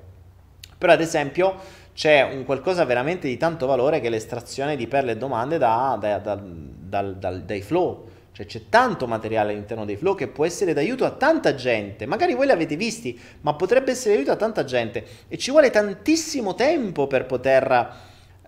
Però 0.78 0.94
ad 0.94 1.02
esempio 1.02 1.56
c'è 1.96 2.22
un 2.22 2.46
qualcosa 2.46 2.86
veramente 2.86 3.28
di 3.28 3.38
tanto 3.38 3.66
valore 3.66 4.00
che 4.00 4.06
è 4.06 4.10
l'estrazione 4.12 4.76
di 4.76 4.86
perle 4.86 5.14
e 5.14 5.18
domande 5.18 5.58
da, 5.58 5.98
da, 6.00 6.20
da, 6.20 7.32
dai 7.32 7.62
flow 7.64 8.08
cioè 8.38 8.46
c'è 8.46 8.70
tanto 8.70 9.08
materiale 9.08 9.52
all'interno 9.52 9.84
dei 9.84 9.98
flow 9.98 10.14
che 10.14 10.28
può 10.28 10.46
essere 10.46 10.72
d'aiuto 10.72 11.06
a 11.06 11.10
tanta 11.10 11.56
gente. 11.56 12.06
Magari 12.06 12.36
voi 12.36 12.46
l'avete 12.46 12.76
visti, 12.76 13.20
ma 13.42 13.56
potrebbe 13.56 13.90
essere 13.90 14.14
d'aiuto 14.14 14.32
a 14.32 14.36
tanta 14.36 14.64
gente. 14.64 15.04
E 15.28 15.40
ci 15.40 15.50
vuole 15.50 15.72
tantissimo 15.72 16.54
tempo 16.54 17.08
per 17.08 17.26
poter 17.26 17.94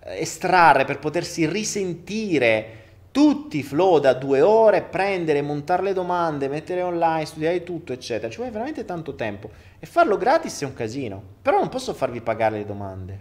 eh, 0.04 0.20
estrarre, 0.20 0.84
per 0.84 1.00
potersi 1.00 1.44
risentire 1.44 2.78
tutti 3.10 3.58
i 3.58 3.62
flow 3.64 3.98
da 3.98 4.12
due 4.12 4.42
ore, 4.42 4.82
prendere, 4.82 5.42
montare 5.42 5.82
le 5.82 5.92
domande, 5.92 6.46
mettere 6.46 6.82
online, 6.82 7.26
studiare 7.26 7.64
tutto, 7.64 7.92
eccetera. 7.92 8.30
Ci 8.30 8.36
vuole 8.36 8.52
veramente 8.52 8.84
tanto 8.84 9.16
tempo. 9.16 9.50
E 9.80 9.86
farlo 9.86 10.16
gratis 10.16 10.62
è 10.62 10.66
un 10.66 10.74
casino. 10.74 11.20
Però 11.42 11.58
non 11.58 11.68
posso 11.68 11.94
farvi 11.94 12.20
pagare 12.20 12.58
le 12.58 12.64
domande. 12.64 13.18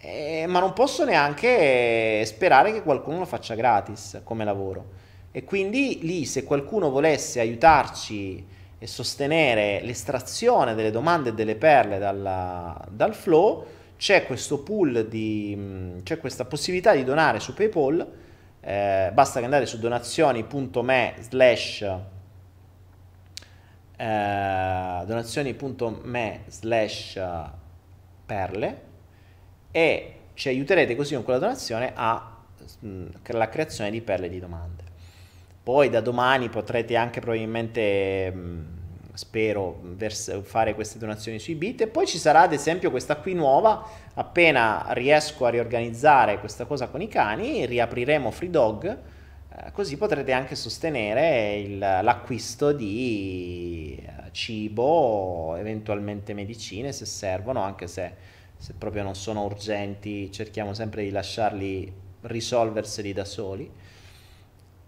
Eh, 0.00 0.44
ma 0.48 0.58
non 0.58 0.72
posso 0.72 1.04
neanche 1.04 2.24
sperare 2.24 2.72
che 2.72 2.82
qualcuno 2.82 3.20
lo 3.20 3.26
faccia 3.26 3.54
gratis 3.54 4.22
come 4.24 4.42
lavoro. 4.42 5.06
E 5.38 5.44
quindi 5.44 6.00
lì 6.02 6.24
se 6.24 6.42
qualcuno 6.42 6.90
volesse 6.90 7.38
aiutarci 7.38 8.44
e 8.76 8.86
sostenere 8.88 9.80
l'estrazione 9.82 10.74
delle 10.74 10.90
domande 10.90 11.28
e 11.28 11.32
delle 11.32 11.54
perle 11.54 11.98
dalla, 11.98 12.84
dal 12.90 13.14
flow, 13.14 13.64
c'è 13.96 14.26
questo 14.26 14.64
pool 14.64 15.06
di, 15.06 16.00
c'è 16.02 16.18
questa 16.18 16.44
possibilità 16.44 16.92
di 16.92 17.04
donare 17.04 17.38
su 17.38 17.54
PayPal, 17.54 18.04
eh, 18.58 19.10
basta 19.14 19.38
che 19.38 19.44
andate 19.44 19.66
su 19.66 19.78
donazioni.me 19.78 21.14
slash 21.20 21.82
eh, 23.96 25.02
donazioni.me 25.06 26.40
slash 26.48 27.20
perle 28.26 28.82
e 29.70 30.14
ci 30.34 30.48
aiuterete 30.48 30.96
così 30.96 31.14
con 31.14 31.22
quella 31.22 31.38
donazione 31.38 31.92
alla 31.94 33.48
creazione 33.48 33.92
di 33.92 34.00
perle 34.00 34.28
di 34.28 34.40
domande. 34.40 34.77
Poi 35.68 35.90
da 35.90 36.00
domani 36.00 36.48
potrete 36.48 36.96
anche 36.96 37.20
probabilmente, 37.20 38.32
mm, 38.34 38.60
spero, 39.12 39.78
vers- 39.82 40.40
fare 40.40 40.74
queste 40.74 40.98
donazioni 40.98 41.38
sui 41.38 41.56
bit. 41.56 41.82
E 41.82 41.88
poi 41.88 42.06
ci 42.06 42.16
sarà 42.16 42.40
ad 42.40 42.54
esempio 42.54 42.90
questa 42.90 43.16
qui 43.16 43.34
nuova, 43.34 43.86
appena 44.14 44.86
riesco 44.92 45.44
a 45.44 45.50
riorganizzare 45.50 46.40
questa 46.40 46.64
cosa 46.64 46.86
con 46.88 47.02
i 47.02 47.08
cani, 47.08 47.66
riapriremo 47.66 48.30
Free 48.30 48.48
Dog, 48.48 48.86
eh, 48.86 49.70
così 49.72 49.98
potrete 49.98 50.32
anche 50.32 50.54
sostenere 50.54 51.58
il, 51.58 51.76
l'acquisto 51.78 52.72
di 52.72 53.94
eh, 54.00 54.32
cibo, 54.32 55.54
eventualmente 55.56 56.32
medicine 56.32 56.92
se 56.92 57.04
servono, 57.04 57.60
anche 57.60 57.88
se, 57.88 58.14
se 58.56 58.72
proprio 58.72 59.02
non 59.02 59.14
sono 59.14 59.44
urgenti, 59.44 60.32
cerchiamo 60.32 60.72
sempre 60.72 61.04
di 61.04 61.10
lasciarli 61.10 61.92
risolverseli 62.22 63.12
da 63.12 63.26
soli 63.26 63.70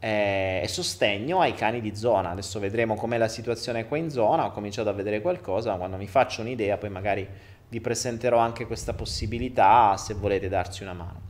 e 0.00 0.64
sostegno 0.66 1.40
ai 1.40 1.52
cani 1.54 1.80
di 1.80 1.94
zona. 1.94 2.30
Adesso 2.30 2.58
vedremo 2.58 2.94
com'è 2.94 3.18
la 3.18 3.28
situazione 3.28 3.86
qua 3.86 3.98
in 3.98 4.10
zona, 4.10 4.46
ho 4.46 4.50
cominciato 4.50 4.88
a 4.88 4.92
vedere 4.92 5.20
qualcosa, 5.20 5.74
quando 5.74 5.96
mi 5.96 6.08
faccio 6.08 6.40
un'idea 6.40 6.78
poi 6.78 6.90
magari 6.90 7.28
vi 7.68 7.80
presenterò 7.80 8.38
anche 8.38 8.66
questa 8.66 8.94
possibilità 8.94 9.96
se 9.96 10.14
volete 10.14 10.48
darci 10.48 10.82
una 10.82 10.94
mano. 10.94 11.20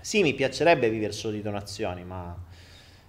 Sì, 0.00 0.22
mi 0.22 0.34
piacerebbe 0.34 0.88
vivere 0.90 1.12
solo 1.12 1.34
di 1.34 1.42
donazioni, 1.42 2.04
ma 2.04 2.36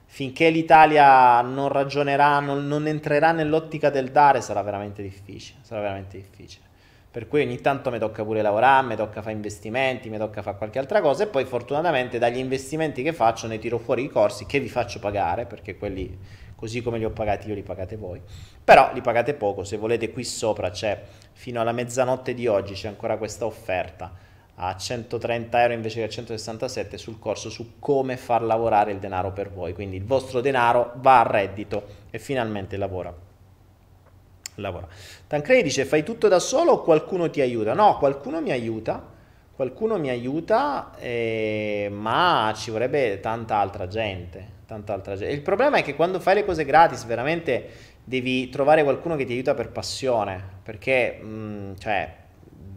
finché 0.05 0.49
l'Italia 0.49 1.41
non 1.41 1.67
ragionerà, 1.67 2.39
non, 2.39 2.65
non 2.65 2.87
entrerà 2.87 3.31
nell'ottica 3.31 3.89
del 3.91 4.11
dare 4.11 4.41
sarà 4.41 4.61
veramente 4.63 5.03
difficile, 5.03 5.59
sarà 5.61 5.81
veramente 5.81 6.17
difficile. 6.17 6.68
Per 7.11 7.27
cui 7.27 7.41
ogni 7.41 7.59
tanto 7.59 7.89
mi 7.89 7.97
tocca 7.97 8.23
pure 8.23 8.43
lavorare, 8.43 8.85
mi 8.85 8.95
tocca 8.95 9.23
fare 9.23 9.33
investimenti, 9.33 10.11
mi 10.11 10.19
tocca 10.19 10.43
fare 10.43 10.57
qualche 10.57 10.77
altra 10.77 11.01
cosa 11.01 11.23
e 11.23 11.27
poi 11.27 11.43
fortunatamente 11.43 12.19
dagli 12.19 12.37
investimenti 12.37 13.01
che 13.01 13.13
faccio 13.13 13.47
ne 13.47 13.57
tiro 13.57 13.79
fuori 13.79 14.03
i 14.03 14.09
corsi 14.09 14.45
che 14.45 14.59
vi 14.59 14.69
faccio 14.69 14.99
pagare 14.99 15.45
perché 15.45 15.75
quelli 15.75 16.15
così 16.55 16.83
come 16.83 16.99
li 16.99 17.05
ho 17.05 17.09
pagati 17.09 17.47
io 17.47 17.55
li 17.55 17.63
pagate 17.63 17.95
voi. 17.95 18.21
Però 18.63 18.91
li 18.93 19.01
pagate 19.01 19.33
poco, 19.33 19.63
se 19.63 19.77
volete 19.77 20.11
qui 20.11 20.23
sopra 20.23 20.69
c'è 20.69 21.01
fino 21.31 21.59
alla 21.59 21.71
mezzanotte 21.71 22.35
di 22.35 22.45
oggi 22.45 22.73
c'è 22.75 22.87
ancora 22.87 23.17
questa 23.17 23.47
offerta 23.47 24.13
a 24.61 24.75
130 24.75 25.61
euro 25.61 25.73
invece 25.73 26.01
che 26.01 26.05
a 26.05 26.09
167 26.09 26.99
sul 26.99 27.17
corso 27.17 27.49
su 27.49 27.79
come 27.79 28.17
far 28.17 28.43
lavorare 28.43 28.91
il 28.91 28.99
denaro 28.99 29.31
per 29.31 29.51
voi. 29.51 29.73
Quindi 29.73 29.95
il 29.95 30.05
vostro 30.05 30.41
denaro 30.41 30.91
va 30.97 31.21
a 31.21 31.27
reddito 31.27 31.85
e 32.11 32.19
finalmente 32.19 32.77
lavora 32.77 33.28
lavora. 34.61 34.87
Tancredi 35.27 35.63
dice 35.63 35.85
fai 35.85 36.03
tutto 36.03 36.27
da 36.27 36.39
solo 36.39 36.73
o 36.73 36.81
qualcuno 36.81 37.29
ti 37.29 37.41
aiuta? 37.41 37.73
No, 37.73 37.97
qualcuno 37.97 38.41
mi 38.41 38.51
aiuta, 38.51 39.03
qualcuno 39.55 39.97
mi 39.97 40.09
aiuta, 40.09 40.91
eh, 40.99 41.89
ma 41.91 42.53
ci 42.55 42.71
vorrebbe 42.71 43.19
tanta 43.19 43.57
altra 43.57 43.87
gente. 43.87 44.57
Tanta 44.65 44.93
altra 44.93 45.15
gente. 45.15 45.33
Il 45.33 45.41
problema 45.41 45.77
è 45.77 45.83
che 45.83 45.95
quando 45.95 46.19
fai 46.19 46.35
le 46.35 46.45
cose 46.45 46.63
gratis, 46.63 47.05
veramente 47.05 47.69
devi 48.03 48.49
trovare 48.49 48.83
qualcuno 48.83 49.15
che 49.15 49.25
ti 49.25 49.33
aiuta 49.33 49.53
per 49.53 49.69
passione, 49.69 50.41
perché, 50.63 51.19
mh, 51.21 51.27
mm, 51.27 51.73
cioè, 51.79 52.15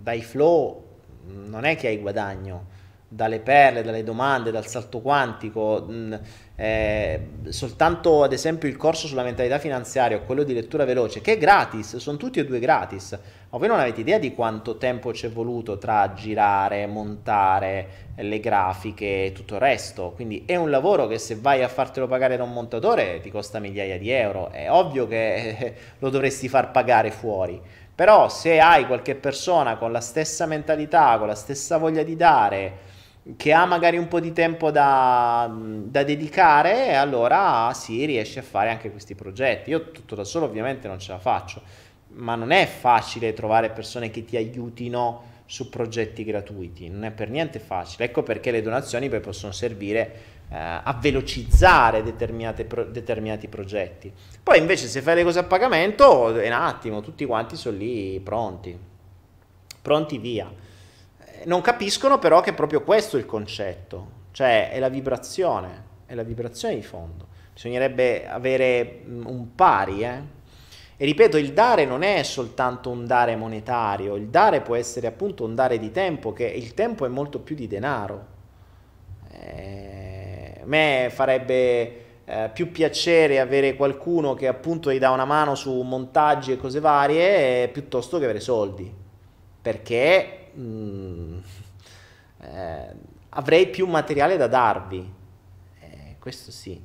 dai 0.02 0.22
flow 0.22 0.84
non 1.24 1.64
è 1.64 1.76
che 1.76 1.88
hai 1.88 1.98
guadagno 1.98 2.71
dalle 3.14 3.40
perle, 3.40 3.82
dalle 3.82 4.02
domande, 4.02 4.50
dal 4.50 4.66
salto 4.66 5.00
quantico, 5.00 5.84
mh, 5.86 6.20
eh, 6.56 7.28
soltanto 7.48 8.22
ad 8.22 8.32
esempio 8.32 8.68
il 8.68 8.76
corso 8.76 9.06
sulla 9.06 9.22
mentalità 9.22 9.58
finanziaria 9.58 10.16
o 10.16 10.22
quello 10.22 10.44
di 10.44 10.54
lettura 10.54 10.86
veloce, 10.86 11.20
che 11.20 11.34
è 11.34 11.38
gratis, 11.38 11.96
sono 11.96 12.16
tutti 12.16 12.38
e 12.38 12.46
due 12.46 12.58
gratis, 12.58 13.18
ma 13.50 13.58
voi 13.58 13.68
non 13.68 13.78
avete 13.78 14.00
idea 14.00 14.18
di 14.18 14.32
quanto 14.32 14.78
tempo 14.78 15.12
ci 15.12 15.26
è 15.26 15.30
voluto 15.30 15.76
tra 15.76 16.14
girare, 16.14 16.86
montare 16.86 18.10
le 18.16 18.40
grafiche 18.40 19.26
e 19.26 19.32
tutto 19.32 19.54
il 19.54 19.60
resto, 19.60 20.12
quindi 20.14 20.44
è 20.46 20.56
un 20.56 20.70
lavoro 20.70 21.06
che 21.06 21.18
se 21.18 21.36
vai 21.38 21.62
a 21.62 21.68
fartelo 21.68 22.06
pagare 22.06 22.38
da 22.38 22.44
un 22.44 22.52
montatore 22.52 23.20
ti 23.20 23.30
costa 23.30 23.58
migliaia 23.58 23.98
di 23.98 24.10
euro, 24.10 24.50
è 24.50 24.70
ovvio 24.70 25.06
che 25.06 25.74
lo 25.98 26.08
dovresti 26.08 26.48
far 26.48 26.70
pagare 26.70 27.10
fuori. 27.10 27.60
Però 27.94 28.30
se 28.30 28.58
hai 28.58 28.86
qualche 28.86 29.14
persona 29.14 29.76
con 29.76 29.92
la 29.92 30.00
stessa 30.00 30.46
mentalità, 30.46 31.18
con 31.18 31.26
la 31.26 31.34
stessa 31.34 31.76
voglia 31.76 32.02
di 32.02 32.16
dare, 32.16 32.90
che 33.36 33.52
ha 33.52 33.64
magari 33.66 33.98
un 33.98 34.08
po' 34.08 34.18
di 34.18 34.32
tempo 34.32 34.70
da, 34.70 35.48
da 35.54 36.02
dedicare, 36.02 36.94
allora 36.94 37.72
sì, 37.72 38.04
riesci 38.04 38.38
a 38.38 38.42
fare 38.42 38.70
anche 38.70 38.90
questi 38.90 39.14
progetti. 39.14 39.70
Io 39.70 39.90
tutto 39.90 40.14
da 40.14 40.24
solo 40.24 40.46
ovviamente 40.46 40.88
non 40.88 40.98
ce 40.98 41.12
la 41.12 41.18
faccio, 41.18 41.62
ma 42.14 42.34
non 42.34 42.50
è 42.50 42.66
facile 42.66 43.32
trovare 43.32 43.70
persone 43.70 44.10
che 44.10 44.24
ti 44.24 44.36
aiutino 44.36 45.30
su 45.46 45.68
progetti 45.68 46.24
gratuiti, 46.24 46.88
non 46.88 47.04
è 47.04 47.10
per 47.12 47.30
niente 47.30 47.60
facile. 47.60 48.06
Ecco 48.06 48.22
perché 48.22 48.50
le 48.50 48.62
donazioni 48.62 49.08
poi 49.08 49.20
possono 49.20 49.52
servire 49.52 50.00
eh, 50.50 50.56
a 50.56 50.98
velocizzare 51.00 52.02
pro- 52.02 52.84
determinati 52.84 53.46
progetti. 53.48 54.12
Poi 54.42 54.58
invece 54.58 54.88
se 54.88 55.00
fai 55.00 55.14
le 55.14 55.22
cose 55.22 55.38
a 55.38 55.44
pagamento, 55.44 56.34
è 56.34 56.46
un 56.46 56.52
attimo, 56.52 57.00
tutti 57.02 57.24
quanti 57.24 57.54
sono 57.54 57.76
lì 57.76 58.18
pronti, 58.18 58.76
pronti 59.80 60.18
via 60.18 60.61
non 61.46 61.60
capiscono 61.60 62.18
però 62.18 62.40
che 62.40 62.50
è 62.50 62.54
proprio 62.54 62.82
questo 62.82 63.16
il 63.16 63.26
concetto, 63.26 64.20
cioè 64.32 64.70
è 64.70 64.78
la 64.78 64.88
vibrazione, 64.88 65.84
è 66.06 66.14
la 66.14 66.22
vibrazione 66.22 66.74
di 66.74 66.82
fondo. 66.82 67.26
Bisognerebbe 67.52 68.26
avere 68.26 69.02
mm, 69.06 69.26
un 69.26 69.54
pari, 69.54 70.02
eh? 70.02 70.40
E 70.96 71.04
ripeto, 71.04 71.36
il 71.36 71.52
dare 71.52 71.84
non 71.84 72.02
è 72.02 72.22
soltanto 72.22 72.88
un 72.88 73.06
dare 73.06 73.34
monetario, 73.34 74.14
il 74.14 74.28
dare 74.28 74.60
può 74.60 74.76
essere 74.76 75.08
appunto 75.08 75.44
un 75.44 75.54
dare 75.54 75.78
di 75.78 75.90
tempo, 75.90 76.32
che 76.32 76.44
il 76.44 76.74
tempo 76.74 77.04
è 77.04 77.08
molto 77.08 77.40
più 77.40 77.56
di 77.56 77.66
denaro. 77.66 78.26
Eh, 79.32 80.60
a 80.62 80.66
me 80.66 81.08
farebbe 81.10 82.02
eh, 82.24 82.50
più 82.52 82.70
piacere 82.70 83.40
avere 83.40 83.74
qualcuno 83.74 84.34
che 84.34 84.46
appunto 84.46 84.92
gli 84.92 84.98
dà 84.98 85.10
una 85.10 85.24
mano 85.24 85.54
su 85.56 85.72
montaggi 85.82 86.52
e 86.52 86.56
cose 86.56 86.78
varie, 86.78 87.64
eh, 87.64 87.68
piuttosto 87.68 88.18
che 88.18 88.24
avere 88.24 88.40
soldi. 88.40 88.92
Perché 89.60 90.41
mh, 90.54 90.62
mm, 90.62 91.38
eh, 92.42 92.94
avrei 93.30 93.68
più 93.68 93.86
materiale 93.86 94.36
da 94.36 94.46
darvi. 94.46 95.12
Eh, 95.80 96.16
questo 96.18 96.50
sì. 96.50 96.80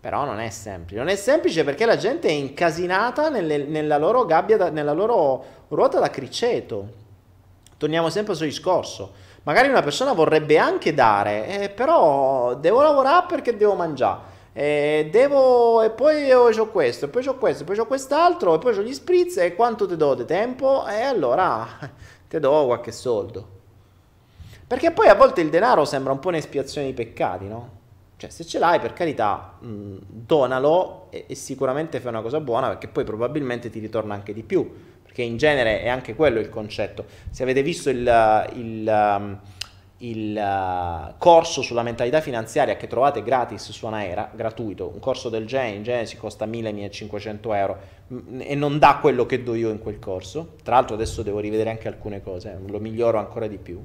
Però 0.00 0.24
non 0.24 0.38
è 0.38 0.50
semplice. 0.50 0.98
Non 0.98 1.08
è 1.08 1.16
semplice 1.16 1.64
perché 1.64 1.84
la 1.84 1.96
gente 1.96 2.28
è 2.28 2.32
incasinata 2.32 3.28
nelle, 3.30 3.58
nella 3.64 3.98
loro 3.98 4.24
gabbia, 4.24 4.56
da, 4.56 4.70
nella 4.70 4.92
loro 4.92 5.44
ruota 5.68 5.98
da 5.98 6.10
criceto. 6.10 7.06
Torniamo 7.76 8.08
sempre 8.08 8.32
al 8.32 8.38
suo 8.38 8.46
discorso. 8.46 9.12
Magari 9.42 9.68
una 9.68 9.82
persona 9.82 10.12
vorrebbe 10.12 10.58
anche 10.58 10.92
dare, 10.92 11.46
eh, 11.46 11.68
però 11.70 12.54
devo 12.54 12.82
lavorare 12.82 13.26
perché 13.28 13.56
devo 13.56 13.74
mangiare. 13.74 14.36
Eh, 14.52 15.08
devo, 15.10 15.82
e 15.82 15.90
poi 15.90 16.30
ho 16.32 16.68
questo, 16.68 17.06
e 17.06 17.08
poi 17.08 17.26
ho 17.26 17.36
questo, 17.36 17.62
e 17.62 17.66
poi 17.66 17.78
ho 17.78 17.86
quest'altro, 17.86 18.54
e 18.54 18.58
poi 18.58 18.76
ho 18.76 18.82
gli 18.82 18.92
spritz, 18.92 19.36
e 19.38 19.54
quanto 19.54 19.86
ti 19.86 19.96
do 19.96 20.14
di 20.14 20.24
tempo? 20.24 20.86
E 20.86 21.00
allora 21.00 21.66
ti 22.28 22.38
do 22.38 22.66
qualche 22.66 22.92
soldo. 22.92 23.56
Perché 24.66 24.90
poi 24.90 25.08
a 25.08 25.14
volte 25.14 25.40
il 25.40 25.48
denaro 25.48 25.84
sembra 25.84 26.12
un 26.12 26.18
po' 26.18 26.28
un'espiazione 26.28 26.86
di 26.86 26.92
peccati, 26.92 27.46
no? 27.46 27.76
Cioè, 28.16 28.30
se 28.30 28.44
ce 28.44 28.58
l'hai, 28.58 28.80
per 28.80 28.92
carità, 28.92 29.56
mh, 29.60 29.96
donalo 30.06 31.06
e, 31.10 31.24
e, 31.28 31.34
sicuramente 31.34 32.00
fai 32.00 32.10
una 32.10 32.20
cosa 32.20 32.40
buona 32.40 32.68
perché 32.68 32.88
poi 32.88 33.04
probabilmente 33.04 33.70
ti 33.70 33.78
ritorna 33.78 34.12
anche 34.12 34.32
di 34.34 34.42
più. 34.42 34.70
Perché 35.02 35.22
in 35.22 35.36
genere 35.36 35.82
è 35.82 35.88
anche 35.88 36.14
quello 36.14 36.38
il 36.38 36.50
concetto. 36.50 37.06
Se 37.30 37.42
avete 37.42 37.62
visto 37.62 37.88
il, 37.88 38.50
il 38.54 38.86
um, 38.86 39.38
il 39.98 40.36
uh, 40.36 41.14
corso 41.18 41.62
sulla 41.62 41.82
mentalità 41.82 42.20
finanziaria 42.20 42.76
che 42.76 42.86
trovate 42.86 43.22
gratis 43.22 43.70
su 43.70 43.86
Anaera, 43.86 44.30
gratuito, 44.32 44.90
un 44.92 45.00
corso 45.00 45.28
del 45.28 45.44
genere 45.46 45.76
in 45.76 45.82
genere 45.82 46.06
si 46.06 46.16
costa 46.16 46.46
1000-1500 46.46 47.54
euro 47.54 47.78
mh, 48.06 48.40
e 48.42 48.54
non 48.54 48.78
dà 48.78 48.98
quello 49.00 49.26
che 49.26 49.42
do 49.42 49.54
io 49.54 49.70
in 49.70 49.80
quel 49.80 49.98
corso, 49.98 50.54
tra 50.62 50.76
l'altro 50.76 50.94
adesso 50.94 51.22
devo 51.22 51.40
rivedere 51.40 51.70
anche 51.70 51.88
alcune 51.88 52.22
cose, 52.22 52.52
eh, 52.52 52.70
lo 52.70 52.78
miglioro 52.78 53.18
ancora 53.18 53.48
di 53.48 53.58
più. 53.58 53.84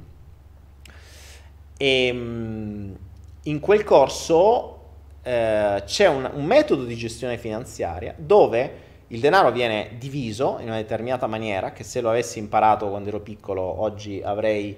E, 1.78 2.14
mh, 2.14 2.98
in 3.44 3.60
quel 3.60 3.84
corso 3.84 4.80
eh, 5.24 5.82
c'è 5.84 6.08
un, 6.08 6.30
un 6.32 6.46
metodo 6.46 6.84
di 6.84 6.96
gestione 6.96 7.40
finanziaria 7.40 8.14
dove 8.16 8.82
il 9.08 9.20
denaro 9.20 9.52
viene 9.52 9.92
diviso 9.98 10.58
in 10.60 10.68
una 10.68 10.78
determinata 10.78 11.28
maniera, 11.28 11.72
che 11.72 11.84
se 11.84 12.02
lo 12.02 12.10
avessi 12.10 12.40
imparato 12.40 12.90
quando 12.90 13.10
ero 13.10 13.20
piccolo 13.20 13.62
oggi 13.62 14.22
avrei 14.24 14.76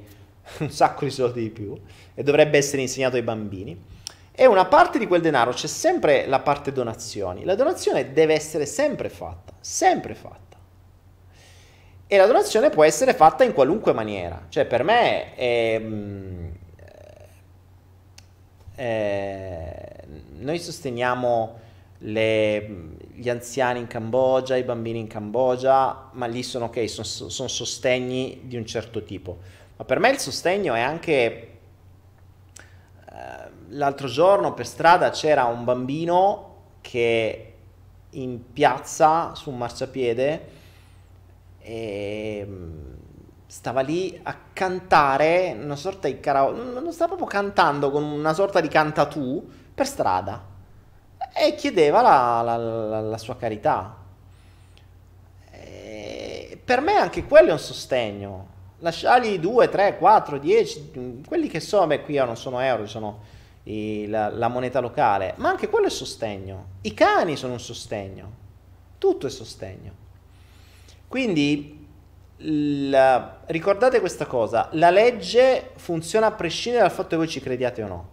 un 0.59 0.69
sacco 0.69 1.05
di 1.05 1.11
soldi 1.11 1.41
di 1.41 1.49
più 1.49 1.77
e 2.13 2.23
dovrebbe 2.23 2.57
essere 2.57 2.81
insegnato 2.81 3.15
ai 3.15 3.21
bambini. 3.21 3.93
E 4.37 4.45
una 4.45 4.65
parte 4.65 4.99
di 4.99 5.07
quel 5.07 5.21
denaro 5.21 5.51
c'è 5.51 5.67
sempre 5.67 6.27
la 6.27 6.39
parte 6.39 6.73
donazioni. 6.73 7.45
La 7.45 7.55
donazione 7.55 8.11
deve 8.11 8.33
essere 8.33 8.65
sempre 8.65 9.09
fatta, 9.09 9.53
sempre 9.61 10.13
fatta. 10.13 10.57
E 12.07 12.17
la 12.17 12.27
donazione 12.27 12.69
può 12.69 12.83
essere 12.83 13.13
fatta 13.13 13.45
in 13.45 13.53
qualunque 13.53 13.93
maniera. 13.93 14.45
Cioè, 14.49 14.65
per 14.65 14.83
me 14.83 15.33
è, 15.35 15.79
mm, 15.79 16.47
è, 18.75 20.03
noi 20.39 20.59
sosteniamo 20.59 21.59
le, 21.99 22.87
gli 23.13 23.29
anziani 23.29 23.79
in 23.79 23.87
Cambogia, 23.87 24.57
i 24.57 24.63
bambini 24.63 24.99
in 24.99 25.07
Cambogia, 25.07 26.09
ma 26.11 26.25
lì 26.25 26.43
sono 26.43 26.65
ok, 26.65 26.89
sono, 26.89 27.29
sono 27.29 27.47
sostegni 27.47 28.41
di 28.43 28.57
un 28.57 28.65
certo 28.65 29.01
tipo 29.03 29.63
ma 29.77 29.83
per 29.85 29.99
me 29.99 30.09
il 30.09 30.19
sostegno 30.19 30.73
è 30.73 30.81
anche... 30.81 31.57
Eh, 33.09 33.49
l'altro 33.69 34.07
giorno 34.07 34.53
per 34.53 34.65
strada 34.65 35.09
c'era 35.09 35.45
un 35.45 35.63
bambino 35.63 36.53
che 36.81 37.53
in 38.11 38.51
piazza 38.53 39.35
su 39.35 39.49
un 39.49 39.57
marciapiede 39.57 40.47
e 41.59 42.45
mm, 42.47 42.93
stava 43.47 43.81
lì 43.81 44.17
a 44.23 44.37
cantare 44.53 45.57
una 45.59 45.75
sorta 45.75 46.07
di 46.07 46.19
karaoke, 46.19 46.61
non 46.61 46.93
stava 46.93 47.15
proprio 47.15 47.27
cantando 47.27 47.91
con 47.91 48.03
una 48.03 48.33
sorta 48.33 48.61
di 48.61 48.67
cantatù 48.67 49.45
per 49.73 49.87
strada 49.87 50.53
e 51.33 51.55
chiedeva 51.55 52.01
la, 52.01 52.41
la, 52.41 52.57
la, 52.57 53.01
la 53.01 53.17
sua 53.17 53.35
carità. 53.35 53.97
E 55.51 56.61
per 56.63 56.81
me 56.81 56.93
anche 56.93 57.25
quello 57.25 57.49
è 57.49 57.53
un 57.53 57.59
sostegno 57.59 58.53
lasciali 58.85 59.39
2, 59.39 59.67
3, 59.67 59.97
4, 59.97 60.37
10, 60.37 61.23
quelli 61.27 61.47
che 61.47 61.59
so, 61.59 61.87
beh 61.87 62.03
qui 62.03 62.17
non 62.17 62.37
sono 62.37 62.59
euro, 62.59 62.85
sono 62.85 63.23
i, 63.63 64.05
la, 64.07 64.29
la, 64.29 64.47
moneta 64.47 64.79
locale, 64.79 65.33
ma 65.37 65.49
anche 65.49 65.69
quello 65.69 65.87
è 65.87 65.89
sostegno. 65.89 66.67
I 66.81 66.93
cani 66.93 67.35
sono 67.35 67.53
un 67.53 67.59
sostegno, 67.59 68.31
tutto 68.99 69.25
è 69.25 69.29
sostegno. 69.31 70.03
Quindi 71.07 71.87
la, 72.37 73.39
ricordate 73.47 73.99
questa 73.99 74.27
cosa, 74.27 74.69
la 74.73 74.91
legge 74.91 75.71
funziona 75.77 76.27
a 76.27 76.31
prescindere 76.31 76.83
dal 76.83 76.93
fatto 76.93 77.09
che 77.09 77.15
voi 77.15 77.27
ci 77.27 77.41
crediate 77.41 77.81
o 77.81 77.87
no. 77.87 78.09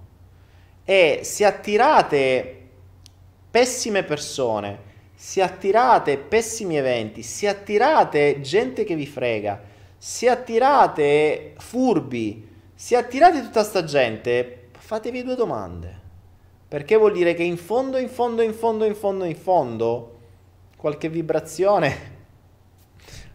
E 0.84 1.20
se 1.22 1.44
attirate 1.44 2.60
pessime 3.50 4.04
persone, 4.04 4.90
se 5.14 5.42
attirate 5.42 6.16
pessimi 6.16 6.78
eventi, 6.78 7.22
se 7.22 7.46
attirate 7.46 8.40
gente 8.40 8.84
che 8.84 8.94
vi 8.94 9.06
frega, 9.06 9.70
se 10.04 10.28
attirate 10.28 11.54
furbi, 11.58 12.48
se 12.74 12.96
attirate 12.96 13.40
tutta 13.40 13.62
sta 13.62 13.84
gente, 13.84 14.70
fatevi 14.76 15.22
due 15.22 15.36
domande. 15.36 16.00
Perché 16.66 16.96
vuol 16.96 17.12
dire 17.12 17.34
che 17.34 17.44
in 17.44 17.56
fondo, 17.56 17.98
in 17.98 18.08
fondo, 18.08 18.42
in 18.42 18.52
fondo, 18.52 18.84
in 18.84 18.96
fondo, 18.96 19.22
in 19.22 19.36
fondo, 19.36 20.18
qualche 20.76 21.08
vibrazione 21.08 21.96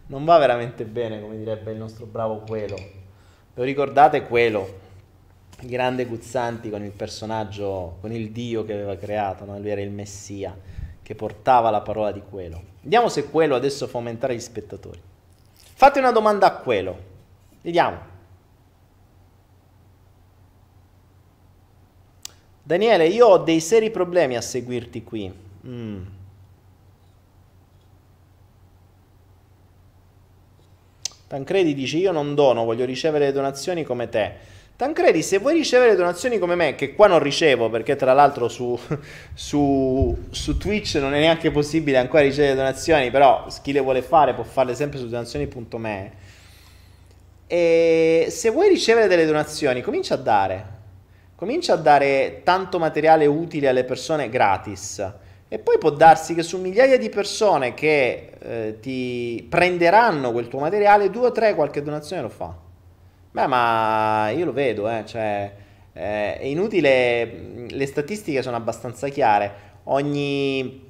non 0.08 0.26
va 0.26 0.36
veramente 0.36 0.84
bene, 0.84 1.22
come 1.22 1.38
direbbe 1.38 1.72
il 1.72 1.78
nostro 1.78 2.04
bravo 2.04 2.40
Quelo. 2.40 2.76
Lo 3.54 3.62
ricordate 3.62 4.26
Quelo? 4.26 4.80
Il 5.60 5.70
grande 5.70 6.04
Guzzanti 6.04 6.68
con 6.68 6.84
il 6.84 6.92
personaggio, 6.92 7.96
con 8.02 8.12
il 8.12 8.30
dio 8.30 8.66
che 8.66 8.74
aveva 8.74 8.96
creato, 8.96 9.46
no? 9.46 9.58
lui 9.58 9.70
era 9.70 9.80
il 9.80 9.90
messia 9.90 10.54
che 11.02 11.14
portava 11.14 11.70
la 11.70 11.80
parola 11.80 12.12
di 12.12 12.20
Quelo. 12.28 12.62
Vediamo 12.82 13.08
se 13.08 13.30
Quelo 13.30 13.54
adesso 13.54 13.86
fa 13.86 13.96
aumentare 13.96 14.34
gli 14.34 14.40
spettatori. 14.40 15.00
Fate 15.78 16.00
una 16.00 16.10
domanda 16.10 16.48
a 16.48 16.56
quello. 16.56 16.98
Vediamo. 17.62 18.00
Daniele, 22.64 23.06
io 23.06 23.28
ho 23.28 23.38
dei 23.38 23.60
seri 23.60 23.88
problemi 23.92 24.36
a 24.36 24.40
seguirti 24.40 25.04
qui. 25.04 25.32
Mm. 25.64 26.02
Tancredi 31.28 31.74
dice 31.74 31.98
io 31.98 32.10
non 32.10 32.34
dono, 32.34 32.64
voglio 32.64 32.84
ricevere 32.84 33.26
le 33.26 33.32
donazioni 33.32 33.84
come 33.84 34.08
te. 34.08 34.34
Tancredi, 34.78 35.24
se 35.24 35.38
vuoi 35.38 35.54
ricevere 35.54 35.96
donazioni 35.96 36.38
come 36.38 36.54
me, 36.54 36.76
che 36.76 36.94
qua 36.94 37.08
non 37.08 37.18
ricevo 37.18 37.68
perché 37.68 37.96
tra 37.96 38.12
l'altro 38.12 38.46
su, 38.46 38.78
su, 39.34 40.16
su, 40.30 40.56
Twitch 40.56 40.94
non 41.00 41.14
è 41.14 41.18
neanche 41.18 41.50
possibile 41.50 41.98
ancora 41.98 42.22
ricevere 42.22 42.54
donazioni, 42.54 43.10
però 43.10 43.44
chi 43.60 43.72
le 43.72 43.80
vuole 43.80 44.02
fare 44.02 44.34
può 44.34 44.44
farle 44.44 44.76
sempre 44.76 45.00
su 45.00 45.08
donazioni.me. 45.08 46.12
E 47.48 48.26
se 48.30 48.50
vuoi 48.50 48.68
ricevere 48.68 49.08
delle 49.08 49.26
donazioni, 49.26 49.82
comincia 49.82 50.14
a 50.14 50.18
dare. 50.18 50.66
Comincia 51.34 51.72
a 51.72 51.76
dare 51.76 52.42
tanto 52.44 52.78
materiale 52.78 53.26
utile 53.26 53.66
alle 53.66 53.82
persone 53.82 54.28
gratis. 54.28 55.04
E 55.48 55.58
poi 55.58 55.78
può 55.78 55.90
darsi 55.90 56.36
che 56.36 56.44
su 56.44 56.56
migliaia 56.56 56.98
di 56.98 57.08
persone 57.08 57.74
che 57.74 58.30
eh, 58.38 58.76
ti 58.80 59.44
prenderanno 59.50 60.30
quel 60.30 60.46
tuo 60.46 60.60
materiale, 60.60 61.10
due 61.10 61.26
o 61.26 61.32
tre 61.32 61.56
qualche 61.56 61.82
donazione 61.82 62.22
lo 62.22 62.28
fa. 62.28 62.66
Beh, 63.30 63.46
ma 63.46 64.30
io 64.30 64.46
lo 64.46 64.52
vedo, 64.52 64.88
eh, 64.88 65.04
cioè, 65.04 65.52
eh, 65.92 66.38
è 66.38 66.44
inutile, 66.44 67.66
le 67.68 67.86
statistiche 67.86 68.42
sono 68.42 68.56
abbastanza 68.56 69.08
chiare. 69.08 69.66
Ogni, 69.84 70.86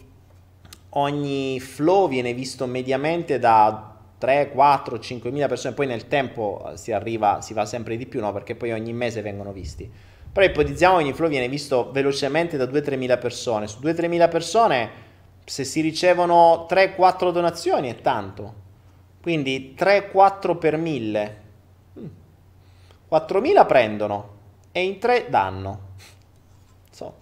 ogni 0.90 1.60
flow 1.60 2.08
viene 2.08 2.32
visto 2.34 2.66
mediamente 2.66 3.40
da 3.40 3.96
3, 4.18 4.50
4, 4.50 4.98
5 4.98 5.30
mila 5.32 5.48
persone, 5.48 5.74
poi 5.74 5.86
nel 5.86 6.06
tempo 6.06 6.70
si 6.74 6.92
arriva, 6.92 7.40
si 7.40 7.54
va 7.54 7.66
sempre 7.66 7.96
di 7.96 8.06
più, 8.06 8.20
no? 8.20 8.32
Perché 8.32 8.54
poi 8.54 8.70
ogni 8.72 8.92
mese 8.92 9.20
vengono 9.20 9.52
visti. 9.52 9.90
Però 10.30 10.46
ipotizziamo 10.46 10.98
che 10.98 11.02
ogni 11.02 11.12
flow 11.12 11.28
viene 11.28 11.48
visto 11.48 11.90
velocemente 11.90 12.56
da 12.56 12.64
2-3 12.64 12.96
mila 12.96 13.16
persone. 13.18 13.66
Su 13.66 13.80
2-3 13.80 14.08
mila 14.08 14.28
persone, 14.28 14.90
se 15.44 15.64
si 15.64 15.80
ricevono 15.80 16.66
3-4 16.70 17.32
donazioni 17.32 17.90
è 17.90 18.00
tanto. 18.00 18.54
Quindi 19.20 19.74
3-4 19.76 20.56
per 20.56 20.76
1000 20.76 21.46
4.000 23.10 23.66
prendono 23.66 24.36
e 24.72 24.82
in 24.82 24.98
3 24.98 25.28
danno. 25.28 25.80
So. 26.90 27.14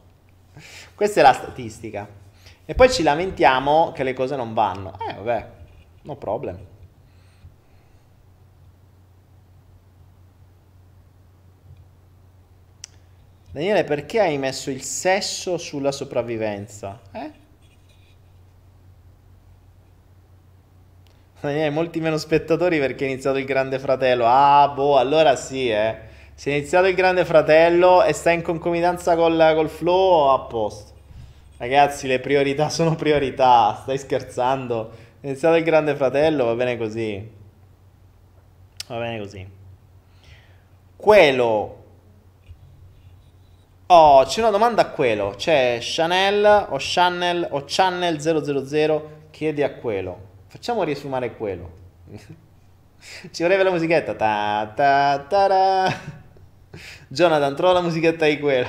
Questa 0.94 1.20
è 1.20 1.22
la 1.22 1.32
statistica. 1.32 2.08
E 2.64 2.74
poi 2.74 2.90
ci 2.90 3.02
lamentiamo 3.02 3.92
che 3.92 4.02
le 4.02 4.12
cose 4.12 4.34
non 4.36 4.54
vanno. 4.54 4.98
Eh 4.98 5.14
vabbè, 5.14 5.50
no 6.02 6.16
problem. 6.16 6.58
Daniele, 13.52 13.84
perché 13.84 14.20
hai 14.20 14.36
messo 14.36 14.70
il 14.70 14.82
sesso 14.82 15.56
sulla 15.56 15.92
sopravvivenza? 15.92 17.00
Eh? 17.12 17.44
Daniele, 21.40 21.70
molti 21.70 22.00
meno 22.00 22.16
spettatori 22.16 22.78
perché 22.78 23.04
è 23.04 23.08
iniziato 23.08 23.36
il 23.36 23.44
Grande 23.44 23.78
Fratello. 23.78 24.24
Ah, 24.26 24.72
boh, 24.74 24.96
allora 24.96 25.36
sì, 25.36 25.68
eh. 25.68 25.96
Se 26.34 26.50
è 26.50 26.54
iniziato 26.54 26.86
il 26.86 26.94
Grande 26.94 27.24
Fratello 27.24 28.02
e 28.02 28.12
sta 28.12 28.30
in 28.30 28.42
concomitanza 28.42 29.14
col, 29.16 29.52
col 29.54 29.68
flow, 29.68 30.30
a 30.30 30.40
posto. 30.40 30.92
Ragazzi, 31.58 32.06
le 32.06 32.20
priorità 32.20 32.68
sono 32.70 32.94
priorità. 32.94 33.78
Stai 33.82 33.98
scherzando? 33.98 34.90
È 35.20 35.26
iniziato 35.26 35.56
il 35.56 35.64
Grande 35.64 35.94
Fratello, 35.94 36.46
va 36.46 36.54
bene 36.54 36.78
così. 36.78 37.30
Va 38.88 38.98
bene 38.98 39.18
così. 39.18 39.46
Quello. 40.96 41.84
Oh, 43.88 44.24
c'è 44.24 44.40
una 44.40 44.50
domanda 44.50 44.82
a 44.82 44.88
quello. 44.88 45.34
C'è 45.36 45.78
Chanel 45.80 46.66
o 46.70 46.76
Chanel 46.78 47.46
o 47.50 47.64
Channel 47.66 48.20
000. 48.20 49.10
Chiedi 49.30 49.62
a 49.62 49.74
quello. 49.74 50.34
Facciamo 50.56 50.84
riesumare 50.84 51.36
quello. 51.36 51.70
Ci 53.30 53.42
vorrebbe 53.42 53.62
la 53.62 53.70
musichetta. 53.70 54.14
Ta, 54.14 54.72
ta, 54.74 55.26
ta, 55.28 55.46
ta. 55.48 56.00
Jonathan, 57.08 57.54
trova 57.54 57.74
la 57.74 57.82
musichetta 57.82 58.24
di 58.24 58.38
quello. 58.38 58.68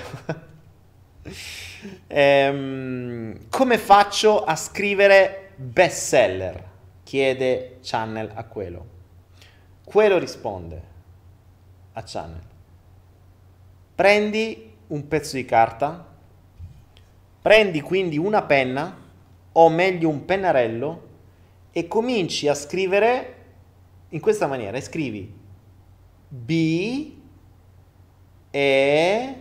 ehm, 2.08 3.48
come 3.50 3.78
faccio 3.78 4.44
a 4.44 4.58
scrivere 4.58 5.52
bestseller? 5.56 6.62
Chiede 7.04 7.80
Channel 7.82 8.32
a 8.34 8.44
quello. 8.44 8.86
Quello 9.86 10.18
risponde 10.18 10.82
a 11.94 12.04
Channel. 12.04 12.44
Prendi 13.96 14.74
un 14.88 15.08
pezzo 15.08 15.38
di 15.38 15.46
carta, 15.46 16.06
prendi 17.42 17.80
quindi 17.80 18.18
una 18.18 18.42
penna, 18.42 19.06
o 19.54 19.70
meglio 19.70 20.10
un 20.10 20.26
pennarello, 20.26 21.06
e 21.78 21.88
cominci 21.88 22.48
a 22.48 22.56
scrivere 22.56 23.36
in 24.10 24.20
questa 24.20 24.48
maniera. 24.48 24.82
Scrivi 24.82 25.32
B 26.28 27.14
E 28.50 29.36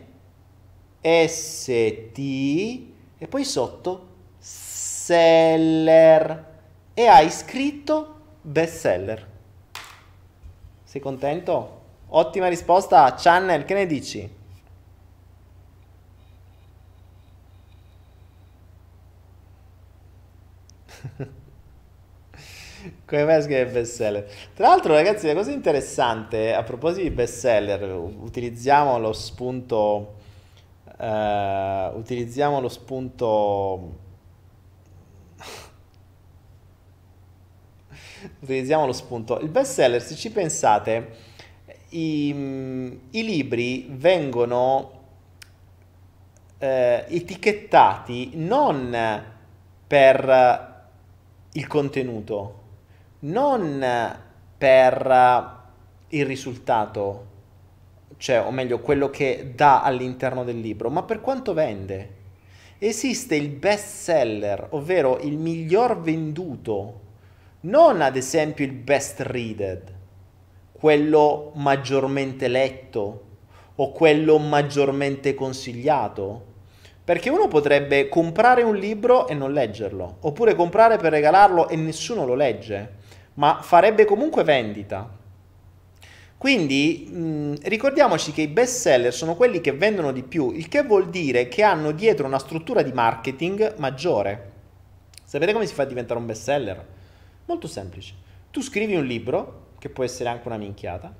S 1.00 1.64
T 2.12 2.88
e 3.16 3.26
poi 3.26 3.42
sotto 3.42 4.08
seller 4.36 6.44
e 6.92 7.06
hai 7.06 7.30
scritto 7.30 8.20
bestseller. 8.42 9.30
Sei 10.84 11.00
contento? 11.00 11.84
Ottima 12.08 12.48
risposta, 12.48 13.14
Channel, 13.14 13.64
che 13.64 13.72
ne 13.72 13.86
dici? 13.86 14.30
Come 23.06 23.24
mai 23.24 23.40
scrive 23.40 23.66
bestseller? 23.66 24.28
Tra 24.52 24.66
l'altro, 24.66 24.92
ragazzi, 24.92 25.28
la 25.28 25.34
cosa 25.34 25.52
interessante 25.52 26.52
a 26.52 26.64
proposito 26.64 27.02
di 27.02 27.10
bestseller, 27.10 27.88
utilizziamo 27.88 28.98
lo 28.98 29.12
spunto. 29.12 30.14
Uh, 30.98 31.96
utilizziamo 31.96 32.58
lo 32.58 32.68
spunto. 32.68 33.98
utilizziamo 38.40 38.86
lo 38.86 38.92
spunto. 38.92 39.38
Il 39.38 39.50
bestseller, 39.50 40.02
se 40.02 40.16
ci 40.16 40.32
pensate, 40.32 41.10
i, 41.90 42.30
i 43.10 43.24
libri 43.24 43.86
vengono 43.88 44.90
eh, 46.58 47.04
etichettati 47.06 48.32
non 48.34 49.22
per 49.86 50.88
il 51.52 51.66
contenuto 51.68 52.64
non 53.20 53.84
per 54.58 55.64
il 56.08 56.26
risultato, 56.26 57.26
cioè, 58.18 58.40
o 58.40 58.50
meglio, 58.50 58.80
quello 58.80 59.10
che 59.10 59.52
dà 59.54 59.82
all'interno 59.82 60.44
del 60.44 60.60
libro, 60.60 60.90
ma 60.90 61.02
per 61.02 61.20
quanto 61.20 61.52
vende. 61.52 62.14
Esiste 62.78 63.34
il 63.34 63.48
best 63.48 63.86
seller, 63.86 64.68
ovvero 64.70 65.18
il 65.20 65.36
miglior 65.38 66.00
venduto, 66.00 67.00
non 67.60 68.00
ad 68.02 68.16
esempio 68.16 68.64
il 68.64 68.72
best 68.72 69.20
readed, 69.20 69.94
quello 70.72 71.52
maggiormente 71.54 72.48
letto 72.48 73.24
o 73.74 73.92
quello 73.92 74.38
maggiormente 74.38 75.34
consigliato. 75.34 76.54
Perché 77.02 77.30
uno 77.30 77.48
potrebbe 77.48 78.08
comprare 78.08 78.62
un 78.62 78.76
libro 78.76 79.28
e 79.28 79.34
non 79.34 79.52
leggerlo, 79.52 80.16
oppure 80.20 80.54
comprare 80.54 80.96
per 80.98 81.12
regalarlo 81.12 81.68
e 81.68 81.76
nessuno 81.76 82.26
lo 82.26 82.34
legge 82.34 83.04
ma 83.36 83.60
farebbe 83.62 84.04
comunque 84.04 84.44
vendita. 84.44 85.08
Quindi 86.36 87.08
mh, 87.10 87.54
ricordiamoci 87.62 88.32
che 88.32 88.42
i 88.42 88.48
best 88.48 88.80
seller 88.80 89.12
sono 89.12 89.34
quelli 89.34 89.60
che 89.60 89.72
vendono 89.72 90.12
di 90.12 90.22
più, 90.22 90.52
il 90.52 90.68
che 90.68 90.82
vuol 90.82 91.08
dire 91.08 91.48
che 91.48 91.62
hanno 91.62 91.92
dietro 91.92 92.26
una 92.26 92.38
struttura 92.38 92.82
di 92.82 92.92
marketing 92.92 93.76
maggiore. 93.78 94.52
Sapete 95.24 95.52
come 95.52 95.66
si 95.66 95.74
fa 95.74 95.82
a 95.82 95.86
diventare 95.86 96.20
un 96.20 96.26
best 96.26 96.42
seller? 96.42 96.86
Molto 97.46 97.66
semplice. 97.66 98.14
Tu 98.50 98.60
scrivi 98.60 98.94
un 98.94 99.04
libro, 99.04 99.64
che 99.78 99.88
può 99.88 100.04
essere 100.04 100.28
anche 100.28 100.46
una 100.46 100.56
minchiata, 100.56 101.12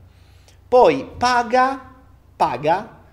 poi 0.68 1.08
paga, 1.16 1.94
paga 2.34 3.04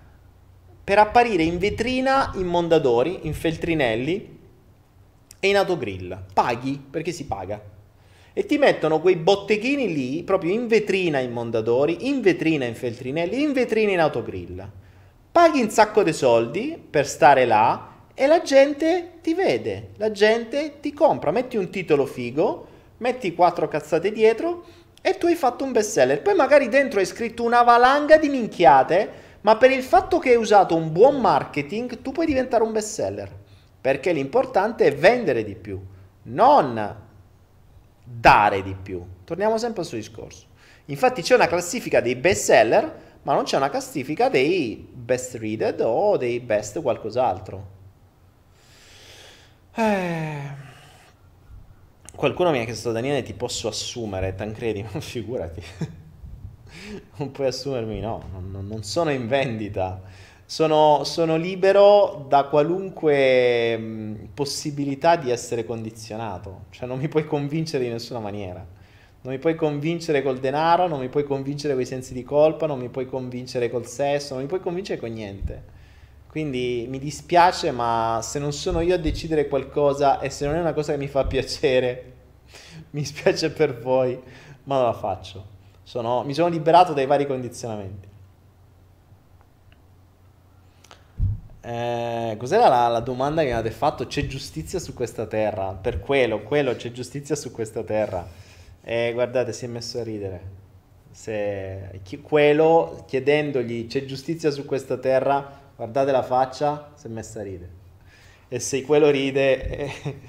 per 0.82 0.98
apparire 0.98 1.42
in 1.42 1.58
vetrina 1.58 2.32
in 2.34 2.46
Mondadori, 2.46 3.20
in 3.22 3.34
Feltrinelli 3.34 4.38
e 5.40 5.48
in 5.48 5.56
Autogrill. 5.56 6.24
Paghi 6.32 6.82
perché 6.90 7.12
si 7.12 7.26
paga 7.26 7.72
e 8.36 8.44
ti 8.46 8.58
mettono 8.58 9.00
quei 9.00 9.14
botteghini 9.14 9.94
lì, 9.94 10.22
proprio 10.24 10.52
in 10.52 10.66
vetrina 10.66 11.20
in 11.20 11.30
Mondadori, 11.30 12.08
in 12.08 12.20
vetrina 12.20 12.64
in 12.64 12.74
Feltrinelli, 12.74 13.40
in 13.40 13.52
vetrina 13.52 13.92
in 13.92 14.00
Autogrill. 14.00 14.68
Paghi 15.30 15.62
un 15.62 15.70
sacco 15.70 16.02
di 16.02 16.12
soldi 16.12 16.76
per 16.90 17.06
stare 17.06 17.44
là 17.44 17.92
e 18.12 18.26
la 18.26 18.42
gente 18.42 19.12
ti 19.22 19.34
vede, 19.34 19.90
la 19.98 20.10
gente 20.10 20.80
ti 20.80 20.92
compra, 20.92 21.30
metti 21.30 21.56
un 21.56 21.70
titolo 21.70 22.06
figo, 22.06 22.66
metti 22.98 23.34
quattro 23.34 23.68
cazzate 23.68 24.10
dietro 24.10 24.64
e 25.00 25.16
tu 25.16 25.26
hai 25.26 25.36
fatto 25.36 25.62
un 25.62 25.70
bestseller. 25.70 26.20
Poi 26.20 26.34
magari 26.34 26.68
dentro 26.68 26.98
hai 26.98 27.06
scritto 27.06 27.44
una 27.44 27.62
valanga 27.62 28.16
di 28.16 28.28
minchiate, 28.28 29.10
ma 29.42 29.56
per 29.56 29.70
il 29.70 29.82
fatto 29.82 30.18
che 30.18 30.30
hai 30.30 30.36
usato 30.36 30.74
un 30.74 30.90
buon 30.90 31.20
marketing 31.20 32.00
tu 32.00 32.10
puoi 32.10 32.26
diventare 32.26 32.64
un 32.64 32.72
best 32.72 32.94
seller, 32.94 33.30
perché 33.80 34.12
l'importante 34.12 34.86
è 34.86 34.94
vendere 34.94 35.44
di 35.44 35.54
più, 35.54 35.80
non 36.22 37.02
dare 38.04 38.62
di 38.62 38.74
più. 38.74 39.02
Torniamo 39.24 39.58
sempre 39.58 39.80
al 39.80 39.86
suo 39.86 39.96
discorso. 39.96 40.46
Infatti 40.86 41.22
c'è 41.22 41.34
una 41.34 41.46
classifica 41.46 42.00
dei 42.00 42.14
best 42.14 42.44
seller, 42.44 43.02
ma 43.22 43.34
non 43.34 43.44
c'è 43.44 43.56
una 43.56 43.70
classifica 43.70 44.28
dei 44.28 44.86
best 44.92 45.36
readed 45.36 45.80
o 45.80 46.16
dei 46.16 46.40
best 46.40 46.80
qualcos'altro. 46.82 47.72
Eh... 49.74 50.62
Qualcuno 52.14 52.50
mi 52.50 52.60
ha 52.60 52.64
chiesto, 52.64 52.92
Daniele, 52.92 53.22
ti 53.22 53.32
posso 53.32 53.66
assumere? 53.66 54.34
Tancredi, 54.34 54.82
ma 54.82 55.00
figurati. 55.00 55.62
non 57.16 57.32
puoi 57.32 57.48
assumermi, 57.48 58.00
no, 58.00 58.22
non, 58.30 58.66
non 58.68 58.82
sono 58.84 59.10
in 59.10 59.26
vendita. 59.26 60.00
Sono, 60.54 61.02
sono, 61.02 61.34
libero 61.34 62.26
da 62.28 62.44
qualunque 62.44 63.76
mh, 63.76 64.28
possibilità 64.34 65.16
di 65.16 65.32
essere 65.32 65.64
condizionato. 65.64 66.66
Cioè 66.70 66.86
non 66.86 67.00
mi 67.00 67.08
puoi 67.08 67.26
convincere 67.26 67.86
in 67.86 67.90
nessuna 67.90 68.20
maniera. 68.20 68.64
Non 69.22 69.32
mi 69.32 69.40
puoi 69.40 69.56
convincere 69.56 70.22
col 70.22 70.38
denaro, 70.38 70.86
non 70.86 71.00
mi 71.00 71.08
puoi 71.08 71.24
convincere 71.24 71.72
con 71.72 71.82
i 71.82 71.86
sensi 71.86 72.14
di 72.14 72.22
colpa, 72.22 72.68
non 72.68 72.78
mi 72.78 72.88
puoi 72.88 73.06
convincere 73.06 73.68
col 73.68 73.88
sesso, 73.88 74.34
non 74.34 74.44
mi 74.44 74.48
puoi 74.48 74.60
convincere 74.60 75.00
con 75.00 75.10
niente. 75.10 75.60
Quindi 76.28 76.86
mi 76.88 77.00
dispiace, 77.00 77.72
ma 77.72 78.20
se 78.22 78.38
non 78.38 78.52
sono 78.52 78.80
io 78.80 78.94
a 78.94 78.98
decidere 78.98 79.48
qualcosa 79.48 80.20
e 80.20 80.30
se 80.30 80.46
non 80.46 80.54
è 80.54 80.60
una 80.60 80.72
cosa 80.72 80.92
che 80.92 80.98
mi 80.98 81.08
fa 81.08 81.24
piacere, 81.26 82.12
mi 82.90 83.04
spiace 83.04 83.50
per 83.50 83.80
voi, 83.80 84.16
ma 84.62 84.76
non 84.76 84.84
la 84.84 84.92
faccio. 84.92 85.46
Sono, 85.82 86.22
mi 86.22 86.32
sono 86.32 86.46
liberato 86.46 86.92
dai 86.92 87.06
vari 87.06 87.26
condizionamenti. 87.26 88.12
Eh, 91.66 92.36
cos'era 92.38 92.68
la, 92.68 92.88
la, 92.88 93.00
domanda 93.00 93.40
che 93.40 93.46
mi 93.46 93.54
avete 93.54 93.74
fatto? 93.74 94.06
C'è 94.06 94.26
giustizia 94.26 94.78
su 94.78 94.92
questa 94.92 95.24
terra? 95.24 95.72
Per 95.72 95.98
quello, 95.98 96.42
quello, 96.42 96.76
c'è 96.76 96.92
giustizia 96.92 97.34
su 97.34 97.50
questa 97.50 97.82
terra. 97.82 98.28
E 98.82 99.12
guardate, 99.14 99.54
si 99.54 99.64
è 99.64 99.68
messo 99.68 99.98
a 99.98 100.02
ridere. 100.02 100.62
Se, 101.10 102.00
chi, 102.02 102.20
quello, 102.20 103.04
chiedendogli 103.06 103.86
c'è 103.86 104.04
giustizia 104.04 104.50
su 104.50 104.66
questa 104.66 104.98
terra, 104.98 105.58
guardate 105.74 106.12
la 106.12 106.22
faccia, 106.22 106.92
si 106.96 107.06
è 107.06 107.10
messa 107.10 107.40
a 107.40 107.44
ridere. 107.44 107.70
E 108.48 108.58
se 108.58 108.82
quello 108.82 109.08
ride, 109.08 109.66
eh, 109.66 109.92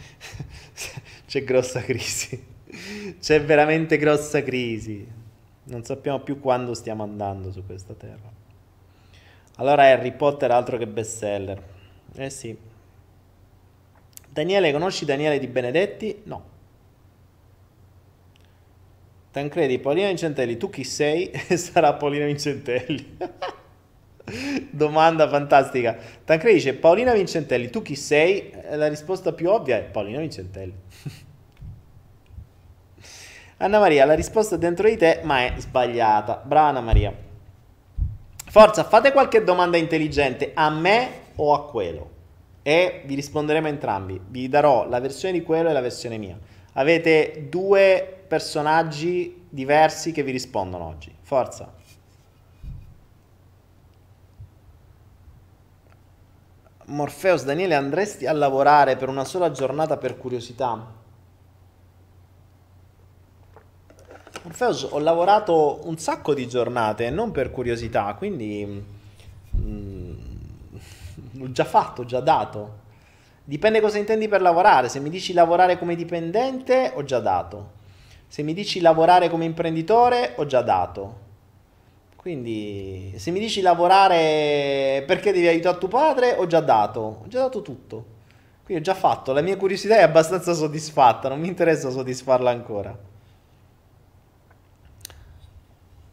c'è 1.27 1.43
grossa 1.43 1.81
crisi. 1.81 2.41
C'è 3.19 3.43
veramente 3.43 3.97
grossa 3.97 4.41
crisi. 4.41 5.05
Non 5.65 5.83
sappiamo 5.83 6.21
più 6.21 6.39
quando 6.39 6.73
stiamo 6.73 7.03
andando 7.03 7.51
su 7.51 7.65
questa 7.65 7.93
terra. 7.93 8.34
Allora 9.57 9.83
Harry 9.83 10.11
Potter 10.11 10.51
altro 10.51 10.77
che 10.77 10.87
bestseller. 10.87 11.61
Eh 12.15 12.29
sì. 12.29 12.57
Daniele, 14.29 14.71
conosci 14.73 15.05
Daniele 15.05 15.39
di 15.39 15.47
Benedetti? 15.47 16.21
No. 16.25 16.53
Tancredi, 19.31 19.79
Paolina 19.79 20.07
Vincentelli, 20.07 20.57
tu 20.57 20.69
chi 20.69 20.83
sei? 20.83 21.31
Sarà 21.55 21.93
Paolina 21.93 22.25
Vincentelli. 22.25 23.17
Domanda 24.71 25.29
fantastica. 25.29 25.97
Tancredi 26.23 26.55
dice 26.55 26.73
Paolina 26.73 27.13
Vincentelli, 27.13 27.69
tu 27.69 27.81
chi 27.81 27.95
sei? 27.95 28.51
La 28.71 28.87
risposta 28.87 29.31
più 29.33 29.49
ovvia 29.49 29.77
è 29.77 29.83
Paolina 29.83 30.19
Vincentelli. 30.19 30.73
Anna 33.57 33.79
Maria, 33.79 34.03
la 34.05 34.15
risposta 34.15 34.57
dentro 34.57 34.89
di 34.89 34.97
te, 34.97 35.21
ma 35.23 35.45
è 35.45 35.53
sbagliata. 35.57 36.41
Brava 36.45 36.67
Anna 36.67 36.81
Maria. 36.81 37.13
Forza, 38.55 38.85
fate 38.85 39.11
qualche 39.11 39.43
domanda 39.43 39.75
intelligente 39.75 40.51
a 40.53 40.69
me 40.69 41.23
o 41.35 41.53
a 41.53 41.65
quello 41.65 42.09
e 42.63 43.01
vi 43.03 43.13
risponderemo 43.15 43.67
entrambi. 43.67 44.17
Vi 44.25 44.47
darò 44.47 44.87
la 44.87 45.01
versione 45.01 45.37
di 45.37 45.43
quello 45.43 45.67
e 45.67 45.73
la 45.73 45.81
versione 45.81 46.17
mia. 46.17 46.39
Avete 46.75 47.47
due 47.49 48.23
personaggi 48.25 49.45
diversi 49.49 50.13
che 50.13 50.23
vi 50.23 50.31
rispondono 50.31 50.85
oggi. 50.85 51.13
Forza. 51.19 51.73
Morpheus, 56.85 57.43
Daniele, 57.43 57.75
andresti 57.75 58.25
a 58.25 58.31
lavorare 58.31 58.95
per 58.95 59.09
una 59.09 59.25
sola 59.25 59.51
giornata 59.51 59.97
per 59.97 60.15
curiosità? 60.15 60.94
Morpheus, 64.45 64.83
ho 64.91 64.99
lavorato 64.99 65.79
un 65.85 65.97
sacco 65.97 66.35
di 66.35 66.47
giornate, 66.47 67.09
non 67.09 67.31
per 67.31 67.49
curiosità, 67.49 68.13
quindi 68.13 68.85
mm, 69.57 70.13
l'ho 71.31 71.51
già 71.51 71.63
fatto, 71.63 72.03
ho 72.03 72.05
già 72.05 72.19
dato. 72.19 72.83
Dipende 73.43 73.81
cosa 73.81 73.97
intendi 73.97 74.27
per 74.27 74.41
lavorare. 74.41 74.87
Se 74.87 74.99
mi 74.99 75.09
dici 75.09 75.33
lavorare 75.33 75.79
come 75.79 75.95
dipendente, 75.95 76.91
ho 76.93 77.03
già 77.03 77.19
dato. 77.19 77.71
Se 78.27 78.43
mi 78.43 78.53
dici 78.53 78.81
lavorare 78.81 79.29
come 79.29 79.45
imprenditore, 79.45 80.33
ho 80.35 80.45
già 80.45 80.61
dato. 80.61 81.23
Quindi, 82.15 83.13
se 83.17 83.31
mi 83.31 83.39
dici 83.39 83.61
lavorare 83.61 85.03
perché 85.07 85.31
devi 85.31 85.47
aiutare 85.47 85.79
tuo 85.79 85.87
padre, 85.87 86.35
ho 86.35 86.45
già 86.45 86.59
dato, 86.59 87.21
ho 87.23 87.27
già 87.27 87.39
dato 87.39 87.63
tutto. 87.63 88.05
Quindi 88.63 88.83
ho 88.83 88.85
già 88.85 88.99
fatto, 88.99 89.33
la 89.33 89.41
mia 89.41 89.57
curiosità 89.57 89.97
è 89.97 90.03
abbastanza 90.03 90.53
soddisfatta, 90.53 91.29
non 91.29 91.39
mi 91.39 91.47
interessa 91.47 91.89
soddisfarla 91.89 92.51
ancora. 92.51 93.13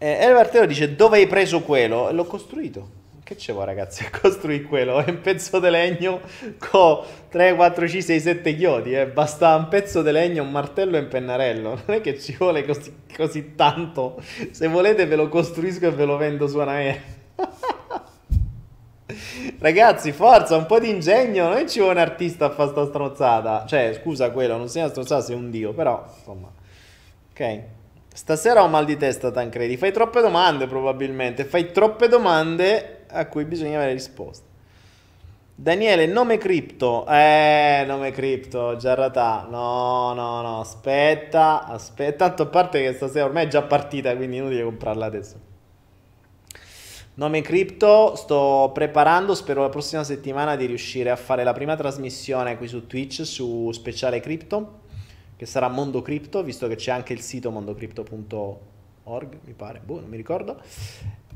E 0.02 0.18
Elvartero 0.18 0.66
dice 0.66 0.96
dove 0.96 1.18
hai 1.18 1.28
preso 1.28 1.60
quello? 1.60 2.10
L'ho 2.10 2.24
costruito. 2.24 2.88
Che 3.22 3.36
c'è 3.36 3.54
ragazzi? 3.54 4.04
Costruì 4.10 4.64
quello, 4.64 4.98
è 4.98 5.08
un 5.08 5.20
pezzo 5.20 5.60
di 5.60 5.70
legno 5.70 6.18
con 6.58 7.04
3, 7.28 7.54
4, 7.54 7.86
5, 7.86 8.02
6, 8.02 8.20
7 8.20 8.56
chiodi, 8.56 8.96
eh. 8.96 9.06
basta 9.06 9.54
un 9.54 9.68
pezzo 9.68 10.02
di 10.02 10.10
legno, 10.10 10.42
un 10.42 10.50
martello 10.50 10.96
e 10.96 11.00
un 11.02 11.06
pennarello, 11.06 11.82
non 11.86 11.96
è 11.96 12.00
che 12.00 12.18
ci 12.18 12.34
vuole 12.36 12.64
così, 12.64 12.92
così 13.14 13.54
tanto, 13.54 14.20
se 14.50 14.66
volete 14.66 15.06
ve 15.06 15.14
lo 15.14 15.28
costruisco 15.28 15.86
e 15.86 15.90
ve 15.92 16.04
lo 16.04 16.16
vendo 16.16 16.48
su 16.48 16.58
una 16.58 16.80
Ragazzi, 19.60 20.10
forza, 20.10 20.56
un 20.56 20.66
po' 20.66 20.80
di 20.80 20.88
ingegno, 20.88 21.48
non 21.48 21.68
ci 21.68 21.78
vuole 21.78 21.94
un 21.94 22.00
artista 22.00 22.46
a 22.46 22.50
fare 22.50 22.70
sta 22.70 22.86
strozzata, 22.86 23.66
cioè 23.68 23.96
scusa 24.02 24.32
quello, 24.32 24.56
non 24.56 24.68
sei 24.68 24.82
una 24.82 24.90
strozzata, 24.90 25.22
sei 25.22 25.36
un 25.36 25.48
dio, 25.48 25.72
però 25.72 26.04
insomma, 26.18 26.50
ok. 27.30 27.71
Stasera 28.14 28.62
ho 28.62 28.68
mal 28.68 28.84
di 28.84 28.96
testa, 28.96 29.30
Tancredi. 29.30 29.76
Fai 29.76 29.90
troppe 29.90 30.20
domande, 30.20 30.66
probabilmente. 30.66 31.44
Fai 31.44 31.72
troppe 31.72 32.08
domande 32.08 33.04
a 33.08 33.26
cui 33.26 33.44
bisogna 33.44 33.76
avere 33.76 33.92
risposte. 33.92 34.50
Daniele, 35.54 36.06
nome 36.06 36.36
cripto. 36.36 37.06
Eh, 37.06 37.84
nome 37.86 38.10
cripto, 38.10 38.76
Giarratà. 38.76 39.46
No, 39.48 40.12
no, 40.14 40.42
no, 40.42 40.60
aspetta, 40.60 41.66
aspetta. 41.66 42.26
Tanto 42.26 42.42
a 42.42 42.46
parte 42.46 42.82
che 42.82 42.92
stasera 42.92 43.24
ormai 43.24 43.46
è 43.46 43.48
già 43.48 43.62
partita, 43.62 44.14
quindi 44.14 44.36
inutile 44.36 44.62
comprarla 44.62 45.06
adesso. 45.06 45.50
Nome 47.14 47.42
cripto, 47.42 48.14
sto 48.14 48.70
preparando, 48.72 49.34
spero 49.34 49.60
la 49.60 49.68
prossima 49.68 50.02
settimana 50.02 50.56
di 50.56 50.64
riuscire 50.64 51.10
a 51.10 51.16
fare 51.16 51.44
la 51.44 51.52
prima 51.52 51.76
trasmissione 51.76 52.56
qui 52.56 52.68
su 52.68 52.86
Twitch 52.86 53.22
su 53.26 53.70
speciale 53.72 54.20
cripto, 54.20 54.80
che 55.42 55.48
sarà 55.48 55.66
Mondo 55.66 56.02
Cripto, 56.02 56.44
visto 56.44 56.68
che 56.68 56.76
c'è 56.76 56.92
anche 56.92 57.12
il 57.12 57.20
sito 57.20 57.50
mondocripto.org, 57.50 59.38
mi 59.42 59.52
pare, 59.54 59.80
boh, 59.84 59.98
non 59.98 60.08
mi 60.08 60.16
ricordo. 60.16 60.60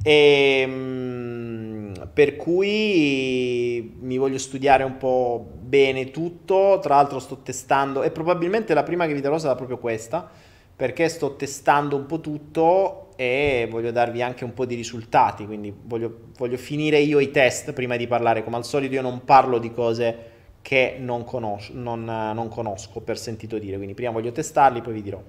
E, 0.01 0.61
ehm, 0.61 2.11
per 2.15 2.37
cui 2.37 3.97
mi 3.99 4.17
voglio 4.17 4.39
studiare 4.39 4.85
un 4.85 4.97
po' 4.97 5.45
bene 5.61 6.13
tutto. 6.13 6.79
Tra 6.81 6.95
l'altro, 6.95 7.19
sto 7.19 7.39
testando, 7.39 8.05
e 8.05 8.13
probabilmente 8.13 8.75
la 8.75 8.85
prima 8.85 9.09
che 9.09 9.15
vi 9.15 9.21
darò 9.21 9.39
sarà 9.39 9.57
proprio 9.57 9.79
questa, 9.79 10.31
perché 10.77 11.09
sto 11.09 11.35
testando 11.35 11.97
un 11.97 12.07
po' 12.07 12.21
tutto 12.21 13.09
e 13.17 13.67
voglio 13.69 13.91
darvi 13.91 14.23
anche 14.23 14.45
un 14.45 14.55
po' 14.55 14.67
di 14.67 14.77
risultati. 14.77 15.47
Quindi 15.47 15.75
voglio, 15.83 16.27
voglio 16.37 16.59
finire 16.59 17.01
io 17.01 17.19
i 17.19 17.33
test 17.33 17.73
prima 17.73 17.97
di 17.97 18.07
parlare. 18.07 18.45
Come 18.45 18.55
al 18.55 18.65
solito, 18.65 18.95
io 18.95 19.03
non 19.03 19.25
parlo 19.25 19.59
di 19.59 19.73
cose 19.73 20.35
che 20.67 20.97
non 20.99 21.23
conosco, 21.23 21.73
non, 21.75 22.05
non 22.05 22.49
conosco 22.49 23.01
per 23.01 23.19
sentito 23.19 23.59
dire. 23.59 23.77
Quindi 23.77 23.95
prima 23.95 24.11
voglio 24.11 24.33
testarli, 24.33 24.81
poi 24.81 24.95
vi 24.95 25.03
dirò. 25.03 25.23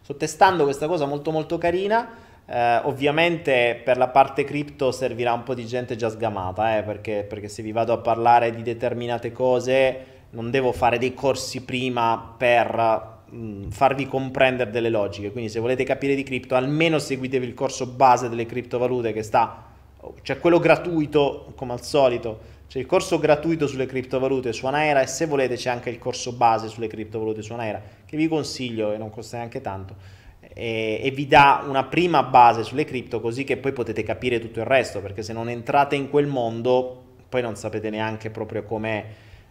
Sto 0.00 0.16
testando 0.16 0.64
questa 0.64 0.86
cosa 0.86 1.04
molto 1.04 1.30
molto 1.30 1.58
carina 1.58 2.30
eh, 2.46 2.80
ovviamente 2.84 3.80
per 3.84 3.96
la 3.96 4.08
parte 4.08 4.44
cripto 4.44 4.90
servirà 4.90 5.32
un 5.32 5.42
po' 5.42 5.54
di 5.54 5.64
gente 5.64 5.96
già 5.96 6.08
sgamata, 6.08 6.76
eh, 6.76 6.82
perché, 6.82 7.24
perché 7.28 7.48
se 7.48 7.62
vi 7.62 7.72
vado 7.72 7.92
a 7.92 7.98
parlare 7.98 8.54
di 8.54 8.62
determinate 8.62 9.32
cose 9.32 10.06
non 10.30 10.50
devo 10.50 10.72
fare 10.72 10.98
dei 10.98 11.14
corsi 11.14 11.62
prima 11.62 12.34
per 12.36 13.22
mh, 13.28 13.36
mm, 13.36 13.68
farvi 13.70 14.06
comprendere 14.06 14.70
delle 14.70 14.88
logiche. 14.88 15.30
Quindi 15.30 15.50
se 15.50 15.60
volete 15.60 15.84
capire 15.84 16.14
di 16.14 16.22
cripto, 16.24 16.54
almeno 16.54 16.98
seguitevi 16.98 17.46
il 17.46 17.54
corso 17.54 17.86
base 17.86 18.28
delle 18.28 18.46
criptovalute 18.46 19.12
che 19.12 19.22
sta, 19.22 19.70
cioè 20.22 20.38
quello 20.38 20.58
gratuito 20.58 21.52
come 21.54 21.72
al 21.72 21.82
solito. 21.82 22.51
C'è 22.72 22.78
il 22.78 22.86
corso 22.86 23.18
gratuito 23.18 23.66
sulle 23.66 23.84
criptovalute 23.84 24.50
su 24.54 24.64
Anaera 24.64 25.02
e 25.02 25.06
se 25.06 25.26
volete 25.26 25.56
c'è 25.56 25.68
anche 25.68 25.90
il 25.90 25.98
corso 25.98 26.32
base 26.32 26.68
sulle 26.68 26.86
criptovalute 26.86 27.42
su 27.42 27.52
Anaera 27.52 27.82
che 28.06 28.16
vi 28.16 28.28
consiglio 28.28 28.94
e 28.94 28.96
non 28.96 29.10
costa 29.10 29.36
neanche 29.36 29.60
tanto 29.60 29.94
e, 30.40 30.98
e, 31.02 31.10
vi 31.10 31.26
dà 31.26 31.64
una 31.68 31.84
prima 31.84 32.22
base 32.22 32.62
sulle 32.62 32.86
cripto 32.86 33.20
così 33.20 33.44
che 33.44 33.58
poi 33.58 33.72
potete 33.72 34.02
capire 34.02 34.40
tutto 34.40 34.60
il 34.60 34.64
resto, 34.64 35.02
perché 35.02 35.22
se 35.22 35.34
non 35.34 35.50
entrate 35.50 35.96
in 35.96 36.08
quel 36.08 36.26
mondo 36.26 37.02
poi 37.28 37.42
non 37.42 37.56
sapete 37.56 37.90
neanche 37.90 38.30
proprio 38.30 38.62
come 38.62 39.04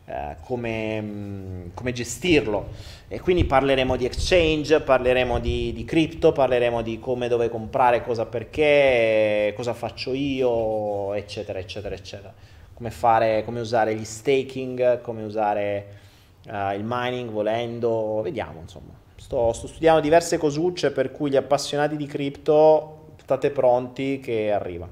eh, 0.06 0.38
come, 0.42 1.00
mm, 1.00 1.66
come, 1.76 1.92
gestirlo. 1.94 2.70
E 3.08 3.20
quindi 3.20 3.46
parleremo 3.46 3.98
di 3.98 4.06
exchange, 4.06 4.82
parleremo 4.82 5.38
di, 5.38 5.72
di 5.74 5.86
cripto, 5.86 6.32
parleremo 6.32 6.82
di 6.82 6.98
come 6.98 7.28
dove 7.28 7.50
comprare, 7.50 8.02
cosa 8.02 8.26
perché, 8.26 9.54
cosa 9.56 9.74
faccio 9.76 10.14
io, 10.16 11.14
eccetera, 11.14 11.60
eccetera, 11.60 11.94
eccetera. 11.94 12.34
Come, 12.82 12.94
fare, 12.94 13.44
come 13.46 13.60
usare 13.60 13.94
gli 13.94 14.04
staking, 14.04 15.02
come 15.02 15.22
usare 15.22 15.86
uh, 16.48 16.74
il 16.74 16.82
mining 16.84 17.30
volendo, 17.30 18.22
vediamo 18.24 18.60
insomma. 18.60 18.92
Sto, 19.18 19.54
sto 19.54 19.68
studiando 19.68 20.02
diverse 20.02 20.40
cosucce 20.40 20.90
per 20.90 21.12
cui 21.12 21.30
gli 21.30 21.36
appassionati 21.36 21.96
di 21.96 22.08
cripto 22.08 23.14
state 23.18 23.52
pronti 23.52 24.20
che 24.20 24.52
arriva 24.52 24.90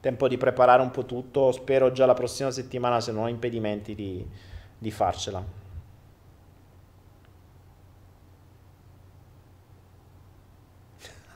tempo 0.00 0.28
di 0.28 0.36
preparare 0.36 0.82
un 0.82 0.90
po' 0.90 1.04
tutto, 1.04 1.52
spero 1.52 1.92
già 1.92 2.06
la 2.06 2.14
prossima 2.14 2.50
settimana 2.50 3.00
se 3.00 3.12
non 3.12 3.24
ho 3.24 3.28
impedimenti 3.28 3.94
di, 3.94 4.26
di 4.78 4.90
farcela. 4.90 5.44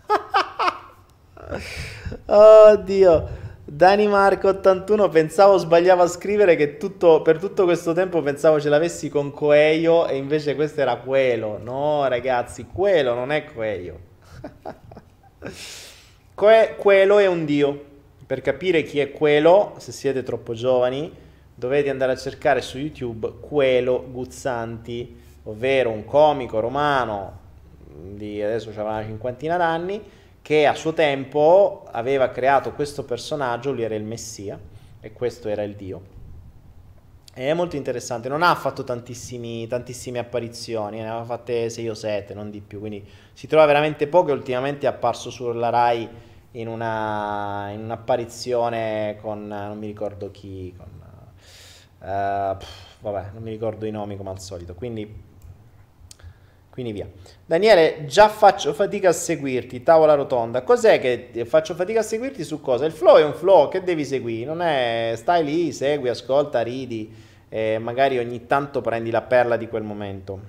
Oddio. 2.27 3.42
Dani 3.75 4.07
Marco 4.07 4.49
81 4.49 5.09
pensavo 5.09 5.57
sbagliavo 5.57 6.03
a 6.03 6.07
scrivere 6.07 6.57
che 6.57 6.77
tutto, 6.77 7.23
per 7.23 7.39
tutto 7.39 7.65
questo 7.65 7.95
tempo 7.95 8.21
pensavo 8.21 8.61
ce 8.61 8.69
l'avessi 8.69 9.09
con 9.09 9.33
Coelho 9.33 10.07
e 10.07 10.17
invece 10.17 10.55
questo 10.55 10.83
era 10.83 10.97
Quello. 10.97 11.57
No 11.57 12.07
ragazzi, 12.07 12.67
Quello 12.67 13.15
non 13.15 13.33
è 13.33 13.45
Coelho. 13.45 13.99
Que- 16.35 16.75
Quello 16.77 17.17
è 17.17 17.27
un 17.27 17.47
dio. 17.47 17.85
Per 18.27 18.43
capire 18.43 18.83
chi 18.83 18.99
è 18.99 19.11
quello, 19.11 19.73
se 19.79 19.91
siete 19.91 20.23
troppo 20.23 20.53
giovani, 20.53 21.11
dovete 21.55 21.89
andare 21.89 22.13
a 22.13 22.17
cercare 22.17 22.61
su 22.61 22.77
YouTube 22.77 23.39
Quello 23.41 24.05
Guzzanti, 24.07 25.19
ovvero 25.45 25.89
un 25.89 26.05
comico 26.05 26.61
romano 26.61 27.41
di 27.87 28.43
adesso 28.43 28.69
aveva 28.69 28.91
una 28.91 29.05
cinquantina 29.05 29.57
d'anni 29.57 30.21
che 30.43 30.67
a 30.67 30.75
suo 30.75 30.93
tempo 30.93 31.87
aveva 31.91 32.31
creato 32.31 32.73
questo 32.73 33.05
personaggio, 33.05 33.73
lui 33.73 33.85
era 33.85 33.95
il 33.95 34.03
Messia 34.03 34.59
e 35.01 35.13
questo 35.13 35.49
era 35.49 35.63
il 35.63 35.77
Dio. 35.77 36.21
E 37.35 37.49
è 37.49 37.55
molto 37.55 37.77
interessante, 37.77 38.29
non 38.29 38.43
ha 38.43 38.55
fatto 38.55 38.85
tantissime 38.85 39.69
apparizioni, 40.19 40.99
ne 40.99 41.09
aveva 41.09 41.25
fatte 41.25 41.71
6 41.71 41.89
o 41.89 41.95
7, 41.95 42.35
non 42.35 42.51
di 42.51 42.61
più, 42.61 42.81
quindi 42.81 43.09
si 43.33 43.47
trova 43.47 43.65
veramente 43.65 44.07
poco 44.07 44.29
e 44.31 44.33
ultimamente 44.33 44.87
è 44.87 44.91
apparso 44.91 45.31
sulla 45.31 45.71
Rai 45.71 46.07
in, 46.53 46.69
una, 46.69 47.71
in 47.71 47.85
un'apparizione 47.85 49.17
con 49.23 49.47
non 49.47 49.79
mi 49.79 49.87
ricordo 49.87 50.31
chi, 50.31 50.75
con, 50.77 50.89
uh, 52.01 52.57
pff, 52.59 53.01
vabbè, 53.01 53.31
non 53.33 53.43
mi 53.43 53.51
ricordo 53.51 53.87
i 53.87 53.91
nomi 53.91 54.19
come 54.19 54.29
al 54.29 54.41
solito, 54.41 54.75
quindi, 54.75 55.31
quindi 56.73 56.93
via. 56.93 57.07
Daniele, 57.45 58.07
già 58.07 58.31
faccio 58.31 58.73
fatica 58.73 59.11
a 59.11 59.13
seguirti, 59.13 59.83
tavola 59.83 60.15
rotonda. 60.15 60.63
Cos'è 60.63 60.99
che 61.01 61.45
faccio 61.45 61.75
fatica 61.75 62.01
a 62.01 62.03
seguirti 62.03 62.43
su 62.45 62.63
cosa? 62.63 62.87
Il 62.87 62.93
flow 62.93 63.19
è 63.19 63.25
un 63.25 63.35
flow 63.35 63.69
che 63.69 63.83
devi 63.83 64.07
seguire, 64.07 64.47
non 64.47 64.63
è 64.63 65.13
stai 65.17 65.45
lì, 65.45 65.71
segui, 65.73 66.09
ascolta, 66.09 66.63
ridi 66.63 67.15
e 67.51 67.77
magari 67.79 68.17
ogni 68.19 68.47
tanto 68.47 68.81
prendi 68.81 69.11
la 69.11 69.21
perla 69.21 69.59
di 69.59 69.69
quel 69.69 69.83
momento. 69.83 70.41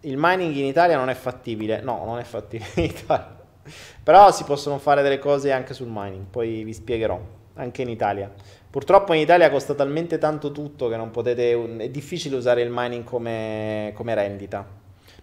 Il 0.00 0.16
mining 0.18 0.54
in 0.54 0.66
Italia 0.66 0.96
non 0.96 1.08
è 1.08 1.14
fattibile. 1.14 1.80
No, 1.80 2.02
non 2.04 2.18
è 2.18 2.24
fattibile 2.24 2.70
in 2.74 2.84
Italia. 2.84 3.36
Però 4.02 4.30
si 4.30 4.44
possono 4.44 4.78
fare 4.78 5.00
delle 5.00 5.18
cose 5.18 5.50
anche 5.50 5.72
sul 5.72 5.88
mining, 5.90 6.26
poi 6.26 6.62
vi 6.62 6.74
spiegherò, 6.74 7.18
anche 7.54 7.82
in 7.82 7.88
Italia. 7.88 8.30
Purtroppo 8.70 9.14
in 9.14 9.20
Italia 9.20 9.50
costa 9.50 9.74
talmente 9.74 10.18
tanto 10.18 10.52
tutto 10.52 10.88
che 10.88 10.96
non 10.96 11.10
potete, 11.10 11.76
è 11.78 11.88
difficile 11.88 12.36
usare 12.36 12.60
il 12.60 12.70
mining 12.70 13.02
come, 13.02 13.92
come 13.94 14.14
rendita. 14.14 14.66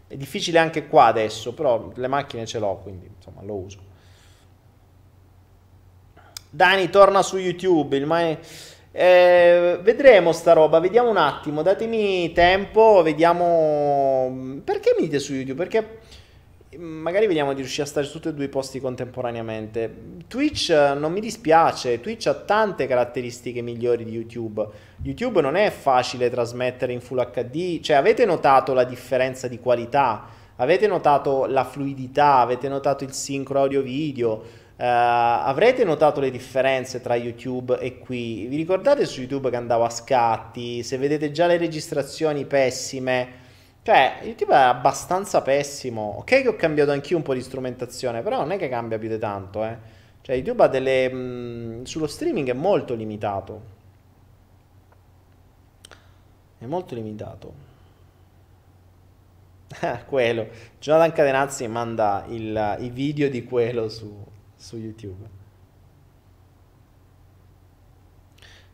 È 0.08 0.16
difficile 0.16 0.58
anche 0.58 0.88
qua 0.88 1.06
adesso, 1.06 1.54
però 1.54 1.92
le 1.94 2.08
macchine 2.08 2.46
ce 2.46 2.58
l'ho, 2.58 2.80
quindi 2.82 3.10
insomma 3.16 3.44
lo 3.44 3.54
uso. 3.54 3.80
Dani 6.50 6.90
torna 6.90 7.22
su 7.22 7.38
YouTube, 7.38 7.96
il 7.98 8.06
mining... 8.08 8.40
Eh, 8.92 9.78
vedremo 9.82 10.32
sta 10.32 10.54
roba, 10.54 10.80
vediamo 10.80 11.10
un 11.10 11.18
attimo, 11.18 11.62
datemi 11.62 12.32
tempo, 12.32 13.02
vediamo... 13.04 14.62
Perché 14.64 14.96
mi 14.98 15.04
dite 15.04 15.20
su 15.20 15.34
YouTube? 15.34 15.68
Perché 15.68 16.00
magari 16.78 17.28
vediamo 17.28 17.54
di 17.54 17.60
riuscire 17.60 17.84
a 17.84 17.88
stare 17.88 18.06
su 18.06 18.14
tutti 18.14 18.30
e 18.30 18.34
due 18.34 18.46
i 18.46 18.50
posti 18.50 18.80
contemporaneamente. 18.80 19.94
Twitch 20.28 20.70
eh, 20.70 20.94
non 20.94 21.12
mi 21.12 21.20
dispiace, 21.20 22.00
Twitch 22.02 22.28
ha 22.28 22.34
tante 22.34 22.88
caratteristiche 22.88 23.62
migliori 23.62 24.04
di 24.04 24.12
YouTube. 24.12 24.66
YouTube 25.04 25.42
non 25.42 25.56
è 25.56 25.70
facile 25.70 26.30
trasmettere 26.30 26.94
in 26.94 27.02
Full 27.02 27.32
HD, 27.32 27.80
cioè 27.82 27.96
avete 27.96 28.26
notato 28.26 28.74
la 28.74 28.84
differenza 28.84 29.48
di 29.48 29.60
qualità, 29.60 30.26
avete 30.56 30.88
notato 30.88 31.46
la 31.46 31.64
fluidità, 31.64 32.38
avete 32.38 32.68
notato 32.68 33.04
il 33.04 33.14
sincro 33.14 33.60
audio-video. 33.60 34.64
Uh, 34.78 34.84
avrete 34.84 35.86
notato 35.86 36.20
le 36.20 36.30
differenze 36.30 37.00
tra 37.00 37.16
YouTube 37.16 37.80
e 37.80 37.98
qui? 37.98 38.46
Vi 38.48 38.58
ricordate 38.58 39.06
su 39.06 39.22
YouTube 39.22 39.50
che 39.50 39.56
andavo 39.56 39.86
a 39.86 39.90
scatti? 39.90 40.84
Se 40.84 40.98
vedete 40.98 41.32
già 41.32 41.48
le 41.48 41.56
registrazioni 41.56 42.44
pessime, 42.44 43.44
cioè, 43.86 44.22
il 44.24 44.34
tipo 44.34 44.52
è 44.52 44.56
abbastanza 44.56 45.44
pessimo. 45.44 46.16
Ok 46.18 46.41
che 46.41 46.48
ho 46.48 46.56
cambiato 46.56 46.90
anch'io 46.90 47.18
un 47.18 47.22
po' 47.22 47.36
di 47.36 47.41
strumentazione, 47.41 48.24
però 48.24 48.38
non 48.40 48.49
è 48.49 48.57
che 48.57 48.68
cambia 48.68 48.98
più 48.98 49.07
di 49.07 49.20
tanto, 49.20 49.64
eh. 49.64 49.78
Cioè, 50.22 50.36
YouTube 50.38 50.64
ha 50.64 50.68
delle... 50.68 51.07
Mh, 51.14 51.18
mm, 51.18 51.84
sullo 51.84 52.07
streaming 52.07 52.49
è 52.49 52.53
molto 52.53 52.95
limitato. 52.95 53.62
È 56.57 56.66
molto 56.66 56.95
limitato. 56.95 57.53
quello. 60.07 60.48
Jonathan 60.80 61.12
Cadenazzi 61.12 61.68
manda 61.68 62.26
il, 62.30 62.78
i 62.80 62.90
video 62.90 63.30
di 63.30 63.44
quello 63.44 63.88
su, 63.90 64.12
su 64.56 64.78
YouTube. 64.78 65.35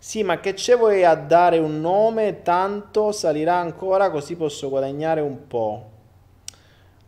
Sì, 0.04 0.24
ma 0.24 0.40
che 0.40 0.56
ce 0.56 0.74
vuoi 0.74 1.06
a 1.06 1.14
dare 1.14 1.60
un 1.60 1.80
nome, 1.80 2.42
tanto 2.42 3.12
salirà 3.12 3.58
ancora 3.58 4.10
così 4.10 4.36
posso 4.36 4.68
guadagnare 4.68 5.22
un 5.22 5.46
po'. 5.46 5.90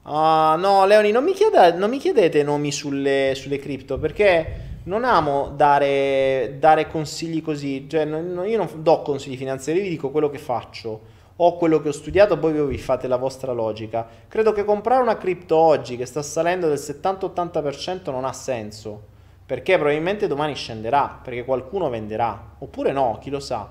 Uh, 0.03 0.59
no, 0.59 0.85
Leoni, 0.85 1.09
non 1.09 1.23
mi, 1.23 1.33
chieda, 1.33 1.73
non 1.73 1.89
mi 1.89 1.97
chiedete 1.97 2.43
nomi 2.43 2.71
sulle, 2.71 3.33
sulle, 3.35 3.57
cripto 3.57 3.97
perché 3.97 4.81
non 4.83 5.05
amo 5.05 5.51
dare, 5.55 6.57
dare 6.59 6.87
consigli 6.87 7.41
così. 7.41 7.89
Cioè, 7.89 8.05
non, 8.05 8.47
io 8.47 8.57
non 8.57 8.69
do 8.83 9.01
consigli 9.01 9.37
finanziari, 9.37 9.79
vi 9.79 9.89
dico 9.89 10.11
quello 10.11 10.29
che 10.29 10.37
faccio 10.37 11.01
o 11.37 11.57
quello 11.57 11.81
che 11.81 11.87
ho 11.87 11.93
studiato, 11.93 12.37
poi 12.37 12.53
vi 12.67 12.77
fate 12.77 13.07
la 13.07 13.17
vostra 13.17 13.53
logica. 13.53 14.07
Credo 14.27 14.51
che 14.51 14.63
comprare 14.63 15.01
una 15.01 15.17
cripto 15.17 15.57
oggi 15.57 15.97
che 15.97 16.05
sta 16.05 16.21
salendo 16.21 16.67
del 16.67 16.77
70-80% 16.77 18.11
non 18.11 18.23
ha 18.23 18.33
senso 18.33 19.12
perché 19.45 19.75
probabilmente 19.75 20.27
domani 20.27 20.55
scenderà, 20.55 21.19
perché 21.21 21.43
qualcuno 21.43 21.89
venderà, 21.89 22.55
oppure 22.59 22.91
no, 22.91 23.17
chi 23.21 23.29
lo 23.29 23.39
sa. 23.39 23.69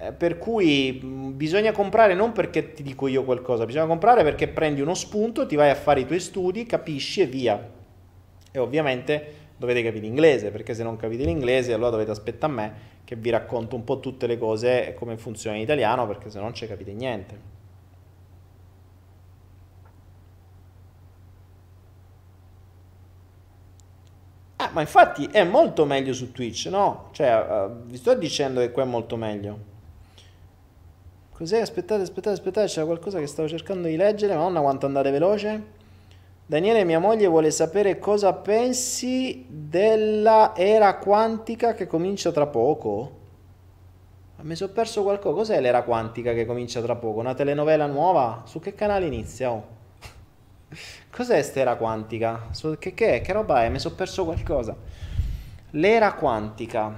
Eh, 0.00 0.12
per 0.12 0.38
cui 0.38 0.92
bisogna 0.92 1.72
comprare 1.72 2.14
non 2.14 2.32
perché 2.32 2.72
ti 2.72 2.82
dico 2.82 3.06
io 3.06 3.24
qualcosa, 3.24 3.64
bisogna 3.64 3.86
comprare 3.86 4.22
perché 4.22 4.48
prendi 4.48 4.80
uno 4.80 4.94
spunto, 4.94 5.46
ti 5.46 5.56
vai 5.56 5.70
a 5.70 5.74
fare 5.74 6.00
i 6.00 6.06
tuoi 6.06 6.20
studi, 6.20 6.64
capisci 6.66 7.20
e 7.22 7.26
via. 7.26 7.70
E 8.50 8.58
ovviamente 8.58 9.42
dovete 9.56 9.82
capire 9.82 10.04
l'inglese, 10.04 10.50
perché 10.50 10.74
se 10.74 10.82
non 10.82 10.96
capite 10.96 11.24
l'inglese 11.24 11.72
allora 11.72 11.90
dovete 11.90 12.10
aspettare 12.10 12.52
a 12.52 12.54
me 12.54 12.72
che 13.04 13.16
vi 13.16 13.30
racconto 13.30 13.76
un 13.76 13.84
po' 13.84 14.00
tutte 14.00 14.26
le 14.26 14.38
cose 14.38 14.88
e 14.88 14.94
come 14.94 15.16
funziona 15.16 15.56
in 15.56 15.62
italiano, 15.62 16.06
perché 16.06 16.30
se 16.30 16.38
no 16.38 16.44
non 16.44 16.54
ci 16.54 16.66
capite 16.66 16.92
niente. 16.92 17.53
Ah, 24.64 24.70
ma 24.72 24.80
infatti 24.80 25.26
è 25.30 25.44
molto 25.44 25.84
meglio 25.84 26.14
su 26.14 26.32
Twitch, 26.32 26.68
no? 26.70 27.08
Cioè, 27.12 27.66
uh, 27.66 27.84
vi 27.84 27.98
sto 27.98 28.14
dicendo 28.14 28.60
che 28.60 28.70
qua 28.70 28.84
è 28.84 28.86
molto 28.86 29.16
meglio. 29.16 29.58
Cos'è? 31.32 31.60
Aspettate, 31.60 32.00
aspettate, 32.00 32.36
aspettate, 32.36 32.68
c'era 32.68 32.86
qualcosa 32.86 33.18
che 33.18 33.26
stavo 33.26 33.46
cercando 33.46 33.88
di 33.88 33.96
leggere. 33.96 34.34
Madonna, 34.34 34.62
quanto 34.62 34.86
andate 34.86 35.10
veloce. 35.10 35.62
Daniele, 36.46 36.84
mia 36.84 36.98
moglie 36.98 37.26
vuole 37.26 37.50
sapere 37.50 37.98
cosa 37.98 38.32
pensi 38.32 39.44
della 39.50 40.54
era 40.56 40.96
quantica 40.96 41.74
che 41.74 41.86
comincia 41.86 42.32
tra 42.32 42.46
poco. 42.46 43.20
Mi 44.40 44.54
sono 44.54 44.72
perso 44.72 45.02
qualcosa. 45.02 45.34
Cos'è 45.34 45.60
l'era 45.60 45.82
quantica 45.82 46.32
che 46.32 46.46
comincia 46.46 46.80
tra 46.80 46.96
poco? 46.96 47.20
Una 47.20 47.34
telenovela 47.34 47.84
nuova? 47.84 48.44
Su 48.46 48.60
che 48.60 48.74
canale 48.74 49.04
inizia? 49.04 49.50
Oh. 49.50 49.72
Cos'è 51.14 51.42
st'era 51.42 51.76
quantica? 51.76 52.48
Che, 52.78 52.94
che 52.94 53.14
è? 53.14 53.20
Che 53.20 53.32
roba 53.32 53.62
è? 53.62 53.68
Mi 53.68 53.78
sono 53.78 53.94
perso 53.94 54.24
qualcosa. 54.24 54.76
L'era 55.70 56.14
quantica. 56.14 56.92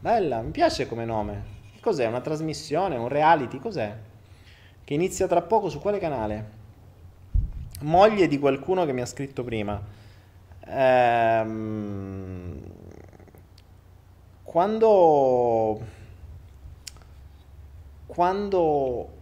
Bella, 0.00 0.40
mi 0.42 0.50
piace 0.50 0.86
come 0.86 1.04
nome. 1.04 1.52
Cos'è? 1.80 2.06
Una 2.06 2.20
trasmissione? 2.20 2.96
Un 2.96 3.08
reality? 3.08 3.58
Cos'è? 3.58 3.96
Che 4.84 4.94
inizia 4.94 5.26
tra 5.26 5.40
poco 5.40 5.70
su 5.70 5.80
quale 5.80 5.98
canale? 5.98 6.62
moglie 7.84 8.28
di 8.28 8.38
qualcuno 8.38 8.84
che 8.84 8.92
mi 8.92 9.00
ha 9.00 9.06
scritto 9.06 9.44
prima. 9.44 9.80
Ehm, 10.66 12.60
quando... 14.42 15.80
Quando... 18.06 19.13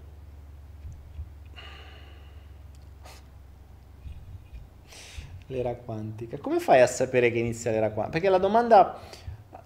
L'era 5.52 5.74
quantica. 5.74 6.38
Come 6.38 6.60
fai 6.60 6.80
a 6.80 6.86
sapere 6.86 7.30
che 7.30 7.38
inizia 7.38 7.70
l'era 7.70 7.90
quantica? 7.90 8.18
Perché 8.18 8.30
la 8.30 8.38
domanda, 8.38 8.98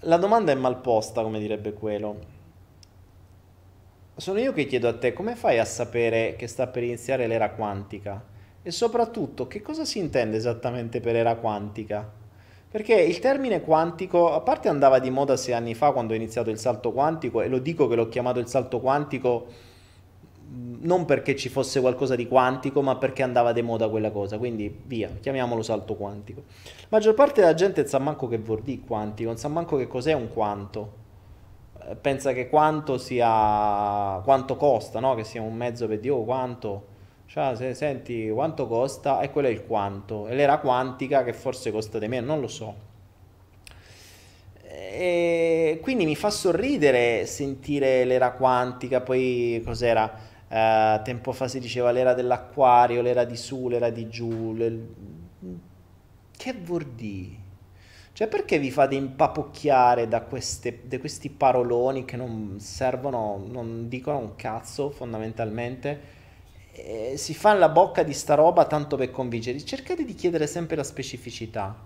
la 0.00 0.16
domanda 0.16 0.50
è 0.50 0.56
mal 0.56 0.80
posta, 0.80 1.22
come 1.22 1.38
direbbe 1.38 1.72
quello. 1.74 2.34
Sono 4.16 4.40
io 4.40 4.52
che 4.52 4.66
chiedo 4.66 4.88
a 4.88 4.98
te, 4.98 5.12
come 5.12 5.36
fai 5.36 5.60
a 5.60 5.64
sapere 5.64 6.34
che 6.36 6.48
sta 6.48 6.66
per 6.66 6.82
iniziare 6.82 7.28
l'era 7.28 7.50
quantica? 7.50 8.20
E 8.62 8.70
soprattutto, 8.72 9.46
che 9.46 9.62
cosa 9.62 9.84
si 9.84 10.00
intende 10.00 10.36
esattamente 10.36 10.98
per 10.98 11.14
era 11.14 11.36
quantica? 11.36 12.10
Perché 12.68 12.94
il 12.94 13.20
termine 13.20 13.60
quantico, 13.60 14.32
a 14.32 14.40
parte 14.40 14.68
andava 14.68 14.98
di 14.98 15.10
moda 15.10 15.36
sei 15.36 15.54
anni 15.54 15.76
fa 15.76 15.92
quando 15.92 16.14
ho 16.14 16.16
iniziato 16.16 16.50
il 16.50 16.58
salto 16.58 16.90
quantico, 16.90 17.42
e 17.42 17.48
lo 17.48 17.58
dico 17.58 17.86
che 17.86 17.94
l'ho 17.94 18.08
chiamato 18.08 18.40
il 18.40 18.48
salto 18.48 18.80
quantico 18.80 19.46
non 20.48 21.04
perché 21.04 21.34
ci 21.36 21.48
fosse 21.48 21.80
qualcosa 21.80 22.14
di 22.14 22.28
quantico, 22.28 22.82
ma 22.82 22.96
perché 22.96 23.22
andava 23.22 23.52
di 23.52 23.62
moda 23.62 23.88
quella 23.88 24.10
cosa, 24.10 24.38
quindi 24.38 24.82
via, 24.84 25.10
chiamiamolo 25.20 25.62
salto 25.62 25.94
quantico. 25.94 26.44
La 26.82 26.86
maggior 26.90 27.14
parte 27.14 27.40
della 27.40 27.54
gente 27.54 27.86
sa 27.86 27.98
manco 27.98 28.28
che 28.28 28.38
vuol 28.38 28.62
dire 28.62 28.82
quantico, 28.86 29.28
non 29.28 29.38
sa 29.38 29.48
manco 29.48 29.76
che 29.76 29.86
cos'è 29.86 30.12
un 30.12 30.28
quanto. 30.32 31.04
Eh, 31.88 31.96
pensa 31.96 32.32
che 32.32 32.48
quanto 32.48 32.98
sia 32.98 34.20
quanto 34.24 34.56
costa, 34.56 35.00
no? 35.00 35.14
Che 35.14 35.24
sia 35.24 35.42
un 35.42 35.54
mezzo 35.54 35.86
per 35.86 36.00
dire 36.00 36.14
oh, 36.14 36.24
quanto 36.24 36.94
cioè, 37.26 37.56
se 37.56 37.74
senti 37.74 38.30
quanto 38.30 38.66
costa 38.66 39.20
e 39.20 39.30
quello 39.30 39.48
è 39.48 39.50
il 39.50 39.66
quanto 39.66 40.28
e 40.28 40.34
l'era 40.34 40.58
quantica 40.58 41.24
che 41.24 41.32
forse 41.32 41.72
costa 41.72 41.98
di 41.98 42.06
meno, 42.08 42.26
non 42.26 42.40
lo 42.40 42.48
so. 42.48 42.84
E 44.62 45.78
quindi 45.82 46.04
mi 46.04 46.14
fa 46.14 46.30
sorridere 46.30 47.26
sentire 47.26 48.04
l'era 48.04 48.32
quantica, 48.32 49.00
poi 49.00 49.60
cos'era? 49.64 50.34
Uh, 50.48 51.02
tempo 51.02 51.32
fa 51.32 51.48
si 51.48 51.58
diceva 51.58 51.90
l'era 51.90 52.14
dell'acquario, 52.14 53.02
l'era 53.02 53.24
di 53.24 53.36
su, 53.36 53.68
l'era 53.68 53.90
di 53.90 54.08
giù. 54.08 54.54
Le... 54.54 54.88
Che 56.36 56.52
vuol 56.62 56.86
dire? 56.94 57.44
Cioè, 58.12 58.28
perché 58.28 58.58
vi 58.58 58.70
fate 58.70 58.94
impapocchiare 58.94 60.08
da, 60.08 60.22
queste, 60.22 60.82
da 60.84 60.98
questi 60.98 61.28
paroloni 61.28 62.04
che 62.04 62.16
non 62.16 62.56
servono, 62.60 63.44
non 63.46 63.88
dicono 63.88 64.18
un 64.18 64.36
cazzo 64.36 64.90
fondamentalmente? 64.90 66.00
E 66.72 67.14
si 67.16 67.34
fa 67.34 67.52
la 67.54 67.68
bocca 67.68 68.02
di 68.02 68.14
sta 68.14 68.34
roba 68.34 68.64
tanto 68.66 68.96
per 68.96 69.10
convincere. 69.10 69.62
Cercate 69.62 70.04
di 70.04 70.14
chiedere 70.14 70.46
sempre 70.46 70.76
la 70.76 70.84
specificità. 70.84 71.76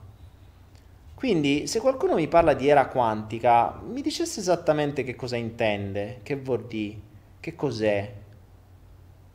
Quindi, 1.14 1.66
se 1.66 1.80
qualcuno 1.80 2.14
mi 2.14 2.28
parla 2.28 2.54
di 2.54 2.68
era 2.68 2.86
quantica, 2.86 3.80
mi 3.84 4.00
dicesse 4.00 4.40
esattamente 4.40 5.02
che 5.02 5.16
cosa 5.16 5.36
intende, 5.36 6.20
che 6.22 6.36
vuol 6.36 6.66
dire, 6.66 6.98
che 7.40 7.56
cos'è, 7.56 8.12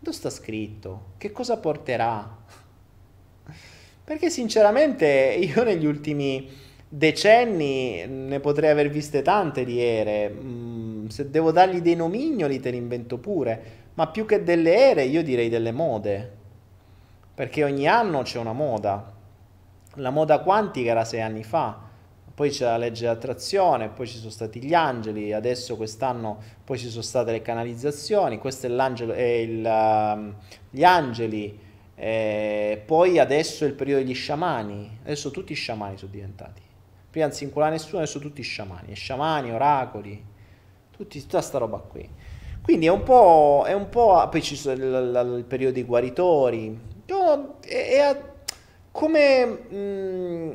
dove 0.05 0.11
sta 0.11 0.29
scritto, 0.29 1.13
che 1.17 1.31
cosa 1.31 1.57
porterà. 1.57 2.43
Perché 4.03 4.29
sinceramente 4.29 5.07
io 5.07 5.63
negli 5.63 5.85
ultimi 5.85 6.47
decenni 6.87 8.05
ne 8.05 8.39
potrei 8.39 8.69
aver 8.69 8.89
viste 8.89 9.23
tante 9.23 9.65
di 9.65 9.81
ere. 9.81 10.29
Mm, 10.29 11.07
se 11.07 11.31
devo 11.31 11.51
dargli 11.51 11.81
dei 11.81 11.95
nomignoli 11.95 12.59
te 12.59 12.69
li 12.69 12.77
invento 12.77 13.17
pure. 13.17 13.83
Ma 13.95 14.07
più 14.07 14.25
che 14.25 14.43
delle 14.43 14.75
ere 14.75 15.05
io 15.05 15.23
direi 15.23 15.49
delle 15.49 15.71
mode. 15.71 16.31
Perché 17.33 17.63
ogni 17.63 17.87
anno 17.87 18.21
c'è 18.21 18.37
una 18.37 18.53
moda. 18.53 19.11
La 19.95 20.11
moda 20.11 20.39
quantica 20.39 20.91
era 20.91 21.03
sei 21.03 21.21
anni 21.21 21.43
fa. 21.43 21.84
Poi 22.35 22.49
c'è 22.49 22.65
la 22.65 22.75
legge 22.75 23.03
dell'attrazione, 23.03 23.87
poi 23.87 24.07
ci 24.07 24.17
sono 24.17 24.29
stati 24.29 24.61
gli 24.61 24.73
angeli, 24.73 25.31
adesso 25.31 25.77
quest'anno 25.77 26.37
poi 26.65 26.77
ci 26.77 26.89
sono 26.89 27.01
state 27.01 27.31
le 27.31 27.41
canalizzazioni, 27.41 28.39
questo 28.39 28.65
è 28.65 28.69
l'angelo, 28.69 29.13
è 29.13 29.21
il, 29.21 29.63
uh, 29.63 30.33
gli 30.69 30.83
angeli, 30.83 31.57
eh, 31.95 32.83
poi 32.85 33.19
adesso 33.19 33.63
è 33.63 33.67
il 33.67 33.73
periodo 33.73 34.03
degli 34.03 34.13
sciamani, 34.13 34.99
adesso 35.03 35.31
tutti 35.31 35.53
i 35.53 35.55
sciamani 35.55 35.97
sono 35.97 36.11
diventati. 36.11 36.61
Prima 37.09 37.27
non 37.27 37.35
si 37.35 37.45
inculava 37.45 37.71
nessuno, 37.71 37.99
adesso 37.99 38.19
tutti 38.19 38.41
sciamani, 38.41 38.93
sciamani, 38.93 39.53
oracoli, 39.53 40.21
tutti, 40.91 41.21
tutta 41.21 41.39
sta 41.39 41.57
roba 41.57 41.77
qui. 41.77 42.05
Quindi 42.61 42.87
è 42.87 42.89
un 42.89 43.03
po', 43.03 43.63
è 43.65 43.71
un 43.71 43.87
po' 43.87 44.27
poi 44.29 44.41
ci 44.41 44.57
sono 44.57 44.73
il, 44.73 45.35
il 45.37 45.45
periodo 45.45 45.73
dei 45.73 45.83
guaritori, 45.83 46.77
no, 47.05 47.59
è, 47.61 48.11
è, 48.11 48.21
come, 48.91 49.45
mh, 49.45 49.75
mm, 49.77 50.51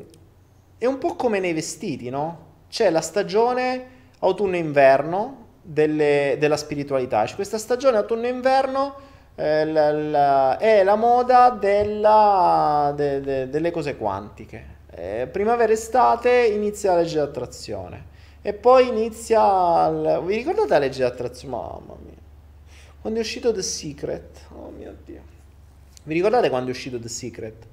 è 0.81 0.87
un 0.87 0.97
po' 0.97 1.15
come 1.15 1.39
nei 1.39 1.53
vestiti, 1.53 2.09
no? 2.09 2.49
C'è 2.67 2.89
la 2.89 3.01
stagione 3.01 3.85
autunno-inverno 4.17 5.49
delle, 5.61 6.37
della 6.39 6.57
spiritualità, 6.57 7.23
c'è 7.25 7.35
questa 7.35 7.59
stagione 7.59 7.97
autunno-inverno 7.97 8.95
eh, 9.35 9.65
la, 9.65 9.91
la, 9.91 10.57
è 10.57 10.83
la 10.83 10.95
moda 10.95 11.51
della, 11.51 12.91
de, 12.95 13.21
de, 13.21 13.49
delle 13.49 13.69
cose 13.69 13.95
quantiche 13.95 14.79
eh, 14.89 15.27
primavera-estate 15.31 16.47
inizia 16.47 16.93
la 16.93 17.01
legge 17.01 17.17
d'attrazione 17.17 18.05
e 18.41 18.53
poi 18.53 18.87
inizia... 18.87 19.87
Il... 19.87 20.23
Vi 20.25 20.35
ricordate 20.35 20.69
la 20.69 20.79
legge 20.79 21.01
d'attrazione? 21.01 21.55
Mamma 21.55 21.95
mia. 22.03 22.17
Quando 22.99 23.19
è 23.19 23.21
uscito 23.21 23.53
The 23.53 23.61
Secret? 23.61 24.47
Oh 24.49 24.71
mio 24.75 24.97
Dio. 25.05 25.21
Vi 26.03 26.13
ricordate 26.15 26.49
quando 26.49 26.69
è 26.69 26.71
uscito 26.71 26.99
The 26.99 27.07
Secret? 27.07 27.67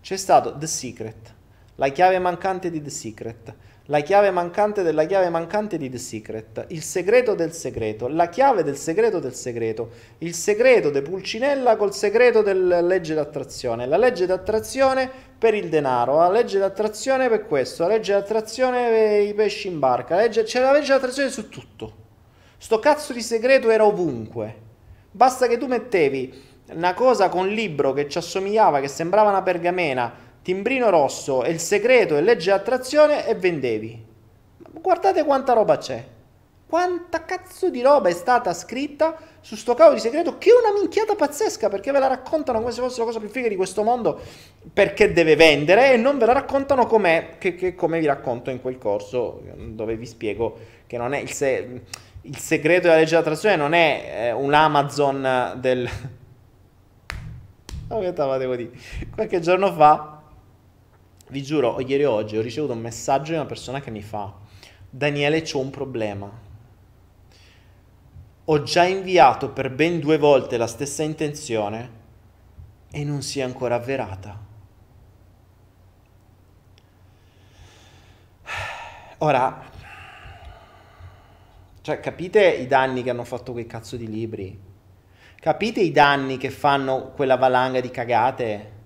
C'è 0.00 0.16
stato 0.16 0.58
The 0.58 0.66
Secret, 0.66 1.34
la 1.80 1.88
chiave 1.90 2.18
mancante 2.18 2.70
di 2.70 2.82
The 2.82 2.90
Secret. 2.90 3.54
La 3.86 4.00
chiave 4.00 4.30
mancante 4.30 4.82
della 4.82 5.06
chiave 5.06 5.30
mancante 5.30 5.78
di 5.78 5.88
The 5.88 5.96
Secret, 5.96 6.66
il 6.68 6.82
segreto 6.82 7.34
del 7.34 7.54
segreto, 7.54 8.06
la 8.06 8.28
chiave 8.28 8.62
del 8.62 8.76
segreto 8.76 9.18
del 9.18 9.32
segreto, 9.32 9.90
il 10.18 10.34
segreto 10.34 10.90
di 10.90 11.00
Pulcinella 11.00 11.76
col 11.76 11.94
segreto 11.94 12.42
della 12.42 12.82
legge 12.82 13.14
d'attrazione, 13.14 13.86
la 13.86 13.96
legge 13.96 14.26
d'attrazione 14.26 15.08
per 15.38 15.54
il 15.54 15.70
denaro, 15.70 16.18
la 16.18 16.30
legge 16.30 16.58
d'attrazione 16.58 17.30
per 17.30 17.46
questo, 17.46 17.84
la 17.84 17.94
legge 17.94 18.12
d'attrazione 18.12 18.90
per 18.90 19.22
i 19.22 19.32
pesci 19.32 19.68
in 19.68 19.78
barca, 19.78 20.16
la 20.16 20.22
legge, 20.22 20.42
c'è 20.42 20.60
la 20.60 20.72
legge 20.72 20.92
d'attrazione 20.92 21.30
su 21.30 21.48
tutto. 21.48 21.92
Sto 22.58 22.78
cazzo 22.80 23.14
di 23.14 23.22
segreto 23.22 23.70
era 23.70 23.86
ovunque. 23.86 24.66
Basta 25.10 25.46
che 25.46 25.56
tu 25.56 25.66
mettevi 25.66 26.56
una 26.72 26.92
cosa 26.92 27.30
con 27.30 27.46
un 27.46 27.54
libro 27.54 27.94
che 27.94 28.06
ci 28.08 28.18
assomigliava, 28.18 28.80
che 28.80 28.88
sembrava 28.88 29.30
una 29.30 29.42
pergamena, 29.42 30.26
timbrino 30.48 30.88
rosso 30.88 31.44
e 31.44 31.50
il 31.50 31.60
segreto 31.60 32.16
e 32.16 32.22
legge 32.22 32.50
attrazione 32.50 33.26
e 33.26 33.34
vendevi. 33.34 34.02
Guardate 34.80 35.22
quanta 35.22 35.52
roba 35.52 35.76
c'è. 35.76 36.02
Quanta 36.66 37.26
cazzo 37.26 37.68
di 37.68 37.82
roba 37.82 38.08
è 38.08 38.12
stata 38.12 38.54
scritta 38.54 39.14
su 39.42 39.56
sto 39.56 39.74
cavo 39.74 39.92
di 39.92 40.00
segreto 40.00 40.38
che 40.38 40.48
è 40.48 40.52
una 40.58 40.72
minchiata 40.78 41.14
pazzesca 41.14 41.68
perché 41.68 41.92
ve 41.92 41.98
la 41.98 42.06
raccontano 42.06 42.60
come 42.60 42.72
se 42.72 42.80
fosse 42.80 42.98
la 42.98 43.04
cosa 43.04 43.18
più 43.18 43.28
figa 43.28 43.48
di 43.48 43.56
questo 43.56 43.82
mondo 43.82 44.18
perché 44.72 45.12
deve 45.12 45.36
vendere 45.36 45.92
e 45.92 45.96
non 45.98 46.16
ve 46.16 46.24
la 46.24 46.32
raccontano 46.32 46.86
com'è, 46.86 47.36
che, 47.36 47.54
che 47.54 47.74
come 47.74 48.00
vi 48.00 48.06
racconto 48.06 48.48
in 48.48 48.62
quel 48.62 48.78
corso 48.78 49.42
dove 49.54 49.96
vi 49.96 50.06
spiego 50.06 50.58
che 50.86 50.96
non 50.96 51.12
è 51.12 51.18
il, 51.18 51.30
se- 51.30 51.82
il 52.22 52.38
segreto 52.38 52.86
della 52.86 52.96
legge 52.96 53.10
dell'attrazione 53.10 53.56
non 53.56 53.74
è 53.74 54.28
eh, 54.28 54.32
un 54.32 54.54
Amazon 54.54 55.58
del... 55.60 55.88
Oh, 57.90 58.00
che 58.00 58.12
devo 58.12 58.54
dire? 58.54 58.70
Qualche 59.14 59.40
giorno 59.40 59.72
fa 59.72 60.17
vi 61.30 61.42
giuro, 61.42 61.80
ieri 61.80 62.04
o 62.04 62.12
oggi 62.12 62.36
ho 62.36 62.42
ricevuto 62.42 62.72
un 62.72 62.80
messaggio 62.80 63.32
di 63.32 63.38
una 63.38 63.46
persona 63.46 63.80
che 63.80 63.90
mi 63.90 64.02
fa 64.02 64.46
Daniele 64.90 65.42
c'ho 65.42 65.58
un 65.58 65.68
problema. 65.70 66.30
Ho 68.44 68.62
già 68.62 68.84
inviato 68.84 69.50
per 69.50 69.70
ben 69.70 70.00
due 70.00 70.16
volte 70.16 70.56
la 70.56 70.66
stessa 70.66 71.02
intenzione 71.02 71.96
e 72.90 73.04
non 73.04 73.20
si 73.20 73.40
è 73.40 73.42
ancora 73.42 73.74
avverata. 73.74 74.46
Ora, 79.18 79.70
cioè, 81.82 82.00
capite 82.00 82.48
i 82.48 82.66
danni 82.66 83.02
che 83.02 83.10
hanno 83.10 83.24
fatto 83.24 83.52
quei 83.52 83.66
cazzo 83.66 83.96
di 83.96 84.08
libri? 84.08 84.58
Capite 85.38 85.80
i 85.80 85.92
danni 85.92 86.38
che 86.38 86.48
fanno 86.48 87.10
quella 87.10 87.36
valanga 87.36 87.80
di 87.80 87.90
cagate? 87.90 88.76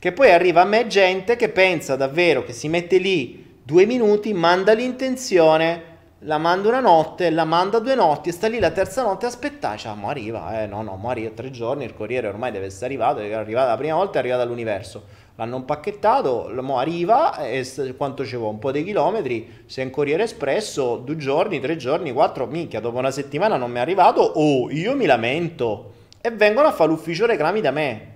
Che 0.00 0.12
poi 0.12 0.32
arriva 0.32 0.62
a 0.62 0.64
me 0.64 0.86
gente 0.86 1.36
che 1.36 1.50
pensa 1.50 1.94
davvero 1.94 2.42
che 2.42 2.54
si 2.54 2.70
mette 2.70 2.96
lì 2.96 3.58
due 3.62 3.84
minuti, 3.84 4.32
manda 4.32 4.72
l'intenzione, 4.72 5.82
la 6.20 6.38
manda 6.38 6.68
una 6.68 6.80
notte, 6.80 7.28
la 7.28 7.44
manda 7.44 7.80
due 7.80 7.94
notti 7.94 8.30
e 8.30 8.32
sta 8.32 8.48
lì 8.48 8.58
la 8.58 8.70
terza 8.70 9.02
notte 9.02 9.26
a 9.26 9.28
aspettare. 9.28 9.76
Cioè, 9.76 9.94
mo 9.94 10.08
arriva, 10.08 10.62
eh 10.62 10.66
no, 10.66 10.80
no, 10.80 10.96
mo 10.96 11.10
arriva 11.10 11.32
tre 11.34 11.50
giorni, 11.50 11.84
il 11.84 11.92
corriere 11.92 12.28
ormai 12.28 12.50
deve 12.50 12.64
essere 12.64 12.86
arrivato, 12.86 13.20
è 13.20 13.30
arrivato 13.30 13.68
la 13.68 13.76
prima 13.76 13.96
volta, 13.96 14.16
è 14.16 14.20
arrivato 14.20 14.40
all'universo. 14.40 15.04
L'hanno 15.36 15.56
impacchettato, 15.56 16.50
mo 16.62 16.78
arriva 16.78 17.36
e 17.36 17.94
quanto 17.94 18.24
ci 18.24 18.36
vuole? 18.36 18.54
Un 18.54 18.58
po' 18.58 18.72
di 18.72 18.82
chilometri, 18.82 19.64
se 19.66 19.82
è 19.82 19.84
un 19.84 19.90
corriere 19.90 20.22
espresso, 20.22 20.96
due 20.96 21.18
giorni, 21.18 21.60
tre 21.60 21.76
giorni, 21.76 22.10
quattro, 22.10 22.46
minchia, 22.46 22.80
dopo 22.80 22.96
una 22.96 23.10
settimana 23.10 23.58
non 23.58 23.70
mi 23.70 23.76
è 23.76 23.80
arrivato, 23.80 24.22
oh, 24.22 24.70
io 24.70 24.96
mi 24.96 25.04
lamento. 25.04 25.92
E 26.22 26.30
vengono 26.30 26.68
a 26.68 26.72
fare 26.72 26.88
l'ufficio 26.88 27.26
reclami 27.26 27.60
da 27.60 27.70
me. 27.70 28.08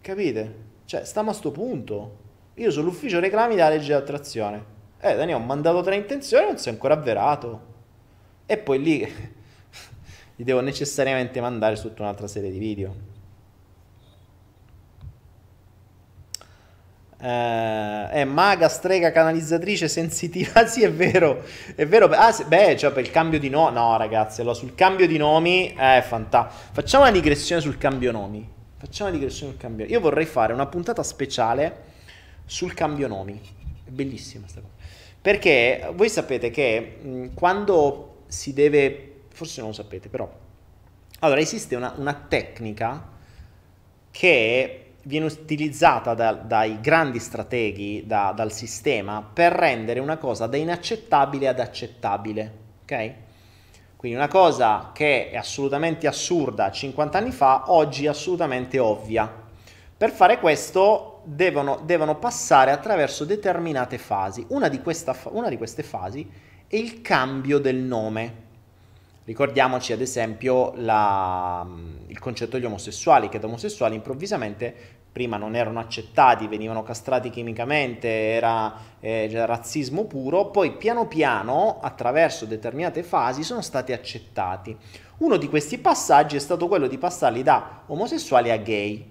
Capite? 0.00 0.66
Cioè, 0.88 1.04
stiamo 1.04 1.28
a 1.28 1.34
sto 1.34 1.50
punto. 1.50 2.16
Io 2.54 2.70
sono 2.70 2.86
l'ufficio 2.86 3.20
reclami 3.20 3.54
della 3.54 3.68
legge 3.68 3.88
di 3.88 3.92
attrazione. 3.92 4.64
Eh, 4.98 5.14
Daniele, 5.14 5.34
ho 5.34 5.44
mandato 5.44 5.82
tre 5.82 5.96
intenzioni, 5.96 6.46
non 6.46 6.56
si 6.56 6.70
è 6.70 6.72
ancora 6.72 6.94
avverato. 6.94 7.60
E 8.46 8.56
poi 8.56 8.80
lì 8.80 9.06
gli 10.34 10.44
devo 10.44 10.60
necessariamente 10.60 11.42
mandare 11.42 11.78
tutta 11.78 12.00
un'altra 12.00 12.26
serie 12.26 12.50
di 12.50 12.58
video. 12.58 12.94
Eh, 17.20 18.08
è 18.08 18.24
maga, 18.24 18.70
strega, 18.70 19.12
canalizzatrice, 19.12 19.88
sensitiva. 19.88 20.64
sì, 20.68 20.84
è 20.84 20.90
vero. 20.90 21.44
È 21.74 21.86
vero. 21.86 22.06
Ah, 22.06 22.32
sì, 22.32 22.44
beh, 22.44 22.78
cioè 22.78 22.92
per 22.92 23.04
il 23.04 23.10
cambio 23.10 23.38
di 23.38 23.50
nomi. 23.50 23.74
No, 23.74 23.98
ragazzi, 23.98 24.40
allora 24.40 24.56
sul 24.56 24.74
cambio 24.74 25.06
di 25.06 25.18
nomi 25.18 25.74
è 25.76 26.02
fantastico. 26.02 26.70
Facciamo 26.72 27.02
una 27.02 27.12
digressione 27.12 27.60
sul 27.60 27.76
cambio 27.76 28.10
nomi. 28.10 28.56
Facciamo 28.78 29.10
una 29.10 29.18
digressione 29.18 29.52
sul 29.52 29.60
cambio. 29.60 29.86
Io 29.86 29.98
vorrei 29.98 30.24
fare 30.24 30.52
una 30.52 30.66
puntata 30.66 31.02
speciale 31.02 31.84
sul 32.44 32.74
cambio 32.74 33.08
nomi. 33.08 33.40
È 33.84 33.90
bellissima 33.90 34.42
questa 34.42 34.60
cosa. 34.60 34.74
Perché 35.20 35.90
voi 35.94 36.08
sapete 36.08 36.50
che 36.50 36.98
mh, 37.02 37.34
quando 37.34 38.22
si 38.28 38.52
deve. 38.52 39.22
Forse 39.30 39.60
non 39.60 39.70
lo 39.70 39.74
sapete, 39.74 40.08
però. 40.08 40.32
Allora, 41.20 41.40
esiste 41.40 41.74
una, 41.74 41.92
una 41.96 42.14
tecnica 42.14 43.16
che 44.12 44.92
viene 45.02 45.26
utilizzata 45.26 46.14
da, 46.14 46.32
dai 46.32 46.80
grandi 46.80 47.18
strateghi, 47.18 48.04
da, 48.06 48.32
dal 48.34 48.52
sistema, 48.52 49.22
per 49.22 49.52
rendere 49.52 49.98
una 49.98 50.18
cosa 50.18 50.46
da 50.46 50.56
inaccettabile 50.56 51.48
ad 51.48 51.58
accettabile. 51.58 52.52
Ok? 52.82 53.14
Quindi 53.98 54.16
una 54.16 54.28
cosa 54.28 54.92
che 54.94 55.28
è 55.28 55.36
assolutamente 55.36 56.06
assurda 56.06 56.70
50 56.70 57.18
anni 57.18 57.32
fa, 57.32 57.64
oggi 57.72 58.04
è 58.04 58.08
assolutamente 58.08 58.78
ovvia. 58.78 59.28
Per 59.96 60.12
fare 60.12 60.38
questo 60.38 61.22
devono, 61.24 61.82
devono 61.84 62.16
passare 62.16 62.70
attraverso 62.70 63.24
determinate 63.24 63.98
fasi. 63.98 64.46
Una 64.50 64.68
di, 64.68 64.80
questa, 64.82 65.16
una 65.30 65.48
di 65.48 65.56
queste 65.56 65.82
fasi 65.82 66.30
è 66.68 66.76
il 66.76 67.02
cambio 67.02 67.58
del 67.58 67.74
nome. 67.74 68.46
Ricordiamoci 69.24 69.92
ad 69.92 70.00
esempio 70.00 70.74
la, 70.76 71.66
il 72.06 72.20
concetto 72.20 72.56
degli 72.56 72.66
omosessuali, 72.66 73.28
che 73.28 73.40
da 73.40 73.48
omosessuali 73.48 73.96
improvvisamente 73.96 74.97
prima 75.10 75.36
non 75.36 75.56
erano 75.56 75.80
accettati, 75.80 76.46
venivano 76.46 76.82
castrati 76.82 77.30
chimicamente, 77.30 78.08
era 78.08 78.72
eh, 79.00 79.28
razzismo 79.46 80.04
puro, 80.04 80.46
poi 80.46 80.76
piano 80.76 81.06
piano, 81.06 81.78
attraverso 81.80 82.44
determinate 82.44 83.02
fasi, 83.02 83.42
sono 83.42 83.62
stati 83.62 83.92
accettati. 83.92 84.76
Uno 85.18 85.36
di 85.36 85.48
questi 85.48 85.78
passaggi 85.78 86.36
è 86.36 86.38
stato 86.38 86.68
quello 86.68 86.86
di 86.86 86.98
passarli 86.98 87.42
da 87.42 87.82
omosessuali 87.86 88.50
a 88.50 88.56
gay. 88.56 89.10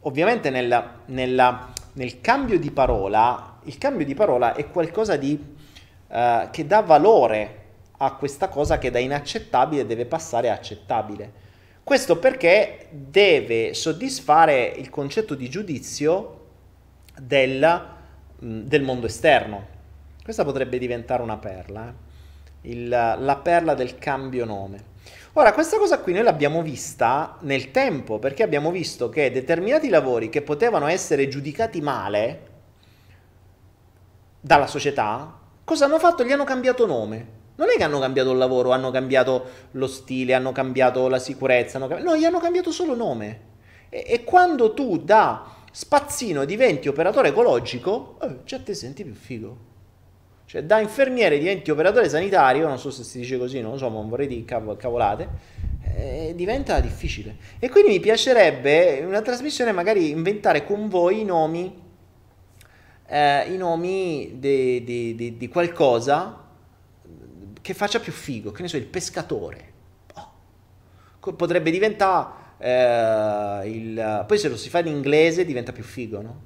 Ovviamente 0.00 0.50
nella, 0.50 1.00
nella, 1.06 1.72
nel 1.94 2.20
cambio 2.20 2.58
di 2.58 2.70
parola, 2.70 3.58
il 3.64 3.76
cambio 3.76 4.06
di 4.06 4.14
parola 4.14 4.54
è 4.54 4.70
qualcosa 4.70 5.16
di, 5.16 5.38
uh, 6.08 6.50
che 6.50 6.66
dà 6.66 6.80
valore 6.80 7.62
a 7.98 8.14
questa 8.14 8.48
cosa 8.48 8.78
che 8.78 8.90
da 8.90 8.98
inaccettabile 8.98 9.86
deve 9.86 10.06
passare 10.06 10.50
a 10.50 10.54
accettabile. 10.54 11.43
Questo 11.84 12.18
perché 12.18 12.86
deve 12.90 13.74
soddisfare 13.74 14.64
il 14.64 14.88
concetto 14.88 15.34
di 15.34 15.50
giudizio 15.50 16.46
del, 17.20 17.86
mm, 18.42 18.60
del 18.62 18.82
mondo 18.82 19.04
esterno. 19.04 19.66
Questa 20.24 20.44
potrebbe 20.44 20.78
diventare 20.78 21.20
una 21.20 21.36
perla, 21.36 21.88
eh? 21.88 22.12
Il, 22.70 22.88
la 22.88 23.40
perla 23.42 23.74
del 23.74 23.98
cambio 23.98 24.46
nome. 24.46 24.92
Ora, 25.34 25.52
questa 25.52 25.76
cosa 25.76 25.98
qui 25.98 26.14
noi 26.14 26.22
l'abbiamo 26.22 26.62
vista 26.62 27.36
nel 27.40 27.70
tempo, 27.70 28.18
perché 28.18 28.42
abbiamo 28.42 28.70
visto 28.70 29.10
che 29.10 29.30
determinati 29.30 29.90
lavori 29.90 30.30
che 30.30 30.40
potevano 30.40 30.86
essere 30.86 31.28
giudicati 31.28 31.82
male 31.82 32.52
dalla 34.40 34.66
società, 34.66 35.38
cosa 35.64 35.84
hanno 35.84 35.98
fatto? 35.98 36.24
Gli 36.24 36.32
hanno 36.32 36.44
cambiato 36.44 36.86
nome. 36.86 37.42
Non 37.56 37.68
è 37.68 37.76
che 37.76 37.84
hanno 37.84 38.00
cambiato 38.00 38.32
il 38.32 38.38
lavoro, 38.38 38.70
hanno 38.70 38.90
cambiato 38.90 39.44
lo 39.72 39.86
stile, 39.86 40.34
hanno 40.34 40.50
cambiato 40.50 41.06
la 41.08 41.18
sicurezza, 41.18 41.76
hanno 41.76 41.86
cambiato... 41.86 42.10
no, 42.10 42.16
gli 42.18 42.24
hanno 42.24 42.40
cambiato 42.40 42.72
solo 42.72 42.96
nome. 42.96 43.40
E, 43.88 44.04
e 44.06 44.24
quando 44.24 44.74
tu 44.74 44.98
da 44.98 45.52
spazzino 45.70 46.44
diventi 46.44 46.88
operatore 46.88 47.28
ecologico, 47.28 48.18
eh, 48.22 48.38
già 48.44 48.58
te 48.58 48.74
senti 48.74 49.04
più 49.04 49.14
figo. 49.14 49.72
Cioè, 50.46 50.64
da 50.64 50.80
infermiere 50.80 51.38
diventi 51.38 51.70
operatore 51.70 52.08
sanitario, 52.08 52.66
non 52.66 52.78
so 52.78 52.90
se 52.90 53.02
si 53.02 53.18
dice 53.18 53.38
così, 53.38 53.60
non 53.60 53.72
lo 53.72 53.78
so, 53.78 53.88
ma 53.88 53.96
non 53.96 54.08
vorrei 54.08 54.26
dire 54.26 54.44
cav- 54.44 54.76
cavolate, 54.76 55.28
eh, 55.96 56.32
diventa 56.36 56.80
difficile. 56.80 57.36
E 57.58 57.68
quindi 57.70 57.90
mi 57.92 58.00
piacerebbe 58.00 58.98
in 58.98 59.06
una 59.06 59.22
trasmissione 59.22 59.72
magari 59.72 60.10
inventare 60.10 60.64
con 60.64 60.88
voi 60.88 61.20
i 61.20 61.24
nomi, 61.24 61.82
eh, 63.06 63.52
i 63.52 63.56
nomi 63.56 64.38
di 64.38 65.48
qualcosa 65.50 66.43
che 67.64 67.72
faccia 67.72 67.98
più 67.98 68.12
figo, 68.12 68.52
che 68.52 68.60
ne 68.60 68.68
so, 68.68 68.76
il 68.76 68.84
pescatore. 68.84 69.72
Oh. 70.16 71.32
Potrebbe 71.32 71.70
diventare 71.70 72.26
eh, 72.58 73.70
il... 73.70 74.24
Poi 74.26 74.36
se 74.38 74.50
lo 74.50 74.56
si 74.58 74.68
fa 74.68 74.80
in 74.80 74.88
inglese 74.88 75.46
diventa 75.46 75.72
più 75.72 75.82
figo, 75.82 76.20
no? 76.20 76.40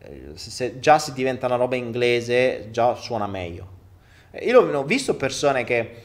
Eh, 0.00 0.32
se, 0.34 0.50
se, 0.50 0.80
già 0.80 0.98
se 0.98 1.12
diventa 1.12 1.46
una 1.46 1.54
roba 1.54 1.76
inglese, 1.76 2.66
già 2.72 2.96
suona 2.96 3.28
meglio. 3.28 3.68
Eh, 4.32 4.44
io 4.46 4.60
ho 4.60 4.82
visto 4.82 5.14
persone 5.14 5.62
che 5.62 6.02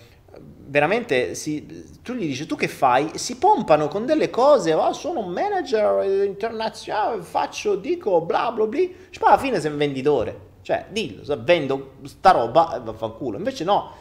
veramente 0.68 1.34
si, 1.34 1.66
tu 2.04 2.14
gli 2.14 2.28
dici 2.28 2.46
tu 2.46 2.56
che 2.56 2.68
fai? 2.68 3.18
Si 3.18 3.38
pompano 3.38 3.88
con 3.88 4.06
delle 4.06 4.30
cose, 4.30 4.74
oh, 4.74 4.94
sono 4.94 5.22
un 5.22 5.32
manager 5.32 6.04
internazionale, 6.24 7.24
faccio, 7.24 7.76
dico 7.76 8.22
bla 8.22 8.52
bla 8.52 8.68
bla, 8.68 8.80
cioè, 9.10 9.28
alla 9.28 9.40
fine 9.40 9.60
sei 9.60 9.72
un 9.72 9.78
venditore. 9.78 10.48
Cioè, 10.62 10.86
dillo, 10.90 11.24
vendo 11.40 11.94
sta 12.04 12.30
roba 12.30 12.80
vaffanculo. 12.84 13.38
Invece 13.38 13.64
no, 13.64 13.92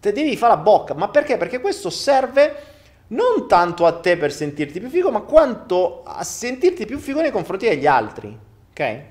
te 0.00 0.12
devi 0.12 0.36
fare 0.36 0.54
la 0.54 0.60
bocca. 0.60 0.94
Ma 0.94 1.08
perché? 1.08 1.36
Perché 1.36 1.60
questo 1.60 1.90
serve 1.90 2.76
non 3.08 3.48
tanto 3.48 3.86
a 3.86 3.92
te 3.92 4.16
per 4.16 4.32
sentirti 4.32 4.80
più 4.80 4.88
figo, 4.88 5.10
ma 5.10 5.20
quanto 5.20 6.02
a 6.04 6.22
sentirti 6.22 6.84
più 6.84 6.98
figo 6.98 7.20
nei 7.20 7.30
confronti 7.30 7.68
degli 7.68 7.86
altri. 7.86 8.36
Ok? 8.70 9.02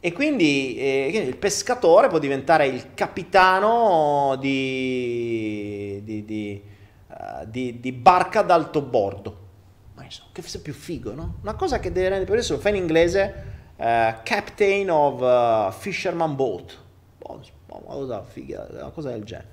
E 0.00 0.12
quindi 0.12 0.76
eh, 0.76 1.10
il 1.12 1.36
pescatore 1.36 2.08
può 2.08 2.18
diventare 2.18 2.66
il 2.66 2.92
capitano 2.92 4.36
di, 4.38 6.00
di, 6.04 6.24
di, 6.26 6.62
uh, 7.08 7.46
di 7.46 7.92
barca 7.92 8.42
d'alto 8.42 8.82
bordo. 8.82 9.38
Ma 9.94 10.04
insomma, 10.04 10.28
che 10.32 10.42
sia 10.42 10.60
più 10.60 10.74
figo, 10.74 11.14
no? 11.14 11.36
Una 11.40 11.54
cosa 11.54 11.78
che 11.78 11.90
deve 11.90 12.08
rendere, 12.08 12.26
per 12.26 12.34
adesso 12.34 12.52
lo 12.54 12.60
fa 12.60 12.68
in 12.68 12.76
inglese, 12.76 13.44
uh, 13.76 14.16
Captain 14.22 14.90
of 14.90 15.20
uh, 15.20 15.72
Fisherman 15.72 16.36
Boat. 16.36 16.82
Boh, 17.78 17.82
una 17.86 17.94
cosa 17.94 18.22
figa, 18.22 18.66
una 18.70 18.90
cosa 18.90 19.10
del 19.10 19.24
genere. 19.24 19.48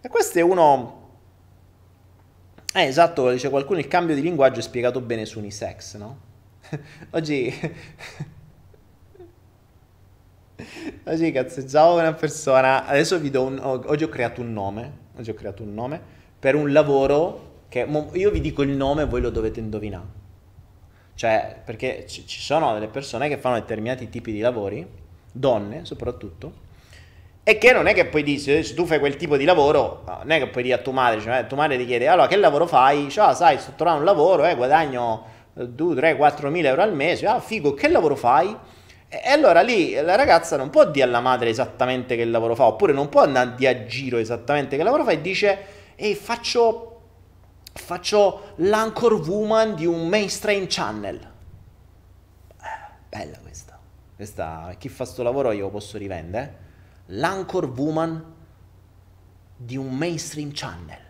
E 0.00 0.08
questo 0.08 0.38
è 0.38 0.42
uno... 0.42 0.98
Eh, 2.72 2.84
esatto, 2.84 3.30
dice 3.30 3.50
qualcuno, 3.50 3.80
il 3.80 3.88
cambio 3.88 4.14
di 4.14 4.22
linguaggio 4.22 4.60
è 4.60 4.62
spiegato 4.62 5.00
bene 5.00 5.24
su 5.26 5.38
Unisex, 5.38 5.96
no? 5.96 6.18
Oggi... 7.10 7.52
Oggi 11.04 11.32
cazzeggiavo 11.32 11.98
una 11.98 12.12
persona, 12.12 12.86
adesso 12.86 13.18
vi 13.18 13.30
do 13.30 13.44
un... 13.44 13.58
Oggi 13.58 14.04
ho 14.04 14.08
creato 14.08 14.42
un 14.42 14.52
nome, 14.52 14.92
oggi 15.16 15.30
ho 15.30 15.34
creato 15.34 15.62
un 15.62 15.74
nome 15.74 16.00
per 16.38 16.54
un 16.54 16.70
lavoro 16.72 17.64
che... 17.68 17.88
Io 18.12 18.30
vi 18.30 18.40
dico 18.40 18.62
il 18.62 18.76
nome 18.76 19.02
e 19.02 19.06
voi 19.06 19.20
lo 19.20 19.30
dovete 19.30 19.58
indovinare. 19.58 20.18
Cioè, 21.14 21.60
perché 21.64 22.06
ci 22.06 22.40
sono 22.40 22.72
delle 22.74 22.88
persone 22.88 23.28
che 23.28 23.36
fanno 23.36 23.56
determinati 23.56 24.08
tipi 24.08 24.32
di 24.32 24.40
lavori, 24.40 24.86
donne 25.32 25.84
soprattutto, 25.84 26.68
e 27.50 27.58
che 27.58 27.72
non 27.72 27.88
è 27.88 27.94
che 27.94 28.06
poi 28.06 28.22
dici, 28.22 28.62
se 28.62 28.74
tu 28.74 28.86
fai 28.86 29.00
quel 29.00 29.16
tipo 29.16 29.36
di 29.36 29.44
lavoro, 29.44 30.04
non 30.06 30.30
è 30.30 30.38
che 30.38 30.46
puoi 30.46 30.62
dire 30.62 30.76
a 30.76 30.78
tua 30.78 30.92
madre, 30.92 31.20
cioè, 31.20 31.48
tua 31.48 31.56
madre 31.56 31.76
ti 31.78 31.84
chiede, 31.84 32.06
allora 32.06 32.28
che 32.28 32.36
lavoro 32.36 32.64
fai? 32.64 33.10
Cioè, 33.10 33.24
ah, 33.26 33.34
sai, 33.34 33.58
sto 33.58 33.72
trovando 33.74 34.00
un 34.00 34.06
lavoro, 34.06 34.46
eh, 34.46 34.54
guadagno 34.54 35.24
2, 35.54 35.94
3, 35.96 36.14
4 36.14 36.48
mila 36.48 36.68
euro 36.68 36.82
al 36.82 36.94
mese, 36.94 37.26
ah 37.26 37.40
figo, 37.40 37.74
che 37.74 37.88
lavoro 37.88 38.14
fai? 38.14 38.56
E 39.08 39.28
allora 39.28 39.62
lì 39.62 39.94
la 39.94 40.14
ragazza 40.14 40.56
non 40.56 40.70
può 40.70 40.88
dire 40.88 41.04
alla 41.06 41.18
madre 41.18 41.48
esattamente 41.48 42.14
che 42.14 42.24
lavoro 42.24 42.54
fa, 42.54 42.66
oppure 42.66 42.92
non 42.92 43.08
può 43.08 43.22
andare 43.22 43.66
a 43.66 43.84
giro 43.84 44.18
esattamente 44.18 44.76
che 44.76 44.84
lavoro 44.84 45.02
fa 45.02 45.10
e 45.10 45.20
dice, 45.20 45.58
ehi, 45.96 46.14
faccio, 46.14 47.00
faccio 47.72 48.52
l'anchor 48.58 49.14
woman 49.28 49.74
di 49.74 49.86
un 49.86 50.06
mainstream 50.06 50.66
channel. 50.68 51.16
Eh, 52.62 52.92
bella 53.08 53.38
questa. 53.42 53.76
Questa, 54.14 54.72
chi 54.78 54.88
fa 54.88 55.04
sto 55.04 55.24
lavoro 55.24 55.50
io 55.50 55.62
lo 55.62 55.70
posso 55.70 55.98
rivendere 55.98 56.68
l'anchor 57.12 57.66
woman 57.76 58.24
di 59.56 59.76
un 59.76 59.96
mainstream 59.96 60.50
channel. 60.52 61.08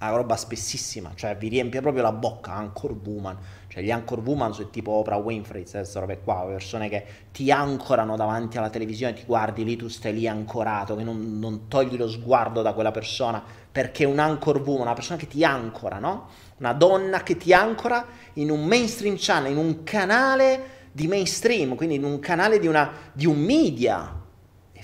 una 0.00 0.10
roba 0.10 0.36
spessissima, 0.36 1.12
cioè 1.14 1.36
vi 1.36 1.48
riempie 1.48 1.80
proprio 1.80 2.02
la 2.02 2.12
bocca, 2.12 2.52
Anchor 2.52 2.92
Woman, 3.04 3.36
cioè 3.68 3.82
gli 3.82 3.90
Anchor 3.90 4.20
Woman 4.20 4.54
sono 4.54 4.70
tipo 4.70 4.92
Oprah 4.92 5.16
Winfrey, 5.16 5.62
queste 5.68 5.98
robe 5.98 6.20
qua, 6.20 6.44
persone 6.46 6.88
che 6.88 7.04
ti 7.32 7.50
ancorano 7.50 8.16
davanti 8.16 8.56
alla 8.56 8.70
televisione, 8.70 9.12
ti 9.12 9.24
guardi 9.26 9.64
lì, 9.64 9.76
tu 9.76 9.88
stai 9.88 10.14
lì 10.14 10.26
ancorato, 10.26 10.96
che 10.96 11.04
non, 11.04 11.38
non 11.38 11.68
togli 11.68 11.96
lo 11.96 12.08
sguardo 12.08 12.62
da 12.62 12.72
quella 12.72 12.92
persona, 12.92 13.42
perché 13.70 14.04
un 14.04 14.18
Anchor 14.18 14.62
Woman, 14.62 14.82
una 14.82 14.94
persona 14.94 15.18
che 15.18 15.26
ti 15.26 15.44
ancora, 15.44 15.98
no? 15.98 16.28
Una 16.58 16.72
donna 16.72 17.22
che 17.22 17.36
ti 17.36 17.52
ancora 17.52 18.06
in 18.34 18.50
un 18.50 18.64
mainstream 18.64 19.16
channel, 19.18 19.52
in 19.52 19.58
un 19.58 19.82
canale 19.82 20.78
di 20.92 21.06
mainstream, 21.08 21.74
quindi 21.74 21.96
in 21.96 22.04
un 22.04 22.18
canale 22.20 22.58
di, 22.58 22.66
una, 22.66 22.90
di 23.12 23.26
un 23.26 23.38
media. 23.38 24.19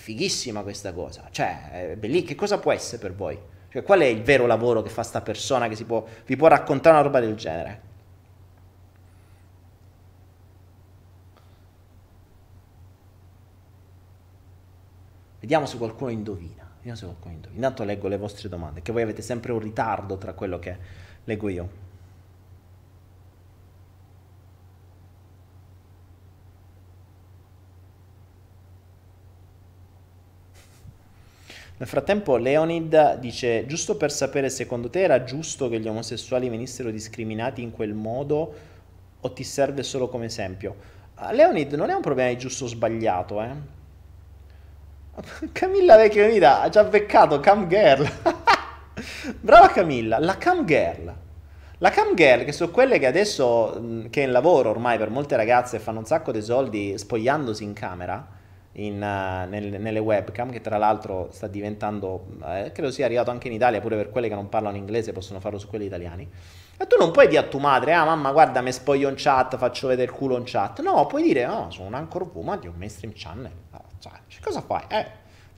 Fighissima 0.07 0.62
questa 0.62 0.93
cosa, 0.93 1.27
cioè, 1.33 1.70
è 1.91 1.97
bellissima, 1.97 2.28
che 2.28 2.35
cosa 2.37 2.61
può 2.61 2.70
essere 2.70 2.99
per 2.99 3.12
voi? 3.12 3.37
Cioè, 3.69 3.83
qual 3.83 3.99
è 4.03 4.05
il 4.05 4.23
vero 4.23 4.47
lavoro 4.47 4.81
che 4.81 4.89
fa 4.89 5.03
sta 5.03 5.20
persona 5.20 5.66
che 5.66 5.85
può, 5.85 6.07
vi 6.27 6.37
può 6.37 6.47
raccontare 6.47 6.95
una 6.95 7.05
roba 7.05 7.19
del 7.19 7.35
genere? 7.35 7.81
Vediamo 15.41 15.66
se 15.66 15.77
qualcuno 15.77 16.12
indovina. 16.12 16.70
Vediamo 16.77 16.97
se 16.97 17.07
qualcuno 17.07 17.35
indovina. 17.35 17.57
Intanto 17.57 17.83
leggo 17.83 18.07
le 18.07 18.16
vostre 18.16 18.49
domande, 18.49 18.83
che 18.83 18.93
voi 18.93 19.03
avete 19.03 19.23
sempre 19.23 19.51
un 19.51 19.59
ritardo 19.59 20.19
tra 20.19 20.35
quello 20.35 20.61
che 20.61 20.78
leggo 21.24 21.49
io. 21.49 21.85
Nel 31.78 31.89
frattempo 31.89 32.39
Leonid 32.39 33.19
dice, 33.19 33.66
giusto 33.66 33.98
per 33.98 34.11
sapere 34.11 34.48
secondo 34.48 34.89
te 34.89 35.03
era 35.03 35.24
giusto 35.24 35.69
che 35.69 35.78
gli 35.78 35.86
omosessuali 35.86 36.48
venissero 36.48 36.90
discriminati 36.90 37.61
in 37.61 37.70
quel 37.70 37.93
modo 37.93 38.55
o 39.20 39.32
ti 39.32 39.44
serve 39.44 39.82
solo 39.82 40.09
come 40.09 40.24
esempio? 40.24 40.74
Uh, 41.19 41.32
Leonid 41.32 41.74
non 41.74 41.90
è 41.90 41.93
un 41.93 42.01
problema 42.01 42.31
di 42.31 42.39
giusto 42.39 42.65
o 42.65 42.69
sbagliato, 42.69 43.43
eh. 43.43 43.51
Camilla 45.53 45.97
vecchia 45.97 46.27
vita 46.27 46.62
ha 46.62 46.70
già 46.70 46.82
beccato 46.85 47.40
cam 47.40 47.69
girl. 47.69 48.11
Brava 49.39 49.69
Camilla, 49.69 50.19
la 50.19 50.39
cam 50.39 50.65
girl. 50.65 51.15
La 51.77 51.90
cam 51.90 52.15
girl, 52.15 52.44
che 52.44 52.53
sono 52.53 52.70
quelle 52.70 52.98
che 52.98 53.07
adesso, 53.07 54.07
che 54.09 54.23
in 54.23 54.32
lavoro 54.32 54.70
ormai 54.70 54.97
per 54.97 55.11
molte 55.11 55.36
ragazze 55.36 55.78
fanno 55.78 55.98
un 55.98 56.07
sacco 56.07 56.32
di 56.32 56.40
soldi 56.40 56.97
spogliandosi 56.97 57.65
in 57.65 57.74
camera, 57.74 58.27
in, 58.78 58.94
uh, 58.94 59.48
nel, 59.48 59.81
nelle 59.81 59.98
webcam, 59.98 60.51
che 60.51 60.61
tra 60.61 60.77
l'altro 60.77 61.28
sta 61.31 61.47
diventando, 61.47 62.27
eh, 62.44 62.73
credo 62.73 62.90
sia 62.90 63.05
arrivato 63.05 63.31
anche 63.31 63.48
in 63.48 63.55
Italia, 63.55 63.81
pure 63.81 63.97
per 63.97 64.11
quelle 64.11 64.28
che 64.28 64.35
non 64.35 64.48
parlano 64.48 64.77
inglese 64.77 65.12
possono 65.12 65.40
farlo 65.40 65.59
su 65.59 65.69
quelli 65.69 65.86
italiani. 65.86 66.28
E 66.78 66.86
tu 66.86 66.97
non 66.98 67.11
puoi 67.11 67.27
dire 67.27 67.40
a 67.40 67.44
tua 67.44 67.61
madre, 67.61 67.94
ah 67.94 68.05
mamma 68.05 68.32
guarda 68.32 68.61
mi 68.61 68.70
spoglio 68.70 69.09
in 69.09 69.15
chat, 69.16 69.57
faccio 69.57 69.89
vedere 69.89 70.11
il 70.11 70.16
culo 70.16 70.36
in 70.36 70.43
chat. 70.44 70.81
No, 70.82 71.07
puoi 71.07 71.23
dire, 71.23 71.47
no, 71.47 71.70
sono 71.70 71.86
un 71.86 71.94
anchor 71.94 72.28
woman 72.32 72.61
di 72.61 72.66
un 72.66 72.74
mainstream 72.77 73.15
channel. 73.16 73.51
Ah, 73.70 73.82
cioè, 73.98 74.12
cosa 74.43 74.61
fai? 74.61 74.85
Eh, 74.89 75.07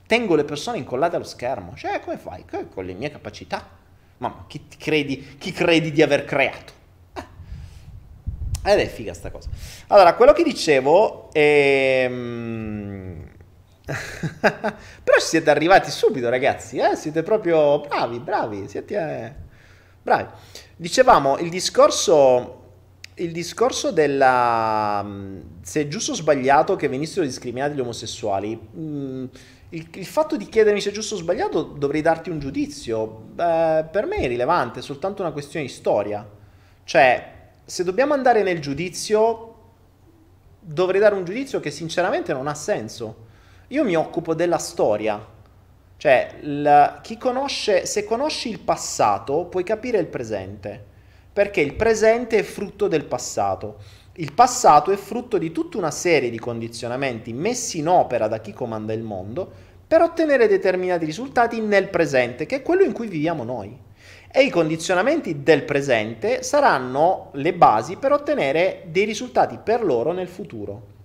tengo 0.07 0.35
le 0.35 0.45
persone 0.45 0.77
incollate 0.77 1.17
allo 1.17 1.25
schermo. 1.25 1.75
Cioè, 1.75 1.99
come 1.99 2.17
fai? 2.17 2.45
Con 2.73 2.85
le 2.85 2.93
mie 2.93 3.11
capacità. 3.11 3.67
Mamma, 4.17 4.45
chi 4.47 4.65
credi, 4.77 5.35
chi 5.37 5.51
credi 5.51 5.91
di 5.91 6.01
aver 6.01 6.23
creato? 6.23 6.78
Ed 8.63 8.79
è 8.79 8.87
figa 8.87 9.13
sta 9.13 9.31
cosa. 9.31 9.49
Allora, 9.87 10.13
quello 10.15 10.33
che 10.33 10.43
dicevo 10.43 11.31
è... 11.31 12.05
Ehm, 12.05 13.27
però 15.03 15.19
siete 15.19 15.49
arrivati 15.49 15.89
subito, 15.89 16.29
ragazzi, 16.29 16.77
eh? 16.77 16.95
Siete 16.95 17.23
proprio 17.23 17.79
bravi, 17.79 18.19
bravi, 18.19 18.67
siete 18.67 18.95
eh... 18.95 19.33
bravi. 20.01 20.27
Dicevamo, 20.75 21.37
il 21.37 21.49
discorso... 21.49 22.55
Il 23.15 23.31
discorso 23.33 23.91
della... 23.91 25.05
se 25.61 25.81
è 25.81 25.87
giusto 25.87 26.11
o 26.11 26.15
sbagliato 26.15 26.75
che 26.75 26.87
venissero 26.87 27.25
discriminati 27.25 27.75
gli 27.75 27.81
omosessuali... 27.81 28.55
Mh, 28.55 29.29
il, 29.71 29.87
il, 29.93 30.05
fatto 30.05 30.35
di 30.35 30.49
chiedermi 30.49 30.81
se 30.81 30.89
è 30.89 30.93
giusto 30.93 31.13
o 31.13 31.17
sbagliato 31.19 31.61
dovrei 31.61 32.01
darti 32.01 32.31
un 32.31 32.39
giudizio. 32.39 33.05
Beh, 33.05 33.85
per 33.91 34.07
me 34.07 34.15
è 34.15 34.23
irrilevante, 34.23 34.79
è 34.79 34.81
soltanto 34.81 35.21
una 35.21 35.31
questione 35.31 35.65
di 35.67 35.71
storia. 35.71 36.27
Cioè, 36.83 37.38
se 37.69 37.83
dobbiamo 37.83 38.15
andare 38.15 38.41
nel 38.41 38.59
giudizio, 38.59 39.53
dovrei 40.59 40.99
dare 40.99 41.13
un 41.13 41.23
giudizio 41.23 41.59
che 41.59 41.69
sinceramente 41.69 42.33
non 42.33 42.47
ha 42.47 42.55
senso. 42.55 43.27
Io 43.67 43.83
mi 43.83 43.95
occupo 43.95 44.33
della 44.33 44.57
storia. 44.57 45.23
Cioè, 45.95 46.97
chi 47.03 47.17
conosce, 47.19 47.85
se 47.85 48.05
conosci 48.05 48.49
il 48.49 48.59
passato, 48.59 49.45
puoi 49.45 49.63
capire 49.63 49.99
il 49.99 50.07
presente. 50.07 50.83
Perché 51.31 51.61
il 51.61 51.75
presente 51.75 52.39
è 52.39 52.43
frutto 52.43 52.87
del 52.87 53.05
passato. 53.05 53.77
Il 54.13 54.33
passato 54.33 54.89
è 54.89 54.95
frutto 54.95 55.37
di 55.37 55.51
tutta 55.51 55.77
una 55.77 55.91
serie 55.91 56.31
di 56.31 56.39
condizionamenti 56.39 57.33
messi 57.33 57.77
in 57.77 57.87
opera 57.87 58.27
da 58.27 58.39
chi 58.39 58.51
comanda 58.51 58.93
il 58.93 59.03
mondo 59.03 59.47
per 59.87 60.01
ottenere 60.01 60.47
determinati 60.47 61.05
risultati 61.05 61.61
nel 61.61 61.89
presente, 61.89 62.47
che 62.47 62.55
è 62.55 62.61
quello 62.63 62.83
in 62.83 62.93
cui 62.93 63.07
viviamo 63.07 63.43
noi 63.43 63.87
e 64.31 64.43
i 64.43 64.49
condizionamenti 64.49 65.41
del 65.41 65.63
presente 65.63 66.43
saranno 66.43 67.29
le 67.33 67.53
basi 67.53 67.95
per 67.95 68.11
ottenere 68.11 68.83
dei 68.87 69.05
risultati 69.05 69.57
per 69.63 69.83
loro 69.83 70.11
nel 70.11 70.27
futuro. 70.27 70.97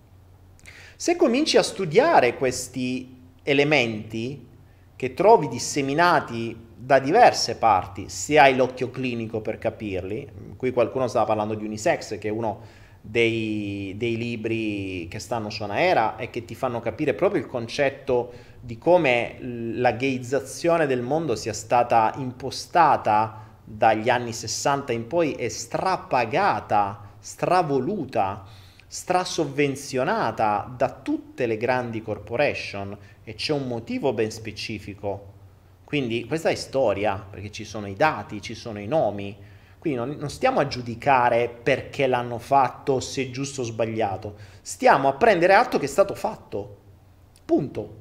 Se 0.96 1.16
cominci 1.16 1.56
a 1.56 1.62
studiare 1.62 2.36
questi 2.36 3.20
elementi 3.42 4.46
che 4.94 5.14
trovi 5.14 5.48
disseminati 5.48 6.56
da 6.76 6.98
diverse 6.98 7.56
parti, 7.56 8.08
se 8.08 8.38
hai 8.38 8.54
l'occhio 8.54 8.90
clinico 8.90 9.40
per 9.40 9.58
capirli, 9.58 10.30
qui 10.56 10.72
qualcuno 10.72 11.08
stava 11.08 11.24
parlando 11.24 11.54
di 11.54 11.64
Unisex, 11.64 12.18
che 12.18 12.28
è 12.28 12.30
uno 12.30 12.60
dei, 13.00 13.94
dei 13.96 14.16
libri 14.16 15.08
che 15.08 15.18
stanno 15.18 15.50
su 15.50 15.62
Anaera 15.62 16.16
e 16.16 16.30
che 16.30 16.44
ti 16.44 16.54
fanno 16.54 16.80
capire 16.80 17.14
proprio 17.14 17.40
il 17.40 17.46
concetto 17.46 18.32
di 18.64 18.78
come 18.78 19.36
la 19.40 19.92
gayizzazione 19.92 20.86
del 20.86 21.02
mondo 21.02 21.36
sia 21.36 21.52
stata 21.52 22.14
impostata 22.16 23.58
dagli 23.62 24.08
anni 24.08 24.32
60 24.32 24.90
in 24.92 25.06
poi 25.06 25.34
e 25.34 25.50
strapagata, 25.50 27.10
stravoluta, 27.18 28.42
strasovvenzionata 28.86 30.72
da 30.74 30.90
tutte 30.90 31.44
le 31.44 31.58
grandi 31.58 32.00
corporation 32.00 32.96
e 33.22 33.34
c'è 33.34 33.52
un 33.52 33.66
motivo 33.66 34.14
ben 34.14 34.30
specifico. 34.30 35.32
Quindi 35.84 36.24
questa 36.24 36.48
è 36.48 36.54
storia, 36.54 37.22
perché 37.30 37.50
ci 37.50 37.64
sono 37.64 37.86
i 37.86 37.94
dati, 37.94 38.40
ci 38.40 38.54
sono 38.54 38.78
i 38.78 38.86
nomi, 38.86 39.36
quindi 39.78 39.98
non, 39.98 40.16
non, 40.18 40.30
stiamo 40.30 40.60
a 40.60 40.66
giudicare 40.66 41.50
perché 41.50 42.06
l'hanno 42.06 42.38
fatto, 42.38 43.00
se 43.00 43.24
è 43.24 43.30
giusto 43.30 43.60
o 43.60 43.64
sbagliato, 43.64 44.36
stiamo 44.62 45.08
a 45.08 45.12
prendere 45.12 45.52
atto 45.52 45.78
che 45.78 45.84
è 45.84 45.88
stato 45.88 46.14
fatto. 46.14 46.78
Punto. 47.44 47.98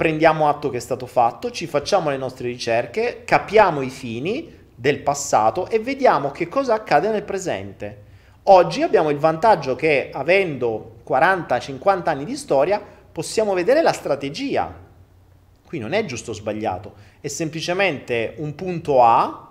Prendiamo 0.00 0.48
atto 0.48 0.70
che 0.70 0.78
è 0.78 0.80
stato 0.80 1.04
fatto, 1.04 1.50
ci 1.50 1.66
facciamo 1.66 2.08
le 2.08 2.16
nostre 2.16 2.48
ricerche, 2.48 3.20
capiamo 3.26 3.82
i 3.82 3.90
fini 3.90 4.50
del 4.74 5.00
passato 5.00 5.68
e 5.68 5.78
vediamo 5.78 6.30
che 6.30 6.48
cosa 6.48 6.72
accade 6.72 7.10
nel 7.10 7.22
presente. 7.22 8.04
Oggi 8.44 8.80
abbiamo 8.80 9.10
il 9.10 9.18
vantaggio 9.18 9.76
che 9.76 10.08
avendo 10.10 11.02
40-50 11.06 12.08
anni 12.08 12.24
di 12.24 12.34
storia 12.34 12.82
possiamo 13.12 13.52
vedere 13.52 13.82
la 13.82 13.92
strategia. 13.92 14.74
Qui 15.66 15.78
non 15.78 15.92
è 15.92 16.06
giusto 16.06 16.30
o 16.30 16.34
sbagliato, 16.34 16.94
è 17.20 17.28
semplicemente 17.28 18.36
un 18.38 18.54
punto 18.54 19.04
A 19.04 19.50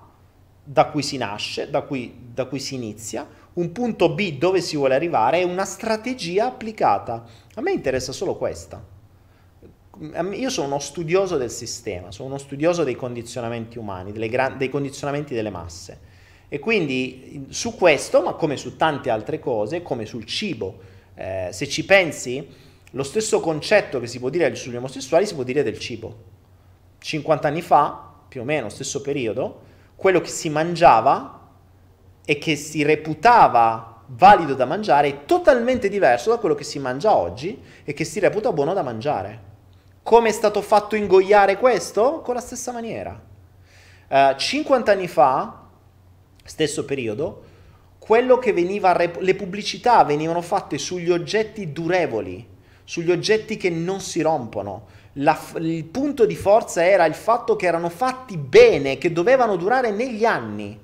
da 0.64 0.86
cui 0.86 1.04
si 1.04 1.18
nasce, 1.18 1.70
da 1.70 1.82
cui, 1.82 2.12
da 2.34 2.46
cui 2.46 2.60
si 2.60 2.74
inizia, 2.74 3.28
un 3.54 3.72
punto 3.72 4.16
B 4.16 4.40
dove 4.40 4.62
si 4.62 4.76
vuole 4.76 4.96
arrivare 4.96 5.42
e 5.42 5.44
una 5.44 5.66
strategia 5.66 6.48
applicata. 6.48 7.24
A 7.54 7.62
me 7.62 7.72
interessa 7.72 8.12
solo 8.12 8.36
questa. 8.36 8.98
Io 10.02 10.50
sono 10.50 10.68
uno 10.68 10.80
studioso 10.80 11.36
del 11.36 11.52
sistema, 11.52 12.12
sono 12.12 12.30
uno 12.30 12.38
studioso 12.38 12.86
dei 12.86 12.96
condizionamenti 12.96 13.78
umani, 13.78 14.14
gran- 14.30 14.58
dei 14.58 14.70
condizionamenti 14.70 15.34
delle 15.34 15.50
masse. 15.50 16.00
E 16.48 16.58
quindi 16.60 17.48
su 17.50 17.76
questo, 17.76 18.22
ma 18.22 18.34
come 18.34 18.56
su 18.56 18.78
tante 18.78 19.10
altre 19.10 19.40
cose, 19.40 19.82
come 19.82 20.06
sul 20.06 20.26
cibo, 20.26 20.80
eh, 21.16 21.50
se 21.52 21.68
ci 21.68 21.84
pensi, 21.84 22.48
lo 22.92 23.04
stesso 23.04 23.42
concetto 23.42 24.00
che 24.00 24.08
si 24.08 24.20
può 24.20 24.30
dire 24.30 24.56
sugli 24.56 24.78
omosessuali 24.78 25.26
si 25.26 25.36
può 25.36 25.44
dire 25.44 25.64
del 25.64 25.78
cibo. 25.78 26.16
50 27.00 27.48
anni 27.50 27.62
fa, 27.62 28.14
più 28.28 28.42
o 28.42 28.46
meno, 28.46 28.70
stesso 28.70 29.02
periodo, 29.02 29.62
quello 29.96 30.22
che 30.22 30.30
si 30.30 30.50
mangiava 30.50 31.50
e 32.24 32.38
che 32.38 32.56
si 32.56 32.84
reputava 32.84 34.04
valido 34.08 34.54
da 34.54 34.66
mangiare 34.66 35.08
è 35.10 35.26
totalmente 35.26 35.90
diverso 35.90 36.30
da 36.30 36.38
quello 36.38 36.56
che 36.56 36.64
si 36.64 36.80
mangia 36.80 37.16
oggi 37.16 37.62
e 37.84 37.94
che 37.94 38.06
si 38.06 38.20
reputa 38.20 38.54
buono 38.54 38.74
da 38.74 38.82
mangiare. 38.82 39.49
Come 40.10 40.30
è 40.30 40.32
stato 40.32 40.64
fatto 40.64 40.96
ingoiare 40.96 41.56
questo? 41.58 42.22
Con 42.22 42.34
la 42.34 42.42
stessa 42.42 42.72
maniera. 42.72 43.12
Uh, 44.08 44.16
eh, 44.16 44.36
50 44.36 44.92
anni 44.92 45.08
fa, 45.08 45.68
stesso 46.44 46.84
periodo, 46.84 47.44
quello 48.00 48.40
che 48.40 48.52
veniva, 48.52 48.98
le 48.98 49.36
pubblicità 49.36 50.04
venivano 50.04 50.42
fatte 50.42 50.80
sugli 50.80 51.12
oggetti 51.12 51.72
durevoli, 51.72 52.44
sugli 52.84 53.12
oggetti 53.12 53.56
che 53.56 53.70
non 53.70 54.02
si 54.02 54.22
rompono. 54.22 54.88
La, 55.14 55.40
il 55.60 55.86
punto 55.86 56.26
di 56.26 56.36
forza 56.36 56.84
era 56.84 57.06
il 57.06 57.14
fatto 57.14 57.56
che 57.56 57.68
erano 57.68 57.90
fatti 57.90 58.36
bene, 58.36 58.98
che 58.98 59.14
dovevano 59.14 59.58
durare 59.58 59.92
negli 59.92 60.26
anni. 60.26 60.76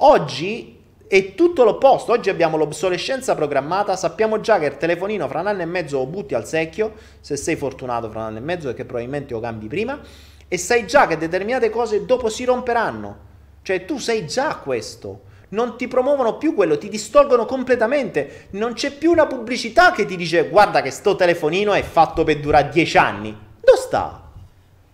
Oggi 0.00 0.75
è 1.08 1.34
tutto 1.34 1.64
l'opposto. 1.64 2.12
Oggi 2.12 2.30
abbiamo 2.30 2.56
l'obsolescenza 2.56 3.34
programmata. 3.34 3.96
Sappiamo 3.96 4.40
già 4.40 4.58
che 4.58 4.66
il 4.66 4.76
telefonino 4.76 5.28
fra 5.28 5.40
un 5.40 5.46
anno 5.46 5.62
e 5.62 5.66
mezzo 5.66 5.98
lo 5.98 6.06
butti 6.06 6.34
al 6.34 6.46
secchio. 6.46 6.94
Se 7.20 7.36
sei 7.36 7.56
fortunato 7.56 8.10
fra 8.10 8.20
un 8.20 8.26
anno 8.26 8.38
e 8.38 8.42
mezzo, 8.42 8.66
perché 8.66 8.84
probabilmente 8.84 9.32
lo 9.34 9.40
cambi 9.40 9.66
prima. 9.68 10.00
E 10.48 10.58
sai 10.58 10.86
già 10.86 11.06
che 11.06 11.16
determinate 11.16 11.70
cose 11.70 12.04
dopo 12.04 12.28
si 12.28 12.44
romperanno. 12.44 13.24
Cioè, 13.62 13.84
tu 13.84 13.98
sai 13.98 14.26
già 14.26 14.56
questo. 14.56 15.22
Non 15.48 15.76
ti 15.76 15.86
promuovono 15.86 16.38
più 16.38 16.54
quello, 16.54 16.76
ti 16.76 16.88
distolgono 16.88 17.46
completamente. 17.46 18.48
Non 18.50 18.72
c'è 18.72 18.90
più 18.92 19.12
una 19.12 19.26
pubblicità 19.26 19.92
che 19.92 20.04
ti 20.04 20.16
dice 20.16 20.48
guarda 20.48 20.82
che 20.82 20.90
sto 20.90 21.14
telefonino 21.14 21.72
è 21.72 21.82
fatto 21.82 22.24
per 22.24 22.40
durare 22.40 22.68
10 22.70 22.98
anni. 22.98 23.36
Dove 23.60 23.78
sta? 23.78 24.22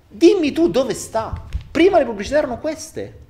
Dimmi 0.09 0.53
tu 0.53 0.69
dove 0.69 0.93
sta. 0.93 1.47
Prima 1.71 1.97
le 1.97 2.05
pubblicità 2.05 2.39
erano 2.39 2.59
queste. 2.59 3.21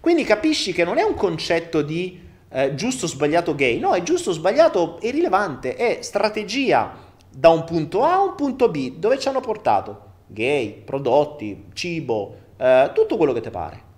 Quindi 0.00 0.24
capisci 0.24 0.72
che 0.72 0.84
non 0.84 0.98
è 0.98 1.02
un 1.02 1.14
concetto 1.14 1.82
di 1.82 2.20
eh, 2.48 2.74
giusto 2.74 3.04
o 3.04 3.08
sbagliato 3.08 3.54
gay, 3.54 3.78
no, 3.78 3.92
è 3.92 4.02
giusto 4.02 4.30
o 4.30 4.32
sbagliato 4.32 4.98
irrilevante, 5.02 5.76
è 5.76 5.98
strategia 6.02 7.08
da 7.30 7.50
un 7.50 7.64
punto 7.64 8.02
A 8.02 8.14
a 8.14 8.22
un 8.22 8.34
punto 8.34 8.68
B, 8.70 8.96
dove 8.96 9.18
ci 9.18 9.28
hanno 9.28 9.40
portato 9.40 10.08
gay, 10.26 10.82
prodotti, 10.84 11.66
cibo, 11.72 12.36
eh, 12.56 12.90
tutto 12.94 13.16
quello 13.16 13.32
che 13.32 13.40
ti 13.40 13.50
pare. 13.50 13.88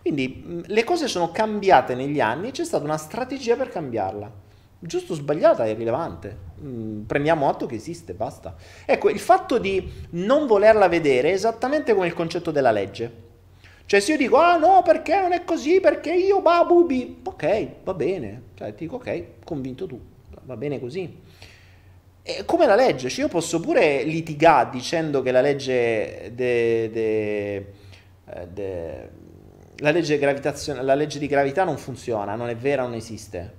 Quindi 0.00 0.42
mh, 0.44 0.62
le 0.66 0.84
cose 0.84 1.08
sono 1.08 1.30
cambiate 1.30 1.94
negli 1.94 2.20
anni 2.20 2.48
e 2.48 2.50
c'è 2.52 2.64
stata 2.64 2.84
una 2.84 2.96
strategia 2.96 3.56
per 3.56 3.68
cambiarla. 3.68 4.30
Giusto 4.80 5.12
o 5.12 5.16
sbagliata 5.16 5.64
è 5.64 5.70
irrilevante. 5.70 6.36
Mm, 6.62 7.02
prendiamo 7.02 7.48
atto 7.48 7.66
che 7.66 7.74
esiste, 7.74 8.14
basta. 8.14 8.54
Ecco, 8.86 9.10
il 9.10 9.18
fatto 9.18 9.58
di 9.58 9.90
non 10.10 10.46
volerla 10.46 10.88
vedere 10.88 11.30
è 11.30 11.32
esattamente 11.32 11.94
come 11.94 12.06
il 12.06 12.14
concetto 12.14 12.52
della 12.52 12.70
legge. 12.70 13.26
Cioè 13.88 14.00
se 14.00 14.12
io 14.12 14.18
dico, 14.18 14.36
ah 14.36 14.58
no, 14.58 14.82
perché 14.84 15.18
non 15.18 15.32
è 15.32 15.44
così, 15.44 15.80
perché 15.80 16.12
io, 16.12 16.42
babubi, 16.42 17.20
ok, 17.24 17.68
va 17.84 17.94
bene. 17.94 18.42
Cioè 18.52 18.74
ti 18.74 18.84
dico, 18.84 18.96
ok, 18.96 19.44
convinto 19.44 19.86
tu, 19.86 19.98
va 20.42 20.58
bene 20.58 20.78
così. 20.78 21.20
E 22.22 22.44
come 22.44 22.66
la 22.66 22.74
legge, 22.74 23.08
cioè 23.08 23.24
io 23.24 23.30
posso 23.30 23.60
pure 23.60 24.02
litigare 24.02 24.68
dicendo 24.72 25.22
che 25.22 25.30
la 25.30 25.40
legge 25.40 26.32
de, 26.34 26.90
de, 26.92 27.56
eh, 28.26 28.46
de, 28.52 29.08
la 29.76 29.90
legge, 29.90 30.18
la 30.82 30.94
legge 30.94 31.18
di 31.18 31.26
gravità 31.26 31.64
non 31.64 31.78
funziona, 31.78 32.34
non 32.34 32.50
è 32.50 32.56
vera, 32.56 32.82
non 32.82 32.92
esiste. 32.92 33.54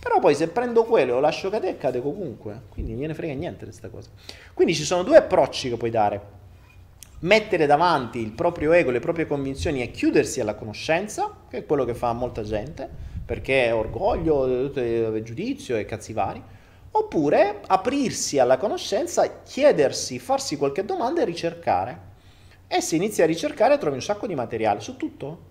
Però 0.00 0.20
poi 0.20 0.34
se 0.36 0.48
prendo 0.48 0.84
quello 0.84 1.10
e 1.10 1.14
lo 1.16 1.20
lascio 1.20 1.50
cadere, 1.50 1.76
cade 1.76 2.00
comunque. 2.00 2.62
Quindi 2.70 2.92
non 2.92 3.02
gliene 3.02 3.12
frega 3.12 3.34
niente 3.34 3.66
di 3.66 3.70
questa 3.72 3.90
cosa. 3.90 4.08
Quindi 4.54 4.74
ci 4.74 4.84
sono 4.84 5.02
due 5.02 5.18
approcci 5.18 5.68
che 5.68 5.76
puoi 5.76 5.90
dare 5.90 6.36
mettere 7.20 7.66
davanti 7.66 8.18
il 8.18 8.30
proprio 8.30 8.72
ego, 8.72 8.90
le 8.90 9.00
proprie 9.00 9.26
convinzioni 9.26 9.82
e 9.82 9.90
chiudersi 9.90 10.40
alla 10.40 10.54
conoscenza, 10.54 11.34
che 11.48 11.58
è 11.58 11.66
quello 11.66 11.84
che 11.84 11.94
fa 11.94 12.12
molta 12.12 12.42
gente, 12.42 12.88
perché 13.24 13.66
è 13.66 13.74
orgoglio, 13.74 14.70
giudizio 15.22 15.76
e 15.76 15.84
cazzi 15.84 16.12
vari, 16.12 16.42
oppure 16.90 17.60
aprirsi 17.66 18.38
alla 18.38 18.56
conoscenza, 18.56 19.42
chiedersi, 19.42 20.18
farsi 20.18 20.56
qualche 20.56 20.84
domanda 20.84 21.22
e 21.22 21.24
ricercare. 21.24 22.06
E 22.66 22.80
se 22.80 22.96
inizi 22.96 23.22
a 23.22 23.26
ricercare 23.26 23.78
trovi 23.78 23.96
un 23.96 24.02
sacco 24.02 24.26
di 24.26 24.34
materiale 24.34 24.80
su 24.80 24.96
tutto, 24.96 25.46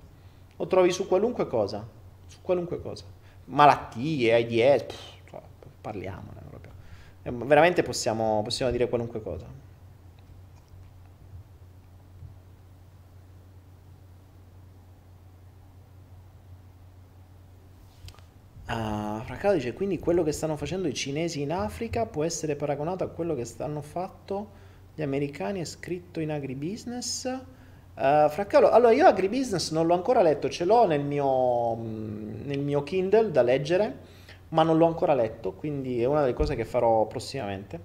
lo 0.56 0.68
trovi 0.68 0.92
su 0.92 1.08
qualunque 1.08 1.48
cosa, 1.48 1.88
su 2.28 2.38
qualunque 2.42 2.82
cosa. 2.82 3.06
Malattie, 3.46 4.34
AIDS, 4.34 4.84
pff, 4.84 5.30
cioè, 5.30 5.42
parliamone 5.82 6.42
proprio. 6.50 6.72
Veramente 7.46 7.84
possiamo, 7.84 8.42
possiamo 8.44 8.72
dire 8.72 8.88
qualunque 8.90 9.22
cosa. 9.22 9.57
Uh, 18.70 19.22
Fraccato 19.22 19.54
dice 19.54 19.72
quindi 19.72 19.98
quello 19.98 20.24
che 20.24 20.34
stanno 20.34 20.58
facendo 20.58 20.90
i 20.90 20.94
cinesi 20.94 21.40
in 21.40 21.54
Africa 21.54 22.06
può 22.06 22.26
essere 22.26 22.58
paragonato 22.58 23.06
a 23.06 23.08
quello 23.08 23.34
che 23.34 23.46
stanno 23.46 23.82
fatto 23.82 24.50
gli 24.94 25.02
americani 25.02 25.62
è 25.62 25.64
scritto 25.64 26.20
in 26.20 26.32
agribusiness. 26.32 27.26
Uh, 27.94 28.28
Fraccalo, 28.28 28.70
allora 28.70 28.92
io 28.92 29.06
agribusiness 29.08 29.72
non 29.72 29.86
l'ho 29.88 29.94
ancora 29.94 30.22
letto 30.22 30.50
ce 30.50 30.66
l'ho 30.66 30.86
nel 30.86 31.02
mio, 31.02 31.76
nel 31.76 32.60
mio 32.60 32.84
Kindle 32.84 33.32
da 33.32 33.42
leggere 33.42 34.16
ma 34.50 34.64
non 34.64 34.78
l'ho 34.78 34.86
ancora 34.86 35.14
letto 35.14 35.54
quindi 35.54 36.02
è 36.02 36.06
una 36.06 36.22
delle 36.22 36.34
cose 36.34 36.56
che 36.56 36.66
farò 36.66 37.06
prossimamente. 37.06 37.80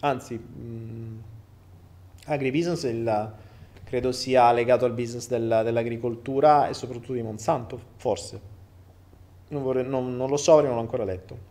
Anzi 0.00 0.34
mh, 0.34 1.22
agribusiness 2.26 2.82
il, 2.82 3.32
credo 3.84 4.10
sia 4.10 4.50
legato 4.50 4.86
al 4.86 4.92
business 4.92 5.28
del, 5.28 5.60
dell'agricoltura 5.62 6.68
e 6.68 6.74
soprattutto 6.74 7.12
di 7.12 7.22
Monsanto 7.22 7.80
forse 7.94 8.51
non, 9.52 9.62
vorrei, 9.62 9.86
non, 9.86 10.16
non 10.16 10.28
lo 10.28 10.36
so 10.36 10.54
perché 10.54 10.68
non 10.68 10.76
l'ho 10.76 10.82
ancora 10.82 11.04
letto. 11.04 11.50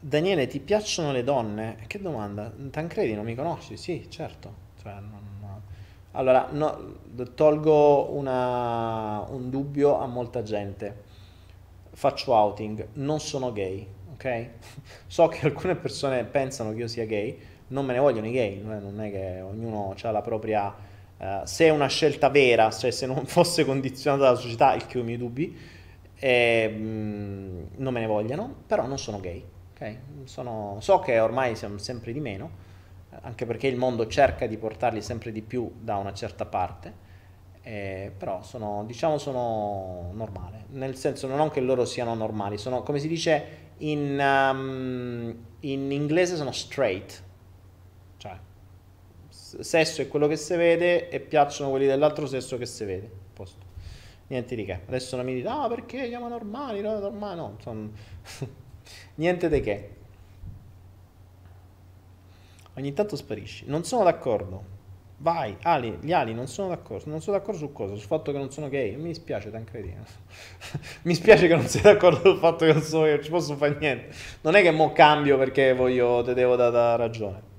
Daniele, 0.00 0.46
ti 0.48 0.58
piacciono 0.58 1.12
le 1.12 1.22
donne? 1.22 1.76
Che 1.86 2.00
domanda? 2.00 2.52
Tancredi, 2.70 3.14
non 3.14 3.24
mi 3.24 3.34
conosci? 3.34 3.76
Sì, 3.76 4.06
certo. 4.10 4.52
Cioè, 4.82 4.94
non... 4.94 5.30
Allora, 6.14 6.48
no, 6.50 6.98
tolgo 7.34 8.10
una, 8.12 9.24
un 9.28 9.48
dubbio 9.48 9.98
a 9.98 10.06
molta 10.06 10.42
gente. 10.42 11.10
Faccio 11.92 12.32
outing, 12.32 12.88
non 12.94 13.20
sono 13.20 13.52
gay, 13.52 13.86
ok? 14.12 14.48
So 15.06 15.28
che 15.28 15.46
alcune 15.46 15.76
persone 15.76 16.24
pensano 16.24 16.72
che 16.72 16.80
io 16.80 16.88
sia 16.88 17.06
gay, 17.06 17.38
non 17.68 17.86
me 17.86 17.94
ne 17.94 18.00
vogliono 18.00 18.26
i 18.26 18.32
gay, 18.32 18.60
non 18.60 19.00
è 19.00 19.10
che 19.10 19.40
ognuno 19.40 19.94
ha 20.00 20.10
la 20.10 20.20
propria 20.22 20.74
Uh, 21.22 21.44
se 21.44 21.66
è 21.66 21.70
una 21.70 21.86
scelta 21.86 22.30
vera, 22.30 22.68
cioè 22.72 22.90
se 22.90 23.06
non 23.06 23.26
fosse 23.26 23.64
condizionata 23.64 24.24
dalla 24.24 24.36
società, 24.36 24.74
il 24.74 24.86
che 24.86 24.98
ho 24.98 25.02
i 25.02 25.04
miei 25.04 25.18
dubbi, 25.18 25.56
eh, 26.16 26.68
non 26.76 27.92
me 27.92 28.00
ne 28.00 28.06
vogliano, 28.06 28.52
però 28.66 28.88
non 28.88 28.98
sono 28.98 29.20
gay. 29.20 29.44
Okay? 29.72 29.98
Sono, 30.24 30.78
so 30.80 30.98
che 30.98 31.20
ormai 31.20 31.54
siamo 31.54 31.78
sempre 31.78 32.12
di 32.12 32.18
meno, 32.18 32.50
anche 33.20 33.46
perché 33.46 33.68
il 33.68 33.76
mondo 33.76 34.08
cerca 34.08 34.46
di 34.46 34.56
portarli 34.56 35.00
sempre 35.00 35.30
di 35.30 35.42
più 35.42 35.70
da 35.78 35.96
una 35.96 36.12
certa 36.12 36.44
parte, 36.44 36.92
eh, 37.62 38.12
però 38.16 38.42
sono, 38.42 38.82
diciamo, 38.84 39.18
sono 39.18 40.10
normale, 40.14 40.64
nel 40.70 40.96
senso 40.96 41.28
non 41.28 41.50
che 41.50 41.60
loro 41.60 41.84
siano 41.84 42.14
normali, 42.14 42.58
sono, 42.58 42.82
come 42.82 42.98
si 42.98 43.06
dice 43.06 43.44
in, 43.78 44.18
um, 44.20 45.34
in 45.60 45.92
inglese 45.92 46.34
sono 46.34 46.50
straight, 46.50 47.22
sesso 49.60 50.02
è 50.02 50.08
quello 50.08 50.26
che 50.26 50.36
si 50.36 50.56
vede 50.56 51.08
e 51.08 51.20
piacciono 51.20 51.70
quelli 51.70 51.86
dell'altro 51.86 52.26
sesso 52.26 52.58
che 52.58 52.66
si 52.66 52.84
vede. 52.84 53.10
Posto. 53.32 53.64
Niente 54.28 54.54
di 54.54 54.64
che. 54.64 54.80
Adesso 54.86 55.16
non 55.16 55.24
mi 55.24 55.34
dite, 55.34 55.48
ah 55.48 55.68
perché 55.68 56.08
chiama 56.08 56.28
normali, 56.28 56.80
no, 56.80 56.98
normali, 56.98 57.36
no, 57.36 57.56
sono... 57.60 57.90
niente 59.16 59.48
di 59.48 59.60
che. 59.60 59.90
Ogni 62.74 62.92
tanto 62.94 63.16
sparisci. 63.16 63.64
Non 63.66 63.84
sono 63.84 64.04
d'accordo. 64.04 64.80
Vai, 65.18 65.56
Ali, 65.62 65.98
gli 66.00 66.12
Ali 66.12 66.32
non 66.34 66.48
sono 66.48 66.68
d'accordo. 66.68 67.10
Non 67.10 67.20
sono 67.20 67.36
d'accordo 67.36 67.58
su 67.58 67.72
cosa? 67.72 67.94
Sul 67.94 68.06
fatto 68.06 68.32
che 68.32 68.38
non 68.38 68.50
sono 68.50 68.68
gay. 68.68 68.96
Mi 68.96 69.08
dispiace, 69.08 69.50
Tancredi. 69.50 69.94
mi 71.02 71.14
spiace 71.14 71.46
che 71.46 71.54
non 71.54 71.66
sei 71.66 71.82
d'accordo 71.82 72.30
sul 72.30 72.38
fatto 72.38 72.64
che 72.64 72.72
non 72.72 72.82
sono 72.82 73.04
gay. 73.04 73.14
Non 73.14 73.22
ci 73.22 73.30
posso 73.30 73.54
fare 73.56 73.76
niente. 73.78 74.14
Non 74.40 74.54
è 74.54 74.62
che 74.62 74.70
mo 74.70 74.92
cambio 74.92 75.36
perché 75.36 75.74
voglio, 75.74 76.22
te 76.22 76.32
devo 76.32 76.56
dare 76.56 76.96
ragione. 76.96 77.51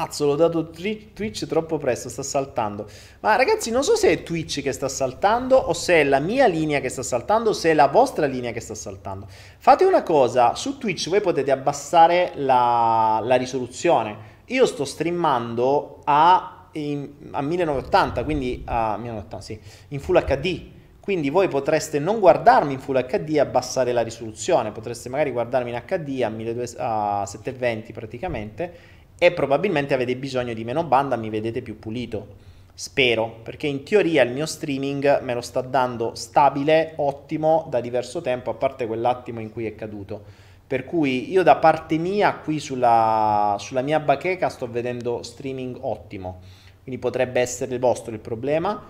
Azzo, 0.00 0.26
l'ho 0.26 0.34
dato 0.36 0.70
Twitch 0.70 1.46
troppo 1.46 1.78
presto, 1.78 2.08
sta 2.08 2.22
saltando. 2.22 2.88
Ma 3.20 3.36
ragazzi, 3.36 3.70
non 3.70 3.82
so 3.82 3.96
se 3.96 4.10
è 4.10 4.22
Twitch 4.22 4.62
che 4.62 4.72
sta 4.72 4.88
saltando 4.88 5.56
o 5.56 5.72
se 5.72 6.00
è 6.00 6.04
la 6.04 6.20
mia 6.20 6.46
linea 6.46 6.80
che 6.80 6.88
sta 6.88 7.02
saltando 7.02 7.50
o 7.50 7.52
se 7.52 7.70
è 7.70 7.74
la 7.74 7.88
vostra 7.88 8.26
linea 8.26 8.52
che 8.52 8.60
sta 8.60 8.74
saltando. 8.74 9.26
Fate 9.58 9.84
una 9.84 10.02
cosa, 10.02 10.54
su 10.54 10.78
Twitch 10.78 11.08
voi 11.08 11.20
potete 11.20 11.50
abbassare 11.50 12.32
la, 12.36 13.20
la 13.22 13.36
risoluzione. 13.36 14.36
Io 14.46 14.66
sto 14.66 14.84
streamando 14.84 16.00
a, 16.04 16.68
in, 16.72 17.10
a 17.32 17.42
1980, 17.42 18.24
quindi 18.24 18.62
a 18.64 18.96
1980, 18.96 19.40
sì, 19.40 19.60
in 19.88 20.00
Full 20.00 20.24
HD. 20.24 20.76
Quindi 21.00 21.30
voi 21.30 21.48
potreste 21.48 21.98
non 21.98 22.20
guardarmi 22.20 22.74
in 22.74 22.80
Full 22.80 23.06
HD 23.06 23.36
e 23.36 23.40
abbassare 23.40 23.92
la 23.92 24.02
risoluzione, 24.02 24.72
potreste 24.72 25.08
magari 25.08 25.30
guardarmi 25.30 25.70
in 25.70 25.82
HD 25.86 26.22
a, 26.22 26.28
1200, 26.28 26.82
a 26.82 27.24
720 27.24 27.92
praticamente 27.92 28.72
e 29.18 29.32
probabilmente 29.32 29.94
avete 29.94 30.16
bisogno 30.16 30.54
di 30.54 30.64
meno 30.64 30.84
banda, 30.84 31.16
mi 31.16 31.30
vedete 31.30 31.62
più 31.62 31.78
pulito. 31.78 32.46
Spero, 32.72 33.40
perché 33.42 33.66
in 33.66 33.82
teoria 33.82 34.22
il 34.22 34.30
mio 34.30 34.46
streaming 34.46 35.22
me 35.22 35.34
lo 35.34 35.40
sta 35.40 35.60
dando 35.62 36.14
stabile, 36.14 36.92
ottimo 36.96 37.66
da 37.68 37.80
diverso 37.80 38.20
tempo, 38.20 38.50
a 38.50 38.54
parte 38.54 38.86
quell'attimo 38.86 39.40
in 39.40 39.50
cui 39.50 39.66
è 39.66 39.74
caduto. 39.74 40.22
Per 40.64 40.84
cui 40.84 41.30
io 41.30 41.42
da 41.42 41.56
parte 41.56 41.96
mia, 41.98 42.34
qui 42.34 42.60
sulla, 42.60 43.56
sulla 43.58 43.82
mia 43.82 43.98
bacheca, 43.98 44.48
sto 44.48 44.70
vedendo 44.70 45.24
streaming 45.24 45.78
ottimo. 45.80 46.40
Quindi 46.84 47.00
potrebbe 47.00 47.40
essere 47.40 47.74
il 47.74 47.80
vostro 47.80 48.12
il 48.12 48.20
problema. 48.20 48.80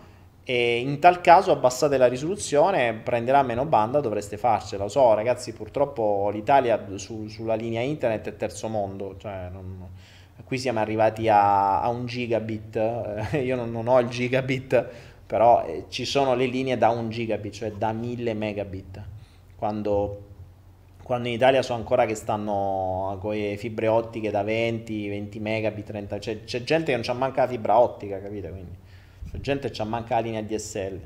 e 0.44 0.78
in 0.78 0.98
tal 0.98 1.20
caso 1.20 1.52
abbassate 1.52 1.98
la 1.98 2.06
risoluzione, 2.08 2.94
prenderà 2.94 3.42
meno 3.42 3.66
banda, 3.66 4.00
dovreste 4.00 4.38
farcela. 4.38 4.84
Lo 4.84 4.88
so, 4.88 5.12
ragazzi, 5.14 5.52
purtroppo 5.52 6.30
l'Italia 6.32 6.82
su, 6.96 7.28
sulla 7.28 7.54
linea 7.54 7.82
internet 7.82 8.28
è 8.28 8.36
terzo 8.36 8.68
mondo, 8.68 9.16
cioè 9.18 9.48
non, 9.52 9.88
qui 10.44 10.58
siamo 10.58 10.80
arrivati 10.80 11.28
a, 11.28 11.80
a 11.80 11.88
un 11.88 12.06
gigabit, 12.06 12.76
eh, 12.76 13.38
io 13.44 13.56
non, 13.56 13.70
non, 13.70 13.88
ho 13.88 13.98
il 14.00 14.08
gigabit, 14.08 14.86
però 15.26 15.64
eh, 15.64 15.84
ci 15.88 16.04
sono 16.04 16.34
le 16.34 16.46
linee 16.46 16.78
da 16.78 16.90
un 16.90 17.10
gigabit, 17.10 17.52
cioè 17.52 17.72
da 17.72 17.92
1000 17.92 18.34
megabit, 18.34 19.02
quando, 19.56 20.26
quando 21.02 21.28
in 21.28 21.34
Italia 21.34 21.62
so 21.62 21.74
ancora 21.74 22.06
che 22.06 22.14
stanno 22.14 23.18
con 23.20 23.34
le 23.34 23.56
fibre 23.56 23.88
ottiche 23.88 24.30
da 24.30 24.42
20, 24.42 25.08
20 25.08 25.40
megabit, 25.40 25.86
30, 25.86 26.20
cioè, 26.20 26.44
c'è 26.44 26.62
gente 26.62 26.86
che 26.86 26.92
non 26.92 27.02
c'ha 27.02 27.14
manca 27.14 27.42
la 27.42 27.48
fibra 27.48 27.78
ottica, 27.78 28.20
capite? 28.20 28.48
Quindi 28.50 28.76
la 29.32 29.40
gente 29.40 29.70
c'ha 29.70 29.84
manca 29.84 30.14
la 30.14 30.20
linea 30.20 30.42
DSL. 30.42 31.00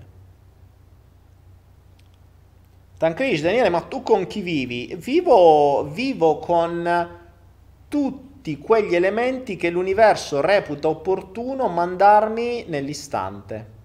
Tancredi 2.98 3.40
Daniele, 3.40 3.68
ma 3.68 3.80
tu 3.80 4.02
con 4.02 4.28
chi 4.28 4.42
vivi? 4.42 4.94
Vivo, 4.96 5.88
vivo 5.90 6.38
con 6.38 7.08
tutti 7.88 8.30
quegli 8.58 8.94
elementi 8.94 9.56
che 9.56 9.70
l'universo 9.70 10.40
reputa 10.40 10.88
opportuno 10.88 11.68
mandarmi 11.68 12.64
nell'istante. 12.66 13.80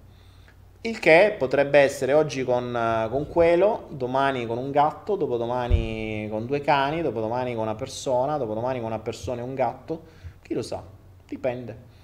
Il 0.81 0.99
che 0.99 1.35
potrebbe 1.37 1.79
essere 1.79 2.13
oggi 2.13 2.43
con, 2.43 3.07
con 3.09 3.27
quello, 3.27 3.87
domani 3.91 4.45
con 4.45 4.57
un 4.57 4.71
gatto, 4.71 5.15
dopodomani 5.15 6.27
con 6.29 6.45
due 6.45 6.61
cani, 6.61 7.01
dopodomani 7.01 7.53
con 7.53 7.63
una 7.63 7.75
persona, 7.75 8.37
dopodomani 8.37 8.79
con 8.79 8.87
una 8.87 8.99
persona 8.99 9.41
e 9.41 9.43
un 9.43 9.53
gatto. 9.53 10.01
Chi 10.41 10.53
lo 10.53 10.61
sa? 10.61 10.83
Dipende. 11.27 11.95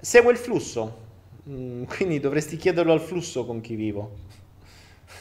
Segue 0.00 0.32
il 0.32 0.38
flusso, 0.38 1.04
Mm, 1.48 1.84
quindi 1.96 2.20
dovresti 2.20 2.56
chiederlo 2.56 2.92
al 2.92 3.00
flusso 3.00 3.46
con 3.46 3.60
chi 3.60 3.74
vivo. 3.74 4.10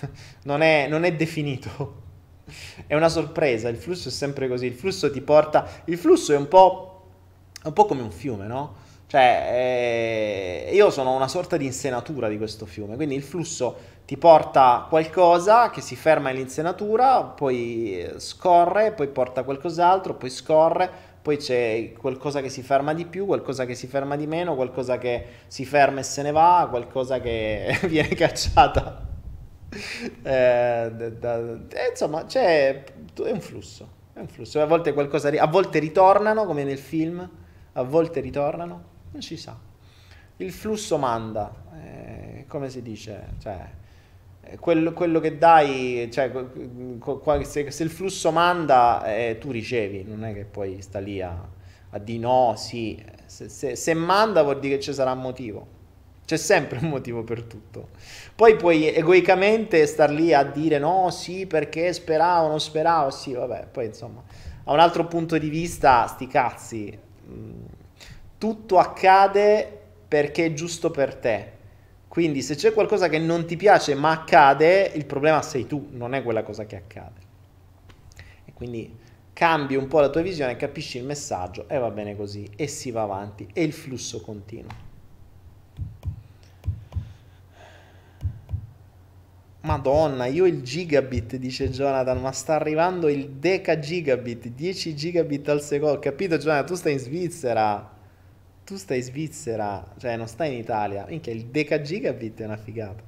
non, 0.44 0.62
è, 0.62 0.88
non 0.88 1.04
è 1.04 1.14
definito. 1.14 2.04
È 2.88 2.96
una 2.96 3.10
sorpresa, 3.10 3.70
il 3.70 3.78
flusso 3.78 4.10
è 4.10 4.12
sempre 4.12 4.48
così, 4.48 4.66
il 4.66 4.76
flusso 4.76 5.12
ti 5.12 5.22
porta... 5.22 5.68
Il 5.86 5.98
flusso 5.98 6.34
è 6.34 6.38
un 6.38 6.48
po', 6.48 7.02
è 7.62 7.68
un 7.68 7.74
po 7.74 7.86
come 7.86 8.02
un 8.02 8.12
fiume, 8.12 8.48
no? 8.48 8.84
Cioè, 9.08 10.66
eh, 10.68 10.76
io 10.76 10.90
sono 10.90 11.16
una 11.16 11.28
sorta 11.28 11.58
di 11.58 11.66
insenatura 11.66 12.28
di 12.28 12.38
questo 12.38 12.66
fiume, 12.66 12.96
quindi 12.96 13.16
il 13.16 13.24
flusso 13.24 13.94
ti 14.06 14.18
porta 14.18 14.88
qualcosa 14.90 15.70
che 15.70 15.82
si 15.82 15.96
ferma 15.96 16.30
nell'insenatura, 16.30 17.22
poi 17.24 18.08
scorre, 18.18 18.92
poi 18.92 19.08
porta 19.08 19.44
qualcos'altro, 19.44 20.16
poi 20.16 20.30
scorre, 20.30 20.90
poi 21.22 21.38
c'è 21.38 21.94
qualcosa 21.98 22.42
che 22.42 22.50
si 22.50 22.62
ferma 22.62 22.94
di 22.94 23.06
più, 23.06 23.26
qualcosa 23.26 23.66
che 23.66 23.74
si 23.74 23.88
ferma 23.88 24.16
di 24.16 24.28
meno, 24.28 24.56
qualcosa 24.56 24.98
che 24.98 25.26
si 25.48 25.66
ferma 25.66 26.02
e 26.02 26.04
se 26.04 26.22
ne 26.22 26.32
va, 26.32 26.68
qualcosa 26.70 27.20
che 27.20 27.80
viene 27.88 28.10
cacciata. 28.10 29.15
Eh, 30.24 30.86
eh, 30.88 31.90
insomma, 31.90 32.26
c'è, 32.26 32.84
è 32.84 33.32
un 33.32 33.42
flusso, 33.42 33.90
è 34.14 34.20
un 34.20 34.28
flusso. 34.28 34.62
A 34.62 34.66
volte, 34.66 34.94
qualcosa, 34.94 35.30
a 35.30 35.48
volte 35.48 35.80
ritornano, 35.80 36.46
come 36.46 36.64
nel 36.64 36.78
film, 36.78 37.30
a 37.74 37.84
volte 37.84 38.22
ritornano, 38.22 38.84
non 39.12 39.22
si 39.22 39.38
sa. 39.38 39.58
Il 40.38 40.52
flusso 40.52 40.98
manda, 40.98 41.54
eh, 41.76 42.46
come 42.48 42.70
si 42.70 42.82
dice, 42.82 43.36
cioè, 43.40 43.70
quello, 44.60 44.94
quello, 44.94 45.20
che 45.20 45.38
dai, 45.38 46.10
cioè, 46.12 46.32
se, 47.44 47.72
se 47.72 47.84
il 47.84 47.90
flusso 47.90 48.32
manda, 48.32 49.04
eh, 49.06 49.38
tu 49.40 49.52
ricevi, 49.52 50.04
non 50.04 50.24
è 50.24 50.34
che 50.34 50.46
poi 50.46 50.82
sta 50.82 51.00
lì 51.00 51.22
a, 51.22 51.48
a 51.90 52.00
di 52.00 52.20
no, 52.20 52.54
sì. 52.58 53.04
Se, 53.26 53.50
se, 53.50 53.76
se, 53.76 53.94
manda 53.94 54.44
vuol 54.44 54.60
dire 54.60 54.76
che 54.76 54.82
ci 54.82 54.94
sarà 54.94 55.12
un 55.12 55.22
motivo. 55.22 55.68
C'è 56.26 56.38
sempre 56.38 56.80
un 56.82 56.90
motivo 56.90 57.24
per 57.24 57.44
tutto. 57.44 57.90
Poi 58.36 58.56
puoi 58.56 58.94
egoicamente 58.94 59.86
star 59.86 60.12
lì 60.12 60.34
a 60.34 60.44
dire 60.44 60.80
no, 60.80 61.10
sì, 61.12 61.46
perché 61.46 61.94
speravo, 61.94 62.48
non 62.48 62.60
speravo, 62.60 63.12
sì, 63.12 63.34
vabbè. 63.34 63.68
Poi 63.72 63.86
insomma, 63.86 64.24
a 64.64 64.74
un 64.74 64.80
altro 64.80 65.06
punto 65.06 65.38
di 65.38 65.50
vista, 65.50 66.08
sti 66.08 66.28
cazzi, 66.28 66.98
mm, 67.30 67.64
tutto 68.38 68.78
accade 68.80 69.82
perché 70.08 70.46
è 70.46 70.54
giusto 70.54 70.92
per 70.92 71.16
te 71.16 71.54
quindi 72.16 72.42
se 72.42 72.56
c'è 72.56 72.72
qualcosa 72.72 73.10
che 73.10 73.20
non 73.20 73.46
ti 73.46 73.58
piace 73.58 73.94
ma 73.94 74.12
accade, 74.12 74.90
il 74.96 75.06
problema 75.06 75.42
sei 75.42 75.68
tu, 75.68 75.90
non 75.92 76.14
è 76.14 76.24
quella 76.24 76.44
cosa 76.44 76.66
che 76.66 76.78
accade. 76.78 77.20
E 78.46 78.54
quindi 78.54 78.90
cambi 79.34 79.76
un 79.76 79.90
po' 79.90 80.00
la 80.00 80.08
tua 80.08 80.22
visione, 80.22 80.56
capisci 80.56 80.98
il 80.98 81.04
messaggio 81.04 81.68
e 81.68 81.78
va 81.78 81.92
bene 81.92 82.16
così 82.16 82.50
e 82.56 82.68
si 82.68 82.90
va 82.90 83.02
avanti 83.02 83.50
e 83.52 83.64
il 83.64 83.74
flusso 83.74 84.22
continua. 84.22 84.85
Madonna, 89.66 90.28
io 90.28 90.46
il 90.46 90.62
gigabit, 90.62 91.36
dice 91.36 91.70
Jonathan, 91.70 92.22
ma 92.22 92.32
sta 92.32 92.56
arrivando 92.56 93.10
il 93.10 93.30
deca 93.32 93.78
gigabit, 93.80 94.48
10 94.48 94.96
gigabit 94.96 95.50
al 95.50 95.62
secondo. 95.62 96.00
Capito 96.00 96.38
Jonathan, 96.38 96.66
tu 96.66 96.76
stai 96.76 96.94
in 96.94 97.00
Svizzera 97.00 97.94
tu 98.66 98.78
stai 98.78 98.98
in 98.98 99.04
Svizzera, 99.04 99.94
cioè 100.00 100.18
non 100.18 100.28
stai 100.28 100.54
in 100.54 100.60
Italia, 100.60 101.06
minchia 101.08 101.32
il 101.32 101.46
deca 101.46 101.80
gigabit 101.80 102.42
è 102.42 102.46
una 102.46 102.58
figata. 102.58 103.04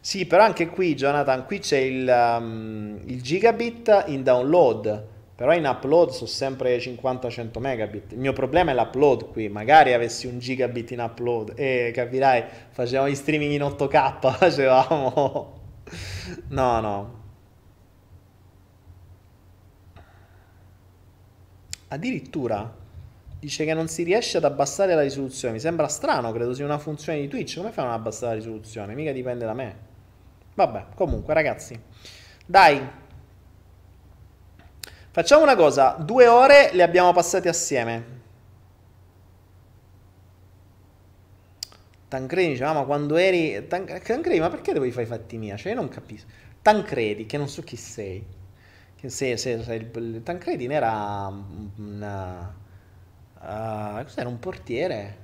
Sì, 0.00 0.24
però 0.24 0.44
anche 0.44 0.68
qui, 0.68 0.94
Jonathan, 0.94 1.44
qui 1.44 1.58
c'è 1.58 1.76
il, 1.76 2.08
um, 2.08 2.98
il 3.04 3.20
gigabit 3.20 4.04
in 4.06 4.22
download, 4.22 5.06
però 5.40 5.54
in 5.54 5.64
upload 5.64 6.10
sono 6.10 6.26
sempre 6.26 6.76
50-100 6.76 7.60
megabit. 7.60 8.12
Il 8.12 8.18
mio 8.18 8.34
problema 8.34 8.72
è 8.72 8.74
l'upload 8.74 9.30
qui, 9.30 9.48
magari 9.48 9.94
avessi 9.94 10.26
un 10.26 10.38
gigabit 10.38 10.90
in 10.90 11.00
upload 11.00 11.54
e 11.56 11.92
capirai, 11.94 12.44
facevamo 12.68 13.08
i 13.08 13.14
streaming 13.14 13.52
in 13.52 13.62
8K, 13.62 14.32
facevamo... 14.36 15.60
No, 16.48 16.80
no. 16.80 17.22
Addirittura 21.88 22.76
dice 23.38 23.64
che 23.64 23.72
non 23.72 23.88
si 23.88 24.02
riesce 24.02 24.36
ad 24.36 24.44
abbassare 24.44 24.94
la 24.94 25.00
risoluzione. 25.00 25.54
Mi 25.54 25.60
sembra 25.60 25.88
strano, 25.88 26.32
credo 26.32 26.52
sia 26.52 26.66
una 26.66 26.76
funzione 26.76 27.18
di 27.18 27.28
Twitch. 27.28 27.56
Come 27.56 27.72
fanno 27.72 27.88
ad 27.88 27.98
abbassare 27.98 28.32
la 28.32 28.34
risoluzione? 28.34 28.94
Mica 28.94 29.12
dipende 29.12 29.46
da 29.46 29.54
me. 29.54 29.76
Vabbè, 30.54 30.84
comunque, 30.94 31.32
ragazzi. 31.32 31.80
Dai. 32.44 32.99
Facciamo 35.10 35.42
una 35.42 35.56
cosa. 35.56 35.96
Due 35.98 36.26
ore 36.26 36.70
le 36.72 36.82
abbiamo 36.82 37.12
passate 37.12 37.48
assieme. 37.48 38.18
Tancredi 42.08 42.50
dice, 42.50 42.64
ah, 42.64 42.72
ma 42.72 42.84
quando 42.84 43.16
eri... 43.16 43.66
Tancredi, 43.66 44.40
ma 44.40 44.48
perché 44.50 44.72
devo 44.72 44.88
fare 44.90 45.02
i 45.02 45.06
fatti 45.06 45.36
mia? 45.38 45.56
Cioè, 45.56 45.72
io 45.72 45.78
non 45.78 45.88
capisco. 45.88 46.26
Tancredi, 46.62 47.26
che 47.26 47.38
non 47.38 47.48
so 47.48 47.62
chi 47.62 47.76
sei. 47.76 48.24
Che 48.96 49.08
se, 49.08 49.36
se, 49.36 49.62
se 49.62 49.74
il, 49.74 50.22
Tancredi 50.22 50.66
era 50.66 51.32
una 51.76 52.58
Uh, 53.42 54.02
cos'era 54.04 54.28
un 54.28 54.38
portiere 54.38 55.16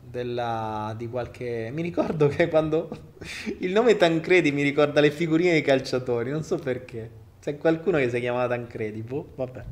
della, 0.00 0.94
di 0.96 1.08
qualche... 1.08 1.70
Mi 1.72 1.82
ricordo 1.82 2.28
che 2.28 2.48
quando 2.48 2.88
il 3.58 3.72
nome 3.72 3.96
Tancredi 3.96 4.52
mi 4.52 4.62
ricorda 4.62 5.00
le 5.00 5.10
figurine 5.10 5.50
dei 5.50 5.62
calciatori, 5.62 6.30
non 6.30 6.44
so 6.44 6.58
perché. 6.58 7.24
C'è 7.46 7.58
qualcuno 7.58 7.98
che 7.98 8.10
si 8.10 8.18
chiamava 8.18 8.48
Tancredi, 8.48 9.02
boh, 9.02 9.34
vabbè. 9.36 9.62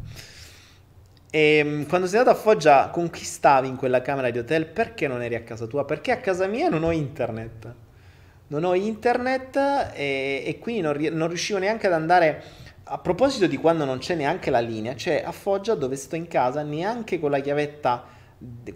E 1.28 1.56
ehm, 1.56 1.88
quando 1.88 2.06
sei 2.06 2.20
andato 2.20 2.38
a 2.38 2.40
Foggia, 2.40 2.88
con 2.90 3.10
chi 3.10 3.24
stavi 3.24 3.66
in 3.66 3.74
quella 3.74 4.01
camera 4.01 4.30
di 4.30 4.38
hotel? 4.38 4.66
Perché 4.66 5.09
non 5.09 5.22
eri 5.22 5.34
a 5.34 5.42
casa 5.42 5.66
tua? 5.66 5.84
Perché 5.84 6.12
a 6.12 6.18
casa 6.18 6.46
mia 6.46 6.68
non 6.68 6.84
ho 6.84 6.92
internet. 6.92 7.74
Non 8.46 8.62
ho 8.62 8.74
internet 8.74 9.56
e, 9.92 10.44
e 10.46 10.59
quindi 10.60 10.82
non, 10.82 10.96
non 11.16 11.26
riuscivo 11.26 11.59
neanche 11.59 11.88
ad 11.88 11.94
andare 11.94 12.44
a 12.84 12.98
proposito 12.98 13.48
di 13.48 13.56
quando 13.56 13.84
non 13.84 13.98
c'è 13.98 14.14
neanche 14.14 14.51
la 14.51 14.60
linea, 14.60 14.94
cioè 14.94 15.24
a 15.26 15.32
Foggia 15.32 15.74
dove 15.74 15.96
sto 15.96 16.14
in 16.14 16.28
casa, 16.28 16.62
neanche 16.62 17.18
con 17.18 17.32
la 17.32 17.40
chiavetta 17.40 18.05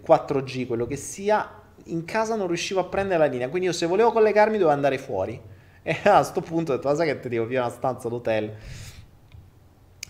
4G, 0.05 0.67
quello 0.67 0.85
che 0.85 0.97
sia, 0.97 1.49
in 1.85 2.03
casa 2.03 2.35
non 2.35 2.47
riuscivo 2.47 2.81
a 2.81 2.83
prendere 2.83 3.19
la 3.19 3.27
linea. 3.27 3.47
Quindi 3.47 3.67
io 3.67 3.73
se 3.73 3.85
volevo 3.85 4.11
collegarmi 4.11 4.57
dovevo 4.57 4.71
andare 4.71 4.97
fuori. 4.97 5.41
E 5.81 5.97
a 6.03 6.17
questo 6.17 6.41
punto 6.41 6.73
ho 6.73 6.75
detto, 6.75 6.89
ma 6.89 6.95
sai 6.95 7.07
che 7.07 7.19
ti 7.21 7.29
devo 7.29 7.45
via 7.45 7.61
una 7.61 7.71
stanza 7.71 8.09
d'hotel? 8.09 8.53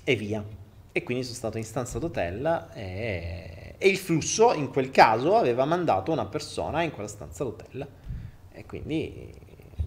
E 0.10 0.16
via. 0.16 0.44
E 0.92 1.04
quindi 1.04 1.24
sono 1.24 1.36
stato 1.36 1.60
in 1.60 1.64
stanza 1.64 2.00
d'hotel 2.00 2.70
e... 2.74 3.76
e 3.78 3.88
il 3.88 3.98
flusso 3.98 4.54
in 4.54 4.70
quel 4.70 4.90
caso 4.90 5.36
aveva 5.36 5.66
mandato 5.66 6.12
una 6.12 6.26
persona 6.26 6.82
in 6.82 6.90
quella 6.90 7.08
stanza 7.08 7.44
d'hotel. 7.44 7.88
E 8.52 8.66
quindi 8.66 9.32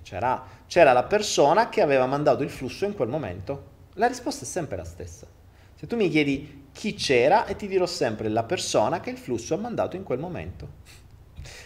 c'era, 0.04 0.40
c'era 0.68 0.92
la 0.92 1.02
persona 1.02 1.68
che 1.68 1.80
aveva 1.80 2.06
mandato 2.06 2.44
il 2.44 2.50
flusso 2.50 2.84
in 2.84 2.94
quel 2.94 3.08
momento. 3.08 3.70
La 3.94 4.06
risposta 4.06 4.44
è 4.44 4.46
sempre 4.46 4.76
la 4.76 4.84
stessa. 4.84 5.26
Se 5.74 5.88
tu 5.88 5.96
mi 5.96 6.08
chiedi 6.08 6.66
chi 6.70 6.94
c'era 6.94 7.44
e 7.46 7.56
ti 7.56 7.66
dirò 7.66 7.86
sempre 7.86 8.28
la 8.28 8.44
persona 8.44 9.00
che 9.00 9.10
il 9.10 9.18
flusso 9.18 9.54
ha 9.54 9.58
mandato 9.58 9.96
in 9.96 10.04
quel 10.04 10.20
momento. 10.20 10.68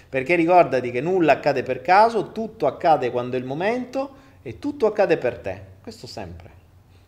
Perché 0.08 0.34
ricordati 0.34 0.90
che 0.90 1.02
nulla 1.02 1.32
accade 1.32 1.62
per 1.62 1.82
caso, 1.82 2.32
tutto 2.32 2.66
accade 2.66 3.10
quando 3.10 3.36
è 3.36 3.38
il 3.38 3.44
momento 3.44 4.14
e 4.40 4.58
tutto 4.58 4.86
accade 4.86 5.18
per 5.18 5.40
te. 5.40 5.60
Questo 5.82 6.06
sempre. 6.06 6.55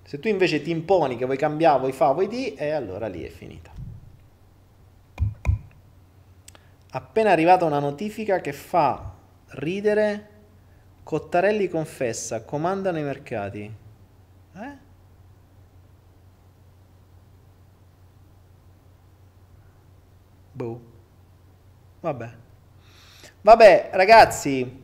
Se 0.09 0.19
tu 0.19 0.29
invece 0.29 0.63
ti 0.63 0.71
imponi 0.71 1.19
che 1.19 1.27
vuoi 1.27 1.37
cambiare, 1.37 1.81
vuoi 1.81 1.93
fare, 1.93 2.15
vuoi 2.15 2.29
di, 2.29 2.55
e 2.55 2.71
allora 2.71 3.09
lì 3.09 3.25
è 3.25 3.29
finita. 3.29 3.71
Appena 6.93 7.31
arrivata 7.31 7.67
una 7.67 7.79
notifica 7.79 8.41
che 8.41 8.55
fa 8.55 9.13
ridere 9.49 10.31
Cottarelli 11.03 11.69
confessa, 11.69 12.43
comandano 12.43 12.99
i 12.99 13.03
mercati. 13.03 13.71
Eh? 14.55 14.77
Boh. 20.53 20.81
Vabbè. 22.01 22.31
Vabbè, 23.43 23.91
ragazzi. 23.93 24.78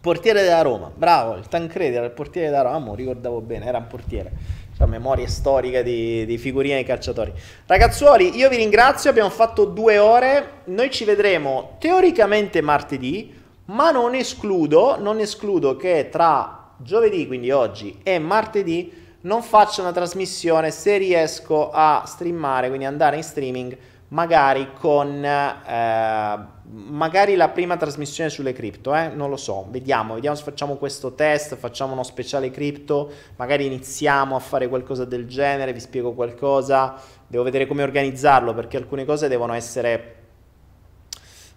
Portiere 0.00 0.42
della 0.42 0.62
Roma, 0.62 0.90
bravo, 0.94 1.36
il 1.36 1.46
Tancredi 1.46 1.94
era 1.96 2.06
il 2.06 2.12
portiere 2.12 2.48
della 2.48 2.62
Roma, 2.62 2.76
Amo, 2.76 2.94
ricordavo 2.94 3.42
bene, 3.42 3.66
era 3.66 3.76
un 3.76 3.86
portiere. 3.86 4.32
Cioè, 4.74 4.86
memoria 4.86 5.28
storica 5.28 5.82
di, 5.82 6.24
di 6.24 6.38
figurine 6.38 6.78
di 6.78 6.84
calciatori. 6.84 7.30
Ragazzuoli, 7.66 8.34
io 8.34 8.48
vi 8.48 8.56
ringrazio, 8.56 9.10
abbiamo 9.10 9.28
fatto 9.28 9.66
due 9.66 9.98
ore, 9.98 10.62
noi 10.64 10.90
ci 10.90 11.04
vedremo 11.04 11.76
teoricamente 11.78 12.62
martedì, 12.62 13.38
ma 13.66 13.90
non 13.90 14.14
escludo, 14.14 14.98
non 14.98 15.18
escludo 15.18 15.76
che 15.76 16.08
tra 16.10 16.72
giovedì, 16.78 17.26
quindi 17.26 17.50
oggi, 17.50 18.00
e 18.02 18.18
martedì 18.18 18.90
non 19.22 19.42
faccia 19.42 19.82
una 19.82 19.92
trasmissione 19.92 20.70
se 20.70 20.96
riesco 20.96 21.70
a 21.70 22.04
streamare, 22.06 22.68
quindi 22.68 22.86
andare 22.86 23.16
in 23.16 23.22
streaming 23.22 23.76
magari 24.10 24.72
con 24.74 25.24
eh, 25.24 26.46
magari 26.72 27.34
la 27.34 27.48
prima 27.48 27.76
trasmissione 27.76 28.30
sulle 28.30 28.52
cripto, 28.52 28.94
eh? 28.94 29.08
non 29.08 29.28
lo 29.28 29.36
so, 29.36 29.66
vediamo, 29.70 30.14
vediamo 30.14 30.36
se 30.36 30.44
facciamo 30.44 30.76
questo 30.76 31.14
test, 31.14 31.56
facciamo 31.56 31.92
uno 31.92 32.02
speciale 32.02 32.50
cripto, 32.50 33.10
magari 33.36 33.66
iniziamo 33.66 34.36
a 34.36 34.40
fare 34.40 34.68
qualcosa 34.68 35.04
del 35.04 35.26
genere, 35.26 35.72
vi 35.72 35.80
spiego 35.80 36.12
qualcosa, 36.12 36.94
devo 37.26 37.42
vedere 37.44 37.66
come 37.66 37.82
organizzarlo 37.82 38.54
perché 38.54 38.76
alcune 38.76 39.04
cose 39.04 39.28
devono 39.28 39.52
essere 39.52 40.19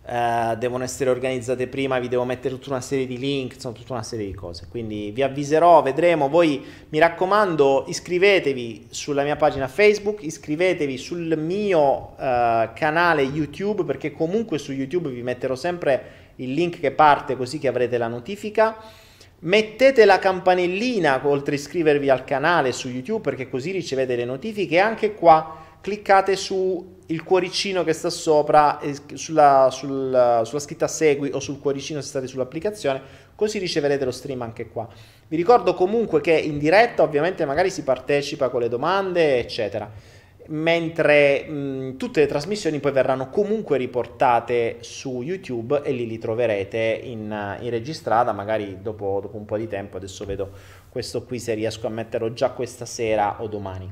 Uh, 0.05 0.57
devono 0.57 0.83
essere 0.83 1.09
organizzate 1.09 1.67
prima, 1.67 1.97
vi 1.97 2.09
devo 2.09 2.25
mettere 2.25 2.53
tutta 2.55 2.71
una 2.71 2.81
serie 2.81 3.07
di 3.07 3.17
link, 3.17 3.53
insomma 3.53 3.73
tutta 3.73 3.93
una 3.93 4.03
serie 4.03 4.25
di 4.25 4.33
cose. 4.33 4.67
Quindi 4.69 5.11
vi 5.11 5.23
avviserò, 5.23 5.81
vedremo. 5.81 6.27
Voi 6.27 6.61
mi 6.89 6.99
raccomando, 6.99 7.85
iscrivetevi 7.87 8.87
sulla 8.89 9.23
mia 9.23 9.37
pagina 9.37 9.69
Facebook, 9.69 10.21
iscrivetevi 10.23 10.97
sul 10.97 11.37
mio 11.37 11.79
uh, 11.79 12.73
canale 12.75 13.21
YouTube, 13.21 13.85
perché 13.85 14.11
comunque 14.11 14.57
su 14.57 14.73
YouTube 14.73 15.09
vi 15.09 15.21
metterò 15.21 15.55
sempre 15.55 16.31
il 16.35 16.51
link 16.51 16.81
che 16.81 16.91
parte 16.91 17.37
così 17.37 17.57
che 17.57 17.69
avrete 17.69 17.97
la 17.97 18.07
notifica. 18.07 18.75
Mettete 19.39 20.03
la 20.03 20.19
campanellina 20.19 21.21
oltre 21.23 21.55
a 21.55 21.57
iscrivervi 21.57 22.09
al 22.09 22.25
canale 22.25 22.73
su 22.73 22.89
YouTube 22.89 23.21
perché 23.21 23.49
così 23.49 23.71
ricevete 23.71 24.17
le 24.17 24.25
notifiche. 24.25 24.75
E 24.75 24.79
anche 24.79 25.13
qua 25.13 25.77
cliccate 25.79 26.35
su 26.35 26.92
il 27.07 27.23
cuoricino 27.23 27.83
che 27.83 27.93
sta 27.93 28.09
sopra, 28.09 28.79
sulla, 29.13 29.69
sulla, 29.71 30.41
sulla, 30.45 30.59
scritta 30.59 30.87
segui 30.87 31.31
o 31.33 31.39
sul 31.39 31.59
cuoricino 31.59 32.01
se 32.01 32.07
state 32.07 32.27
sull'applicazione, 32.27 33.01
così 33.35 33.59
riceverete 33.59 34.05
lo 34.05 34.11
stream 34.11 34.41
anche 34.41 34.69
qua. 34.69 34.87
Vi 35.27 35.35
ricordo 35.35 35.73
comunque 35.73 36.21
che 36.21 36.33
in 36.33 36.57
diretta 36.57 37.03
ovviamente 37.03 37.45
magari 37.45 37.69
si 37.69 37.83
partecipa 37.83 38.49
con 38.49 38.61
le 38.61 38.69
domande, 38.69 39.39
eccetera, 39.39 39.89
mentre 40.47 41.43
mh, 41.43 41.97
tutte 41.97 42.21
le 42.21 42.27
trasmissioni 42.27 42.79
poi 42.79 42.91
verranno 42.91 43.29
comunque 43.29 43.77
riportate 43.77 44.77
su 44.81 45.21
YouTube 45.21 45.81
e 45.83 45.91
lì 45.91 46.05
li 46.05 46.17
troverete 46.17 47.01
in, 47.03 47.57
in 47.59 47.69
registrata, 47.69 48.31
magari 48.31 48.79
dopo, 48.81 49.19
dopo 49.21 49.37
un 49.37 49.45
po' 49.45 49.57
di 49.57 49.67
tempo, 49.67 49.97
adesso 49.97 50.25
vedo 50.25 50.51
questo 50.89 51.23
qui 51.23 51.39
se 51.39 51.53
riesco 51.53 51.87
a 51.87 51.89
metterlo 51.89 52.33
già 52.33 52.51
questa 52.51 52.85
sera 52.85 53.41
o 53.41 53.47
domani. 53.47 53.91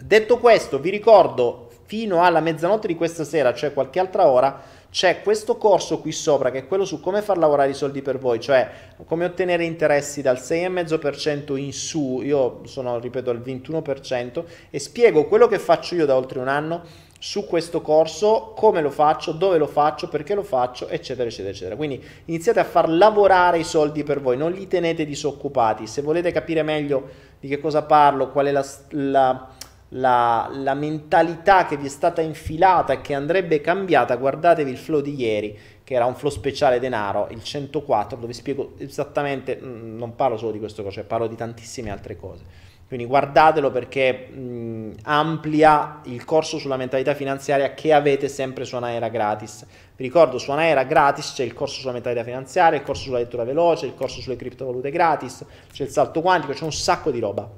Detto 0.00 0.38
questo, 0.38 0.78
vi 0.78 0.90
ricordo 0.90 1.67
fino 1.88 2.22
alla 2.22 2.40
mezzanotte 2.40 2.86
di 2.86 2.96
questa 2.96 3.24
sera, 3.24 3.54
cioè 3.54 3.72
qualche 3.72 3.98
altra 3.98 4.26
ora, 4.26 4.60
c'è 4.90 5.22
questo 5.22 5.56
corso 5.56 6.00
qui 6.00 6.12
sopra 6.12 6.50
che 6.50 6.58
è 6.58 6.66
quello 6.66 6.84
su 6.84 7.00
come 7.00 7.22
far 7.22 7.38
lavorare 7.38 7.70
i 7.70 7.74
soldi 7.74 8.02
per 8.02 8.18
voi, 8.18 8.40
cioè 8.40 8.68
come 9.06 9.24
ottenere 9.24 9.64
interessi 9.64 10.20
dal 10.20 10.36
6,5% 10.36 11.56
in 11.56 11.72
su, 11.72 12.20
io 12.22 12.60
sono, 12.64 12.98
ripeto, 12.98 13.30
al 13.30 13.40
21% 13.40 14.44
e 14.68 14.78
spiego 14.78 15.24
quello 15.24 15.46
che 15.46 15.58
faccio 15.58 15.94
io 15.94 16.04
da 16.04 16.14
oltre 16.14 16.40
un 16.40 16.48
anno 16.48 16.82
su 17.18 17.46
questo 17.46 17.80
corso, 17.80 18.52
come 18.54 18.82
lo 18.82 18.90
faccio, 18.90 19.32
dove 19.32 19.56
lo 19.56 19.66
faccio, 19.66 20.08
perché 20.08 20.34
lo 20.34 20.42
faccio, 20.42 20.88
eccetera, 20.88 21.26
eccetera, 21.26 21.54
eccetera. 21.54 21.76
Quindi 21.76 22.04
iniziate 22.26 22.60
a 22.60 22.64
far 22.64 22.90
lavorare 22.90 23.58
i 23.58 23.64
soldi 23.64 24.02
per 24.02 24.20
voi, 24.20 24.36
non 24.36 24.52
li 24.52 24.68
tenete 24.68 25.06
disoccupati. 25.06 25.86
Se 25.86 26.02
volete 26.02 26.32
capire 26.32 26.62
meglio 26.62 27.08
di 27.40 27.48
che 27.48 27.58
cosa 27.58 27.82
parlo, 27.82 28.28
qual 28.28 28.46
è 28.46 28.52
la, 28.52 28.66
la 28.90 29.56
la, 29.90 30.50
la, 30.52 30.74
mentalità 30.74 31.64
che 31.66 31.76
vi 31.76 31.86
è 31.86 31.88
stata 31.88 32.20
infilata 32.20 32.92
e 32.92 33.00
che 33.00 33.14
andrebbe 33.14 33.60
cambiata, 33.60 34.16
guardatevi 34.16 34.70
il 34.70 34.76
flow 34.76 35.00
di 35.00 35.14
ieri, 35.14 35.58
che 35.82 35.94
era 35.94 36.04
un 36.04 36.14
flow 36.14 36.30
speciale 36.30 36.78
denaro, 36.78 37.28
il 37.30 37.42
104, 37.42 38.18
dove 38.18 38.32
spiego 38.32 38.74
esattamente, 38.78 39.58
mm, 39.62 39.96
non 39.96 40.14
parlo 40.14 40.36
solo 40.36 40.52
di 40.52 40.58
questo, 40.58 40.88
cioè 40.90 41.04
parlo 41.04 41.26
di 41.26 41.36
tantissime 41.36 41.90
altre 41.90 42.16
cose. 42.16 42.66
Quindi 42.86 43.06
guardatelo 43.06 43.70
perché 43.70 44.28
mh, 44.30 44.38
mm, 44.38 44.92
amplia 45.02 46.00
il 46.04 46.24
corso 46.24 46.58
sulla 46.58 46.76
mentalità 46.76 47.14
finanziaria 47.14 47.74
che 47.74 47.92
avete 47.92 48.28
sempre 48.28 48.64
su 48.64 48.76
Anaera 48.76 49.08
gratis. 49.08 49.66
Vi 49.96 50.04
ricordo, 50.04 50.38
su 50.38 50.50
Anaera 50.50 50.84
gratis 50.84 51.32
c'è 51.32 51.44
il 51.44 51.54
corso 51.54 51.80
sulla 51.80 51.92
mentalità 51.92 52.24
finanziaria, 52.24 52.78
il 52.78 52.84
corso 52.84 53.04
sulla 53.04 53.18
lettura 53.18 53.44
veloce, 53.44 53.86
il 53.86 53.94
corso 53.94 54.20
sulle 54.20 54.36
criptovalute 54.36 54.90
gratis, 54.90 55.44
c'è 55.72 55.84
il 55.84 55.90
salto 55.90 56.20
quantico, 56.20 56.52
c'è 56.52 56.64
un 56.64 56.72
sacco 56.72 57.10
di 57.10 57.18
roba. 57.20 57.48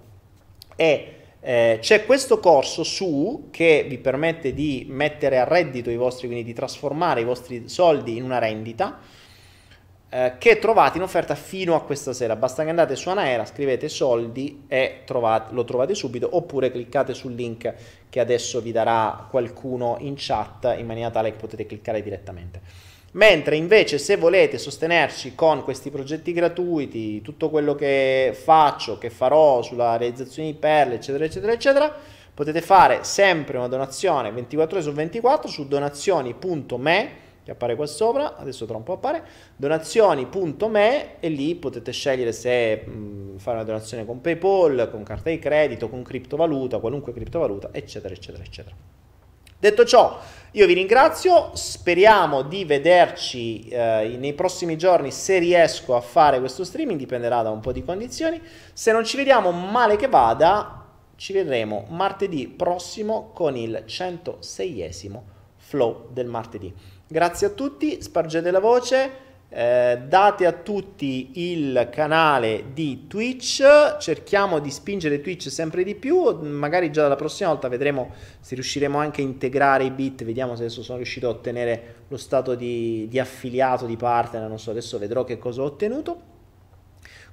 E 0.74 1.19
eh, 1.42 1.78
c'è 1.80 2.04
questo 2.04 2.38
corso 2.38 2.84
su 2.84 3.48
che 3.50 3.86
vi 3.88 3.96
permette 3.98 4.52
di 4.52 4.86
mettere 4.88 5.38
a 5.38 5.44
reddito 5.44 5.90
i 5.90 5.96
vostri, 5.96 6.26
quindi 6.26 6.44
di 6.44 6.52
trasformare 6.52 7.22
i 7.22 7.24
vostri 7.24 7.68
soldi 7.68 8.16
in 8.16 8.24
una 8.24 8.38
rendita 8.38 8.98
eh, 10.10 10.34
che 10.38 10.58
trovate 10.58 10.98
in 10.98 11.04
offerta 11.04 11.34
fino 11.34 11.74
a 11.74 11.82
questa 11.82 12.12
sera. 12.12 12.36
Basta 12.36 12.62
che 12.62 12.68
andate 12.68 12.94
su 12.94 13.08
Anaera, 13.08 13.46
scrivete 13.46 13.88
soldi 13.88 14.64
e 14.68 15.02
trovate, 15.06 15.54
lo 15.54 15.64
trovate 15.64 15.94
subito 15.94 16.28
oppure 16.32 16.70
cliccate 16.70 17.14
sul 17.14 17.32
link 17.32 17.72
che 18.10 18.20
adesso 18.20 18.60
vi 18.60 18.72
darà 18.72 19.26
qualcuno 19.30 19.96
in 20.00 20.14
chat 20.16 20.74
in 20.76 20.84
maniera 20.84 21.10
tale 21.10 21.30
che 21.30 21.38
potete 21.38 21.64
cliccare 21.64 22.02
direttamente. 22.02 22.60
Mentre 23.12 23.56
invece 23.56 23.98
se 23.98 24.16
volete 24.16 24.56
sostenerci 24.56 25.34
con 25.34 25.64
questi 25.64 25.90
progetti 25.90 26.32
gratuiti, 26.32 27.20
tutto 27.22 27.50
quello 27.50 27.74
che 27.74 28.36
faccio, 28.40 28.98
che 28.98 29.10
farò 29.10 29.62
sulla 29.62 29.96
realizzazione 29.96 30.52
di 30.52 30.56
perle, 30.56 30.94
eccetera, 30.94 31.24
eccetera, 31.24 31.52
eccetera, 31.52 31.96
potete 32.32 32.60
fare 32.60 33.02
sempre 33.02 33.58
una 33.58 33.66
donazione 33.66 34.30
24 34.30 34.76
ore 34.76 34.84
su 34.84 34.92
24 34.92 35.48
su 35.48 35.66
donazioni.me 35.66 37.28
che 37.42 37.50
appare 37.50 37.74
qua 37.74 37.86
sopra, 37.86 38.36
adesso 38.36 38.64
tra 38.66 38.76
un 38.76 38.82
po' 38.84 38.92
appare, 38.92 39.24
donazioni.me 39.56 41.20
e 41.20 41.28
lì 41.30 41.54
potete 41.56 41.90
scegliere 41.90 42.32
se 42.32 42.84
mh, 42.84 43.38
fare 43.38 43.56
una 43.56 43.64
donazione 43.66 44.04
con 44.04 44.20
PayPal, 44.20 44.88
con 44.90 45.02
carta 45.02 45.30
di 45.30 45.38
credito, 45.38 45.88
con 45.88 46.02
criptovaluta, 46.02 46.78
qualunque 46.78 47.12
criptovaluta, 47.12 47.70
eccetera, 47.72 48.14
eccetera, 48.14 48.44
eccetera. 48.44 48.76
Detto 49.58 49.84
ciò, 49.84 50.18
io 50.52 50.66
vi 50.66 50.74
ringrazio, 50.74 51.50
speriamo 51.54 52.42
di 52.42 52.64
vederci 52.64 53.68
eh, 53.68 54.16
nei 54.18 54.34
prossimi 54.34 54.76
giorni 54.76 55.12
se 55.12 55.38
riesco 55.38 55.94
a 55.94 56.00
fare 56.00 56.40
questo 56.40 56.64
streaming, 56.64 56.98
dipenderà 56.98 57.42
da 57.42 57.50
un 57.50 57.60
po' 57.60 57.70
di 57.70 57.84
condizioni. 57.84 58.40
Se 58.72 58.90
non 58.90 59.04
ci 59.04 59.16
vediamo, 59.16 59.52
male 59.52 59.94
che 59.94 60.08
vada, 60.08 60.86
ci 61.14 61.32
vedremo 61.32 61.86
martedì 61.90 62.48
prossimo 62.48 63.30
con 63.32 63.56
il 63.56 63.84
106esimo 63.86 65.22
flow 65.54 66.08
del 66.10 66.26
martedì. 66.26 66.74
Grazie 67.06 67.46
a 67.46 67.50
tutti, 67.50 68.02
spargete 68.02 68.50
la 68.50 68.58
voce. 68.58 69.28
Eh, 69.52 70.02
date 70.06 70.46
a 70.46 70.52
tutti 70.52 71.32
il 71.34 71.88
canale 71.90 72.66
di 72.72 73.08
Twitch, 73.08 73.96
cerchiamo 73.98 74.60
di 74.60 74.70
spingere 74.70 75.20
Twitch 75.20 75.50
sempre 75.50 75.82
di 75.82 75.96
più, 75.96 76.38
magari 76.46 76.92
già 76.92 77.02
dalla 77.02 77.16
prossima 77.16 77.48
volta 77.48 77.66
vedremo 77.66 78.12
se 78.38 78.54
riusciremo 78.54 78.96
anche 78.96 79.22
a 79.22 79.24
integrare 79.24 79.82
i 79.82 79.90
bit, 79.90 80.22
vediamo 80.22 80.54
se 80.54 80.62
adesso 80.62 80.84
sono 80.84 80.98
riuscito 80.98 81.26
a 81.26 81.30
ottenere 81.30 82.04
lo 82.06 82.16
stato 82.16 82.54
di, 82.54 83.08
di 83.10 83.18
affiliato, 83.18 83.86
di 83.86 83.96
partner, 83.96 84.48
non 84.48 84.60
so, 84.60 84.70
adesso 84.70 84.98
vedrò 84.98 85.24
che 85.24 85.36
cosa 85.36 85.62
ho 85.62 85.64
ottenuto. 85.64 86.38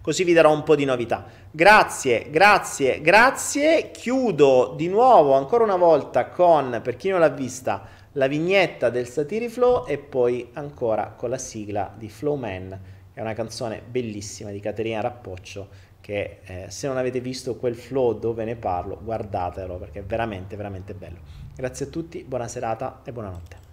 Così 0.01 0.23
vi 0.23 0.33
darò 0.33 0.51
un 0.53 0.63
po' 0.63 0.75
di 0.75 0.85
novità. 0.85 1.25
Grazie, 1.51 2.29
grazie, 2.31 3.01
grazie. 3.01 3.91
Chiudo 3.91 4.73
di 4.75 4.87
nuovo 4.87 5.33
ancora 5.33 5.65
una 5.65 5.75
volta 5.75 6.29
con, 6.29 6.79
per 6.81 6.95
chi 6.95 7.09
non 7.09 7.19
l'ha 7.19 7.27
vista, 7.27 7.85
la 8.17 8.27
vignetta 8.27 8.89
del 8.89 9.07
Satiriflow 9.07 9.85
e 9.87 9.99
poi 9.99 10.49
ancora 10.53 11.13
con 11.15 11.29
la 11.29 11.37
sigla 11.37 11.93
di 11.95 12.09
Flowman, 12.09 12.69
che 13.13 13.19
è 13.19 13.21
una 13.21 13.33
canzone 13.33 13.81
bellissima 13.87 14.49
di 14.49 14.59
Caterina 14.59 15.01
Rappoccio 15.01 15.85
che 16.01 16.39
eh, 16.43 16.65
se 16.69 16.87
non 16.87 16.97
avete 16.97 17.19
visto 17.19 17.57
quel 17.57 17.75
flow 17.75 18.17
dove 18.17 18.43
ne 18.43 18.55
parlo, 18.55 18.99
guardatelo 19.03 19.77
perché 19.77 19.99
è 19.99 20.03
veramente, 20.03 20.55
veramente 20.55 20.93
bello. 20.93 21.19
Grazie 21.55 21.85
a 21.87 21.89
tutti, 21.89 22.23
buona 22.23 22.47
serata 22.47 23.01
e 23.03 23.11
buonanotte. 23.11 23.65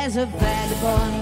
There's 0.00 0.16
a 0.16 0.24
vagabond 0.24 1.19